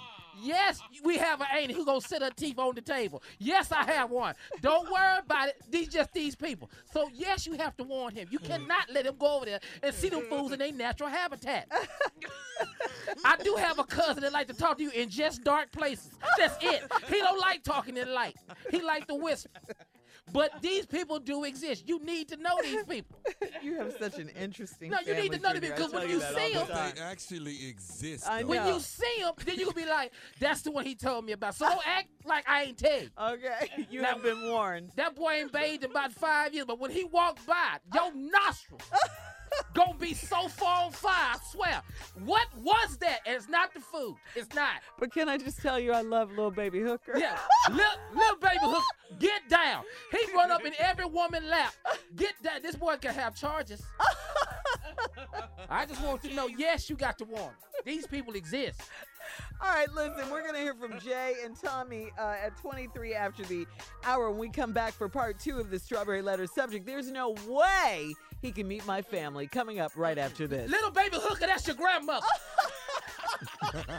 Yes, 0.41 0.79
we 1.03 1.17
have 1.17 1.41
an 1.41 1.47
auntie 1.55 1.73
who 1.73 1.85
gonna 1.85 2.01
sit 2.01 2.21
her 2.21 2.29
teeth 2.29 2.57
on 2.59 2.75
the 2.75 2.81
table. 2.81 3.21
Yes, 3.39 3.71
I 3.71 3.83
have 3.83 4.09
one. 4.09 4.35
Don't 4.61 4.89
worry 4.91 5.19
about 5.19 5.49
it. 5.49 5.61
These 5.69 5.89
just 5.89 6.13
these 6.13 6.35
people. 6.35 6.69
So 6.91 7.09
yes, 7.13 7.45
you 7.45 7.53
have 7.53 7.75
to 7.77 7.83
warn 7.83 8.13
him. 8.13 8.27
You 8.31 8.39
cannot 8.39 8.89
let 8.91 9.05
him 9.05 9.15
go 9.17 9.37
over 9.37 9.45
there 9.45 9.59
and 9.83 9.93
see 9.93 10.09
them 10.09 10.23
fools 10.29 10.51
in 10.51 10.59
their 10.59 10.71
natural 10.71 11.09
habitat. 11.09 11.67
I 13.25 13.37
do 13.37 13.55
have 13.55 13.79
a 13.79 13.83
cousin 13.83 14.23
that 14.23 14.33
like 14.33 14.47
to 14.47 14.53
talk 14.53 14.77
to 14.77 14.83
you 14.83 14.91
in 14.91 15.09
just 15.09 15.43
dark 15.43 15.71
places. 15.71 16.11
That's 16.37 16.57
it. 16.63 16.83
He 17.07 17.19
don't 17.19 17.39
like 17.39 17.63
talking 17.63 17.97
in 17.97 18.13
light. 18.13 18.35
He 18.69 18.81
like 18.81 19.07
to 19.07 19.15
whisper. 19.15 19.49
But 20.31 20.61
these 20.61 20.85
people 20.85 21.19
do 21.19 21.43
exist. 21.43 21.87
You 21.87 21.99
need 22.03 22.27
to 22.29 22.37
know 22.37 22.57
these 22.61 22.83
people. 22.83 23.19
You 23.61 23.75
have 23.75 23.93
such 23.99 24.17
an 24.19 24.29
interesting. 24.29 24.89
No, 24.89 24.97
you 25.05 25.13
need 25.15 25.31
to 25.33 25.39
know 25.39 25.53
them 25.53 25.61
Junior. 25.61 25.73
I 25.73 25.77
because 25.77 25.91
when 25.91 26.01
tell 26.03 26.11
you 26.11 26.19
that 26.19 26.35
see 26.35 26.55
all 26.55 26.65
the 26.65 26.73
them- 26.73 26.91
They 26.95 27.01
actually 27.01 27.67
exist. 27.67 28.25
When 28.45 28.67
you 28.67 28.79
see 28.79 29.15
them, 29.21 29.33
then 29.45 29.59
you'll 29.59 29.73
be 29.73 29.85
like, 29.85 30.11
"That's 30.39 30.61
the 30.61 30.71
one 30.71 30.85
he 30.85 30.95
told 30.95 31.25
me 31.25 31.33
about." 31.33 31.55
So 31.55 31.67
don't 31.67 31.85
act 31.87 32.07
like 32.25 32.47
I 32.47 32.63
ain't 32.63 32.77
tell 32.77 33.01
you. 33.01 33.09
Okay, 33.19 33.87
you 33.91 34.01
Now- 34.01 34.13
have 34.13 34.23
been 34.23 34.49
warned. 34.49 34.91
That 34.95 35.15
boy 35.15 35.31
ain't 35.33 35.51
bathed 35.51 35.83
in 35.83 35.91
about 35.91 36.13
five 36.13 36.53
years, 36.53 36.65
but 36.67 36.79
when 36.79 36.91
he 36.91 37.03
walked 37.03 37.45
by, 37.45 37.77
your 37.93 38.11
nostrils 38.15 38.81
gonna 39.73 39.97
be 39.97 40.13
so 40.13 40.47
far 40.47 40.85
on 40.85 40.91
fire. 40.91 41.13
I 41.13 41.37
swear. 41.51 41.81
What 42.25 42.47
was 42.61 42.97
that? 42.97 43.19
And 43.25 43.35
it's 43.35 43.49
not 43.49 43.73
the 43.73 43.79
food. 43.79 44.15
It's 44.35 44.53
not. 44.55 44.81
But 44.99 45.13
can 45.13 45.29
I 45.29 45.37
just 45.37 45.61
tell 45.61 45.79
you, 45.79 45.91
I 45.91 46.01
love 46.01 46.29
little 46.29 46.51
baby 46.51 46.79
Hooker. 46.79 47.17
Yeah, 47.17 47.37
little, 47.69 47.83
little 48.13 48.37
baby 48.37 48.59
Hooker, 48.61 49.19
get 49.19 49.47
down. 49.49 49.83
He 50.11 50.33
run 50.33 50.51
up 50.51 50.65
in 50.65 50.73
every 50.79 51.05
woman 51.05 51.47
lap. 51.49 51.73
Get 52.15 52.41
down. 52.43 52.61
This 52.61 52.75
boy 52.75 52.97
can 52.97 53.13
have 53.13 53.35
charges. 53.35 53.81
I 55.69 55.85
just 55.85 56.01
want 56.03 56.23
you 56.23 56.31
to 56.31 56.35
know, 56.35 56.47
yes, 56.47 56.89
you 56.89 56.95
got 56.95 57.17
the 57.17 57.25
warn. 57.25 57.53
These 57.85 58.07
people 58.07 58.33
exist. 58.33 58.81
All 59.61 59.71
right, 59.71 59.91
listen, 59.93 60.29
we're 60.31 60.41
going 60.41 60.55
to 60.55 60.59
hear 60.59 60.73
from 60.73 60.99
Jay 60.99 61.35
and 61.43 61.55
Tommy 61.55 62.11
uh, 62.17 62.35
at 62.43 62.57
23 62.57 63.13
after 63.13 63.43
the 63.43 63.67
hour 64.03 64.29
when 64.31 64.39
we 64.39 64.49
come 64.49 64.71
back 64.71 64.93
for 64.93 65.07
part 65.07 65.39
two 65.39 65.59
of 65.59 65.69
the 65.69 65.77
Strawberry 65.77 66.21
Letter 66.21 66.47
subject. 66.47 66.85
There's 66.85 67.11
no 67.11 67.35
way 67.47 68.13
he 68.41 68.51
can 68.51 68.67
meet 68.67 68.85
my 68.85 69.01
family. 69.01 69.47
Coming 69.47 69.79
up 69.79 69.91
right 69.95 70.17
after 70.17 70.47
this. 70.47 70.69
Little 70.69 70.91
baby 70.91 71.17
hooker, 71.19 71.47
that's 71.47 71.67
your 71.67 71.75
grandmother. 71.75 72.25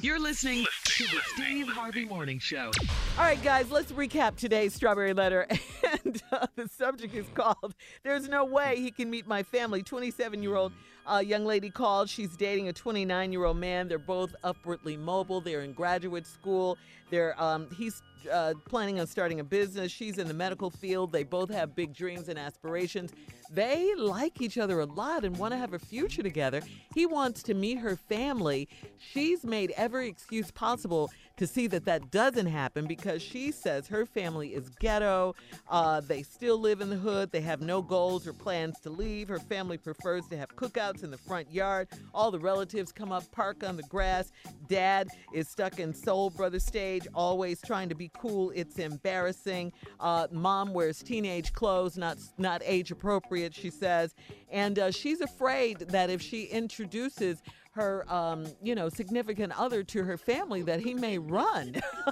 You're 0.00 0.18
listening 0.20 0.64
to 0.84 1.04
the 1.04 1.20
Steve 1.34 1.68
Harvey 1.68 2.04
Morning 2.04 2.38
Show. 2.38 2.70
All 3.18 3.24
right, 3.24 3.42
guys, 3.42 3.70
let's 3.70 3.92
recap 3.92 4.36
today's 4.36 4.74
Strawberry 4.74 5.12
Letter. 5.12 5.46
And 6.04 6.22
uh, 6.32 6.46
the 6.56 6.68
subject 6.68 7.14
is 7.14 7.26
called 7.34 7.74
There's 8.02 8.28
No 8.28 8.44
Way 8.44 8.76
He 8.80 8.90
Can 8.90 9.08
Meet 9.08 9.26
My 9.26 9.42
Family. 9.42 9.82
27 9.82 10.42
year 10.42 10.56
old 10.56 10.72
uh, 11.06 11.18
young 11.24 11.44
lady 11.44 11.70
called. 11.70 12.08
She's 12.08 12.36
dating 12.36 12.68
a 12.68 12.72
29 12.72 13.32
year 13.32 13.44
old 13.44 13.56
man. 13.56 13.88
They're 13.88 13.98
both 13.98 14.34
upwardly 14.44 14.96
mobile. 14.96 15.40
They're 15.40 15.62
in 15.62 15.72
graduate 15.72 16.26
school. 16.26 16.76
They're 17.10 17.40
um, 17.40 17.68
He's 17.76 18.02
uh, 18.30 18.54
planning 18.66 19.00
on 19.00 19.06
starting 19.06 19.40
a 19.40 19.44
business. 19.44 19.92
She's 19.92 20.18
in 20.18 20.28
the 20.28 20.34
medical 20.34 20.70
field. 20.70 21.12
They 21.12 21.24
both 21.24 21.50
have 21.50 21.74
big 21.74 21.94
dreams 21.94 22.28
and 22.28 22.38
aspirations. 22.38 23.12
They 23.50 23.94
like 23.94 24.40
each 24.40 24.58
other 24.58 24.80
a 24.80 24.86
lot 24.86 25.24
and 25.24 25.36
want 25.36 25.52
to 25.52 25.58
have 25.58 25.72
a 25.72 25.78
future 25.78 26.22
together. 26.22 26.62
He 26.94 27.06
wants 27.06 27.42
to 27.44 27.54
meet 27.54 27.78
her 27.78 27.96
family. 27.96 28.68
She's 28.98 29.44
made 29.44 29.72
every 29.76 30.08
excuse 30.08 30.50
possible 30.50 31.10
to 31.36 31.46
see 31.46 31.66
that 31.66 31.84
that 31.84 32.10
doesn't 32.10 32.46
happen 32.46 32.86
because 32.86 33.22
she 33.22 33.52
says 33.52 33.86
her 33.88 34.06
family 34.06 34.54
is 34.54 34.70
ghetto. 34.80 35.34
Uh, 35.68 36.00
they 36.00 36.22
still 36.22 36.58
live 36.58 36.80
in 36.80 36.88
the 36.88 36.96
hood. 36.96 37.30
They 37.30 37.42
have 37.42 37.60
no 37.60 37.82
goals 37.82 38.26
or 38.26 38.32
plans 38.32 38.80
to 38.80 38.90
leave. 38.90 39.28
Her 39.28 39.38
family 39.38 39.76
prefers 39.76 40.26
to 40.28 40.36
have 40.36 40.56
cookouts 40.56 41.04
in 41.04 41.10
the 41.10 41.18
front 41.18 41.52
yard. 41.52 41.88
All 42.14 42.30
the 42.30 42.38
relatives 42.38 42.90
come 42.90 43.12
up, 43.12 43.30
park 43.32 43.62
on 43.62 43.76
the 43.76 43.82
grass. 43.84 44.32
Dad 44.66 45.08
is 45.32 45.48
stuck 45.48 45.78
in 45.78 45.92
soul 45.92 46.30
brother 46.30 46.58
stage, 46.58 47.06
always 47.14 47.60
trying 47.60 47.88
to 47.90 47.94
be 47.94 48.08
cool. 48.18 48.52
It's 48.54 48.78
embarrassing. 48.78 49.72
Uh, 50.00 50.26
mom 50.30 50.72
wears 50.72 51.02
teenage 51.02 51.52
clothes, 51.52 51.96
not 51.96 52.18
not 52.38 52.62
age 52.64 52.90
appropriate, 52.90 53.54
she 53.54 53.70
says, 53.70 54.14
and 54.50 54.78
uh, 54.78 54.90
she's 54.90 55.20
afraid 55.20 55.80
that 55.80 56.10
if 56.10 56.20
she 56.22 56.44
introduces 56.44 57.42
her, 57.76 58.10
um, 58.12 58.46
you 58.62 58.74
know, 58.74 58.88
significant 58.88 59.52
other 59.58 59.82
to 59.84 60.02
her 60.02 60.16
family, 60.16 60.62
that 60.62 60.80
he 60.80 60.94
may 60.94 61.18
run. 61.18 61.74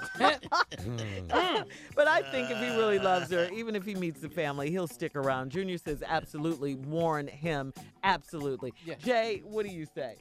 but 1.95 2.07
I 2.07 2.21
think 2.31 2.51
if 2.51 2.57
he 2.59 2.69
really 2.77 2.99
loves 2.99 3.31
her, 3.31 3.49
even 3.51 3.75
if 3.75 3.83
he 3.83 3.95
meets 3.95 4.21
the 4.21 4.29
family, 4.29 4.69
he'll 4.69 4.87
stick 4.87 5.15
around. 5.15 5.49
Junior 5.49 5.79
says, 5.79 6.03
absolutely 6.05 6.75
warn 6.75 7.27
him. 7.27 7.73
Absolutely. 8.03 8.73
Jay, 8.99 9.41
what 9.43 9.65
do 9.65 9.71
you 9.71 9.87
say? 9.95 10.17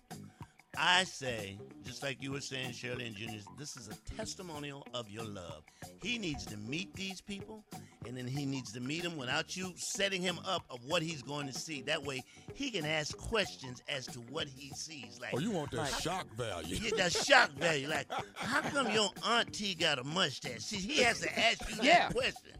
I 0.78 1.04
say, 1.04 1.58
just 1.84 2.02
like 2.02 2.22
you 2.22 2.32
were 2.32 2.40
saying, 2.40 2.72
Shirley 2.72 3.06
and 3.06 3.14
Junior, 3.16 3.40
this 3.58 3.76
is 3.76 3.88
a 3.88 4.16
testimonial 4.16 4.86
of 4.94 5.08
your 5.08 5.24
love. 5.24 5.62
He 6.02 6.18
needs 6.18 6.44
to 6.46 6.56
meet 6.56 6.94
these 6.94 7.20
people, 7.20 7.64
and 8.06 8.16
then 8.16 8.26
he 8.26 8.44
needs 8.46 8.72
to 8.72 8.80
meet 8.80 9.02
them 9.02 9.16
without 9.16 9.56
you 9.56 9.72
setting 9.76 10.20
him 10.22 10.38
up 10.46 10.64
of 10.70 10.84
what 10.86 11.02
he's 11.02 11.22
going 11.22 11.46
to 11.46 11.52
see. 11.52 11.82
That 11.82 12.02
way, 12.02 12.22
he 12.54 12.70
can 12.70 12.84
ask 12.84 13.16
questions 13.16 13.82
as 13.88 14.06
to 14.08 14.18
what 14.20 14.46
he 14.48 14.70
sees. 14.70 15.18
Like, 15.20 15.30
Oh, 15.34 15.38
you 15.38 15.50
want 15.50 15.70
that 15.72 15.76
Like- 15.78 16.00
shock 16.00 16.26
value. 16.36 16.76
Yeah, 16.76 16.90
that 16.96 17.12
shock 17.12 17.50
value. 17.52 17.88
Like, 17.88 18.06
how 18.34 18.60
come 18.62 18.90
your 18.90 19.10
auntie 19.26 19.74
got 19.74 19.98
a 19.98 20.04
mustache? 20.04 20.60
See, 20.62 20.76
he 20.76 21.02
has 21.02 21.20
to 21.20 21.38
ask 21.38 21.68
you 21.70 21.76
that 21.76 21.84
Yeah. 21.84 22.08
question. 22.10 22.52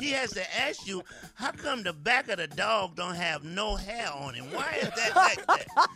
He 0.00 0.10
has 0.12 0.30
to 0.32 0.60
ask 0.60 0.86
you, 0.86 1.02
how 1.34 1.50
come 1.52 1.82
the 1.82 1.92
back 1.92 2.28
of 2.28 2.38
the 2.38 2.46
dog 2.46 2.96
don't 2.96 3.14
have 3.16 3.44
no 3.44 3.76
hair 3.76 4.10
on 4.12 4.34
him? 4.34 4.50
Why 4.52 4.78
is 4.80 4.88
that 4.88 5.16
like 5.16 5.46
that? 5.46 5.88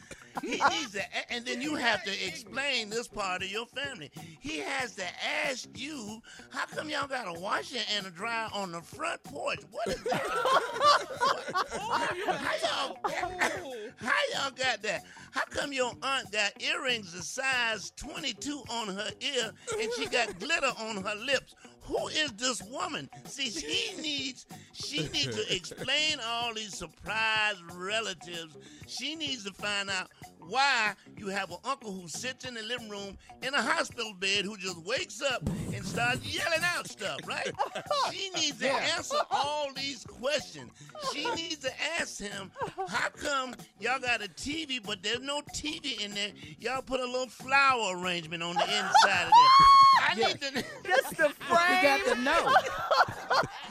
He 0.43 0.61
needs 0.71 0.93
to, 0.93 1.03
and 1.31 1.45
then 1.45 1.61
you 1.61 1.75
have 1.75 2.03
to 2.05 2.27
explain 2.27 2.91
this 2.91 3.09
part 3.09 3.43
of 3.43 3.51
your 3.51 3.67
family. 3.67 4.11
He 4.41 4.59
has 4.59 4.95
to 4.97 5.05
ask 5.45 5.69
you, 5.75 6.21
how 6.51 6.67
come 6.67 6.91
y'all 6.91 7.07
got 7.07 7.27
a 7.29 7.41
washer 7.41 7.79
and 7.97 8.07
a 8.07 8.11
dryer 8.11 8.49
on 8.53 8.73
the 8.73 8.81
front 8.81 9.23
porch? 9.25 9.61
What 9.71 9.89
is 9.89 10.03
that? 10.05 10.23
how, 11.53 12.87
y'all, 12.87 12.99
oh. 13.05 13.89
how 13.97 14.13
y'all 14.33 14.51
got 14.51 14.83
that? 14.83 15.05
How 15.31 15.45
come 15.51 15.73
your 15.73 15.93
aunt 16.03 16.31
got 16.33 16.61
earrings 16.63 17.13
the 17.13 17.23
size 17.23 17.93
22 17.97 18.63
on 18.71 18.89
her 18.89 19.11
ear 19.21 19.53
and 19.79 19.91
she 19.97 20.07
got 20.07 20.39
glitter 20.39 20.73
on 20.79 21.03
her 21.03 21.15
lips? 21.15 21.55
Who 21.87 22.09
is 22.09 22.33
this 22.33 22.63
woman? 22.63 23.09
See, 23.25 23.51
she 23.51 23.95
needs 24.03 24.47
she 24.73 25.09
needs 25.09 25.35
to 25.37 25.55
explain 25.55 26.19
all 26.25 26.53
these 26.55 26.77
surprise 26.77 27.57
relatives. 27.75 28.57
She 28.87 29.15
needs 29.15 29.45
to 29.45 29.53
find 29.53 29.89
out 29.89 30.09
why 30.49 30.95
you 31.17 31.29
have 31.29 31.51
an 31.51 31.59
uncle 31.65 31.93
who 31.93 32.09
sits 32.09 32.45
in 32.45 32.55
the 32.55 32.63
living 32.63 32.89
room 32.89 33.17
in 33.43 33.55
a 33.55 33.63
hospital 33.63 34.13
bed 34.19 34.45
who 34.45 34.57
just 34.57 34.79
wakes 34.85 35.21
up 35.23 35.43
and 35.47 35.85
starts 35.85 36.25
yelling 36.25 36.63
out 36.63 36.89
stuff, 36.89 37.19
right? 37.27 37.51
She 38.13 38.31
needs 38.31 38.59
to 38.61 38.73
answer 38.73 39.17
all 39.31 39.73
these 39.75 40.05
questions. 40.05 40.71
She 41.13 41.29
needs 41.35 41.59
to 41.59 41.71
ask 41.99 42.21
him, 42.21 42.51
how 42.89 43.09
come 43.11 43.55
y'all 43.81 43.99
got 43.99 44.25
a 44.25 44.29
TV 44.29 44.81
but 44.85 45.03
there's 45.03 45.21
no 45.21 45.41
TV 45.55 46.01
in 46.05 46.13
there? 46.15 46.31
Y'all 46.61 46.83
put 46.83 47.01
a 47.01 47.05
little 47.05 47.29
flower 47.29 47.99
arrangement 47.99 48.43
on 48.43 48.55
the 48.55 48.63
inside 48.63 49.25
of 49.25 49.31
there. 49.31 49.86
I 50.01 50.15
need 50.15 50.41
to 50.41 50.53
Just 50.87 51.17
the 51.17 51.31
frame. 51.31 51.77
You 51.77 51.83
got 51.83 52.15
to 52.15 52.23
know. 52.23 52.53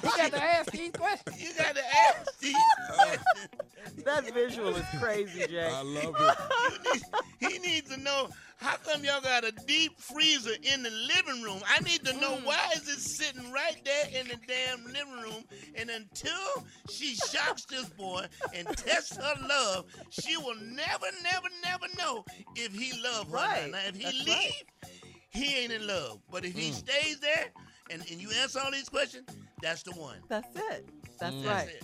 You 0.04 0.10
got 0.18 0.32
to 0.32 0.44
ask 0.44 0.72
these 0.72 0.92
questions. 0.92 1.42
You 1.42 1.54
got 1.58 1.76
to 1.76 1.84
ask 1.84 2.40
these 2.40 2.56
questions. 2.94 4.04
That 4.04 4.34
visual 4.34 4.76
is 4.76 4.86
crazy, 5.00 5.48
Jay. 5.48 5.70
I 5.72 5.82
love 5.82 6.16
it. 6.20 7.02
He 7.40 7.60
needs 7.60 7.90
to 7.94 8.00
know 8.00 8.30
how 8.58 8.78
come 8.78 9.04
y'all 9.04 9.22
got 9.22 9.44
a 9.44 9.52
deep 9.68 10.00
freezer 10.00 10.54
in 10.64 10.82
the 10.84 10.90
living 10.90 11.44
room. 11.44 11.62
I 11.68 11.80
need 11.82 12.04
to 12.06 12.14
know 12.14 12.38
mm. 12.38 12.46
why 12.46 12.70
is 12.76 12.88
it 12.88 13.00
sitting 13.00 13.52
right 13.52 13.78
there 13.84 14.22
in 14.22 14.28
the 14.28 14.38
damn 14.48 14.86
living 14.86 15.22
room. 15.22 15.44
And 15.76 15.90
until 15.90 16.66
she 16.90 17.16
shocks 17.16 17.66
this 17.66 17.90
boy 17.90 18.26
and 18.54 18.68
tests 18.78 19.16
her 19.18 19.34
love, 19.48 19.86
she 20.10 20.38
will 20.38 20.56
never, 20.56 21.08
never, 21.24 21.48
never 21.64 21.86
know 21.98 22.26
if 22.56 22.74
he 22.74 22.94
love 23.04 23.30
her. 23.30 23.38
or. 23.38 23.42
Right. 23.42 23.72
Now, 23.72 23.80
if 23.88 23.96
he 23.96 24.04
That's 24.04 24.26
leave, 24.26 24.64
right. 24.84 24.92
He 25.36 25.58
ain't 25.58 25.72
in 25.72 25.86
love. 25.86 26.20
But 26.32 26.46
if 26.46 26.54
he 26.54 26.72
stays 26.72 27.20
there 27.20 27.48
and, 27.90 28.02
and 28.10 28.22
you 28.22 28.30
answer 28.42 28.60
all 28.64 28.72
these 28.72 28.90
questions, 28.90 29.30
that's 29.62 29.84
the 29.84 29.92
one. 29.92 30.18
That's 30.30 30.56
it. 30.56 30.90
That's 31.20 31.36
Mm. 31.36 31.46
right. 31.48 31.68
That's 31.68 31.84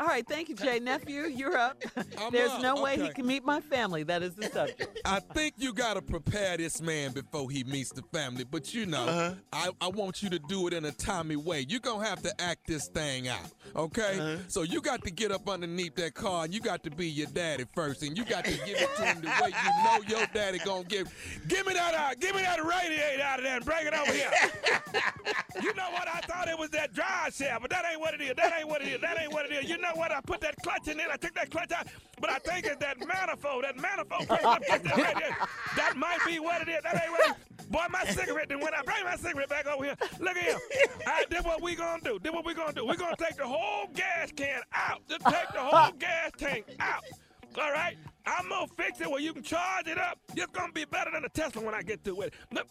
All 0.00 0.06
right, 0.06 0.24
thank 0.28 0.48
you, 0.48 0.54
Jay. 0.54 0.78
Nephew, 0.78 1.22
you're 1.22 1.56
up. 1.56 1.82
I'm 2.18 2.30
There's 2.32 2.52
up, 2.52 2.62
no 2.62 2.80
way 2.80 2.96
he 2.98 3.08
can 3.10 3.26
meet 3.26 3.44
my 3.44 3.60
family. 3.60 4.04
That 4.04 4.22
is 4.22 4.34
the 4.36 4.48
subject. 4.48 5.00
I 5.04 5.18
think 5.18 5.54
you 5.58 5.72
gotta 5.72 6.00
prepare 6.00 6.56
this 6.56 6.80
man 6.80 7.10
before 7.10 7.50
he 7.50 7.64
meets 7.64 7.90
the 7.90 8.02
family, 8.12 8.44
but 8.44 8.72
you 8.72 8.86
know, 8.86 9.06
Uh-huh. 9.06 9.34
I, 9.52 9.70
I 9.80 9.88
want 9.88 10.22
you 10.22 10.30
to 10.30 10.38
do 10.38 10.68
it 10.68 10.72
in 10.72 10.84
a 10.84 10.92
timely 10.92 11.34
way. 11.36 11.66
You're 11.68 11.80
gonna 11.80 12.06
have 12.06 12.22
to 12.22 12.40
act 12.40 12.68
this 12.68 12.86
thing 12.86 13.26
out, 13.26 13.40
okay? 13.74 14.18
Uh-huh. 14.20 14.36
So 14.46 14.62
you 14.62 14.80
got 14.80 15.02
to 15.04 15.10
get 15.10 15.32
up 15.32 15.48
underneath 15.48 15.96
that 15.96 16.14
car 16.14 16.44
and 16.44 16.54
you 16.54 16.60
got 16.60 16.84
to 16.84 16.90
be 16.90 17.08
your 17.08 17.26
daddy 17.28 17.64
first, 17.74 18.02
and 18.04 18.16
you 18.16 18.24
got 18.24 18.44
to 18.44 18.52
give 18.52 18.76
it 18.80 18.88
to 18.98 19.02
him 19.04 19.20
the 19.20 19.26
way 19.42 19.48
you 19.50 19.84
know 19.84 19.98
your 20.06 20.26
daddy 20.32 20.58
gonna 20.64 20.84
give. 20.84 21.12
Give 21.48 21.66
me 21.66 21.72
that 21.74 21.94
out, 21.94 22.20
give 22.20 22.36
me 22.36 22.42
that 22.42 22.64
radiator 22.64 23.22
out 23.22 23.40
of 23.40 23.44
there 23.44 23.56
and 23.56 23.64
bring 23.64 23.84
it 23.86 23.94
over 23.94 24.12
here. 24.12 24.30
you 25.62 25.74
know 25.74 25.90
what? 25.90 26.06
I 26.06 26.20
thought 26.20 26.46
it 26.48 26.56
was 26.58 26.70
that 26.70 26.92
dry 26.94 27.30
shaft, 27.34 27.62
but 27.62 27.70
that 27.70 27.84
ain't 27.90 28.00
what 28.00 28.14
it 28.14 28.20
is. 28.20 28.34
That 28.36 28.52
ain't 28.56 28.68
what 28.68 28.80
it 28.80 28.88
is. 28.88 29.00
That 29.00 29.20
ain't 29.20 29.32
what 29.32 29.46
it 29.46 29.52
is. 29.52 29.68
You 29.68 29.76
know 29.78 29.87
know 29.88 30.00
what? 30.00 30.12
I 30.12 30.20
put 30.20 30.40
that 30.40 30.56
clutch 30.62 30.88
in 30.88 31.00
it. 31.00 31.06
I 31.10 31.16
took 31.16 31.34
that 31.34 31.50
clutch 31.50 31.72
out, 31.72 31.86
but 32.20 32.30
I 32.30 32.38
think 32.38 32.66
it's 32.66 32.76
that 32.78 32.98
manifold. 33.06 33.64
That 33.64 33.76
manifold. 33.76 34.28
that, 34.28 35.48
that 35.76 35.96
might 35.96 36.18
be 36.26 36.38
what 36.38 36.62
it 36.62 36.68
is. 36.68 36.82
That 36.82 36.94
ain't 36.94 37.12
right. 37.12 37.34
Boy, 37.70 37.84
my 37.90 38.04
cigarette 38.04 38.48
then 38.48 38.60
went 38.60 38.74
out. 38.74 38.86
Bring 38.86 39.04
my 39.04 39.16
cigarette 39.16 39.48
back 39.48 39.66
over 39.66 39.84
here. 39.84 39.96
Look 40.20 40.36
at 40.36 40.42
here. 40.42 40.58
I 41.06 41.24
did 41.28 41.44
what 41.44 41.62
we 41.62 41.74
gonna 41.74 42.02
do. 42.02 42.18
This 42.22 42.32
what 42.32 42.44
we 42.44 42.54
gonna 42.54 42.72
do. 42.72 42.86
we 42.86 42.96
gonna 42.96 43.16
take 43.16 43.36
the 43.36 43.46
whole 43.46 43.88
gas 43.94 44.32
can 44.34 44.62
out. 44.72 45.00
Just 45.08 45.24
take 45.24 45.48
the 45.52 45.60
whole 45.60 45.92
gas 45.98 46.30
tank 46.38 46.64
out. 46.80 47.04
All 47.60 47.72
right? 47.72 47.96
I'm 48.26 48.48
gonna 48.48 48.66
fix 48.76 49.00
it 49.00 49.10
where 49.10 49.20
you 49.20 49.32
can 49.32 49.42
charge 49.42 49.86
it 49.86 49.98
up. 49.98 50.18
It's 50.34 50.52
gonna 50.52 50.72
be 50.72 50.84
better 50.84 51.10
than 51.10 51.24
a 51.24 51.28
Tesla 51.28 51.62
when 51.62 51.74
I 51.74 51.82
get 51.82 52.04
through 52.04 52.16
with 52.16 52.26
it. 52.28 52.34
Look, 52.52 52.66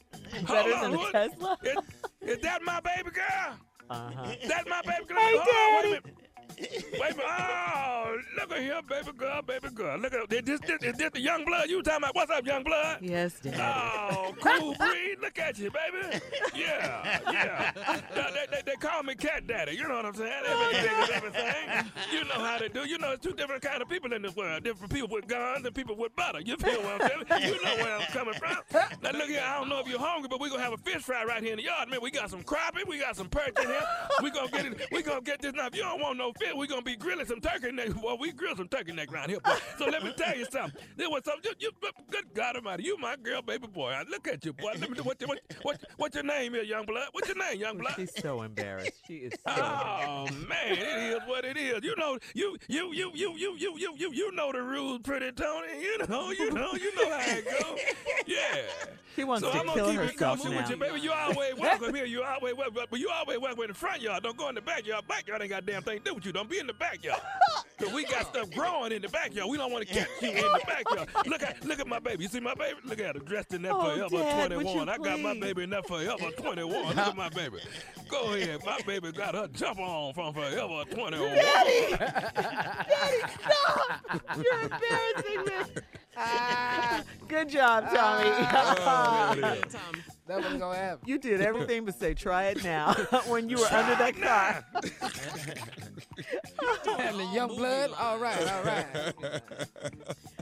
Better 0.47 0.73
on, 0.75 0.91
than 0.91 0.99
a 0.99 1.11
Tesla? 1.11 1.57
Is, 1.63 1.77
is 2.21 2.39
that 2.41 2.61
my 2.63 2.79
baby 2.79 3.09
girl? 3.11 3.57
Uh-huh. 3.89 4.35
That 4.47 4.67
my 4.67 4.81
baby 4.81 5.05
girl? 5.07 5.17
Hey, 5.17 5.37
Hold 5.37 5.85
on, 5.85 5.91
wait 5.91 5.97
a 5.97 6.01
Daddy. 6.01 6.16
Minute. 6.59 7.17
Oh, 7.19 8.17
look 8.37 8.51
at 8.51 8.59
here, 8.59 8.81
baby 8.89 9.11
girl, 9.17 9.41
baby 9.41 9.69
girl. 9.69 9.97
Look 9.99 10.13
at 10.13 10.29
this, 10.29 10.59
this, 10.59 10.81
is 10.81 10.97
this 10.97 11.11
the 11.13 11.21
young 11.21 11.45
blood 11.45 11.69
you 11.69 11.83
talking 11.83 12.03
about? 12.03 12.15
What's 12.15 12.31
up, 12.31 12.45
young 12.45 12.63
blood? 12.63 12.99
Yes, 13.01 13.39
Daddy. 13.39 13.57
Oh, 13.59 14.33
cool 14.41 14.73
breed. 14.75 15.17
Look 15.21 15.37
at 15.37 15.59
you, 15.59 15.69
baby. 15.71 16.19
Yeah, 16.55 17.19
yeah. 17.31 17.71
They, 18.15 18.21
they, 18.21 18.45
they, 18.51 18.61
they 18.65 18.75
call 18.75 19.03
me 19.03 19.15
cat 19.15 19.45
daddy. 19.45 19.73
You 19.73 19.87
know 19.87 19.97
what 19.97 20.05
I'm 20.05 20.15
saying? 20.15 20.31
Everything 20.45 21.03
is 21.03 21.09
everything. 21.09 21.91
You 22.11 22.23
know 22.25 22.43
how 22.43 22.57
they 22.57 22.69
do. 22.69 22.87
You 22.87 22.97
know, 22.97 23.11
it's 23.11 23.23
two 23.23 23.33
different 23.33 23.61
kind 23.61 23.81
of 23.81 23.89
people 23.89 24.13
in 24.13 24.21
this 24.21 24.35
world. 24.35 24.63
Different 24.63 24.91
people 24.91 25.09
with 25.09 25.27
guns 25.27 25.65
and 25.65 25.75
people 25.75 25.95
with 25.95 26.15
butter. 26.15 26.39
You 26.39 26.57
feel 26.57 26.81
what 26.81 27.01
I'm 27.01 27.09
telling 27.09 27.43
you? 27.43 27.55
You 27.55 27.63
know 27.63 27.75
where 27.75 27.97
I'm 27.97 28.07
coming 28.07 28.33
from. 28.33 28.57
Now 29.03 29.11
look 29.11 29.29
here. 29.29 29.43
I 29.45 29.59
don't 29.59 29.69
know 29.69 29.79
if 29.79 29.87
you're 29.87 29.99
hungry, 29.99 30.27
but 30.29 30.39
we're 30.39 30.49
gonna 30.49 30.63
have 30.63 30.73
a 30.73 30.77
fish 30.77 31.03
fry 31.03 31.23
right 31.23 31.41
here 31.43 31.51
in 31.51 31.57
the 31.57 31.63
yard. 31.63 31.89
Man, 31.89 31.99
we 32.01 32.09
got 32.09 32.29
some 32.29 32.43
crappie. 32.43 32.87
We 32.87 32.99
got 32.99 33.15
some 33.15 33.29
perch 33.29 33.57
in 33.61 33.67
here. 33.67 33.81
We're 34.21 34.31
gonna 34.31 34.49
get 34.49 34.65
it. 34.65 34.87
We're 34.91 35.03
gonna 35.03 35.21
get 35.21 35.41
this. 35.41 35.53
Now, 35.53 35.67
if 35.67 35.75
you 35.75 35.83
don't 35.83 36.01
want 36.01 36.17
no 36.17 36.33
fish, 36.33 36.46
we 36.55 36.67
gonna 36.67 36.81
be 36.81 36.95
grilling 36.95 37.25
some 37.25 37.41
turkey 37.41 37.71
neck. 37.71 37.89
Well, 38.01 38.17
we 38.17 38.31
grill 38.31 38.55
some 38.55 38.67
turkey 38.67 38.91
neck 38.93 39.11
around 39.11 39.29
here. 39.29 39.39
Boy. 39.39 39.55
So 39.77 39.85
let 39.85 40.03
me 40.03 40.13
tell 40.15 40.37
you 40.37 40.45
something. 40.45 40.81
There 40.95 41.09
was 41.09 41.23
some. 41.25 41.35
You, 41.43 41.51
you, 41.59 41.71
good 42.09 42.25
God 42.33 42.55
Almighty, 42.55 42.83
you 42.83 42.97
my 42.97 43.15
girl, 43.15 43.41
baby 43.41 43.67
boy. 43.67 43.89
I 43.89 44.03
look 44.09 44.27
at 44.27 44.43
you, 44.45 44.53
boy. 44.53 44.73
Let 44.79 44.89
me. 44.89 44.99
What, 45.01 45.21
what, 45.25 45.39
what, 45.61 45.83
what's 45.97 46.15
your 46.15 46.23
name 46.23 46.53
here, 46.53 46.63
young 46.63 46.85
blood? 46.85 47.07
What's 47.11 47.27
your 47.27 47.37
name, 47.37 47.59
young 47.59 47.77
blood? 47.77 47.93
She's 47.95 48.13
so 48.21 48.41
embarrassed. 48.41 48.91
She 49.07 49.15
is 49.15 49.33
so 49.33 49.53
Oh 49.55 50.27
man, 50.47 50.73
it 50.73 51.13
is 51.13 51.19
what 51.27 51.45
it 51.45 51.57
is. 51.57 51.83
You 51.83 51.95
know, 51.97 52.17
you 52.33 52.57
you 52.67 52.93
you 52.93 53.11
you 53.13 53.35
you 53.37 53.57
you 53.57 53.77
you 53.77 53.95
you 53.97 54.11
you 54.13 54.31
know 54.33 54.51
the 54.51 54.61
rules, 54.61 55.01
pretty 55.03 55.31
Tony. 55.31 55.67
You 55.81 55.97
know, 56.07 56.31
you 56.31 56.51
know, 56.51 56.73
you 56.73 56.95
know 56.95 57.09
how 57.09 57.23
it 57.25 57.45
go. 57.45 57.75
Yeah. 58.25 58.61
She 59.15 59.23
wants 59.23 59.43
so 59.43 59.51
to 59.51 59.59
I'm 59.59 59.65
gonna 59.65 59.81
kill 59.81 59.91
keep 59.91 59.99
it 59.99 60.11
herself 60.13 60.43
now. 60.43 60.57
with 60.57 60.69
you, 60.69 60.77
baby. 60.77 60.99
You 61.01 61.11
always 61.11 61.55
welcome 61.55 61.95
here. 61.95 62.05
You 62.05 62.21
always 62.23 62.55
welcome, 62.55 62.83
but 62.89 62.99
you 62.99 63.09
always 63.09 63.39
welcome 63.39 63.63
in 63.63 63.69
the 63.69 63.73
front 63.73 64.01
yard. 64.01 64.21
Don't 64.21 64.37
go 64.37 64.47
in 64.49 64.55
the 64.55 64.61
backyard. 64.61 65.07
Backyard 65.07 65.41
ain't 65.41 65.49
got 65.49 65.65
damn 65.65 65.81
thing 65.81 65.97
to 65.99 66.03
do 66.03 66.13
with 66.13 66.25
you. 66.25 66.31
Don't 66.37 66.47
be 66.47 66.59
in 66.59 66.67
the 66.67 66.73
backyard. 66.73 67.19
Cause 67.79 67.91
we 67.91 68.05
got 68.05 68.27
stuff 68.27 68.51
growing 68.51 68.91
in 68.91 69.01
the 69.01 69.09
backyard. 69.09 69.49
We 69.49 69.57
don't 69.57 69.71
want 69.71 69.87
to 69.87 69.91
catch 69.91 70.07
you 70.21 70.29
in 70.29 70.35
the 70.35 70.61
backyard. 70.67 71.09
Look 71.25 71.41
at 71.41 71.65
look 71.65 71.79
at 71.79 71.87
my 71.87 71.97
baby. 71.97 72.23
You 72.23 72.29
see 72.29 72.39
my 72.39 72.53
baby? 72.53 72.77
Look 72.85 72.99
at 72.99 73.15
her 73.15 73.21
dressed 73.21 73.55
in 73.55 73.63
that 73.63 73.71
Oh, 73.73 73.95
forever 73.95 74.17
Dad, 74.23 74.51
21. 74.51 74.87
I 74.87 74.97
got 74.97 75.19
my 75.19 75.33
baby 75.39 75.63
in 75.63 75.71
that 75.71 75.87
forever 75.87 76.29
21. 76.37 76.89
Look 76.89 76.97
at 76.97 77.17
my 77.17 77.29
baby. 77.29 77.57
Go 78.07 78.35
ahead. 78.35 78.59
My 78.63 78.79
baby 78.85 79.11
got 79.11 79.33
her 79.33 79.47
jump 79.47 79.79
on 79.79 80.13
from 80.13 80.35
forever 80.35 80.83
21. 80.91 81.17
Daddy! 81.17 81.91
Daddy, 81.97 83.21
stop! 83.41 84.21
You're 84.37 84.61
embarrassing 84.61 85.43
me. 85.43 85.81
Ah, 86.15 87.03
good 87.27 87.49
job, 87.49 87.85
Tommy. 87.91 88.29
Oh, 88.29 89.35
there 89.41 89.55
it 89.55 89.65
is. 89.65 90.16
That 90.27 90.37
wasn't 90.37 90.59
gonna 90.59 90.77
happen. 90.77 91.07
You 91.07 91.17
did 91.17 91.41
everything 91.41 91.85
but 91.85 91.97
say 91.97 92.13
try 92.13 92.45
it 92.45 92.63
now 92.63 92.93
when 93.27 93.49
you 93.49 93.57
were 93.57 93.67
under 93.67 93.95
that 93.95 94.21
car. 94.21 94.65
Having 96.97 97.17
the 97.17 97.29
young 97.33 97.55
blood. 97.55 97.91
All 97.97 98.17
right, 98.17 98.51
all 98.51 98.63
right. 98.63 98.85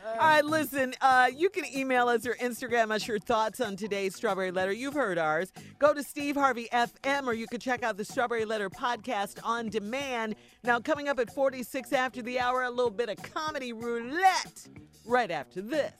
All 0.05 0.17
right, 0.19 0.45
listen, 0.45 0.93
uh, 1.01 1.29
you 1.35 1.49
can 1.49 1.65
email 1.75 2.07
us 2.07 2.27
or 2.27 2.35
Instagram 2.35 2.91
us 2.91 3.07
your 3.07 3.17
thoughts 3.17 3.59
on 3.59 3.75
today's 3.75 4.15
Strawberry 4.15 4.51
Letter. 4.51 4.71
You've 4.71 4.93
heard 4.93 5.17
ours. 5.17 5.51
Go 5.79 5.95
to 5.95 6.03
Steve 6.03 6.35
Harvey 6.35 6.69
FM 6.71 7.25
or 7.25 7.33
you 7.33 7.47
can 7.47 7.59
check 7.59 7.81
out 7.81 7.97
the 7.97 8.05
Strawberry 8.05 8.45
Letter 8.45 8.69
podcast 8.69 9.39
on 9.43 9.67
demand. 9.67 10.35
Now, 10.63 10.79
coming 10.79 11.09
up 11.09 11.19
at 11.19 11.33
46 11.33 11.91
after 11.91 12.21
the 12.21 12.39
hour, 12.39 12.63
a 12.63 12.69
little 12.69 12.91
bit 12.91 13.09
of 13.09 13.17
comedy 13.33 13.73
roulette 13.73 14.67
right 15.05 15.31
after 15.31 15.61
this. 15.61 15.91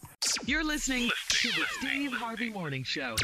You're 0.46 0.64
listening 0.64 1.10
to 1.30 1.48
the 1.50 1.66
Steve 1.80 2.14
Harvey 2.14 2.52
Morning 2.52 2.84
Show. 2.84 3.16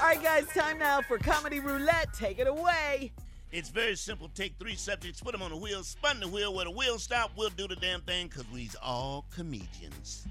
All 0.00 0.06
right, 0.06 0.22
guys, 0.22 0.46
time 0.54 0.78
now 0.78 1.02
for 1.02 1.18
comedy 1.18 1.60
roulette. 1.60 2.14
Take 2.14 2.38
it 2.38 2.46
away. 2.46 3.12
It's 3.52 3.68
very 3.68 3.96
simple. 3.96 4.30
Take 4.34 4.54
three 4.58 4.74
subjects, 4.74 5.20
put 5.20 5.32
them 5.32 5.42
on 5.42 5.50
the 5.50 5.58
wheel, 5.58 5.82
spun 5.82 6.20
the 6.20 6.28
wheel. 6.28 6.54
Where 6.54 6.64
the 6.64 6.70
wheel 6.70 6.98
stop, 6.98 7.32
we'll 7.36 7.50
do 7.50 7.68
the 7.68 7.76
damn 7.76 8.00
thing 8.00 8.28
because 8.28 8.50
we's 8.50 8.74
all 8.82 9.26
comedians. 9.30 10.26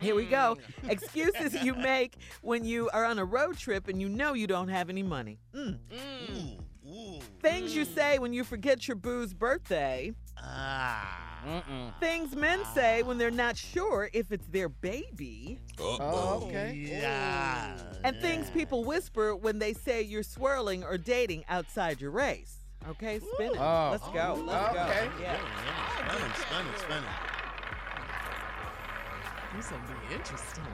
Here 0.00 0.14
we 0.14 0.24
go. 0.24 0.56
Excuses 0.88 1.62
you 1.62 1.74
make 1.74 2.16
when 2.40 2.64
you 2.64 2.88
are 2.94 3.04
on 3.04 3.18
a 3.18 3.26
road 3.26 3.58
trip 3.58 3.88
and 3.88 4.00
you 4.00 4.08
know 4.08 4.32
you 4.32 4.46
don't 4.46 4.68
have 4.68 4.88
any 4.88 5.02
money. 5.02 5.38
Mm. 5.54 5.78
Things 7.42 7.76
you 7.76 7.84
say 7.84 8.18
when 8.18 8.32
you 8.32 8.42
forget 8.42 8.88
your 8.88 8.96
boo's 8.96 9.34
birthday. 9.34 10.14
Ah. 10.38 11.31
Things 12.00 12.36
men 12.36 12.60
say 12.74 13.02
when 13.02 13.18
they're 13.18 13.30
not 13.30 13.56
sure 13.56 14.08
if 14.12 14.30
it's 14.32 14.46
their 14.46 14.68
baby. 14.68 15.58
Oh, 15.80 15.98
oh, 16.00 16.46
okay. 16.46 16.72
Yeah. 16.74 17.76
And 18.04 18.16
things 18.16 18.50
people 18.50 18.84
whisper 18.84 19.34
when 19.34 19.58
they 19.58 19.72
say 19.72 20.02
you're 20.02 20.22
swirling 20.22 20.84
or 20.84 20.98
dating 20.98 21.44
outside 21.48 22.00
your 22.00 22.10
race. 22.10 22.58
Okay, 22.88 23.20
spin 23.34 23.52
it. 23.52 23.58
Oh. 23.58 23.88
Let's 23.92 24.08
go. 24.08 24.42
Let's 24.46 24.76
oh, 24.76 24.80
Okay. 24.80 25.06
go. 25.06 25.22
Yeah. 25.22 25.38
Spinning, 26.08 26.32
spinning, 26.34 26.72
spinning. 26.78 27.04
This 29.56 29.70
will 29.70 29.78
be 29.78 30.14
interesting. 30.14 30.64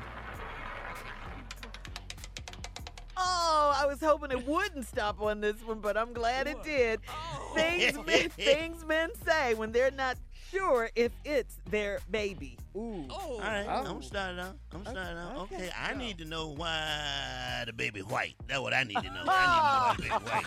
Oh, 3.16 3.72
I 3.74 3.86
was 3.86 4.00
hoping 4.00 4.30
it 4.30 4.46
wouldn't 4.46 4.86
stop 4.86 5.20
on 5.20 5.40
this 5.40 5.56
one, 5.64 5.80
but 5.80 5.96
I'm 5.96 6.12
glad 6.12 6.46
it 6.46 6.62
did. 6.62 7.00
Oh. 7.08 7.52
Things 7.54 7.98
men, 8.06 8.28
things 8.30 8.84
men 8.84 9.10
say 9.26 9.54
when 9.54 9.72
they're 9.72 9.90
not 9.90 10.16
sure 10.50 10.90
if 10.94 11.12
it's 11.24 11.58
their 11.70 12.00
baby. 12.10 12.56
Ooh. 12.76 13.04
Oh, 13.10 13.32
All 13.34 13.38
right, 13.40 13.66
Oh. 13.68 13.84
I'm 13.90 14.02
starting 14.02 14.38
out. 14.40 14.56
I'm 14.72 14.82
starting 14.82 15.16
out. 15.18 15.36
Okay. 15.42 15.56
Okay, 15.56 15.70
I 15.78 15.94
need 15.94 16.18
to 16.18 16.24
know 16.24 16.48
why 16.48 17.62
the 17.66 17.72
baby 17.72 18.00
white. 18.00 18.34
That's 18.46 18.60
what 18.60 18.72
I 18.74 18.82
need 18.84 18.96
to 18.96 19.02
know. 19.10 19.22
I 19.26 19.94
need 19.96 20.02
to 20.02 20.08
know 20.08 20.18
why 20.18 20.42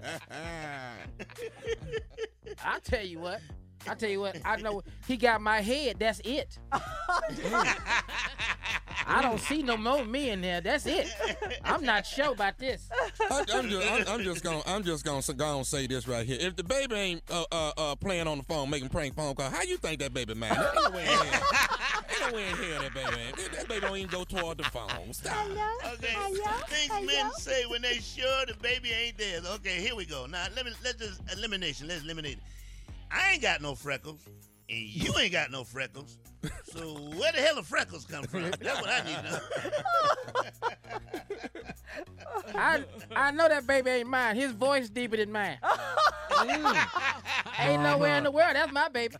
I 2.65 2.79
tell 2.85 3.05
you 3.05 3.19
what. 3.21 3.41
I 3.89 3.95
tell 3.95 4.11
you 4.11 4.21
what. 4.21 4.37
I 4.45 4.57
know 4.57 4.83
he 5.09 5.17
got 5.17 5.41
my 5.41 5.61
head. 5.61 5.97
That's 5.99 6.21
it. 6.25 6.59
I 9.07 9.23
don't 9.23 9.39
see 9.41 9.63
no 9.63 9.77
more 9.77 10.05
me 10.05 10.31
in 10.31 10.41
there. 10.41 10.61
That's 10.61 10.87
it. 10.87 11.07
I'm 11.65 11.85
not 11.85 12.07
sure 12.07 12.33
about 12.33 12.59
this. 12.59 12.89
I, 13.31 13.45
I'm 13.53 13.69
just, 13.69 13.91
I'm, 13.91 14.09
I'm 14.09 14.23
just 14.25 14.43
gonna, 14.45 14.63
I'm 14.67 14.83
just 14.85 15.05
gonna, 15.05 15.19
s- 15.19 15.31
gonna 15.31 15.65
say 15.65 15.87
this 15.87 16.07
right 16.09 16.27
here. 16.27 16.39
If 16.41 16.57
the 16.57 16.65
baby 16.65 16.95
ain't 16.95 17.23
uh, 17.31 17.45
uh, 17.53 17.73
uh, 17.77 17.95
playing 17.97 18.27
on 18.27 18.39
the 18.39 18.45
phone, 18.45 18.71
making 18.71 18.89
prank 18.89 19.15
phone 19.15 19.35
call, 19.35 19.51
how 19.51 19.63
you 19.63 19.77
think 19.77 20.01
that 20.01 20.15
baby 20.15 20.35
man? 20.35 20.53
Ain't 20.53 20.75
no 20.75 20.91
way 20.91 21.03
in 21.03 21.09
hell. 21.09 21.43
Ain't 22.11 22.31
no 22.33 22.37
way 22.37 22.49
in 22.49 22.57
hell 22.57 22.83
that 22.83 22.95
baby. 22.95 23.17
Ain't. 23.27 23.53
That 23.53 23.69
baby 23.69 23.81
don't 23.81 23.97
even 23.97 24.11
go 24.11 24.25
toward 24.25 24.59
the 24.59 24.65
phone. 24.65 25.13
Stop. 25.13 25.47
Okay, 25.47 26.09
Hello? 26.11 26.63
things 26.69 27.07
men 27.07 27.31
say 27.39 27.65
when 27.67 27.83
they 27.83 27.95
sure 27.95 28.47
the 28.47 28.55
baby 28.63 28.91
ain't 28.91 29.19
there. 29.19 29.41
Okay, 29.57 29.81
here 29.81 29.95
we 29.97 30.05
go. 30.07 30.27
Now 30.27 30.45
let 30.57 30.65
me 30.65 30.73
let's 30.85 30.97
just 30.99 31.21
elimination. 31.37 31.89
Let's 31.89 32.03
eliminate. 32.05 32.35
it. 32.35 32.43
I 33.11 33.33
ain't 33.33 33.43
got 33.43 33.61
no 33.61 33.75
freckles, 33.75 34.21
and 34.71 34.79
you 34.79 35.13
ain't 35.19 35.33
got 35.33 35.51
no 35.51 35.65
freckles. 35.65 36.17
So 36.65 36.81
where 37.17 37.33
the 37.33 37.39
hell 37.39 37.57
the 37.57 37.63
freckles 37.63 38.05
come 38.05 38.25
from? 38.25 38.51
That's 38.51 38.81
what 38.81 38.91
I 38.91 39.03
need 39.05 39.17
to 39.17 39.23
know. 39.23 39.39
I 42.55 42.85
I 43.15 43.31
know 43.31 43.49
that 43.49 43.67
baby 43.67 43.91
ain't 43.91 44.09
mine. 44.09 44.37
His 44.37 44.53
voice 44.53 44.89
deeper 44.89 45.17
than 45.17 45.31
mine. 45.31 45.59
Mm. 45.63 46.89
Ain't 47.59 47.83
nowhere 47.83 48.17
in 48.17 48.25
the 48.25 48.31
world. 48.31 48.55
That's 48.55 48.73
my 48.73 48.89
baby. 48.89 49.17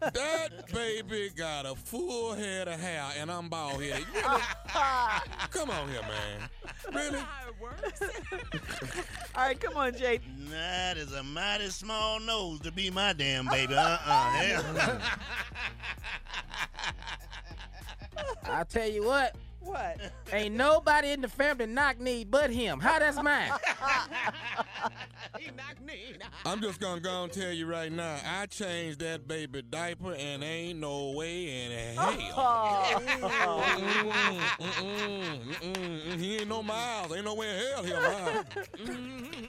That 0.00 0.72
baby 0.72 1.30
got 1.34 1.64
a 1.64 1.74
full 1.74 2.34
head 2.34 2.68
of 2.68 2.78
hair, 2.78 3.04
and 3.18 3.30
I'm 3.30 3.48
bald 3.48 3.82
headed. 3.82 4.04
Really? 4.12 4.42
Come 5.50 5.70
on 5.70 5.88
here, 5.88 6.02
man. 6.02 6.48
Really? 6.92 7.18
All 9.34 9.42
right, 9.44 9.58
come 9.58 9.76
on, 9.76 9.94
Jay. 9.96 10.20
That 10.50 10.96
is 10.96 11.12
a 11.12 11.22
mighty 11.22 11.68
small 11.68 12.20
nose 12.20 12.60
to 12.60 12.72
be 12.72 12.90
my 12.90 13.12
damn 13.12 13.46
baby. 13.48 13.74
Uh-uh. 13.74 14.30
Hell. 14.32 15.00
I 18.44 18.64
tell 18.64 18.88
you 18.88 19.04
what. 19.04 19.34
What? 19.60 19.98
Ain't 20.32 20.54
nobody 20.54 21.10
in 21.10 21.20
the 21.20 21.28
family 21.28 21.66
knock 21.66 21.98
knee 21.98 22.24
but 22.24 22.50
him. 22.50 22.78
How 22.78 23.00
that's 23.00 23.20
mine? 23.20 23.50
He 25.38 25.50
knock 25.50 25.80
knee. 25.84 26.14
I'm 26.44 26.62
just 26.62 26.80
gonna 26.80 27.00
go 27.00 27.24
and 27.24 27.32
tell 27.32 27.50
you 27.52 27.66
right 27.66 27.90
now. 27.92 28.16
I 28.24 28.46
changed 28.46 29.00
that 29.00 29.26
baby 29.28 29.60
diaper, 29.62 30.14
and 30.14 30.42
ain't 30.42 30.78
no 30.78 31.10
way 31.10 31.64
in 31.64 31.96
hell. 31.96 32.14
Oh, 32.36 32.94
mm-mm, 32.96 34.40
mm-mm, 34.58 35.54
mm-mm. 35.74 36.18
He 36.18 36.36
ain't 36.38 36.48
no 36.48 36.62
miles. 36.62 37.12
Ain't 37.14 37.24
no 37.24 37.34
way 37.34 37.50
in 37.50 37.56
hell 37.56 37.82
he'll 37.84 38.00
miles. 38.00 38.46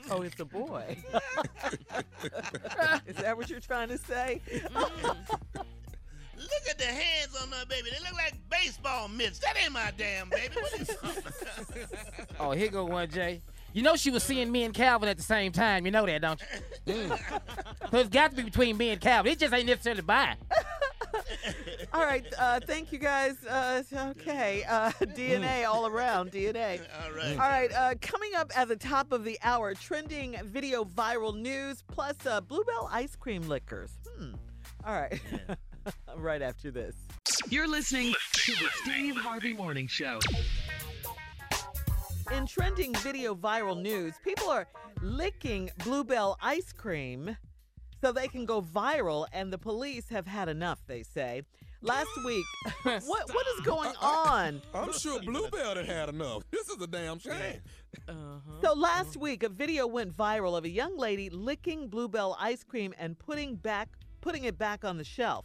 Oh, 0.10 0.22
it's 0.22 0.40
a 0.40 0.44
boy. 0.44 0.96
Is 3.06 3.16
that 3.16 3.36
what 3.36 3.48
you're 3.48 3.60
trying 3.60 3.88
to 3.88 3.98
say? 3.98 4.40
Look 6.38 6.68
at 6.70 6.78
the 6.78 6.84
hands 6.84 7.36
on 7.42 7.50
that 7.50 7.68
baby. 7.68 7.88
They 7.90 7.98
look 8.04 8.14
like 8.14 8.34
baseball 8.50 9.08
mitts. 9.08 9.38
That 9.40 9.56
ain't 9.62 9.72
my 9.72 9.92
damn 9.96 10.28
baby. 10.28 10.54
What 10.54 10.80
is 10.80 10.90
Oh, 12.40 12.52
here 12.52 12.68
go 12.68 12.84
one, 12.84 13.10
Jay. 13.10 13.40
You 13.72 13.82
know 13.82 13.96
she 13.96 14.10
was 14.10 14.22
seeing 14.22 14.50
me 14.50 14.62
and 14.64 14.72
Calvin 14.72 15.08
at 15.08 15.16
the 15.16 15.22
same 15.22 15.52
time. 15.52 15.84
You 15.84 15.92
know 15.92 16.06
that, 16.06 16.22
don't 16.22 16.40
you? 16.86 16.94
Mm. 16.94 17.40
so 17.90 17.98
it's 17.98 18.08
got 18.08 18.30
to 18.30 18.36
be 18.36 18.42
between 18.42 18.76
me 18.76 18.90
and 18.90 19.00
Calvin. 19.00 19.32
It 19.32 19.38
just 19.38 19.52
ain't 19.52 19.66
necessarily 19.66 20.02
mine. 20.02 20.36
All 21.92 22.04
right. 22.04 22.26
Uh, 22.38 22.60
thank 22.66 22.92
you 22.92 22.98
guys. 22.98 23.36
Uh, 23.44 23.82
okay. 23.94 24.64
Uh, 24.68 24.90
DNA 24.90 25.68
all 25.68 25.86
around. 25.86 26.32
DNA. 26.32 26.80
All 27.02 27.12
right. 27.12 27.32
All 27.32 27.38
right. 27.38 27.72
Uh, 27.72 27.94
coming 28.00 28.30
up 28.36 28.50
at 28.56 28.68
the 28.68 28.76
top 28.76 29.12
of 29.12 29.24
the 29.24 29.38
hour, 29.42 29.74
trending 29.74 30.36
video 30.44 30.84
viral 30.84 31.36
news 31.36 31.82
plus 31.86 32.14
uh, 32.26 32.40
Blue 32.40 32.64
Bell 32.64 32.88
ice 32.92 33.16
cream 33.16 33.42
lickers. 33.48 33.90
Hmm. 34.16 34.34
All 34.84 34.94
right. 34.94 35.20
right 36.16 36.42
after 36.42 36.70
this. 36.70 36.96
You're 37.48 37.68
listening 37.68 38.14
to 38.32 38.52
the 38.52 38.68
Steve 38.82 39.16
Harvey 39.16 39.54
Morning 39.54 39.86
Show. 39.86 40.18
In 42.34 42.46
trending 42.46 42.94
video 42.96 43.34
viral 43.34 43.80
news, 43.80 44.14
people 44.22 44.50
are 44.50 44.66
licking 45.00 45.70
Blue 45.84 46.04
Bell 46.04 46.36
ice 46.42 46.72
cream 46.72 47.36
so 48.02 48.12
they 48.12 48.28
can 48.28 48.44
go 48.44 48.62
viral, 48.62 49.26
and 49.32 49.52
the 49.52 49.58
police 49.58 50.08
have 50.10 50.26
had 50.26 50.48
enough, 50.48 50.78
they 50.86 51.02
say. 51.02 51.42
Last 51.80 52.10
week, 52.24 52.44
what 52.82 53.04
what 53.04 53.46
is 53.56 53.60
going 53.64 53.94
on? 54.00 54.60
I'm 54.74 54.92
sure 54.92 55.20
Blue 55.22 55.48
Bell 55.48 55.76
had 55.76 55.86
had 55.86 56.08
enough. 56.08 56.42
This 56.50 56.68
is 56.68 56.82
a 56.82 56.86
damn 56.86 57.18
shame. 57.20 57.60
Uh-huh. 58.08 58.60
So 58.62 58.74
last 58.74 59.16
week, 59.16 59.44
a 59.44 59.48
video 59.48 59.86
went 59.86 60.14
viral 60.16 60.58
of 60.58 60.64
a 60.64 60.68
young 60.68 60.96
lady 60.98 61.30
licking 61.30 61.88
Blue 61.88 62.08
Bell 62.08 62.36
ice 62.40 62.64
cream 62.64 62.94
and 62.98 63.18
putting 63.18 63.54
back 63.54 63.88
putting 64.20 64.44
it 64.44 64.58
back 64.58 64.84
on 64.84 64.98
the 64.98 65.04
shelf. 65.04 65.44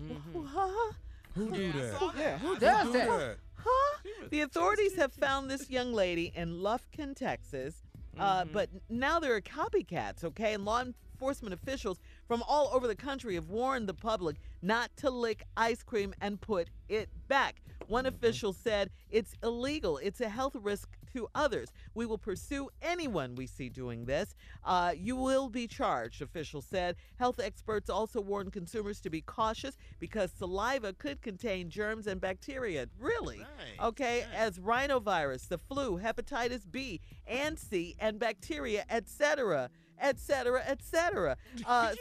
Mm-hmm. 0.00 0.44
Huh? 0.46 0.92
Who 1.34 1.50
do 1.50 1.72
that? 1.72 2.12
Yeah, 2.18 2.38
who 2.38 2.58
does 2.58 2.86
do 2.86 2.92
that? 2.92 3.08
that? 3.08 3.36
Huh? 3.54 3.98
The 4.30 4.40
authorities 4.42 4.96
have 4.96 5.12
found 5.12 5.50
this 5.50 5.68
young 5.70 5.92
lady 5.92 6.32
in 6.34 6.60
Lufkin, 6.60 7.14
Texas, 7.14 7.82
uh, 8.18 8.42
mm-hmm. 8.42 8.52
but 8.52 8.70
now 8.88 9.20
there 9.20 9.34
are 9.34 9.40
copycats, 9.40 10.24
okay? 10.24 10.54
And 10.54 10.64
law 10.64 10.82
enforcement 10.82 11.54
officials 11.54 11.98
from 12.26 12.42
all 12.48 12.70
over 12.72 12.86
the 12.86 12.94
country 12.94 13.34
have 13.34 13.48
warned 13.48 13.88
the 13.88 13.94
public 13.94 14.36
not 14.62 14.90
to 14.98 15.10
lick 15.10 15.44
ice 15.56 15.82
cream 15.82 16.14
and 16.20 16.40
put 16.40 16.68
it 16.88 17.08
back. 17.28 17.62
One 17.88 18.04
mm-hmm. 18.04 18.14
official 18.14 18.52
said 18.52 18.90
it's 19.10 19.34
illegal, 19.42 19.98
it's 19.98 20.20
a 20.20 20.28
health 20.28 20.56
risk 20.60 20.88
to 21.16 21.28
others. 21.34 21.72
We 21.94 22.04
will 22.04 22.18
pursue 22.18 22.68
anyone 22.82 23.34
we 23.34 23.46
see 23.46 23.68
doing 23.70 24.04
this. 24.04 24.34
Uh, 24.64 24.92
you 24.96 25.16
will 25.16 25.48
be 25.48 25.66
charged, 25.66 26.20
officials 26.20 26.66
said. 26.66 26.96
Health 27.18 27.40
experts 27.40 27.88
also 27.88 28.20
warn 28.20 28.50
consumers 28.50 29.00
to 29.00 29.10
be 29.10 29.22
cautious 29.22 29.76
because 29.98 30.30
saliva 30.30 30.92
could 30.92 31.22
contain 31.22 31.70
germs 31.70 32.06
and 32.06 32.20
bacteria. 32.20 32.86
Really? 33.00 33.38
Okay, 33.80 34.26
as 34.34 34.58
rhinovirus, 34.58 35.48
the 35.48 35.58
flu, 35.58 35.98
hepatitis 35.98 36.70
B 36.70 37.00
and 37.26 37.58
C, 37.58 37.96
and 37.98 38.18
bacteria, 38.18 38.84
etc., 38.90 39.70
etc., 40.00 40.62
etc. 40.66 41.36
Uh, 41.64 41.94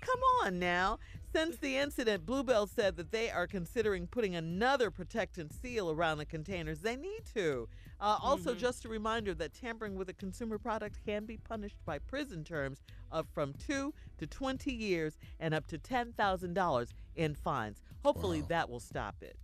come 0.00 0.20
on 0.42 0.58
now. 0.58 0.98
Since 1.32 1.58
the 1.58 1.76
incident, 1.76 2.26
Blue 2.26 2.42
Bell 2.42 2.66
said 2.66 2.96
that 2.96 3.12
they 3.12 3.30
are 3.30 3.46
considering 3.46 4.08
putting 4.08 4.34
another 4.34 4.90
protectant 4.90 5.52
seal 5.52 5.88
around 5.88 6.18
the 6.18 6.26
containers. 6.26 6.80
They 6.80 6.96
need 6.96 7.22
to. 7.34 7.68
Uh, 8.00 8.16
also, 8.22 8.54
just 8.54 8.84
a 8.86 8.88
reminder 8.88 9.34
that 9.34 9.52
tampering 9.52 9.94
with 9.94 10.08
a 10.08 10.14
consumer 10.14 10.58
product 10.58 10.98
can 11.04 11.26
be 11.26 11.36
punished 11.36 11.76
by 11.84 11.98
prison 11.98 12.42
terms 12.42 12.80
of 13.12 13.26
from 13.34 13.52
two 13.66 13.92
to 14.18 14.26
20 14.26 14.72
years 14.72 15.18
and 15.38 15.52
up 15.52 15.66
to 15.66 15.78
$10,000 15.78 16.88
in 17.16 17.34
fines. 17.34 17.82
Hopefully, 18.02 18.42
that 18.48 18.70
will 18.70 18.80
stop 18.80 19.16
it. 19.20 19.36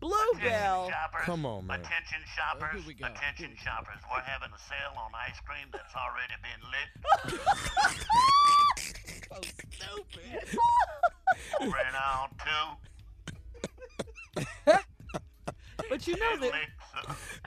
Blue 0.00 0.16
Bell. 0.42 0.88
Shoppers, 0.88 1.26
Come 1.26 1.44
on, 1.44 1.66
man. 1.66 1.80
Attention 1.80 2.20
shoppers. 2.34 2.72
here 2.72 2.82
we 2.86 2.94
go. 2.94 3.04
Attention 3.06 3.54
shoppers. 3.62 3.98
We're 4.10 4.22
having 4.22 4.48
a 4.54 4.58
sale 4.58 4.96
on 4.96 5.10
ice 5.14 5.38
cream 5.44 5.68
that's 5.70 5.94
already 5.94 6.32
been 6.40 6.62
lit. 6.72 6.88
so 9.28 9.36
stupid. 9.70 10.58
Over 11.60 11.78
in 11.78 11.94
two. 14.66 14.80
But 15.90 16.06
you 16.06 16.16
know 16.16 16.36
that. 16.38 16.52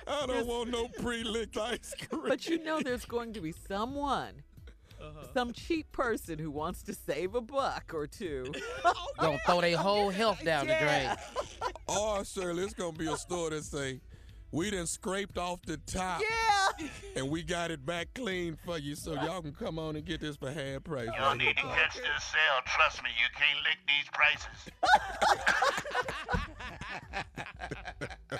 I 0.06 0.26
don't 0.28 0.46
want 0.46 0.70
no 0.70 0.90
pre-licked 0.90 1.58
ice 1.58 1.94
cream. 1.98 2.24
But 2.28 2.48
you 2.48 2.62
know 2.62 2.82
there's 2.82 3.06
going 3.06 3.32
to 3.34 3.42
be 3.42 3.54
someone, 3.68 4.44
uh-huh. 5.02 5.28
some 5.34 5.54
cheap 5.54 5.90
person 5.94 6.38
who 6.38 6.52
wants 6.52 6.84
to 6.84 6.94
save 6.94 7.36
a 7.36 7.42
buck 7.42 7.92
or 7.94 8.06
two. 8.06 8.46
Oh, 8.86 9.28
gonna 9.28 9.38
throw 9.46 9.62
their 9.62 9.78
whole 9.78 10.10
health 10.10 10.44
down 10.44 10.68
the 10.68 10.76
drain. 10.76 11.10
Or 11.88 12.20
oh, 12.20 12.24
Shirley, 12.24 12.64
it's 12.64 12.74
gonna 12.74 12.92
be 12.92 13.08
a 13.08 13.16
store 13.16 13.52
that 13.52 13.64
say, 13.64 14.02
"We 14.54 14.70
done 14.70 14.86
scraped 14.88 15.38
off 15.38 15.62
the 15.64 15.78
top, 15.78 16.22
yeah, 16.22 16.88
and 17.16 17.30
we 17.30 17.42
got 17.44 17.72
it 17.72 17.86
back 17.86 18.08
clean 18.14 18.56
for 18.64 18.78
you, 18.78 18.96
so 18.96 19.14
y'all 19.16 19.42
can 19.42 19.52
come 19.54 19.78
on 19.80 19.96
and 19.96 20.06
get 20.06 20.22
this 20.22 20.36
for 20.38 20.52
half 20.52 20.84
price." 20.84 21.08
You 21.14 21.20
don't 21.20 21.40
need 21.40 21.58
to 21.58 21.64
catch 21.64 21.96
this 21.96 22.24
sale. 22.24 22.62
Trust 22.66 23.02
me, 23.04 23.10
you 23.20 23.28
can't 23.36 23.60
lick 23.64 23.80
these 23.88 24.08
prices. 24.14 24.70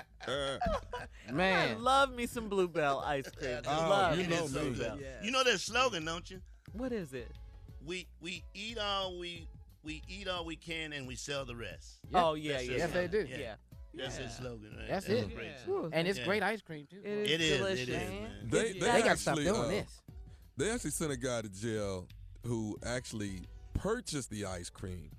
I 1.28 1.32
Man. 1.32 1.82
love 1.82 2.14
me 2.14 2.26
some 2.26 2.48
Blue 2.48 2.68
Bell 2.68 3.00
ice 3.04 3.28
cream. 3.30 3.58
Oh, 3.66 3.70
love 3.70 4.18
you 4.18 4.26
know 4.26 4.46
some 4.46 4.64
me. 4.64 4.70
Blue 4.70 4.84
Bell. 4.84 4.98
You 5.22 5.30
know 5.30 5.44
their 5.44 5.58
slogan, 5.58 6.04
don't 6.04 6.30
you? 6.30 6.40
What 6.72 6.92
is 6.92 7.12
it? 7.12 7.30
We 7.84 8.06
we 8.20 8.42
eat 8.54 8.78
all 8.78 9.18
we 9.18 9.48
we 9.82 10.02
eat 10.08 10.28
all 10.28 10.44
we 10.44 10.56
can 10.56 10.92
and 10.92 11.06
we 11.06 11.16
sell 11.16 11.44
the 11.44 11.56
rest. 11.56 11.98
Oh 12.14 12.34
yeah, 12.34 12.52
That's 12.54 12.64
yeah. 12.64 12.68
their 12.70 12.78
Yes, 12.78 12.90
they 12.92 13.08
slogan. 13.08 13.26
do. 13.36 13.42
Yeah. 13.42 13.54
That's 13.96 14.18
Yeah. 14.18 14.24
his 14.24 14.36
slogan, 14.36 14.76
right? 14.76 14.88
That's 14.88 15.06
That's 15.06 15.22
it. 15.22 15.34
great 15.34 15.52
Yeah. 15.66 15.88
And 15.92 16.08
it's 16.08 16.18
Yeah. 16.18 16.24
great 16.24 16.42
ice 16.42 16.60
cream 16.62 16.86
too. 16.90 17.00
It 17.04 17.06
is 17.06 17.30
It 17.30 17.40
is, 17.40 17.58
delicious. 17.58 17.88
it 17.88 17.92
is, 17.92 18.10
man. 18.10 18.48
They, 18.50 18.72
they, 18.72 18.78
They 18.80 19.02
gotta 19.02 19.16
stop 19.16 19.32
actually, 19.32 19.44
doing 19.44 19.60
uh, 19.60 19.68
this. 19.68 20.02
They 20.56 20.70
actually 20.70 20.90
sent 20.90 21.12
a 21.12 21.16
guy 21.16 21.42
to 21.42 21.48
jail 21.48 22.08
who 22.46 22.76
actually 22.84 23.42
purchased 23.74 24.30
the 24.30 24.46
ice 24.46 24.70
cream, 24.70 25.10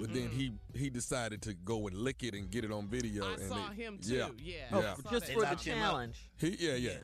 but 0.00 0.12
then 0.12 0.28
he 0.30 0.52
he 0.74 0.90
decided 0.90 1.42
to 1.42 1.54
go 1.54 1.86
and 1.86 1.96
lick 1.96 2.22
it 2.22 2.34
and 2.34 2.50
get 2.50 2.64
it 2.64 2.70
on 2.72 2.88
video. 2.88 3.26
I 3.26 3.34
and 3.34 3.42
saw 3.48 3.68
they- 3.70 3.74
him 3.82 3.98
too. 3.98 4.14
Yeah, 4.16 4.28
Yeah. 4.38 4.54
Oh, 4.72 4.80
yeah. 4.80 4.94
saw 4.96 5.10
just 5.10 5.26
that. 5.26 5.32
for 5.34 5.40
the 5.40 5.46
locked 5.46 5.64
him 5.64 5.78
up. 5.78 5.84
challenge. 5.90 6.30
He, 6.38 6.48
yeah, 6.58 6.74
yeah. 6.74 6.98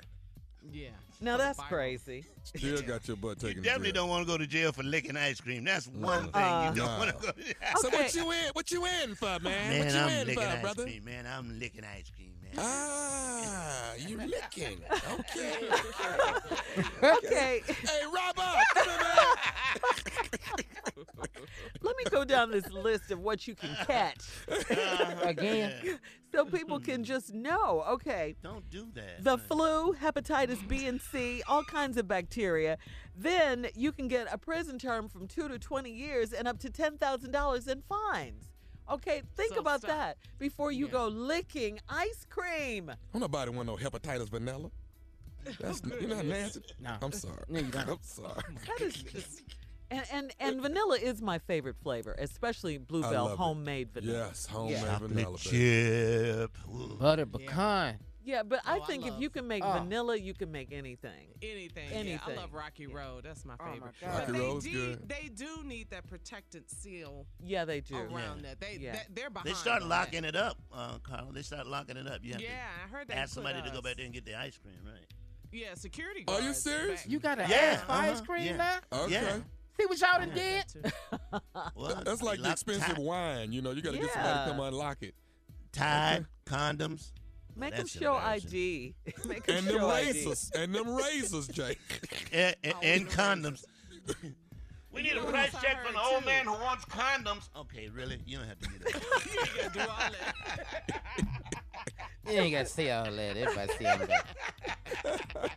Yeah. 0.71 0.91
Now 1.21 1.37
that's 1.39 1.59
viral. 1.59 1.69
crazy. 1.69 2.25
Still 2.43 2.83
got 2.83 3.07
your 3.09 3.17
butt 3.17 3.43
You 3.43 3.49
taken. 3.49 3.63
to 3.63 3.69
definitely 3.69 3.93
jail. 3.93 4.03
don't 4.03 4.11
want 4.11 4.27
to 4.27 4.33
go 4.33 4.37
to 4.39 4.47
jail 4.47 4.73
for 4.73 4.83
licking 4.83 5.17
ice 5.17 5.41
cream. 5.41 5.65
That's 5.65 5.87
one 5.87 6.31
thing 6.33 6.43
Uh, 6.43 6.71
you 6.71 6.77
don't 6.81 6.87
Nah. 6.87 6.99
want 6.99 7.11
to 7.11 7.17
go 7.27 7.33
to 7.33 7.43
jail. 7.43 7.55
So 7.77 7.89
Okay. 7.89 7.97
what 7.97 8.15
you 8.15 8.31
in? 8.33 8.51
What 8.53 8.71
you 8.71 8.87
in 9.03 9.15
for, 9.15 9.39
man? 9.41 9.43
Man, 9.43 9.79
what 9.79 9.95
you 9.95 10.01
I'm 10.01 10.09
in 10.11 10.27
licking 10.27 10.43
for, 10.43 10.49
ice 10.51 10.61
brother? 10.61 10.83
cream, 10.85 11.05
man. 11.05 11.27
I'm 11.27 11.59
licking 11.59 11.85
ice 11.85 12.11
cream, 12.15 12.35
man. 12.43 12.53
Ah, 12.59 13.95
you 13.99 14.17
licking? 14.19 14.81
Okay. 15.11 15.69
Okay, 17.03 17.63
hey, 17.67 18.01
Robert, 18.13 18.65
come 18.75 19.01
let 21.83 21.97
me 21.97 22.05
go 22.11 22.25
down 22.25 22.51
this 22.51 22.71
list 22.71 23.11
of 23.11 23.21
what 23.21 23.47
you 23.47 23.55
can 23.55 23.77
catch 23.87 24.19
Again. 25.23 25.99
So 26.35 26.45
people 26.45 26.81
can 26.81 27.05
just 27.05 27.33
know. 27.33 27.85
Okay. 27.89 28.37
Don't 28.43 28.69
do 28.71 28.87
that. 28.95 29.23
The 29.23 29.39
flu, 29.39 29.95
hepatitis 29.95 30.67
B 30.69 30.87
and 30.87 31.01
C, 31.01 31.43
all 31.49 31.65
kinds 31.65 31.97
of 31.97 32.09
bacteria. 32.09 32.79
Then 33.17 33.67
you 33.75 33.93
can 33.93 34.09
get 34.09 34.27
a 34.33 34.39
prison 34.39 34.79
term 34.79 35.09
from 35.09 35.27
two 35.29 35.49
to 35.49 35.59
20 35.59 35.91
years 35.91 36.33
and 36.33 36.49
up 36.49 36.59
to 36.61 36.71
$10,000 36.71 37.69
in 37.69 37.83
fines. 37.83 38.51
Okay, 38.91 39.23
think 39.37 39.55
So 39.55 39.61
about 39.61 39.81
stop. 39.81 39.91
that 39.91 40.17
before 40.39 40.71
you 40.71 40.89
go 40.89 41.09
licking 41.09 41.79
ice 41.89 42.27
cream. 42.29 42.91
Don't 43.13 43.21
nobody 43.23 43.51
want 43.51 43.67
no 43.67 43.77
hepatitis 43.77 44.29
vanilla. 44.29 44.71
That's 45.61 45.81
you 46.01 46.07
know 46.07 46.17
how 46.17 46.23
nasty. 46.23 46.61
No. 46.81 46.97
I'm 47.01 47.13
sorry. 47.13 47.45
No, 47.49 47.61
you 47.61 47.67
don't. 47.71 47.89
I'm 47.89 47.99
sorry. 48.03 48.43
That 48.67 48.81
is 48.81 48.95
just. 48.95 49.43
And, 49.91 50.03
and 50.13 50.35
and 50.41 50.61
vanilla 50.63 50.97
is 50.97 51.21
my 51.23 51.39
favorite 51.39 51.77
flavor, 51.83 52.15
especially 52.19 52.79
Blue 52.79 53.03
Bell 53.03 53.25
love 53.25 53.33
it. 53.33 53.39
homemade 53.39 53.91
vanilla. 53.93 54.27
Yes, 54.29 54.47
homemade 54.47 54.83
Yeah. 54.83 54.99
vanilla. 54.99 55.39
chip. 55.39 56.57
Butter 56.99 57.27
pecan. 57.27 57.99
Yeah, 58.27 58.43
but 58.43 58.61
I 58.65 58.79
Oh, 58.79 58.83
I 58.83 58.87
think 58.87 59.05
if 59.05 59.13
love- 59.13 59.21
you 59.23 59.29
can 59.29 59.47
make 59.47 59.63
Oh. 59.63 59.73
vanilla, 59.75 60.17
you 60.17 60.33
can 60.33 60.51
make 60.51 60.73
anything. 60.73 61.29
Anything. 61.43 62.07
Yeah, 62.07 62.19
I 62.27 62.33
love 62.33 62.55
Rocky 62.55 62.87
Road. 62.87 63.25
That's 63.25 63.45
my 63.45 63.55
Oh, 63.61 63.65
my 63.67 63.73
favorite. 63.75 63.95
But 64.01 64.09
Rocky 64.21 64.33
they 64.33 64.39
Road's 64.39 64.65
do, 64.65 64.73
good. 64.73 65.09
They 65.11 65.29
do 65.29 65.63
need 65.65 65.91
that 65.91 66.07
protected 66.07 66.71
seal 66.71 67.27
Yeah, 67.39 67.67
they 67.67 67.83
do. 67.83 67.97
around 67.99 68.43
that. 68.45 68.61
They, 68.61 68.79
Yeah. 68.81 68.93
they 68.93 69.03
they're 69.11 69.29
behind. 69.31 69.51
They 69.51 69.55
start 69.55 69.83
on 69.83 69.91
locking 69.91 70.23
that. 70.23 70.29
it 70.35 70.37
up, 70.37 70.57
uh, 70.73 70.99
Carl. 71.01 71.33
They 71.33 71.43
start 71.43 71.67
locking 71.67 71.99
it 71.99 72.07
up. 72.07 72.21
You 72.25 72.33
have 72.33 72.41
Yeah, 72.41 72.67
I 72.83 72.89
heard 72.89 73.09
to 73.09 73.15
they 73.15 73.21
ask 73.21 73.35
put 73.35 73.45
somebody 73.45 73.61
to 73.63 73.71
go 73.71 73.83
back 73.83 73.97
there 73.97 74.07
and 74.07 74.15
get 74.15 74.25
the 74.25 74.35
ice 74.37 74.57
cream, 74.57 74.79
right? 74.87 75.05
Yeah, 75.53 75.75
security 75.75 76.25
Are 76.27 76.41
you 76.41 76.55
serious? 76.55 77.07
You 77.07 77.21
got 77.21 77.35
to 77.37 77.43
Yeah, 77.47 77.57
ask 77.57 77.85
for 77.87 77.93
ice 77.93 78.11
uh-huh, 78.17 78.25
cream 78.25 78.45
yeah. 78.47 78.57
now? 78.91 78.99
Okay. 79.03 79.43
Yeah. 79.79 79.83
See 79.83 79.87
what 79.89 80.01
y'all 80.01 80.19
done 80.21 80.31
did? 80.35 80.65
that 80.83 80.93
too. 81.33 81.41
Well, 81.77 82.03
That's 82.05 82.23
like 82.23 82.41
the 82.41 82.51
expensive 82.51 82.87
Tide, 82.97 82.99
wine. 82.99 83.53
You 83.53 83.61
know, 83.63 83.73
you 83.73 83.83
got 83.83 83.93
to 83.95 83.99
get 83.99 84.11
somebody 84.13 84.51
to 84.51 84.57
come 84.57 84.61
unlock 84.61 84.99
it. 85.03 85.15
Tide 85.73 86.27
condoms. 86.47 87.11
Make 87.57 87.71
them 87.71 87.79
That's 87.81 87.91
show. 87.99 88.15
ID. 88.15 88.95
Make 89.27 89.45
them 89.47 89.57
And 89.59 89.67
them 89.67 89.77
show 89.77 89.89
ID. 89.91 90.07
razors. 90.07 90.51
And 90.57 90.75
them 90.75 90.95
razors, 90.95 91.49
Jake. 91.49 91.79
and, 92.33 92.55
and, 92.65 92.75
and 92.83 93.09
condoms. 93.09 93.65
we 94.93 95.03
need 95.03 95.13
a 95.13 95.17
know 95.17 95.25
price 95.25 95.53
check 95.61 95.79
I 95.81 95.85
from 95.85 95.95
the 95.95 96.01
old 96.03 96.21
too? 96.21 96.27
man 96.27 96.45
who 96.47 96.53
wants 96.53 96.85
condoms. 96.87 97.49
Okay, 97.57 97.89
really? 97.89 98.19
You 98.27 98.39
don't 98.39 98.47
have 98.49 98.59
to 98.61 98.69
do 98.69 98.79
that. 98.79 98.95
you 99.33 99.41
ain't 99.41 99.57
gotta 99.57 99.71
do 99.73 99.81
all 99.81 99.87
that. 99.97 100.35
You 102.33 102.39
ain't 102.41 102.53
got 102.55 102.67
to 102.67 102.73
say 102.73 102.91
all 102.91 103.05
that. 103.05 103.37
Everybody 103.37 103.73
see 103.79 103.87
all 103.87 103.99
that. 103.99 105.51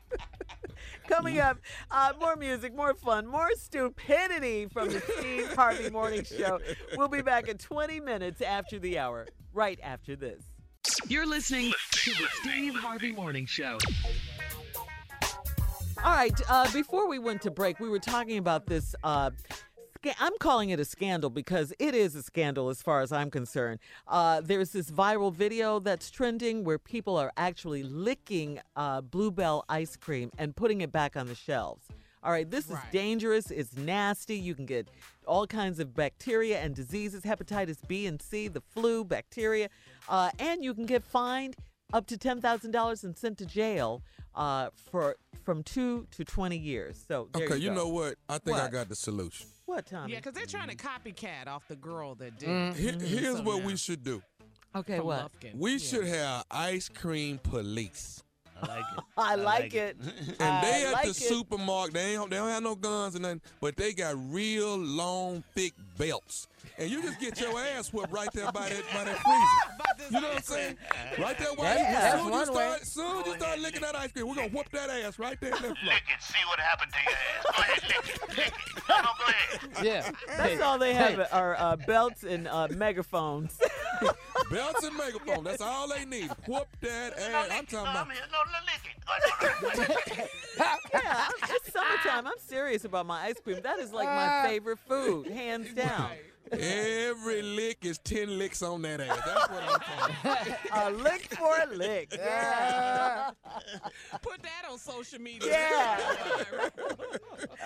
Coming 1.07 1.39
up, 1.39 1.59
uh, 1.89 2.13
more 2.19 2.35
music, 2.35 2.75
more 2.75 2.93
fun, 2.93 3.25
more 3.25 3.49
stupidity 3.55 4.67
from 4.67 4.89
the 4.89 4.99
Steve 4.99 5.53
Harvey 5.53 5.89
Morning 5.89 6.23
Show. 6.23 6.59
We'll 6.95 7.07
be 7.07 7.21
back 7.21 7.47
in 7.47 7.57
20 7.57 7.99
minutes 8.01 8.41
after 8.41 8.77
the 8.77 8.99
hour, 8.99 9.25
right 9.53 9.79
after 9.81 10.15
this. 10.15 10.43
You're 11.07 11.25
listening 11.25 11.73
to 11.91 12.11
the 12.11 12.27
Steve 12.41 12.75
Harvey 12.75 13.11
Morning 13.13 13.45
Show. 13.45 13.77
All 16.03 16.13
right, 16.13 16.39
uh, 16.49 16.71
before 16.71 17.07
we 17.07 17.19
went 17.19 17.41
to 17.43 17.51
break, 17.51 17.79
we 17.79 17.89
were 17.89 17.99
talking 17.99 18.38
about 18.38 18.65
this. 18.65 18.93
Uh, 19.03 19.31
sca- 20.07 20.23
I'm 20.23 20.38
calling 20.39 20.69
it 20.69 20.79
a 20.79 20.85
scandal 20.85 21.29
because 21.29 21.73
it 21.79 21.93
is 21.93 22.15
a 22.15 22.23
scandal 22.23 22.69
as 22.69 22.81
far 22.81 23.01
as 23.01 23.11
I'm 23.11 23.29
concerned. 23.29 23.79
Uh, 24.07 24.41
there's 24.41 24.71
this 24.71 24.89
viral 24.91 25.34
video 25.34 25.79
that's 25.79 26.09
trending 26.09 26.63
where 26.63 26.79
people 26.79 27.17
are 27.17 27.31
actually 27.38 27.84
licking 27.84 28.59
uh, 28.75 29.01
Blue 29.01 29.31
Bell 29.31 29.65
ice 29.69 29.95
cream 29.95 30.31
and 30.38 30.55
putting 30.55 30.81
it 30.81 30.91
back 30.91 31.15
on 31.15 31.27
the 31.27 31.35
shelves. 31.35 31.85
All 32.23 32.31
right, 32.31 32.49
this 32.49 32.69
is 32.69 32.77
dangerous. 32.91 33.51
It's 33.51 33.77
nasty. 33.77 34.35
You 34.35 34.55
can 34.55 34.65
get 34.65 34.89
all 35.25 35.47
kinds 35.47 35.79
of 35.79 35.93
bacteria 35.93 36.59
and 36.59 36.75
diseases, 36.75 37.23
hepatitis 37.23 37.77
B 37.88 38.05
and 38.05 38.21
C, 38.21 38.47
the 38.47 38.59
flu, 38.59 39.05
bacteria, 39.05 39.69
uh, 40.09 40.31
and 40.39 40.63
you 40.63 40.73
can 40.73 40.85
get 40.85 41.03
fined 41.03 41.55
up 41.93 42.05
to 42.07 42.17
ten 42.17 42.41
thousand 42.41 42.71
dollars 42.71 43.03
and 43.03 43.15
sent 43.15 43.38
to 43.38 43.45
jail 43.45 44.01
uh, 44.35 44.69
for 44.91 45.15
from 45.45 45.63
two 45.63 46.07
to 46.11 46.25
twenty 46.25 46.57
years. 46.57 47.01
So 47.07 47.29
there 47.34 47.45
Okay, 47.45 47.57
you, 47.57 47.69
you 47.69 47.71
know 47.73 47.88
what? 47.88 48.15
I 48.27 48.39
think 48.39 48.57
I 48.57 48.67
got 48.67 48.89
the 48.89 48.95
solution. 48.95 49.47
What, 49.68 49.85
Tommy? 49.85 50.14
Yeah, 50.14 50.19
because 50.19 50.34
they're 50.34 50.45
trying 50.48 50.69
to 50.69 50.76
copycat 50.76 51.48
off 51.48 51.68
the 51.68 51.76
girl 51.76 52.15
that 52.15 52.38
did. 52.39 52.49
Mm. 52.49 52.72
it. 52.80 53.02
Here's 53.02 53.38
So 53.38 53.44
what 53.44 53.60
now- 53.60 53.68
we 53.68 53.77
should 53.77 54.03
do. 54.03 54.22
okay, 54.76 54.98
from 54.98 55.06
what? 55.07 55.31
Lufkin. 55.31 55.56
We 55.56 55.73
Yeah. 55.73 55.77
should 55.77 56.07
have 56.07 56.45
ice 56.49 56.89
cream 56.89 57.38
police. 57.38 58.23
I 58.61 58.65
like 58.67 58.85
it. 58.97 59.03
I 59.17 59.35
like 59.35 59.73
it. 59.73 59.97
And 60.39 60.41
I 60.41 60.61
they 60.61 60.85
at 60.88 60.93
like 60.93 61.03
the 61.05 61.09
it. 61.11 61.15
supermarket, 61.15 61.93
they 61.93 62.13
don't, 62.13 62.29
they 62.29 62.35
don't 62.38 62.49
have 62.49 62.63
no 62.63 62.75
guns 62.75 63.15
and 63.15 63.23
nothing, 63.23 63.41
but 63.61 63.75
they 63.75 63.93
got 63.93 64.15
real 64.31 64.77
long, 64.77 65.43
thick 65.55 65.73
belts. 65.97 66.47
And 66.79 66.91
you 66.91 67.01
just 67.01 67.19
get 67.19 67.39
your 67.39 67.57
ass 67.77 67.91
whooped 67.91 68.11
right 68.11 68.29
there 68.34 68.51
by 68.51 68.69
that, 68.69 68.84
by 68.93 69.03
that 69.05 69.17
freezer. 69.17 70.13
You 70.15 70.21
know 70.21 70.27
what 70.27 70.38
I'm 70.38 70.43
saying? 70.43 70.77
Right 71.17 71.38
there, 71.39 71.47
while 71.55 71.63
That's- 71.73 71.88
you, 71.89 71.95
that's 71.95 72.15
soon 72.21 72.25
you 72.25 72.31
one 72.31 72.39
way. 72.39 72.53
start, 72.53 72.85
soon 72.85 73.25
you 73.25 73.39
start 73.39 73.59
licking 73.59 73.81
that 73.81 73.95
ice 73.95 74.11
cream, 74.11 74.27
we're 74.27 74.35
gonna 74.35 74.49
whoop 74.49 74.69
that 74.71 74.89
ass 74.89 75.17
right 75.17 75.39
there 75.41 75.55
in 75.55 75.61
that 75.61 75.77
floor. 75.77 75.93
Lick 75.93 76.03
it. 76.15 76.21
See 76.23 76.38
what 76.47 76.59
happened 76.59 76.91
to 76.93 76.99
your 77.03 77.17
ass. 77.17 77.45
Go 77.55 77.63
ahead, 77.63 77.84
lick 77.84 78.15
it. 78.15 78.38
Lick 78.38 78.47
it. 78.47 78.84
No, 78.89 78.95
no, 78.97 79.09
go 79.17 79.25
ahead. 79.25 79.85
Yeah. 79.85 80.11
That's 80.38 80.61
all 80.61 80.77
they 80.77 80.93
have 80.93 81.27
are 81.31 81.55
uh, 81.57 81.75
belts 81.77 82.23
and 82.23 82.47
uh, 82.47 82.67
megaphones. 82.71 83.57
Belts 84.51 84.84
and 84.84 84.95
megaphone, 84.97 85.43
that's 85.43 85.61
all 85.61 85.88
they 85.88 86.05
need. 86.05 86.30
Whoop 86.47 86.68
that 86.81 87.18
ass. 87.19 87.47
I'm 87.51 87.65
talking 87.65 87.72
No, 87.72 87.81
about. 87.84 88.07
I'm 88.07 88.11
here. 88.11 88.22
No, 88.31 88.38
no, 88.45 88.59
lick 88.65 88.84
it. 88.85 88.97
Go 89.05 89.11
ahead, 89.43 89.61
no, 89.61 89.69
no, 89.69 89.93
lick 89.95 90.18
it. 90.19 90.30
yeah, 90.93 91.27
I'm- 91.27 91.31
it's 91.55 91.72
summertime. 91.73 92.27
I'm 92.27 92.39
serious 92.39 92.85
about 92.85 93.05
my 93.05 93.22
ice 93.23 93.35
cream. 93.43 93.59
That 93.64 93.80
is 93.80 93.91
like 93.91 94.07
my 94.07 94.43
favorite 94.47 94.80
food, 94.88 95.27
hands 95.27 95.73
down. 95.73 96.11
Every 96.52 97.41
lick 97.41 97.86
is 97.86 97.98
10 97.99 98.38
licks 98.38 98.61
on 98.61 98.82
that 98.84 99.02
ass. 99.02 99.19
That's 99.26 99.49
what 99.49 99.64
I'm 99.64 99.80
talking 99.80 100.56
about. 100.69 100.91
a 100.91 100.95
lick 100.95 101.34
for 101.36 101.56
a 101.64 101.76
lick. 101.76 102.14
Yeah. 102.15 103.32
Put 104.22 104.41
that 104.44 104.69
on 104.69 104.78
social 104.78 105.19
media. 105.19 105.49
Yeah. 105.52 105.99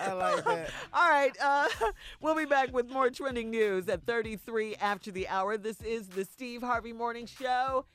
I 0.00 0.12
like 0.12 0.44
that. 0.44 0.70
All 0.92 1.08
right. 1.10 1.32
Uh, 1.40 1.68
we'll 2.20 2.34
be 2.34 2.44
back 2.44 2.72
with 2.72 2.90
more 2.90 3.10
trending 3.10 3.50
news 3.50 3.88
at 3.88 4.04
33 4.06 4.76
after 4.76 5.10
the 5.10 5.28
hour. 5.28 5.56
This 5.56 5.80
is 5.82 6.08
the 6.08 6.24
Steve 6.24 6.62
Harvey 6.62 6.92
Morning 6.92 7.26
Show. 7.26 7.86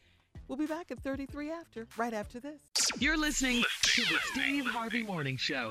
We'll 0.48 0.58
be 0.58 0.66
back 0.66 0.92
at 0.92 1.00
33 1.02 1.52
after, 1.52 1.88
right 1.98 2.14
after 2.14 2.40
this. 2.40 2.62
You're 3.00 3.18
listening 3.18 3.64
to 3.82 4.02
the 4.02 4.18
Steve 4.32 4.66
Harvey 4.66 5.04
Morning 5.04 5.36
Show. 5.36 5.70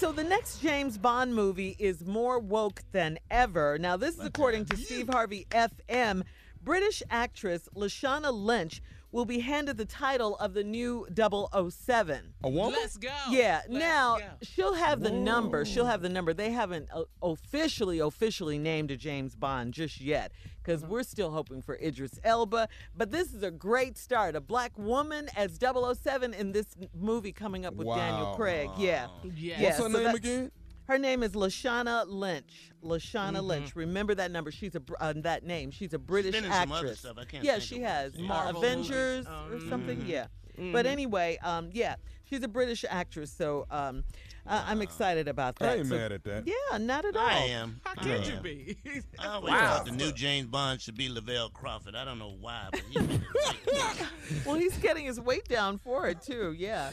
So 0.00 0.12
the 0.12 0.24
next 0.24 0.62
James 0.62 0.96
Bond 0.96 1.34
movie 1.34 1.76
is 1.78 2.06
more 2.06 2.38
woke 2.38 2.80
than 2.90 3.18
ever. 3.30 3.76
Now, 3.76 3.98
this 3.98 4.16
is 4.16 4.24
according 4.24 4.64
to 4.64 4.76
Steve 4.78 5.10
Harvey 5.10 5.46
FM. 5.50 6.22
British 6.64 7.02
actress 7.10 7.68
Lashana 7.76 8.32
Lynch 8.32 8.80
will 9.12 9.24
be 9.24 9.40
handed 9.40 9.76
the 9.76 9.84
title 9.84 10.36
of 10.36 10.54
the 10.54 10.62
new 10.64 11.06
007. 11.14 12.34
A 12.44 12.48
woman? 12.48 12.72
Let's 12.80 12.96
go. 12.96 13.08
Yeah, 13.30 13.60
Let's 13.68 13.68
now 13.68 14.18
go. 14.18 14.24
she'll 14.42 14.74
have 14.74 15.00
the 15.00 15.10
number. 15.10 15.64
She'll 15.64 15.86
have 15.86 16.02
the 16.02 16.08
number. 16.08 16.32
They 16.32 16.50
haven't 16.50 16.88
uh, 16.94 17.02
officially, 17.22 17.98
officially 17.98 18.58
named 18.58 18.90
a 18.90 18.96
James 18.96 19.34
Bond 19.34 19.74
just 19.74 20.00
yet 20.00 20.32
because 20.62 20.84
we're 20.84 21.02
still 21.02 21.30
hoping 21.30 21.62
for 21.62 21.76
Idris 21.76 22.18
Elba. 22.24 22.68
But 22.96 23.10
this 23.10 23.32
is 23.32 23.42
a 23.42 23.50
great 23.50 23.98
start. 23.98 24.36
A 24.36 24.40
black 24.40 24.72
woman 24.78 25.28
as 25.36 25.58
007 25.58 26.34
in 26.34 26.52
this 26.52 26.66
movie 26.98 27.32
coming 27.32 27.66
up 27.66 27.74
with 27.74 27.88
Daniel 27.88 28.34
Craig. 28.36 28.70
Yeah. 28.78 29.08
Yeah. 29.24 29.30
Yeah, 29.60 29.62
What's 29.62 29.76
her 29.78 29.82
so 29.82 29.88
name 29.88 30.02
that- 30.04 30.14
again? 30.16 30.50
Her 30.90 30.98
name 30.98 31.22
is 31.22 31.32
Lashana 31.34 32.04
Lynch. 32.08 32.72
Lashana 32.84 33.34
Mm-hmm. 33.36 33.46
Lynch. 33.46 33.76
Remember 33.76 34.12
that 34.16 34.32
number. 34.32 34.50
She's 34.50 34.74
a 34.74 34.82
uh, 34.98 35.12
that 35.18 35.44
name. 35.44 35.70
She's 35.70 35.94
a 35.94 36.00
British 36.00 36.32
been 36.34 36.44
in 36.44 36.50
actress. 36.50 36.68
some 36.78 36.84
other 36.84 36.94
stuff. 36.96 37.16
I 37.20 37.24
can't 37.26 37.44
yeah, 37.44 37.52
think 37.52 37.62
she 37.62 37.76
of 37.76 37.82
has. 37.82 38.14
it 38.14 38.16
is. 38.16 38.24
Uh, 38.24 38.26
Marvel 38.26 38.64
Avengers 38.64 39.26
movies. 39.28 39.64
or 39.64 39.68
something. 39.68 39.98
Mhm. 39.98 40.08
Yeah. 40.08 40.26
Mm-hmm. 40.58 40.72
But 40.72 40.86
anyway, 40.86 41.38
um, 41.44 41.70
yeah, 41.72 41.94
she's 42.28 42.42
a 42.42 42.48
British 42.48 42.84
actress. 42.90 43.30
So 43.30 43.66
um, 43.70 44.02
I- 44.48 44.64
I'm 44.72 44.82
excited 44.82 45.28
about 45.28 45.60
that. 45.60 45.68
I 45.68 45.74
ain't 45.76 45.86
So- 45.86 45.94
mad 45.94 46.10
at 46.10 46.24
that. 46.24 46.48
Yeah, 46.48 46.78
not 46.78 47.04
at 47.04 47.14
all. 47.14 47.24
I 47.24 47.34
am. 47.36 47.80
How 47.84 47.92
I 47.92 47.94
could 47.94 48.26
you 48.26 48.32
am. 48.34 48.42
be? 48.42 48.76
I 49.20 49.26
always 49.28 49.52
Wow. 49.52 49.76
thought 49.76 49.86
the 49.86 49.92
new 49.92 50.10
James 50.10 50.48
Bond 50.48 50.80
should 50.80 50.96
be 50.96 51.08
Lavell 51.08 51.52
Crawford. 51.52 51.94
I 51.94 52.04
don't 52.04 52.18
know 52.18 52.34
why, 52.40 52.66
but 52.72 52.82
he. 52.90 52.98
Well, 54.46 54.54
he's 54.56 54.76
getting 54.78 55.04
his 55.06 55.20
weight 55.20 55.46
down 55.48 55.78
for 55.78 56.08
it 56.08 56.20
too. 56.22 56.52
Yeah. 56.56 56.90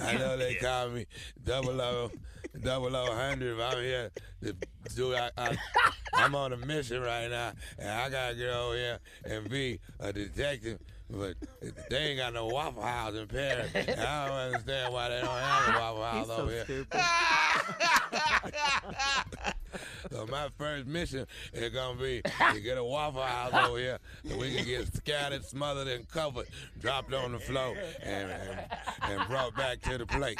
I 0.00 0.14
know 0.16 0.36
they 0.38 0.54
call 0.56 0.88
me 0.90 1.06
double 1.44 1.78
O, 1.80 2.10
double 2.62 2.94
O 2.94 3.14
hundred. 3.14 3.60
I'm 3.60 3.82
here 3.82 4.10
to 4.42 4.54
do. 4.94 5.14
I, 5.14 5.30
I, 5.36 5.56
I'm 6.14 6.34
on 6.34 6.52
a 6.52 6.56
mission 6.56 7.02
right 7.02 7.28
now, 7.28 7.52
and 7.78 7.88
I 7.88 8.08
gotta 8.08 8.34
get 8.34 8.50
over 8.50 8.76
here 8.76 8.98
and 9.24 9.48
be 9.48 9.80
a 9.98 10.12
detective. 10.12 10.78
But 11.12 11.34
they 11.90 11.96
ain't 11.96 12.18
got 12.18 12.34
no 12.34 12.46
Waffle 12.46 12.82
House 12.82 13.14
in 13.14 13.26
Paris. 13.26 13.68
I 13.74 14.28
don't 14.28 14.36
understand 14.36 14.92
why 14.92 15.08
they 15.08 15.20
don't 15.20 15.28
have 15.28 15.74
a 15.74 15.78
Waffle 15.78 16.04
House 16.04 16.26
so 16.28 16.36
over 16.42 16.64
here. 16.64 16.86
So 20.10 20.26
my 20.26 20.48
first 20.58 20.86
mission 20.86 21.26
is 21.52 21.72
gonna 21.72 22.00
be 22.00 22.22
to 22.52 22.60
get 22.60 22.76
a 22.76 22.82
Waffle 22.82 23.22
House 23.22 23.68
over 23.68 23.78
here 23.78 23.98
so 24.28 24.36
we 24.36 24.54
can 24.54 24.64
get 24.64 24.92
scattered, 24.94 25.44
smothered, 25.44 25.86
and 25.86 26.08
covered, 26.08 26.46
dropped 26.80 27.14
on 27.14 27.32
the 27.32 27.38
floor, 27.38 27.76
and, 28.02 28.30
and, 28.30 28.60
and 29.04 29.28
brought 29.28 29.56
back 29.56 29.80
to 29.82 29.98
the 29.98 30.06
plate. 30.06 30.38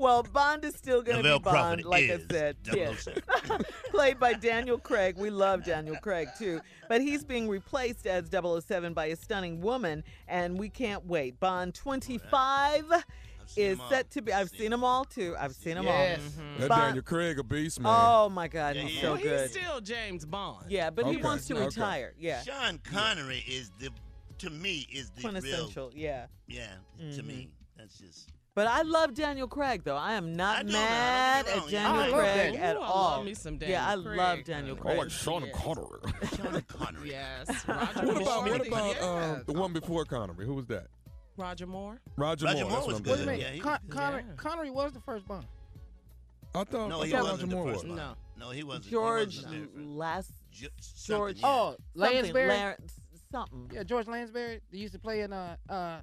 Well, 0.00 0.22
Bond 0.22 0.64
is 0.64 0.74
still 0.76 1.02
going 1.02 1.18
to 1.18 1.22
be 1.22 1.28
Bond, 1.28 1.82
Crawford 1.82 1.84
like 1.84 2.10
I 2.10 2.18
said. 2.30 2.56
Yes. 2.72 3.06
Played 3.90 4.18
by 4.18 4.32
Daniel 4.32 4.78
Craig. 4.78 5.16
We 5.18 5.28
love 5.28 5.62
Daniel 5.62 5.96
Craig 5.96 6.28
too. 6.38 6.62
But 6.88 7.02
he's 7.02 7.22
being 7.22 7.50
replaced 7.50 8.06
as 8.06 8.30
007 8.30 8.94
by 8.94 9.06
a 9.06 9.16
stunning 9.16 9.60
woman, 9.60 10.02
and 10.26 10.58
we 10.58 10.70
can't 10.70 11.04
wait. 11.04 11.38
Bond 11.38 11.74
25 11.74 12.84
seen 13.44 13.62
is 13.62 13.78
set 13.90 14.10
to 14.12 14.22
be. 14.22 14.32
I've 14.32 14.48
seen 14.48 14.70
them 14.70 14.84
all 14.84 15.04
too. 15.04 15.36
I've 15.38 15.54
seen 15.54 15.74
them 15.74 15.86
all. 15.86 15.92
Yes. 15.92 16.20
That 16.60 16.68
Bond- 16.70 16.80
Daniel 16.80 17.02
Craig 17.02 17.38
a 17.38 17.44
beast, 17.44 17.78
man. 17.78 17.94
Oh 17.94 18.30
my 18.30 18.48
God, 18.48 18.76
Yeah, 18.76 18.82
he's 18.82 18.94
yeah. 18.94 19.00
so 19.02 19.08
well, 19.08 19.16
he's 19.16 19.26
good. 19.26 19.50
still 19.50 19.80
James 19.82 20.24
Bond. 20.24 20.64
Yeah, 20.70 20.88
but 20.88 21.08
he 21.08 21.18
wants 21.18 21.46
to 21.48 21.56
okay. 21.56 21.66
retire. 21.66 22.14
Yeah. 22.18 22.42
Sean 22.42 22.78
Connery 22.78 23.44
is 23.46 23.70
the, 23.78 23.90
to 24.38 24.48
me, 24.48 24.86
is 24.90 25.10
the 25.10 25.22
real. 25.22 25.32
Quintessential. 25.32 25.90
Yeah. 25.94 26.26
Yeah, 26.48 26.68
to 27.14 27.22
me, 27.22 27.34
mm-hmm. 27.34 27.50
that's 27.76 27.98
just. 27.98 28.30
But 28.60 28.66
I 28.66 28.82
love 28.82 29.14
Daniel 29.14 29.48
Craig, 29.48 29.84
though. 29.84 29.96
I 29.96 30.12
am 30.12 30.36
not 30.36 30.58
I 30.58 30.62
mad 30.64 31.46
don't 31.46 31.64
at. 31.64 31.70
Daniel 31.70 32.02
I 32.02 32.10
Craig 32.18 32.54
at 32.56 32.76
Ooh, 32.76 32.80
I 32.80 32.84
all. 32.84 33.10
love 33.16 33.24
me 33.24 33.32
some 33.32 33.58
yeah, 33.58 33.86
I 33.88 33.94
Daniel 33.94 34.16
love 34.16 34.34
Craig. 34.34 34.44
Daniel 34.44 34.76
I 34.76 34.80
Craig. 34.80 34.98
like 34.98 35.10
Sean 35.10 35.42
Yes. 35.46 35.56
Connery. 35.64 36.00
Sean 36.36 36.62
Connery. 36.68 37.08
Yes. 37.08 37.64
Roger 37.66 38.06
What 38.06 38.16
about 38.20 38.42
what 38.44 38.66
about 38.68 38.86
Yes. 38.96 39.02
um, 39.02 39.42
the 39.46 39.52
one 39.54 39.72
before 39.72 40.04
Connery? 40.04 40.44
Who 40.44 40.52
was 40.52 40.66
that? 40.66 40.88
Roger 41.38 41.66
Moore? 41.66 42.02
Roger, 42.18 42.44
Roger 42.44 42.64
Moore. 42.66 42.70
Moore 42.80 42.86
was 42.88 43.00
good. 43.00 43.26
Wait 43.26 43.38
a 43.38 43.40
Yeah, 43.40 43.48
he 43.52 43.60
Con- 43.60 43.78
was- 43.86 43.94
Connery, 43.96 44.24
yeah. 44.28 44.34
Connery 44.36 44.70
was 44.70 44.92
the 44.92 45.00
first 45.00 45.26
Bond. 45.26 45.46
I 46.54 46.64
thought 46.64 46.88
No, 46.90 47.00
I 47.00 47.06
he 47.06 47.12
thought 47.12 47.22
wasn't 47.22 47.40
Roger 47.52 47.56
Moore 47.56 47.72
was. 47.72 47.84
one. 47.84 47.96
No. 47.96 48.12
No, 48.38 48.50
he 48.50 48.62
wasn't. 48.62 48.84
he 48.84 48.90
George 48.90 49.36
wasn't. 49.36 49.96
Last 49.96 50.32
Ju- 50.50 50.68
George. 51.06 51.40
yeah. 51.40 51.46
Oh, 51.48 51.76
something, 51.96 52.14
Lansbury. 52.14 52.48
Lar- 52.48 52.76
something. 53.32 53.70
Yeah, 53.72 53.84
George 53.84 54.06
Lansbury. 54.06 54.60
They 54.70 54.76
used 54.76 54.92
to 54.92 54.98
play 54.98 55.22
in 55.22 55.32
uh 55.32 55.56
uh. 55.70 55.72
uh 55.72 56.00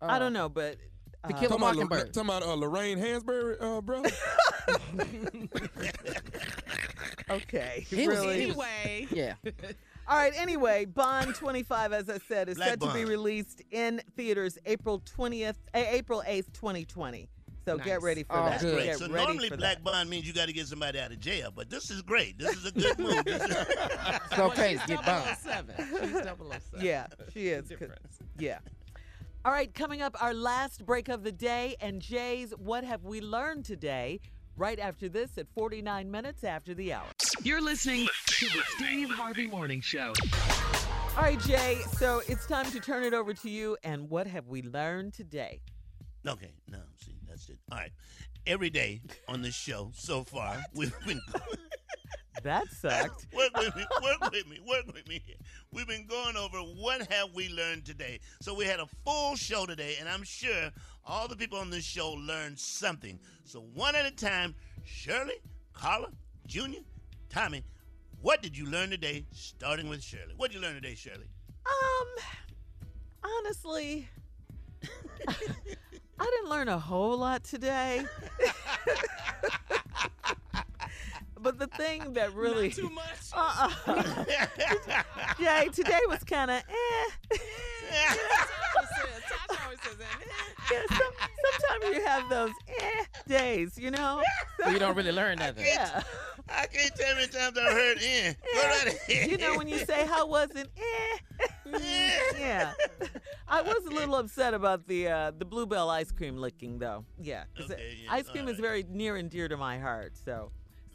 I 0.00 0.18
don't 0.18 0.32
know, 0.32 0.48
but 0.48 0.76
To 1.28 1.32
Kill 1.32 1.44
a 1.44 1.48
Talking 1.48 1.54
about, 1.56 1.60
Mockingbird. 1.76 2.12
talking 2.14 2.28
about 2.30 2.42
uh, 2.42 2.54
Lorraine 2.54 2.98
Hansberry, 2.98 3.56
uh, 3.60 3.80
bro. 3.80 4.02
okay, 7.30 7.86
He 7.88 8.06
was- 8.08 8.18
really. 8.18 8.40
he 8.40 8.46
was- 8.52 8.66
Anyway. 8.84 9.08
Yeah. 9.14 9.34
All 10.06 10.18
right. 10.18 10.32
Anyway, 10.36 10.84
Bond 10.84 11.34
25, 11.34 11.94
as 11.94 12.10
I 12.10 12.18
said, 12.28 12.50
is 12.50 12.56
Black 12.56 12.68
set 12.70 12.80
to 12.80 12.86
be 12.88 12.92
Bond. 13.00 13.08
released 13.08 13.62
in 13.70 14.02
theaters 14.16 14.58
April 14.66 15.00
20th, 15.00 15.54
eh, 15.72 15.86
April 15.92 16.22
8th, 16.26 16.52
2020. 16.52 17.26
So 17.64 17.78
get 17.78 17.86
Nice. 17.86 18.02
ready 18.02 18.22
for 18.24 18.36
Oh, 18.36 18.44
that. 18.44 18.60
good. 18.60 18.74
Great. 18.74 18.84
Get 18.84 18.98
So 18.98 19.08
ready 19.08 19.24
normally 19.24 19.48
for 19.48 19.56
black 19.56 19.76
that. 19.76 19.84
bond 19.84 20.10
means 20.10 20.26
you 20.26 20.34
got 20.34 20.48
to 20.48 20.52
get 20.52 20.66
somebody 20.66 20.98
out 21.00 21.10
of 21.12 21.20
jail, 21.20 21.50
but 21.56 21.70
this 21.70 21.90
is 21.90 22.02
great. 22.02 22.38
This 22.38 22.54
is 22.54 22.66
a 22.66 22.72
good 22.72 22.98
move. 22.98 23.24
This 23.24 23.42
is- 23.42 23.56
It's 23.56 24.38
okay 24.38 24.76
to 24.76 24.86
get 24.86 25.06
Bond. 25.06 25.24
007. 25.42 25.74
She's 25.78 26.10
007. 26.26 26.84
Yeah, 26.84 27.06
she 27.32 27.46
is. 27.48 27.60
'cause- 27.62 27.68
Difference. 27.70 28.18
Yeah. 28.38 28.58
All 29.46 29.52
right, 29.52 29.74
coming 29.74 30.00
up, 30.00 30.16
our 30.22 30.32
last 30.32 30.86
break 30.86 31.10
of 31.10 31.22
the 31.22 31.30
day. 31.30 31.76
And 31.78 32.00
Jay's 32.00 32.52
What 32.56 32.82
Have 32.82 33.04
We 33.04 33.20
Learned 33.20 33.66
Today? 33.66 34.20
Right 34.56 34.78
after 34.78 35.06
this 35.06 35.36
at 35.36 35.46
49 35.54 36.10
minutes 36.10 36.44
after 36.44 36.72
the 36.72 36.94
hour. 36.94 37.04
You're 37.42 37.60
listening 37.60 38.08
to 38.26 38.46
the 38.46 38.62
Steve 38.76 39.10
Harvey 39.10 39.46
Morning 39.46 39.82
Show. 39.82 40.14
All 41.14 41.22
right, 41.22 41.38
Jay, 41.40 41.82
so 41.98 42.22
it's 42.26 42.46
time 42.46 42.70
to 42.70 42.80
turn 42.80 43.02
it 43.04 43.12
over 43.12 43.34
to 43.34 43.50
you. 43.50 43.76
And 43.84 44.08
what 44.08 44.26
have 44.26 44.48
we 44.48 44.62
learned 44.62 45.12
today? 45.12 45.60
okay, 46.26 46.52
no, 46.70 46.78
see, 47.04 47.12
that's 47.28 47.46
it. 47.50 47.58
All 47.70 47.76
right. 47.76 47.92
Every 48.46 48.70
day 48.70 49.02
on 49.28 49.42
this 49.42 49.54
show 49.54 49.90
so 49.94 50.24
far, 50.24 50.56
we've 50.74 50.94
been. 51.06 51.20
That 52.42 52.68
sucked. 52.70 53.26
work 53.34 53.56
with 53.56 53.76
me, 53.76 53.86
work 54.02 54.32
with 54.32 54.48
me, 54.48 54.60
work 54.66 54.86
with 54.92 55.08
me. 55.08 55.22
We've 55.72 55.86
been 55.86 56.06
going 56.06 56.36
over 56.36 56.58
what 56.58 57.10
have 57.10 57.32
we 57.34 57.48
learned 57.48 57.84
today. 57.84 58.20
So 58.40 58.54
we 58.54 58.64
had 58.64 58.80
a 58.80 58.86
full 59.04 59.36
show 59.36 59.66
today, 59.66 59.96
and 60.00 60.08
I'm 60.08 60.24
sure 60.24 60.70
all 61.06 61.28
the 61.28 61.36
people 61.36 61.58
on 61.58 61.70
this 61.70 61.84
show 61.84 62.12
learned 62.12 62.58
something. 62.58 63.18
So 63.44 63.60
one 63.74 63.94
at 63.94 64.04
a 64.04 64.10
time, 64.10 64.54
Shirley, 64.84 65.40
Carla, 65.72 66.08
Junior, 66.46 66.80
Tommy, 67.30 67.64
what 68.20 68.42
did 68.42 68.56
you 68.56 68.66
learn 68.66 68.90
today? 68.90 69.26
Starting 69.32 69.88
with 69.88 70.02
Shirley. 70.02 70.34
What 70.36 70.50
did 70.50 70.56
you 70.56 70.62
learn 70.62 70.74
today, 70.74 70.94
Shirley? 70.94 71.28
Um, 71.66 72.08
honestly, 73.22 74.08
I 75.28 76.24
didn't 76.24 76.48
learn 76.48 76.68
a 76.68 76.78
whole 76.78 77.18
lot 77.18 77.44
today. 77.44 78.04
but 81.44 81.58
the 81.58 81.68
thing 81.68 82.12
that 82.14 82.34
really 82.34 82.68
Not 82.68 82.76
too 82.76 82.90
much. 82.90 83.20
uh-uh. 83.32 84.24
Jay, 85.38 85.68
today 85.72 86.00
was 86.08 86.24
kind 86.24 86.50
of 86.50 86.56
eh. 86.56 87.36
Tasha 87.92 89.64
always 89.64 89.80
says 89.82 89.96
that. 89.98 90.18
Yeah, 90.72 90.80
some, 90.88 91.12
sometimes 91.60 91.96
you 91.96 92.04
have 92.04 92.28
those 92.30 92.50
eh 92.68 93.04
days, 93.28 93.78
you 93.78 93.90
know. 93.90 94.22
So 94.62 94.70
you 94.70 94.78
don't 94.78 94.96
really 94.96 95.12
learn 95.12 95.38
nothing. 95.38 95.64
Yeah, 95.66 96.02
I 96.48 96.66
can't 96.66 96.94
tell 96.96 97.08
how 97.08 97.14
many 97.14 97.28
times 97.28 97.58
I've 97.58 97.72
heard 97.72 97.98
in. 98.02 98.34
Go 98.54 98.60
right 98.62 98.86
ahead. 99.08 99.30
you 99.30 99.36
know 99.38 99.56
when 99.56 99.68
you 99.68 99.78
say 99.84 100.06
how 100.06 100.26
was 100.26 100.50
it? 100.56 100.68
Eh. 100.76 101.18
yeah, 102.38 102.72
I 103.48 103.62
was 103.62 103.84
a 103.86 103.90
little 103.90 104.16
upset 104.16 104.54
about 104.54 104.86
the 104.86 105.08
uh, 105.08 105.32
the 105.36 105.44
Blue 105.44 105.66
Bell 105.66 105.90
ice 105.90 106.10
cream 106.12 106.36
licking 106.36 106.78
though. 106.78 107.04
Yeah, 107.20 107.44
'cause 107.56 107.70
Okay, 107.70 107.98
yeah, 108.04 108.12
ice 108.12 108.28
cream 108.28 108.48
is 108.48 108.58
very 108.58 108.84
near 108.88 109.16
and 109.16 109.30
dear 109.30 109.48
to 109.48 109.56
my 109.56 109.78
heart. 109.78 110.14
So 110.24 110.50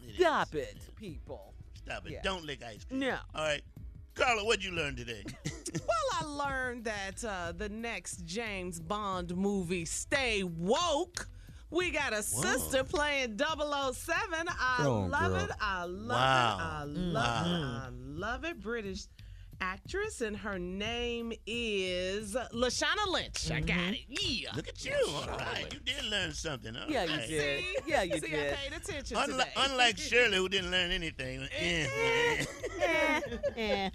It 0.08 0.16
stop 0.20 0.54
is. 0.56 0.62
it, 0.62 0.78
people. 0.96 1.54
Stop 1.76 2.06
it. 2.08 2.14
Yeah. 2.14 2.22
Don't 2.24 2.46
lick 2.46 2.64
ice 2.64 2.84
cream. 2.86 3.02
No. 3.02 3.18
All 3.36 3.44
right. 3.46 3.62
Carla, 4.16 4.44
what'd 4.44 4.64
you 4.64 4.72
learn 4.72 4.96
today? 4.96 5.24
Well, 5.72 6.20
I 6.20 6.26
learned 6.50 6.86
that 6.86 7.24
uh, 7.24 7.52
the 7.56 7.70
next 7.70 8.26
James 8.26 8.80
Bond 8.80 9.36
movie, 9.38 9.86
Stay 9.86 10.42
Woke, 10.44 11.28
we 11.70 11.92
got 11.92 12.12
a 12.12 12.24
sister 12.24 12.84
playing 12.84 13.38
007. 13.38 14.48
I 14.50 14.78
Oh, 14.84 15.02
love 15.12 15.32
girl. 15.34 15.36
it. 15.44 15.52
I 15.62 15.84
love 15.86 16.08
Wow. 16.10 16.58
it. 16.58 16.64
I 16.64 16.84
love 16.86 17.46
Wow. 17.46 17.46
it. 17.46 17.86
I 17.86 17.90
love 17.92 18.46
it. 18.46 18.60
British 18.60 19.04
actress, 19.62 20.22
and 20.22 20.38
her 20.38 20.58
name 20.60 21.34
is 21.46 22.36
Lashana 22.54 23.08
Lynch. 23.12 23.52
I 23.52 23.60
got 23.62 23.94
it. 23.94 24.00
Yeah. 24.08 24.50
Look 24.56 24.68
at 24.68 24.84
you. 24.86 24.94
All 25.10 25.28
right. 25.38 25.66
You 25.74 25.80
did 25.80 26.04
learn 26.06 26.34
something. 26.34 26.76
All 26.76 26.90
Yeah, 26.90 27.04
you 27.06 27.18
did. 27.28 27.28
See? 27.64 27.66
Yeah, 27.88 28.04
you 28.04 28.20
See, 28.20 28.28
did. 28.30 28.54
I 28.54 28.56
paid 28.56 28.74
attention 28.74 29.18
Unli- 29.18 29.26
today. 29.32 29.52
unlike 29.58 29.98
Shirley, 30.10 30.38
who 30.38 30.50
didn't 30.50 30.72
learn 30.72 30.92
anything. 30.92 31.48
Eh. 31.60 31.88
Eh, 32.82 33.26
eh. 33.58 33.90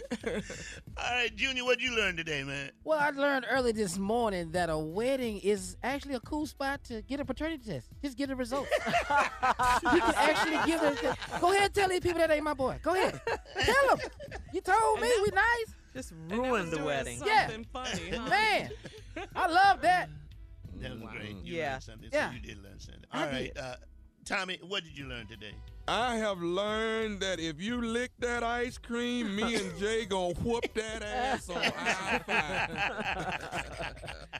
All 0.26 1.14
right, 1.14 1.34
Junior, 1.36 1.64
what'd 1.64 1.82
you 1.82 1.94
learn 1.96 2.16
today, 2.16 2.42
man? 2.44 2.70
Well, 2.84 2.98
I 2.98 3.10
learned 3.10 3.46
early 3.50 3.72
this 3.72 3.98
morning 3.98 4.52
that 4.52 4.70
a 4.70 4.78
wedding 4.78 5.38
is 5.38 5.76
actually 5.82 6.14
a 6.14 6.20
cool 6.20 6.46
spot 6.46 6.84
to 6.84 7.02
get 7.02 7.20
a 7.20 7.24
paternity 7.24 7.62
test. 7.70 7.88
Just 8.02 8.16
get 8.16 8.28
the 8.28 8.36
results. 8.36 8.70
you 8.86 10.00
can 10.00 10.14
actually 10.16 10.58
give 10.70 10.82
it. 10.82 11.02
Go 11.40 11.50
ahead 11.52 11.64
and 11.66 11.74
tell 11.74 11.88
these 11.88 12.00
people 12.00 12.18
that 12.20 12.30
ain't 12.30 12.44
my 12.44 12.54
boy. 12.54 12.78
Go 12.82 12.94
ahead. 12.94 13.20
Tell 13.64 13.96
them. 13.96 13.98
You 14.52 14.60
told 14.60 15.00
me 15.00 15.10
we 15.22 15.30
nice. 15.34 15.74
Just 15.94 16.12
And 16.12 16.32
ruined 16.32 16.70
the 16.72 16.76
doing 16.76 16.86
wedding. 16.86 17.22
Yeah. 17.24 17.48
Funny, 17.72 18.10
huh? 18.10 18.28
Man, 18.30 18.70
I 19.36 19.46
love 19.46 19.82
that. 19.82 20.08
That 20.80 20.92
was 20.92 21.02
great. 21.12 21.36
You 21.44 21.56
Yeah. 21.56 21.72
learned 21.72 21.82
something. 21.82 22.08
Yeah. 22.12 22.28
So 22.30 22.34
you 22.34 22.40
did 22.40 22.62
learn 22.62 22.78
something. 22.80 23.04
I 23.12 23.20
All 23.20 23.26
right, 23.30 23.54
did. 23.54 23.58
uh, 23.62 23.76
Tommy, 24.24 24.58
what 24.66 24.84
did 24.84 24.96
you 24.96 25.06
learn 25.06 25.26
today? 25.26 25.54
I 25.88 26.14
have 26.16 26.40
learned 26.40 27.20
that 27.20 27.40
if 27.40 27.60
you 27.60 27.82
lick 27.82 28.12
that 28.20 28.42
ice 28.44 28.78
cream, 28.78 29.34
me 29.34 29.56
and 29.56 29.76
Jay 29.80 30.04
gonna 30.06 30.32
whoop 30.34 30.64
that 30.74 31.02
ass 31.02 31.50
on 31.50 31.56
I 31.58 31.70
five. 31.70 32.22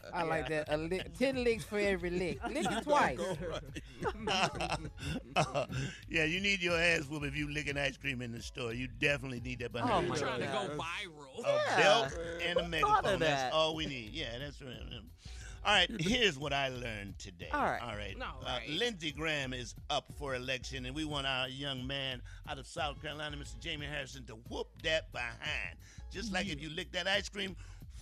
I 0.15 0.23
like 0.23 0.49
that. 0.49 0.67
A 0.73 0.77
lick, 0.77 1.19
ten 1.19 1.43
licks 1.43 1.65
for 1.65 1.79
every 1.79 2.11
lick. 2.11 2.39
Lick 2.49 2.67
it 2.71 2.85
twice. 2.85 3.19
yeah, 6.09 6.25
you 6.25 6.41
need 6.41 6.61
your 6.63 6.79
ass 6.79 7.07
whoop 7.11 7.25
if 7.25 7.37
you 7.37 7.51
licking 7.53 7.77
ice 7.77 7.97
cream 7.97 8.23
in 8.23 8.31
the 8.33 8.41
store. 8.43 8.73
You 8.73 8.89
definitely 9.01 9.41
need 9.41 9.59
that 9.61 9.73
behind 9.73 9.93
Oh, 9.93 10.03
the 10.03 10.09
my 10.09 10.17
truck. 10.17 10.39
Trying 10.39 10.41
to 10.41 10.47
go 10.77 10.83
viral. 10.83 11.45
A 11.45 11.49
Yeah. 11.49 11.77
belt 11.83 12.19
and 12.47 12.59
a 12.59 12.63
Who 12.63 12.69
megaphone. 12.69 13.05
of 13.15 13.21
That's 13.21 13.53
all 13.55 13.75
we 13.75 13.87
need. 13.87 14.13
Yeah, 14.13 14.39
that's 14.39 14.61
right. 14.63 14.73
All 15.65 15.73
right, 15.73 15.89
here's 16.01 16.37
what 16.37 16.53
I 16.53 16.69
learned 16.71 17.19
today. 17.21 17.49
All 17.53 17.63
right. 17.63 17.81
All 17.81 17.95
right. 17.97 18.17
All 18.21 18.43
Uh, 18.45 18.59
right. 18.59 18.69
Lindsey 18.69 19.13
Graham 19.13 19.53
is 19.53 19.77
up 19.91 20.07
for 20.19 20.35
election, 20.35 20.87
and 20.87 20.95
we 20.95 21.05
want 21.05 21.25
our 21.27 21.49
young 21.49 21.87
man 21.87 22.21
out 22.49 22.59
of 22.59 22.67
South 22.67 23.01
Carolina, 23.01 23.37
Mr. 23.37 23.61
Jamie 23.61 23.87
Harrison, 23.87 24.25
to 24.27 24.35
whoop 24.49 24.67
that 24.83 25.13
behind. 25.13 25.77
Just 26.11 26.33
like 26.33 26.49
if 26.49 26.61
you 26.61 26.69
lick 26.71 26.91
that 26.93 27.07
ice 27.07 27.29
cream, 27.29 27.55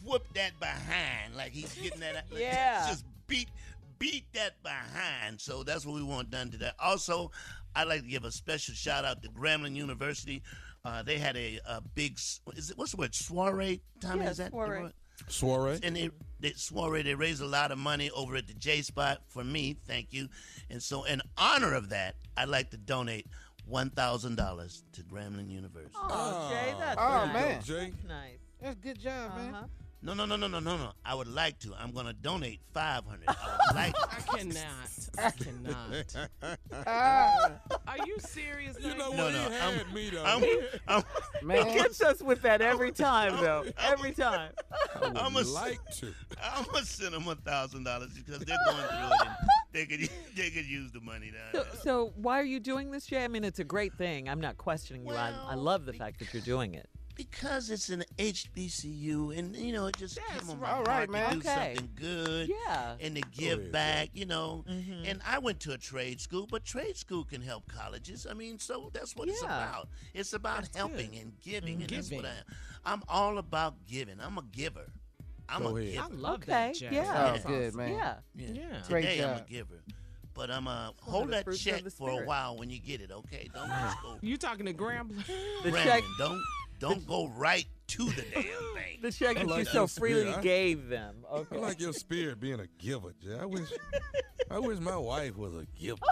whoop 0.04 0.22
that 0.34 0.58
behind. 0.58 1.36
Like 1.36 1.52
he's 1.52 1.74
getting 1.74 2.00
that. 2.00 2.24
Yeah. 2.34 2.86
Just 2.88 3.04
beat 3.26 3.50
beat 3.98 4.24
that 4.32 4.62
behind. 4.62 5.38
So 5.38 5.62
that's 5.62 5.84
what 5.84 5.94
we 5.94 6.02
want 6.02 6.30
done 6.30 6.50
today. 6.50 6.70
Also, 6.78 7.30
I'd 7.76 7.88
like 7.88 8.00
to 8.00 8.08
give 8.08 8.24
a 8.24 8.32
special 8.32 8.74
shout 8.74 9.04
out 9.04 9.22
to 9.22 9.28
Grambling 9.28 9.76
University. 9.76 10.42
Uh, 10.82 11.02
they 11.02 11.18
had 11.18 11.36
a, 11.36 11.60
a 11.68 11.82
big, 11.94 12.18
is 12.56 12.70
it 12.70 12.78
what's 12.78 12.92
the 12.92 12.96
word? 12.96 13.14
Soiree. 13.14 13.82
Tommy, 14.00 14.24
Yeah, 14.24 14.30
is 14.30 14.38
that 14.38 14.50
soiree. 14.52 14.90
Word? 15.22 15.32
Soiree. 15.32 15.78
And 15.82 15.96
they, 15.96 16.10
they 16.40 16.52
soiree, 16.52 17.02
they 17.02 17.14
raised 17.14 17.42
a 17.42 17.46
lot 17.46 17.70
of 17.72 17.78
money 17.78 18.10
over 18.10 18.36
at 18.36 18.46
the 18.46 18.54
J 18.54 18.82
Spot 18.82 19.20
for 19.28 19.44
me. 19.44 19.76
Thank 19.86 20.12
you. 20.12 20.28
And 20.70 20.82
so, 20.82 21.04
in 21.04 21.20
honor 21.36 21.74
of 21.74 21.90
that, 21.90 22.16
I'd 22.36 22.48
like 22.48 22.70
to 22.70 22.76
donate 22.76 23.26
one 23.66 23.90
thousand 23.90 24.36
dollars 24.36 24.82
to 24.92 25.02
Grambling 25.02 25.50
University. 25.50 25.94
Oh, 25.96 26.50
Jay, 26.50 26.74
that's 26.78 26.96
ah. 26.98 27.22
Oh, 27.22 27.26
nice. 27.26 27.34
man. 27.34 27.62
Jay. 27.62 27.92
Nice. 28.08 28.38
That's 28.60 28.76
good 28.76 28.98
job, 29.00 29.36
man. 29.36 29.54
Uh-huh. 29.54 29.66
No, 30.02 30.14
no, 30.14 30.24
no, 30.24 30.34
no, 30.36 30.48
no, 30.48 30.60
no, 30.60 30.78
no. 30.78 30.92
I 31.04 31.14
would 31.14 31.28
like 31.28 31.58
to. 31.58 31.74
I'm 31.78 31.90
going 31.90 32.06
to 32.06 32.14
donate 32.14 32.60
five 32.72 33.04
hundred. 33.04 33.28
I 33.28 33.34
would 33.34 33.74
like. 33.76 33.94
I 34.00 34.36
cannot. 34.38 35.08
I 35.18 35.30
cannot. 35.30 36.28
Ah, 36.86 37.50
Are 37.86 38.06
you 38.06 38.16
serious? 38.18 38.78
You 38.80 38.94
know 38.94 39.10
No, 39.12 39.24
what? 39.24 39.34
no, 39.34 39.48
he 39.50 39.56
I'm- 39.56 39.74
had 39.74 39.92
me 39.92 40.08
though. 40.10 40.24
I'm, 40.24 40.42
I'm, 40.88 41.02
He 41.40 41.46
man. 41.46 41.76
gets 41.76 42.00
us 42.00 42.22
with 42.22 42.40
that 42.42 42.62
every 42.62 42.92
time, 42.92 43.36
though. 43.42 43.66
Every 43.78 44.12
time. 44.12 44.52
I 44.96 45.08
would 45.08 45.16
I'm 45.18 45.36
a- 45.36 45.42
like 45.42 45.80
to. 45.98 46.14
I'm 46.42 46.64
gonna 46.64 46.84
send 46.86 47.12
them 47.12 47.28
a 47.28 47.34
thousand 47.34 47.84
dollars 47.84 48.10
because 48.14 48.38
they're 48.38 48.56
going 48.66 48.78
through 48.78 49.28
it. 49.28 49.28
They 49.72 49.84
could 49.86 50.08
they 50.34 50.48
could 50.48 50.64
use 50.66 50.90
the 50.92 51.00
money 51.00 51.30
now. 51.30 51.60
So, 51.60 51.66
so 51.82 52.12
why 52.16 52.40
are 52.40 52.44
you 52.44 52.58
doing 52.58 52.90
this, 52.90 53.04
Jay? 53.04 53.22
I 53.22 53.28
mean, 53.28 53.44
it's 53.44 53.58
a 53.58 53.64
great 53.64 53.92
thing. 53.98 54.30
I'm 54.30 54.40
not 54.40 54.56
questioning 54.56 55.04
you. 55.06 55.12
I, 55.14 55.32
I 55.48 55.54
love 55.56 55.84
the 55.84 55.92
fact 55.92 56.20
that 56.20 56.32
you're 56.32 56.42
doing 56.42 56.72
it. 56.74 56.88
Because 57.20 57.68
it's 57.68 57.90
an 57.90 58.02
HBCU, 58.18 59.36
and 59.36 59.54
you 59.54 59.72
know, 59.74 59.86
it 59.86 59.96
just 59.98 60.18
came 60.18 60.48
on 60.48 60.58
my 60.58 60.70
All 60.70 60.82
right, 60.84 60.88
heart 61.06 61.10
man. 61.10 61.28
to 61.28 61.34
do 61.34 61.48
Okay. 61.50 61.74
something 61.76 61.90
good, 61.94 62.48
Yeah. 62.48 62.96
and 62.98 63.14
to 63.16 63.20
give 63.32 63.58
ahead, 63.58 63.72
back, 63.72 64.08
you 64.14 64.24
know. 64.24 64.64
Mhm. 64.66 65.06
And 65.06 65.20
I 65.26 65.38
went 65.38 65.60
to 65.60 65.72
a 65.72 65.78
trade 65.78 66.18
school, 66.22 66.46
but 66.50 66.64
trade 66.64 66.96
school 66.96 67.24
can 67.24 67.42
help 67.42 67.66
colleges. 67.68 68.26
I 68.26 68.32
mean, 68.32 68.58
so 68.58 68.88
that's 68.94 69.14
what 69.14 69.28
it's 69.28 69.42
Yeah. 69.42 69.48
about. 69.68 69.88
It's 70.14 70.32
about 70.32 70.62
That's 70.62 70.76
helping 70.76 71.10
good. 71.10 71.20
and 71.20 71.40
giving, 71.42 71.82
and 71.82 71.90
that's 71.90 72.10
what 72.10 72.22
Giving. 72.22 72.26
I 72.26 72.38
am. 72.38 72.44
I'm 72.86 73.02
all 73.06 73.36
about 73.36 73.86
giving. 73.86 74.18
I'm 74.18 74.38
a 74.38 74.42
giver. 74.42 74.90
I'm 75.46 75.62
Go 75.62 75.76
a 75.76 75.80
ahead. 75.80 75.92
giver. 75.92 76.04
I 76.04 76.08
love 76.16 76.34
Okay, 76.36 76.46
that, 76.46 76.74
Jay. 76.76 76.88
yeah. 76.90 77.34
Yeah. 77.34 77.42
good, 77.42 77.74
man. 77.74 77.92
Yeah. 77.92 78.18
Yeah. 78.34 78.48
Yeah. 78.52 78.82
Great 78.88 79.02
Today 79.02 79.24
I'm 79.24 79.30
a 79.34 79.38
job. 79.40 79.48
giver. 79.48 79.82
But 80.32 80.50
I'm 80.50 80.66
uh, 80.68 80.92
one 80.92 80.94
hold 81.02 81.26
the 81.26 81.30
that 81.32 81.44
fruits 81.44 81.60
of 81.66 81.72
check 81.72 81.84
the 81.84 81.90
for 81.90 82.08
a 82.08 82.12
spirit. 82.12 82.26
while 82.28 82.56
when 82.56 82.70
you 82.70 82.78
get 82.78 83.02
it, 83.02 83.10
okay? 83.10 83.50
Don't 83.52 83.68
just 83.68 84.00
go 84.00 84.18
You 84.22 84.38
talking 84.38 84.64
to 84.64 84.72
Grambling? 84.72 85.26
The 85.26 85.70
rambling. 85.72 85.84
check, 85.84 86.04
Don't 86.18 86.42
don't 86.80 87.06
go 87.06 87.28
right 87.28 87.66
to 87.88 88.06
the 88.06 88.22
damn 88.34 88.42
thing. 88.74 88.98
the 89.02 89.12
check 89.12 89.36
I 89.38 89.44
that 89.44 89.58
you 89.58 89.64
so 89.66 89.72
your 89.80 89.88
freely 89.88 90.20
spirit. 90.22 90.38
I- 90.38 90.42
gave 90.42 90.88
them. 90.88 91.24
I 91.30 91.56
like 91.56 91.80
your 91.80 91.92
spirit 91.92 92.40
being 92.40 92.58
a 92.60 92.66
giver, 92.78 93.12
Jay. 93.22 93.38
I 93.40 93.44
wish, 93.44 93.68
I 94.50 94.58
wish 94.58 94.78
my 94.80 94.96
wife 94.96 95.36
was 95.36 95.54
a 95.54 95.66
giver. 95.80 96.00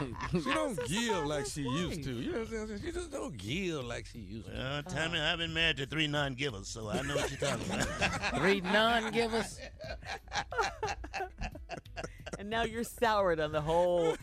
You 0.00 0.08
know? 0.08 0.40
she 0.44 0.54
don't 0.54 0.88
give 0.88 1.24
like 1.26 1.46
she 1.46 1.62
used 1.62 2.04
to. 2.04 2.12
You 2.12 2.32
know 2.32 2.38
what 2.40 2.48
I'm 2.52 2.66
saying? 2.68 2.80
She 2.84 2.92
just 2.92 3.10
don't 3.10 3.36
give 3.36 3.84
like 3.84 4.06
she 4.06 4.18
used 4.18 4.46
to. 4.46 4.52
Uh, 4.60 4.82
Tommy, 4.82 5.18
I've 5.18 5.38
been 5.38 5.52
married 5.54 5.78
to 5.78 5.86
three 5.86 6.06
non-givers, 6.06 6.68
so 6.68 6.88
I 6.88 7.02
know 7.02 7.16
what 7.16 7.30
you're 7.30 7.40
talking 7.50 7.66
about. 7.66 8.36
Three 8.38 8.60
non-givers. 8.60 9.58
and 12.38 12.48
now 12.50 12.62
you're 12.64 12.84
soured 12.84 13.40
on 13.40 13.50
the 13.52 13.60
whole 13.60 14.14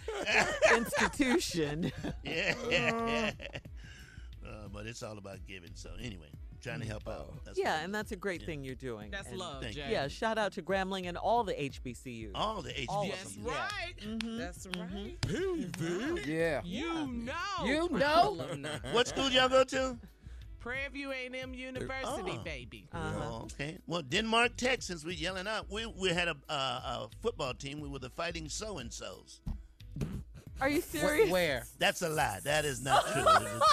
institution. 0.76 1.92
yeah. 2.24 2.54
Uh, 3.44 3.58
but 4.76 4.86
it's 4.86 5.02
all 5.02 5.18
about 5.18 5.40
giving. 5.48 5.72
So 5.76 5.90
anyway, 6.00 6.30
trying 6.62 6.82
to 6.82 6.86
help 6.86 7.08
out. 7.08 7.34
That's 7.46 7.58
yeah, 7.58 7.80
and 7.84 7.94
that's 7.96 8.12
a 8.12 8.16
great 8.16 8.42
Yeah. 8.42 8.46
thing 8.48 8.64
you're 8.64 8.76
doing. 8.76 9.10
That's 9.12 9.30
And- 9.30 9.38
love, 9.40 9.64
Jay. 9.72 9.88
Yeah, 9.92 10.08
shout 10.10 10.38
out 10.38 10.52
to 10.54 10.62
Grambling 10.62 11.08
and 11.08 11.18
all 11.18 11.44
the 11.44 11.54
HBCUs. 11.54 12.32
all 12.36 12.62
the 12.62 12.86
All 12.88 13.08
That's 13.08 13.24
HBCUs. 13.24 13.36
them. 13.36 13.46
right. 13.46 13.96
Mhm. 14.02 14.38
That's 14.38 14.68
right. 14.78 15.22
Period. 15.22 16.26
Yeah. 16.28 16.62
You 16.64 17.08
know. 17.08 17.66
You 17.66 17.90
know. 17.90 18.48
What 18.92 19.08
school 19.08 19.30
y'all 19.32 19.50
go 19.50 19.64
to? 19.64 19.98
Prairie 20.60 20.90
View 20.92 21.12
A&M 21.12 21.54
University, 21.54 22.38
Oh. 22.40 22.44
baby. 22.44 22.88
Uh-huh. 22.92 23.20
Oh, 23.22 23.42
okay. 23.44 23.78
Well, 23.86 24.02
Denmark 24.02 24.56
Tech, 24.58 24.82
since 24.82 25.06
we 25.06 25.14
yelling 25.14 25.48
out, 25.48 25.70
we, 25.70 25.86
we 25.86 26.10
had 26.10 26.28
a, 26.28 26.36
uh, 26.50 26.54
a 26.54 27.10
football 27.22 27.54
team. 27.54 27.80
We 27.82 27.88
were 27.88 28.00
the 28.00 28.10
Fighting 28.10 28.50
So 28.50 28.80
and 28.80 28.92
So's. 28.92 29.42
Are 30.62 30.70
you 30.70 30.82
Wh- 30.82 30.84
serious? 30.86 31.30
Where? 31.32 31.66
That's 31.80 32.02
a 32.02 32.10
lie. 32.10 32.40
That 32.44 32.64
is 32.66 32.82
not 32.82 33.06
true. 33.12 33.24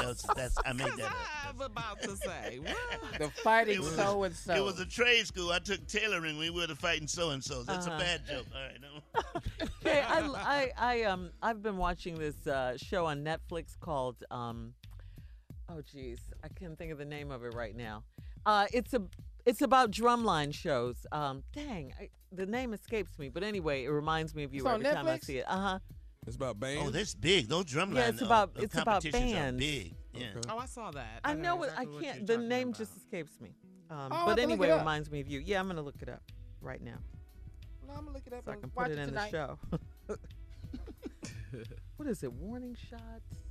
That's, 0.00 0.22
that's, 0.34 0.56
I 0.66 0.72
made 0.72 0.92
that 0.96 1.06
up. 1.06 1.16
I'm 1.48 1.60
about 1.60 2.00
to 2.02 2.16
say. 2.16 2.58
What? 2.60 3.18
The 3.20 3.30
fighting 3.42 3.82
so 3.82 4.24
and 4.24 4.34
so. 4.34 4.54
It 4.54 4.64
was 4.64 4.80
a 4.80 4.86
trade 4.86 5.26
school. 5.26 5.52
I 5.52 5.58
took 5.60 5.86
tailoring. 5.86 6.38
We 6.38 6.50
were 6.50 6.66
the 6.66 6.74
Fighting 6.74 7.06
So 7.06 7.30
and 7.30 7.42
so. 7.42 7.62
That's 7.62 7.86
Uh-huh. 7.86 7.96
a 7.96 7.98
bad 8.00 8.26
joke. 8.26 8.46
All 8.54 8.60
right. 8.62 8.78
No. 8.80 9.66
Okay, 9.86 10.00
I, 10.08 10.20
I, 10.34 10.72
I, 10.76 11.02
um, 11.04 11.30
I've 11.40 11.62
been 11.62 11.76
watching 11.76 12.18
this 12.18 12.46
uh, 12.46 12.76
show 12.76 13.06
on 13.06 13.22
Netflix 13.24 13.78
called, 13.78 14.16
um, 14.30 14.74
oh, 15.68 15.82
geez, 15.82 16.18
I 16.42 16.48
can't 16.48 16.76
think 16.76 16.90
of 16.90 16.98
the 16.98 17.04
name 17.04 17.30
of 17.30 17.44
it 17.44 17.54
right 17.54 17.76
now. 17.76 18.02
Uh, 18.44 18.66
it's 18.72 18.92
a, 18.92 19.02
it's 19.46 19.62
about 19.62 19.92
drumline 19.92 20.52
shows. 20.52 21.06
Um, 21.12 21.44
dang, 21.52 21.92
I, 22.00 22.08
the 22.32 22.46
name 22.46 22.72
escapes 22.74 23.18
me, 23.20 23.28
but 23.28 23.44
anyway, 23.44 23.84
it 23.84 23.90
reminds 23.90 24.34
me 24.34 24.42
of 24.42 24.52
you 24.52 24.62
It's 24.62 24.66
on 24.68 24.74
every 24.84 24.96
time 24.96 25.06
I 25.06 25.18
see 25.18 25.38
it. 25.38 25.44
Uh 25.48 25.56
huh. 25.58 25.78
It's 26.26 26.36
about 26.36 26.60
bands. 26.60 26.82
Oh, 26.86 26.90
that's 26.90 27.14
big. 27.14 27.48
Those 27.48 27.64
drumline 27.64 27.94
Yeah, 27.96 28.08
it's 28.08 28.22
uh, 28.22 28.26
about- 28.26 28.50
uh, 28.56 28.62
it's 28.62 28.74
about 28.74 28.84
competitions 29.02 29.32
are 29.32 29.34
bands. 29.36 29.58
big. 29.58 29.94
Yeah. 30.14 30.26
Okay. 30.36 30.40
Oh, 30.50 30.58
I 30.58 30.66
saw 30.66 30.90
that. 30.92 31.20
I 31.24 31.34
know 31.34 31.56
what 31.56 31.70
exactly 31.70 31.98
I 31.98 32.00
can't. 32.02 32.16
you're 32.28 32.38
The 32.38 32.46
name 32.46 32.68
about. 32.68 32.78
just 32.78 32.96
escapes 32.96 33.40
me. 33.40 33.50
Um, 33.90 33.98
Oh, 33.98 34.08
but 34.08 34.10
have 34.10 34.24
to 34.26 34.30
look 34.30 34.38
anyway, 34.50 34.68
it 34.68 34.72
it 34.72 34.78
reminds 34.78 35.10
me 35.10 35.20
of 35.20 35.28
you. 35.28 35.40
Yeah, 35.40 35.58
I'm 35.60 35.66
gonna 35.66 35.82
look 35.82 36.00
it 36.00 36.08
up 36.08 36.22
right 36.60 36.80
now 36.80 36.94
No, 37.86 37.94
I'm 37.94 38.04
gonna 38.04 38.12
look 38.12 38.26
it 38.26 38.32
up 38.32 38.44
so 38.44 38.52
I 38.52 38.54
can 38.54 38.70
watch 38.74 38.86
put 38.88 38.92
it 38.92 38.98
in 38.98 39.08
tonight. 39.08 39.32
the 39.32 39.36
show. 40.08 40.16
what 41.96 42.08
is 42.08 42.22
it? 42.22 42.32
Warning 42.32 42.74
shots. 42.88 43.41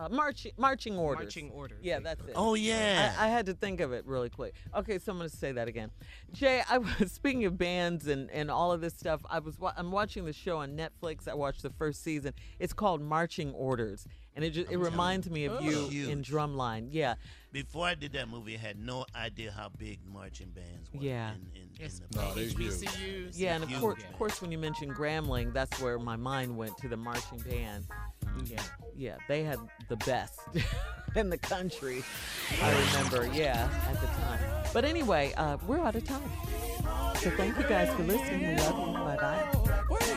Uh, 0.00 0.08
marching 0.08 0.52
marching 0.56 0.96
orders. 0.96 1.24
Marching 1.24 1.50
orders. 1.50 1.78
Yeah, 1.82 1.98
that's 2.00 2.20
it. 2.22 2.32
Oh 2.34 2.54
yeah. 2.54 3.14
I, 3.18 3.26
I 3.26 3.28
had 3.28 3.46
to 3.46 3.54
think 3.54 3.80
of 3.80 3.92
it 3.92 4.06
really 4.06 4.30
quick. 4.30 4.54
Okay, 4.74 4.98
so 4.98 5.12
I'm 5.12 5.18
going 5.18 5.28
to 5.28 5.36
say 5.36 5.52
that 5.52 5.68
again. 5.68 5.90
Jay, 6.32 6.62
I 6.70 6.78
was 6.98 7.12
speaking 7.12 7.44
of 7.44 7.58
bands 7.58 8.06
and, 8.06 8.30
and 8.30 8.50
all 8.50 8.72
of 8.72 8.80
this 8.80 8.94
stuff. 8.94 9.20
I 9.28 9.40
was 9.40 9.56
I'm 9.76 9.90
watching 9.90 10.24
the 10.24 10.32
show 10.32 10.58
on 10.58 10.76
Netflix. 10.76 11.28
I 11.28 11.34
watched 11.34 11.62
the 11.62 11.70
first 11.70 12.02
season. 12.02 12.32
It's 12.58 12.72
called 12.72 13.02
Marching 13.02 13.52
Orders, 13.52 14.06
and 14.36 14.44
it 14.44 14.50
just, 14.50 14.70
it 14.70 14.76
reminds 14.78 15.28
me 15.28 15.44
of 15.46 15.62
you 15.62 15.88
Huge. 15.88 16.08
in 16.08 16.22
Drumline. 16.22 16.88
Yeah, 16.90 17.14
Before 17.52 17.86
I 17.86 17.94
did 17.94 18.12
that 18.12 18.28
movie, 18.28 18.54
I 18.54 18.58
had 18.58 18.78
no 18.78 19.04
idea 19.14 19.50
how 19.52 19.68
big 19.76 19.98
marching 20.06 20.50
bands 20.50 20.88
were. 20.92 21.02
Yeah. 21.02 21.32
In, 21.32 21.62
in, 21.62 21.68
It's 21.80 21.98
in 22.00 22.06
the 22.10 22.18
No, 22.22 22.34
they 22.34 22.44
huge. 22.46 22.72
HBCUs. 22.74 23.32
yeah, 23.36 23.54
and 23.54 23.64
of 23.64 23.70
Huge 23.70 23.80
course, 23.80 24.02
of 24.02 24.12
course, 24.18 24.40
when 24.42 24.52
you 24.52 24.58
mentioned 24.58 24.94
Grambling, 24.94 25.52
that's 25.52 25.80
where 25.80 25.98
my 25.98 26.16
mind 26.16 26.56
went 26.56 26.76
to 26.78 26.88
the 26.88 26.96
marching 26.96 27.38
band. 27.38 27.84
Yeah, 28.44 28.62
yeah, 28.96 29.16
they 29.28 29.42
had 29.42 29.58
the 29.88 29.96
best 29.96 30.38
in 31.16 31.28
the 31.30 31.38
country. 31.38 32.02
I 32.62 32.70
remember, 32.86 33.28
yeah, 33.36 33.68
at 33.88 34.00
the 34.00 34.06
time. 34.06 34.38
But 34.72 34.84
anyway, 34.84 35.32
uh, 35.36 35.56
we're 35.66 35.80
out 35.80 35.96
of 35.96 36.04
time. 36.04 36.30
So 37.16 37.30
thank 37.30 37.56
you 37.58 37.64
guys 37.64 37.92
for 37.94 38.02
listening. 38.04 38.48
We 38.48 38.56
love 38.62 38.88
you. 38.88 38.94
Bye 38.94 39.16
bye. 39.16 40.16